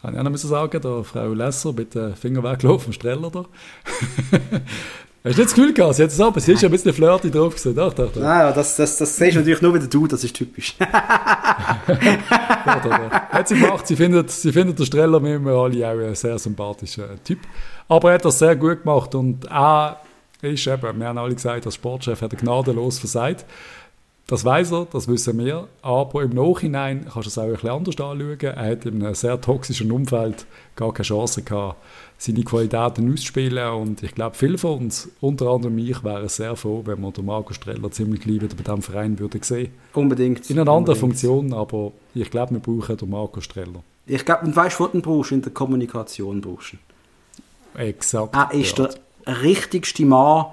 kann 0.03 0.15
ich 0.15 0.21
auch 0.21 0.25
noch 0.25 0.37
sagen, 0.37 0.81
der 0.83 1.05
Frau 1.05 1.33
Lesser, 1.33 1.73
bitte 1.73 2.15
Finger 2.15 2.43
weg 2.43 2.61
vom 2.61 2.93
Streller 2.93 3.31
da. 3.31 3.45
Hast 5.27 5.39
du 5.39 5.41
nicht 5.41 5.51
das 5.51 5.55
Gefühl 5.57 5.75
gehabt, 5.75 5.95
sie 5.97 6.05
hat 6.05 6.11
es 6.11 6.21
aber, 6.21 6.39
sie 6.39 6.53
ist 6.53 6.63
ja 6.63 6.69
ein 6.69 6.73
bisschen 6.73 6.93
flirty 6.93 7.33
drauf 7.33 7.53
gewesen, 7.53 7.75
doch, 7.75 7.93
doch, 7.93 8.13
doch. 8.13 8.23
Naja, 8.23 8.53
das, 8.53 8.77
das, 8.77 8.97
das 8.97 9.17
siehst 9.17 9.35
du 9.35 9.41
natürlich 9.41 9.61
nur 9.61 9.75
wieder 9.75 9.89
du, 9.89 10.07
das 10.07 10.23
ist 10.23 10.37
typisch. 10.37 10.77
Ja, 12.67 12.81
da, 12.81 12.99
da. 12.99 13.11
Hat 13.31 13.49
sie 13.49 13.59
gemacht, 13.59 13.87
sie 13.87 13.97
findet, 13.97 14.31
sie 14.31 14.53
findet 14.53 14.79
der 14.79 14.85
Streller 14.85 15.21
mit 15.21 15.41
mir 15.41 15.53
alle 15.53 15.89
auch 15.89 15.99
ein 15.99 16.15
sehr 16.15 16.37
sympathischer 16.39 17.23
Typ. 17.23 17.39
Aber 17.89 18.11
er 18.11 18.15
hat 18.15 18.25
das 18.25 18.41
sehr 18.41 18.57
gut 18.57 18.83
gemacht 18.83 19.15
und 19.15 19.45
er 19.47 20.01
ist 20.43 20.67
eben, 20.67 20.99
wir 20.99 21.07
haben 21.07 21.19
alle 21.19 21.35
gesagt, 21.35 21.65
als 21.65 21.75
Sportchef 21.77 22.23
hat 22.23 22.33
er 22.33 22.39
gnadenlos 22.39 22.99
versagt. 22.99 23.45
Das 24.29 24.45
weiß 24.45 24.73
er, 24.73 24.87
das 24.91 25.07
wissen 25.07 25.39
wir, 25.39 25.69
aber 25.83 26.25
im 26.25 26.31
Nachhinein 26.31 27.05
kannst 27.05 27.27
du 27.27 27.29
es 27.29 27.39
auch 27.39 27.45
ein 27.45 27.53
bisschen 27.53 27.71
anders 27.71 27.95
anschauen. 28.01 28.41
Er 28.41 28.71
hat 28.73 28.85
in 28.85 29.01
einem 29.01 29.15
sehr 29.15 29.41
toxischen 29.41 29.93
Umfeld 29.93 30.47
gar 30.75 30.93
keine 30.93 31.05
Chance 31.05 31.43
gehabt, 31.43 31.77
seine 32.19 32.43
Qualitäten 32.43 33.13
auszuspielen 33.13 33.73
und 33.75 34.03
ich 34.03 34.17
glaube, 34.17 34.35
viele 34.35 34.59
von 34.59 34.81
uns, 34.81 35.09
unter 35.21 35.47
anderem 35.47 35.79
ich, 35.79 36.03
wären 36.03 36.29
sehr 36.29 36.57
froh, 36.57 36.83
wenn 36.85 37.01
wir 37.03 37.13
den 37.13 37.25
Marco 37.25 37.53
Streller 37.53 37.89
ziemlich 37.93 38.23
gleich 38.23 38.43
wieder 38.43 38.57
bei 38.57 38.65
diesem 38.65 38.83
Verein 38.83 39.17
würden 39.17 39.43
sehen. 39.45 39.71
Unbedingt. 39.95 40.51
In 40.51 40.59
einer 40.59 40.73
anderen 40.73 41.01
Unbedingt. 41.01 41.21
Funktion, 41.21 41.53
aber 41.53 41.93
ich 42.13 42.29
glaube, 42.29 42.55
wir 42.55 42.61
brauchen 42.61 42.97
den 42.97 43.09
Marco 43.09 43.41
Streller. 43.41 43.85
Ich 44.07 44.25
glaube, 44.25 44.47
und 44.47 44.57
weißt 44.57 44.81
du, 44.81 44.85
was 44.85 44.93
du 44.93 45.03
brauchst? 45.03 45.31
In 45.31 45.43
der 45.43 45.53
Kommunikation 45.53 46.41
brauchst 46.41 46.73
du. 46.73 47.81
Exakt. 47.81 48.35
Er 48.35 48.53
ist 48.53 48.77
ja. 48.77 48.89
der 49.25 49.43
richtigste 49.43 50.05
Mann 50.05 50.47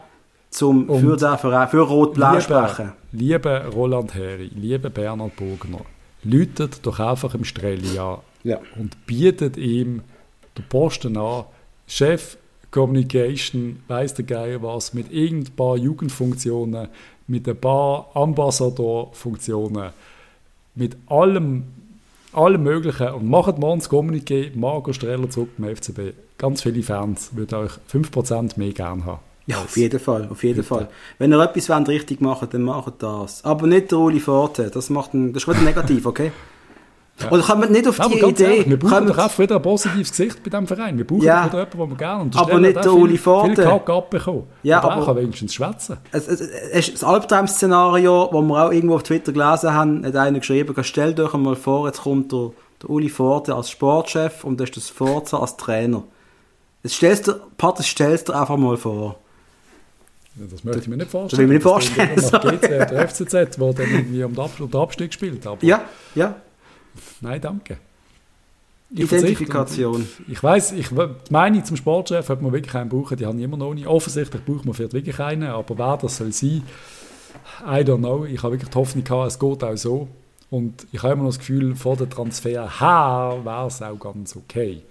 zum, 0.54 0.89
Und 0.89 1.01
für, 1.01 1.18
den 1.18 1.38
Verein, 1.38 1.68
für 1.68 1.82
Rot-Blau 1.82 2.39
sprechen. 2.39 2.91
Liebe 3.12 3.66
Roland 3.74 4.14
Heri, 4.14 4.51
liebe 4.56 4.89
Bernhard 4.89 5.36
Bogner, 5.36 5.82
läutet 6.24 6.86
doch 6.86 6.99
einfach 6.99 7.34
im 7.34 7.43
Strelli 7.43 7.97
an 7.97 8.20
Ja. 8.43 8.60
und 8.80 9.06
bietet 9.06 9.58
ihm 9.58 10.01
den 10.58 10.66
Posten 10.70 11.18
an, 11.18 11.45
Chef 11.88 12.38
Communication, 12.72 13.80
weiß 13.88 14.16
der 14.16 14.26
Geier 14.26 14.64
was, 14.64 14.93
mit 14.93 15.12
irgendein 15.12 15.56
paar 15.56 15.78
Jugendfunktionen, 15.78 16.88
mit 17.28 17.47
ein 17.47 17.58
paar 17.58 18.10
Ambassadorfunktionen, 18.16 19.89
mit 20.76 20.97
allem, 21.08 21.64
allem 22.32 22.64
Möglichen 22.64 23.10
und 23.10 23.30
macht 23.30 23.60
morgen 23.60 23.80
das 23.80 23.89
Kommuniqué, 23.89 24.51
Marco 24.56 24.93
Streller 24.93 25.30
zurück 25.30 25.49
beim 25.58 25.76
FCB. 25.76 26.14
Ganz 26.38 26.62
viele 26.64 26.82
Fans 26.84 27.36
würden 27.36 27.56
euch 27.60 27.72
5% 27.91 28.58
mehr 28.58 28.72
gern 28.72 29.06
haben. 29.06 29.20
Ja, 29.46 29.58
auf 29.58 29.76
jeden 29.76 30.00
Fall, 30.00 30.28
auf 30.32 30.44
jeden 30.44 30.64
Fall. 30.64 30.88
Wenn 31.20 31.34
ihr 31.34 31.39
etwas 31.41 31.70
wollt, 31.70 31.89
richtig 31.89 32.22
machen 32.22 32.48
dann 32.52 32.62
macht 32.64 32.94
das. 33.04 33.44
Aber 33.44 33.68
nicht 33.68 33.91
der 33.91 33.98
Uli 34.00 34.20
Forte, 34.22 34.70
das 34.70 34.89
macht 34.89 35.14
ein, 35.14 35.34
das 35.34 35.44
ist 35.44 35.50
wieder 35.50 35.60
negativ, 35.62 36.06
okay? 36.06 36.32
Oder 37.30 37.44
kommt 37.44 37.70
nicht 37.70 37.88
auf 37.88 38.00
Ja, 38.00 38.08
die 38.08 38.20
Idee, 38.22 38.44
ehrlich, 38.44 38.70
wir 38.70 38.80
brauchen 38.80 38.94
kommt- 38.96 39.10
doch 39.12 39.18
einfach 39.20 39.38
wieder 39.39 39.58
ein 39.58 39.62
positives 39.62 40.10
Gesicht 40.10 40.41
bei 40.44 40.50
diesem 40.50 40.66
Verein. 40.66 40.98
Wir 40.98 41.06
brauchen 41.06 41.22
Ja. 41.22 41.46
wieder 41.46 41.60
jemanden, 41.60 41.78
den 41.78 41.89
wir 41.91 41.98
gerne 41.98 42.22
und 42.24 42.36
Aber 42.36 42.60
nicht 42.60 42.84
der 42.84 42.94
Uli 42.94 43.18
Forte. 43.20 43.54
Viel 43.56 43.64
Kack 43.66 43.89
abbekommen. 43.89 44.44
Ja, 44.64 44.80
aber, 44.80 44.94
aber- 44.94 45.02
er 45.02 45.06
kann 45.06 45.16
wenigstens 45.18 45.54
schwätzen. 45.54 45.98
Es, 46.12 46.28
es, 46.28 46.41
es 46.41 46.88
ist 46.88 46.94
das 46.96 47.04
Albtraum-Szenario, 47.04 48.30
das 48.32 48.41
wir 48.41 48.66
auch 48.66 48.72
irgendwo 48.72 48.96
auf 48.96 49.04
Twitter 49.04 49.32
gelesen 49.32 49.74
haben, 49.74 50.06
hat 50.06 50.16
einer 50.16 50.39
geschrieben, 50.39 50.84
stellt 50.84 51.20
euch 51.20 51.34
einmal 51.34 51.56
vor, 51.56 51.86
jetzt 51.86 52.02
kommt 52.02 52.32
der, 52.32 52.52
der 52.82 52.89
Uli 52.89 53.10
Forte 53.10 53.54
als 53.54 53.70
Sportchef 53.70 54.44
und 54.44 54.60
da 54.60 54.64
ist 54.64 54.76
das 54.76 54.89
Forza 54.89 55.38
als 55.38 55.56
Trainer. 55.58 56.04
Jetzt 56.82 56.96
stellst 56.96 57.28
du, 57.28 57.34
Patrick, 57.58 57.86
stellst 57.86 58.30
dir 58.30 58.36
einfach 58.39 58.58
mal 58.58 58.76
vor. 58.78 59.18
Das 60.36 60.64
möchte 60.64 60.82
ich 60.82 60.88
mir 60.88 60.98
nicht 60.98 61.12
vorstellen. 61.12 61.30
Das 61.30 61.38
will 61.38 61.46
ich 61.46 61.64
mir 61.64 62.08
nicht 62.10 62.20
vorstellen, 62.20 62.60
GC 62.60 62.92
oder 62.92 63.08
FCZ, 63.08 63.60
wo 63.60 63.72
dann 63.72 63.90
irgendwie 63.90 64.24
um 64.24 64.34
den, 64.34 64.44
Ab 64.44 64.52
den 64.58 64.76
Abstieg 64.76 65.14
spielt. 65.14 65.46
Aber 65.46 65.64
Ja, 65.64 65.84
ja, 66.16 66.36
Nein, 67.22 67.42
danke. 67.42 67.78
Ich. 68.92 69.12
Identifikation. 69.12 70.08
Ich 70.28 70.42
weiß, 70.42 70.74
ich, 70.74 70.90
Meinung 71.30 71.66
zum 71.66 71.78
Sportchef, 71.78 72.30
ob 72.30 72.42
man 72.42 72.52
wirklich 72.52 72.76
einen 72.76 72.90
brauchen, 72.90 73.18
die 73.18 73.26
haben 73.26 73.40
immer 73.40 73.58
noch 73.58 73.74
nicht. 73.74 73.88
Offensichtlich 73.88 74.44
braucht 74.46 74.66
man 74.66 74.74
vielleicht 74.74 74.94
wirklich 74.94 75.20
einen, 75.20 75.50
aber 75.50 75.78
wer 75.78 75.98
das 75.98 76.18
soll 76.18 76.32
sein, 76.32 76.64
I 77.62 77.82
don't 77.82 77.98
know. 77.98 78.26
Ich 78.26 78.44
habe 78.44 78.54
wirklich 78.54 78.70
die 78.70 78.78
Hoffnung 78.78 79.04
gehabt, 79.04 79.28
es 79.28 79.40
geht 79.40 79.64
auch 79.64 79.76
so. 79.76 80.08
Und 80.52 80.86
ich 80.92 81.02
habe 81.02 81.14
immer 81.14 81.24
noch 81.24 81.30
das 81.30 81.40
Gefühl, 81.40 81.76
vor 81.76 81.98
dem 81.98 82.10
Transfer 82.10 82.80
ha, 82.80 83.44
wäre 83.44 83.68
es 83.68 83.82
auch 83.82 83.98
ganz 83.98 84.36
okay. 84.36 84.84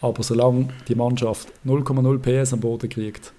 Aber 0.00 0.22
solange 0.22 0.68
die 0.88 0.94
Mannschaft 0.94 1.48
0,0 1.66 2.18
PS 2.18 2.54
am 2.54 2.60
Boden 2.60 2.88
kriegt, 2.88 3.32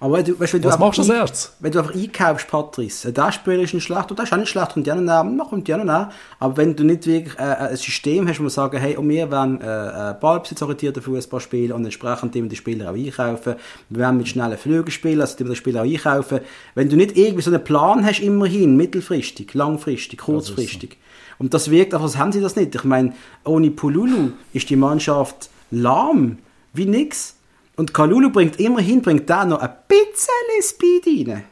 Aber 0.00 0.18
wenn 0.18 0.24
du, 0.24 0.38
weißt, 0.38 0.54
wenn 0.54 0.64
was 0.64 0.74
einfach 0.74 0.86
machst 0.86 0.98
du 0.98 1.02
als 1.02 1.10
erstes? 1.10 1.52
Wenn 1.60 1.72
du 1.72 1.78
einfach 1.78 1.94
einkaufst, 1.94 2.48
Patrice, 2.48 3.08
äh, 3.08 3.12
der 3.12 3.32
Spieler 3.32 3.60
ist 3.60 3.74
nicht 3.74 3.84
schlecht, 3.84 4.10
und 4.10 4.18
der 4.18 4.24
ist 4.24 4.32
auch 4.32 4.36
nicht 4.36 4.48
schlecht, 4.48 4.76
und 4.76 4.86
die 4.86 4.90
anderen 4.90 5.24
nehmen, 5.24 5.36
man 5.36 5.46
kommt 5.46 5.68
die 5.68 5.72
anderen 5.72 5.98
nehmen. 5.98 6.12
Aber 6.38 6.56
wenn 6.56 6.76
du 6.76 6.84
nicht 6.84 7.06
wirklich 7.06 7.38
äh, 7.38 7.42
ein 7.42 7.76
System 7.76 8.28
hast, 8.28 8.38
wo 8.38 8.42
man 8.42 8.50
sagen, 8.50 8.78
hey, 8.78 8.96
und 8.96 9.08
wir 9.08 9.30
wollen 9.30 9.60
äh, 9.60 10.10
äh, 10.10 10.14
ballbesitzorientierten 10.20 11.02
Fußball 11.02 11.40
spielen 11.40 11.72
und 11.72 11.84
entsprechend 11.84 12.34
die 12.34 12.56
Spieler 12.56 12.90
auch 12.90 12.94
einkaufen, 12.94 13.54
wir 13.88 14.04
wollen 14.04 14.16
mit 14.16 14.28
schnellen 14.28 14.58
Flügen 14.58 14.90
spielen, 14.90 15.20
also 15.20 15.42
die 15.42 15.56
Spieler 15.56 15.82
auch 15.82 15.86
einkaufen. 15.86 16.40
Wenn 16.74 16.88
du 16.88 16.96
nicht 16.96 17.16
irgendwie 17.16 17.42
so 17.42 17.50
einen 17.50 17.64
Plan 17.64 18.04
hast, 18.04 18.20
immerhin, 18.20 18.76
mittelfristig, 18.76 19.54
langfristig, 19.54 20.20
kurzfristig, 20.20 20.98
und 21.38 21.54
das 21.54 21.70
wirkt 21.70 21.94
einfach, 21.94 22.06
als 22.06 22.18
haben 22.18 22.32
sie 22.32 22.40
das 22.40 22.56
nicht. 22.56 22.74
Ich 22.74 22.84
meine, 22.84 23.12
ohne 23.44 23.70
Pululu 23.70 24.32
ist 24.52 24.68
die 24.70 24.76
Mannschaft 24.76 25.50
lahm, 25.70 26.38
wie 26.72 26.86
nix. 26.86 27.37
Und 27.78 27.94
Kalulu 27.94 28.30
bringt 28.30 28.60
immerhin 28.60 29.00
bringt 29.00 29.28
der 29.28 29.44
noch 29.46 29.60
ein 29.60 29.70
bisschen 29.88 30.62
Speed 30.62 31.28
rein. 31.28 31.44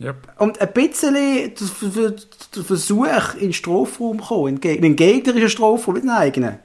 Yep. 0.00 0.16
Und 0.38 0.60
ein 0.60 0.72
bisschen 0.72 1.14
der 1.14 2.64
Versuch, 2.64 3.34
in 3.34 3.40
den 3.40 3.52
Strafraum 3.52 4.20
zu 4.20 4.24
kommen, 4.26 4.48
in 4.48 4.60
den 4.60 4.60
Geg- 4.60 4.76
in 4.76 4.82
den 4.82 4.96
gegnerischen 4.96 5.48
Strafraum, 5.50 5.94
nicht 5.94 6.04
in 6.04 6.08
den 6.10 6.16
eigenen. 6.16 6.58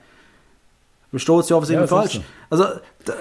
Man 1.12 1.20
steht 1.20 1.50
ja 1.50 1.56
offensichtlich 1.56 1.90
Ja, 1.92 1.98
das 1.98 2.06
ist 2.06 2.14
falsch. 2.14 2.26
Also, 2.50 2.64
d- 3.08 3.12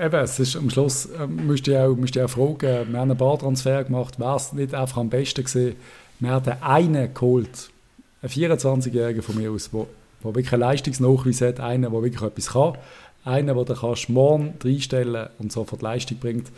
Eben, 0.00 0.14
es 0.20 0.38
ist 0.38 0.54
am 0.54 0.70
Schluss, 0.70 1.08
ähm, 1.20 1.46
müsst 1.48 1.66
ihr 1.66 1.80
auch, 1.84 1.90
auch 1.90 2.30
fragen, 2.30 2.92
wir 2.92 3.00
haben 3.00 3.10
ein 3.10 3.16
paar 3.18 3.36
Transfer 3.38 3.82
gemacht, 3.82 4.20
wäre 4.20 4.36
es 4.36 4.52
nicht 4.52 4.72
einfach 4.72 4.98
am 4.98 5.08
besten 5.10 5.42
gewesen, 5.44 5.74
wir 6.20 6.34
hätten 6.36 6.62
einen 6.62 7.12
geholt, 7.14 7.70
einen 8.22 8.30
24-Jährigen 8.30 9.22
von 9.22 9.36
mir 9.36 9.50
aus, 9.50 9.70
der 9.72 9.86
wirklich 10.22 10.52
einen 10.52 10.60
Leistungsnachweis 10.60 11.40
hat, 11.40 11.58
einen, 11.58 11.82
der 11.90 11.92
wirklich 12.02 12.22
etwas 12.22 12.50
kann, 12.52 12.74
einen, 13.24 13.54
den 13.56 13.64
du 13.64 13.74
kannst 13.74 14.08
morgen 14.08 14.54
reinstellen 14.62 15.28
und 15.38 15.52
sofort 15.52 15.82
Leistung 15.82 16.18
bringt. 16.18 16.48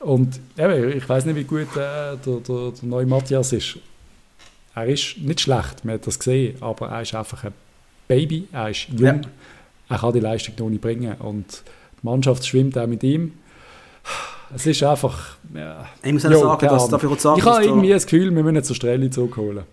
Und 0.00 0.38
eben, 0.58 0.96
ich 0.96 1.08
weiß 1.08 1.24
nicht, 1.24 1.36
wie 1.36 1.44
gut 1.44 1.68
äh, 1.76 2.16
der, 2.16 2.16
der, 2.46 2.70
der 2.70 2.72
neue 2.82 3.06
Matthias 3.06 3.52
ist. 3.52 3.78
Er 4.74 4.86
ist 4.86 5.18
nicht 5.18 5.40
schlecht, 5.40 5.84
man 5.84 5.94
hat 5.94 6.06
das 6.06 6.18
gesehen, 6.18 6.56
aber 6.60 6.88
er 6.88 7.02
ist 7.02 7.14
einfach 7.14 7.44
ein 7.44 7.52
Baby, 8.08 8.48
er 8.52 8.70
ist 8.70 8.88
jung, 8.90 9.00
Ja. 9.06 9.20
er 9.88 9.98
kann 9.98 10.12
die 10.12 10.20
Leistung 10.20 10.54
noch 10.58 10.68
nicht 10.68 10.82
bringen 10.82 11.14
und 11.20 11.62
die 12.02 12.06
Mannschaft 12.06 12.46
schwimmt 12.46 12.76
auch 12.76 12.86
mit 12.86 13.02
ihm. 13.02 13.32
Es 14.54 14.66
ist 14.66 14.82
einfach... 14.82 15.36
Ja, 15.54 15.86
ich 16.02 16.12
muss 16.12 16.26
auch 16.26 16.30
Jo, 16.30 16.40
sagen, 16.40 16.68
dass, 16.68 16.88
darf 16.88 17.02
ich 17.02 17.08
kurz 17.08 17.22
sagen, 17.22 17.38
ich 17.38 17.44
habe 17.46 17.64
irgendwie 17.64 17.88
das 17.88 18.04
Gefühl, 18.04 18.34
wir 18.34 18.42
müssen 18.42 18.62
zur 18.64 18.76
Strelle 18.76 19.08
zurückholen. 19.10 19.64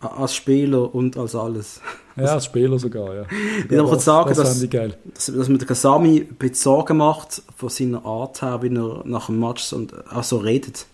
als 0.00 0.34
Spieler 0.34 0.92
und 0.94 1.16
als 1.16 1.34
alles. 1.34 1.80
Ja, 2.24 2.34
als 2.34 2.44
Spieler 2.44 2.78
sogar, 2.78 3.14
ja. 3.14 3.22
Ich 3.58 3.68
darf 3.68 3.88
kurz 3.88 4.04
sagen, 4.04 4.28
das 4.28 4.38
dass, 4.38 4.62
ich 4.62 4.70
geil. 4.70 4.96
dass, 5.14 5.26
dass 5.26 5.48
man 5.48 5.58
den 5.58 5.68
Kasami 5.68 6.26
ein 6.28 6.36
bisschen 6.36 6.54
Sorgen 6.54 6.98
macht 6.98 7.42
von 7.56 7.68
seiner 7.68 8.04
Art 8.04 8.42
her, 8.42 8.62
wie 8.62 8.74
er 8.74 9.02
nach 9.04 9.26
dem 9.26 9.40
Match 9.40 9.72
und 9.72 9.94
auch 10.10 10.22
so 10.22 10.38
redet. 10.38 10.86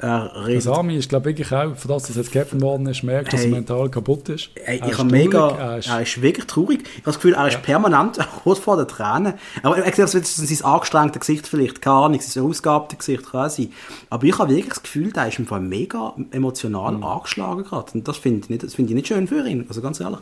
Er 0.00 0.30
redet, 0.46 0.64
Kasami 0.64 0.94
ist, 0.96 1.08
glaube 1.08 1.28
ich, 1.32 1.38
wirklich 1.38 1.52
auch, 1.52 1.74
für 1.74 1.88
das, 1.88 2.04
dass 2.04 2.14
er 2.16 2.22
jetzt 2.22 2.32
Captain 2.32 2.60
geworden 2.60 2.86
ist, 2.86 3.02
merkt, 3.02 3.32
dass 3.32 3.40
Hey. 3.40 3.48
er 3.50 3.54
mental 3.56 3.88
kaputt 3.88 4.28
ist. 4.28 4.50
Ey, 4.54 4.78
Er 4.78 4.84
ich 4.86 4.92
ist 4.92 4.98
habe 4.98 5.10
mega, 5.10 5.48
er 5.48 5.78
ist- 5.78 5.88
er 5.88 6.02
ist 6.02 6.22
wirklich 6.22 6.46
traurig. 6.46 6.82
Ich 6.82 6.88
habe 6.98 7.02
das 7.06 7.16
Gefühl, 7.16 7.34
er 7.34 7.48
ist 7.48 7.60
permanent 7.62 8.16
kurz 8.44 8.60
vor 8.60 8.76
den 8.76 8.86
Tränen. 8.86 9.34
Aber 9.64 9.76
er 9.76 9.84
sieht, 9.92 9.98
das 9.98 10.14
ist 10.14 10.36
sein 10.36 10.64
angestrengtes 10.72 11.18
Gesicht 11.20 11.48
vielleicht, 11.48 11.82
keine 11.82 11.96
Ahnung, 11.96 12.20
sein 12.20 12.44
ausgehabte 12.44 12.94
Gesicht, 12.94 13.28
kann 13.28 13.50
sein. 13.50 13.72
Aber 14.08 14.22
ich 14.24 14.38
habe 14.38 14.50
wirklich 14.50 14.68
das 14.68 14.82
Gefühl, 14.84 15.10
der 15.12 15.26
ist 15.26 15.40
im 15.40 15.46
Fall 15.48 15.60
mega 15.60 16.14
emotional 16.30 16.92
Mhm. 16.92 17.02
angeschlagen 17.02 17.64
gerade. 17.64 17.92
Und 17.94 18.06
das 18.06 18.18
finde 18.18 18.42
ich, 18.44 18.50
nicht- 18.50 18.62
das 18.62 18.74
finde 18.74 18.92
ich 18.92 18.94
nicht 18.94 19.08
schön 19.08 19.26
für 19.26 19.44
ihn, 19.48 19.64
also 19.68 19.80
ganz 19.80 19.98
ehrlich. 19.98 20.20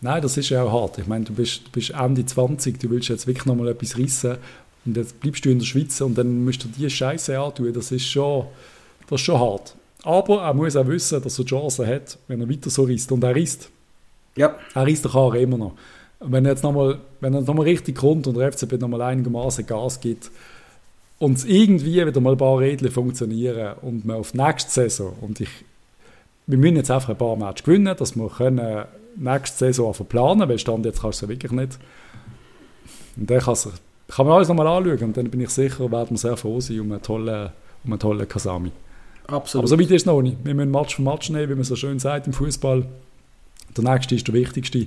Nein, 0.00 0.22
das 0.22 0.38
ist 0.38 0.48
ja 0.48 0.62
auch 0.62 0.72
hart. 0.84 0.98
Ich 0.98 1.06
meine, 1.06 1.26
du 1.26 1.34
bist, 1.34 1.66
du 1.66 1.70
bist 1.70 1.90
Ende 1.90 2.24
20, 2.24 2.80
du 2.80 2.88
willst 2.88 3.10
jetzt 3.10 3.26
wirklich 3.26 3.44
nochmal 3.44 3.68
etwas 3.68 3.96
rissen 3.98 4.36
und 4.86 4.96
jetzt 4.96 5.20
bleibst 5.20 5.44
du 5.44 5.50
in 5.50 5.58
der 5.58 5.66
Schweiz 5.66 6.00
und 6.00 6.16
dann 6.16 6.44
musst 6.46 6.64
du 6.64 6.68
dir 6.68 6.88
Scheiße 6.88 7.38
antun. 7.38 7.72
Das 7.74 7.92
ist 7.92 8.06
schon, 8.06 8.46
das 9.08 9.20
ist 9.20 9.26
schon 9.26 9.38
hart. 9.38 9.74
Aber 10.04 10.42
er 10.42 10.54
muss 10.54 10.76
auch 10.76 10.86
wissen, 10.86 11.22
dass 11.22 11.38
er 11.38 11.44
Chancen 11.44 11.86
hat, 11.86 12.18
wenn 12.28 12.40
er 12.40 12.48
weiter 12.48 12.70
so 12.70 12.82
risst. 12.82 13.12
Und 13.12 13.22
er 13.22 13.34
risst. 13.34 13.70
Ja, 14.36 14.56
Er 14.74 14.86
risst 14.86 15.04
der 15.04 15.12
Karre 15.12 15.40
immer 15.40 15.58
noch. 15.58 15.74
Und 16.18 16.32
wenn 16.32 16.44
er 16.44 16.52
jetzt 16.52 16.62
nochmal, 16.62 16.98
nochmal 17.20 17.64
richtig 17.64 17.96
kommt 17.96 18.26
und 18.26 18.36
der 18.36 18.52
FCB 18.52 18.74
nochmal 18.80 19.02
einigermaßen 19.02 19.66
Gas 19.66 20.00
gibt 20.00 20.30
und 21.18 21.36
es 21.36 21.44
irgendwie 21.44 22.04
wieder 22.06 22.20
mal 22.20 22.32
ein 22.32 22.38
paar 22.38 22.58
Rädchen 22.58 22.90
funktionieren 22.90 23.74
und 23.82 24.04
man 24.04 24.16
auf 24.16 24.32
nächste 24.32 24.70
Saison 24.70 25.14
und 25.20 25.40
ich 25.40 25.50
wir 26.46 26.58
müssen 26.58 26.76
jetzt 26.76 26.90
einfach 26.90 27.10
ein 27.10 27.16
paar 27.16 27.36
Matches 27.36 27.64
gewinnen, 27.64 27.96
dass 27.96 28.16
wir 28.16 28.28
können 28.28 28.84
nächste 29.16 29.58
Saison 29.58 29.88
einfach 29.88 30.08
planen, 30.08 30.48
weil 30.48 30.58
Stand 30.58 30.84
jetzt 30.84 31.00
kannst 31.00 31.22
du 31.22 31.26
es 31.26 31.28
ja 31.28 31.28
wirklich 31.28 31.52
nicht. 31.52 31.78
Und 33.16 33.30
dann 33.30 33.40
kann, 33.40 33.54
sich, 33.54 33.72
kann 34.08 34.26
man 34.26 34.36
alles 34.36 34.48
nochmal 34.48 34.66
anschauen 34.66 35.02
und 35.02 35.16
dann 35.16 35.30
bin 35.30 35.40
ich 35.40 35.50
sicher, 35.50 35.90
werden 35.90 36.10
wir 36.10 36.18
sehr 36.18 36.36
froh 36.36 36.60
sein 36.60 36.80
um 36.80 36.92
einen 36.92 37.02
tollen, 37.02 37.50
um 37.84 37.92
einen 37.92 38.00
tollen 38.00 38.28
Kasami. 38.28 38.72
Absolut. 39.26 39.62
Aber 39.62 39.68
so 39.68 39.78
weit 39.78 39.90
ist 39.90 40.02
es 40.02 40.06
noch 40.06 40.22
nicht. 40.22 40.38
Wir 40.44 40.54
müssen 40.54 40.70
Match 40.70 40.96
für 40.96 41.02
Match 41.02 41.30
nehmen, 41.30 41.50
wie 41.50 41.54
man 41.54 41.64
so 41.64 41.76
schön 41.76 41.98
sagt 41.98 42.26
im 42.26 42.32
Fußball. 42.32 42.86
Der 43.76 43.84
nächste 43.84 44.14
ist 44.14 44.26
der 44.26 44.34
wichtigste. 44.34 44.86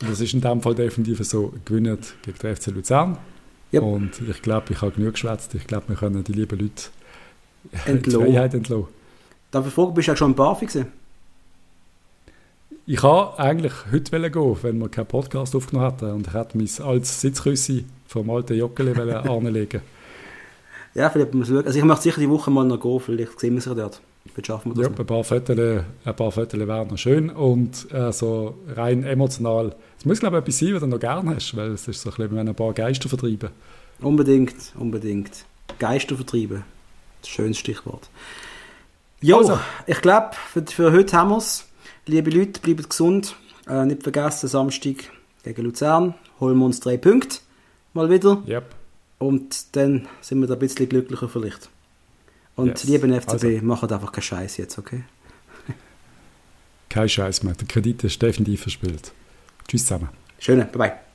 Und 0.00 0.10
das 0.10 0.20
ist 0.20 0.32
in 0.32 0.40
dem 0.40 0.60
Fall 0.62 0.74
definitiv 0.74 1.24
so, 1.26 1.52
gewinnen 1.64 1.98
gegen 2.22 2.38
den 2.38 2.56
FC 2.56 2.66
Luzern. 2.68 3.18
Yep. 3.72 3.82
Und 3.82 4.20
ich 4.28 4.42
glaube, 4.42 4.72
ich 4.72 4.80
habe 4.80 4.92
genug 4.92 5.12
geschwätzt. 5.12 5.54
Ich 5.54 5.66
glaube, 5.66 5.88
wir 5.88 5.96
können 5.96 6.24
die 6.24 6.32
lieben 6.32 6.58
Leute 6.58 6.82
die 7.86 7.90
Entlohnen. 7.90 8.32
Freiheit 8.32 8.54
entlassen. 8.54 8.88
Darf 9.50 9.66
ich 9.66 9.72
fragen, 9.72 9.94
bist 9.94 10.08
du 10.08 10.12
auch 10.12 10.16
schon 10.16 10.30
im 10.30 10.36
Barfi 10.36 10.66
gewesen? 10.66 10.86
Ich 12.86 13.02
habe 13.02 13.38
eigentlich 13.38 13.72
heute 13.92 14.30
gehen, 14.30 14.56
wenn 14.62 14.78
wir 14.78 14.88
keinen 14.88 15.06
Podcast 15.06 15.54
aufgenommen 15.54 15.90
hätten. 15.90 16.10
Und 16.12 16.26
ich 16.28 16.34
hätte 16.34 16.56
mein 16.56 16.68
altes 16.86 17.20
Sitzküssi 17.20 17.84
vom 18.06 18.30
alten 18.30 18.54
Joggeli 18.56 18.96
wollen 18.96 19.14
anlegen 19.28 19.82
Ja, 20.94 21.08
vielleicht 21.10 21.32
muss 21.34 21.48
ich 21.48 21.54
schauen. 21.54 21.66
Also 21.66 21.78
ich 21.78 21.84
möchte 21.84 22.02
sicher 22.02 22.20
die 22.20 22.28
Woche 22.28 22.50
mal 22.50 22.64
noch 22.64 22.80
gehen, 22.80 23.00
vielleicht 23.00 23.38
sehen 23.40 23.54
wir 23.54 23.60
sich 23.60 23.72
dort. 23.74 24.00
Vielleicht 24.26 24.46
schaffen 24.48 24.76
wir 24.76 24.82
Ja, 24.82 24.88
das. 24.88 24.98
ein 24.98 25.06
paar 25.06 25.24
Fotos, 25.24 25.58
ein 25.58 26.16
paar 26.16 26.32
Fotos 26.32 26.60
wären 26.60 26.88
noch 26.88 26.98
schön 26.98 27.30
und 27.30 27.90
äh, 27.92 28.12
so 28.12 28.58
rein 28.74 29.04
emotional. 29.04 29.74
Es 29.98 30.04
muss 30.04 30.20
glaube 30.20 30.36
ich 30.38 30.42
etwas 30.42 30.58
sein, 30.58 30.74
was 30.74 30.80
du 30.80 30.86
noch 30.88 31.00
gerne 31.00 31.34
hast, 31.36 31.56
weil 31.56 31.70
es 31.72 31.88
ist 31.88 32.02
so 32.02 32.10
ein 32.10 32.16
bisschen, 32.16 32.36
wenn 32.36 32.48
ein 32.48 32.54
paar 32.54 32.72
Geister 32.74 33.08
vertreiben. 33.08 33.50
Unbedingt, 34.00 34.54
unbedingt. 34.78 35.44
Geister 35.78 36.16
vertreiben. 36.16 36.64
Das 37.22 37.30
schönes 37.30 37.58
Stichwort. 37.58 38.08
Jo, 39.22 39.38
Also. 39.38 39.58
ich 39.86 40.00
glaube, 40.00 40.30
für, 40.52 40.64
für 40.66 40.92
heute 40.92 41.16
haben 41.16 41.30
wir 41.30 41.36
es. 41.38 41.66
Liebe 42.06 42.30
Leute, 42.30 42.60
bleibt 42.60 42.88
gesund. 42.90 43.36
Äh, 43.68 43.84
nicht 43.86 44.02
vergessen, 44.02 44.48
Samstag 44.48 44.96
gegen 45.44 45.62
Luzern 45.62 46.14
holen 46.40 46.58
wir 46.58 46.64
uns 46.66 46.80
drei 46.80 46.96
Punkte. 46.96 47.38
Mal 47.94 48.08
wieder. 48.10 48.42
Yep. 48.48 48.74
Und 49.20 49.76
dann 49.76 50.08
sind 50.22 50.40
wir 50.40 50.48
da 50.48 50.54
ein 50.54 50.58
bisschen 50.60 50.88
glücklicher 50.88 51.28
vielleicht. 51.28 51.68
Und 52.56 52.68
Yes. 52.68 52.84
lieben 52.84 53.12
FCB, 53.12 53.44
Also. 53.56 53.64
macht 53.66 53.92
einfach 53.92 54.10
keinen 54.10 54.22
Scheiß 54.22 54.56
jetzt, 54.56 54.78
okay? 54.78 55.04
Kein 56.88 57.08
Scheiß 57.08 57.44
mehr. 57.44 57.54
Der 57.54 57.68
Kredit 57.68 58.02
ist 58.02 58.20
definitiv 58.20 58.62
verspielt. 58.62 59.12
Tschüss 59.68 59.84
zusammen. 59.84 60.08
Schöne, 60.40 60.64
bye 60.64 60.88
bye. 60.88 61.09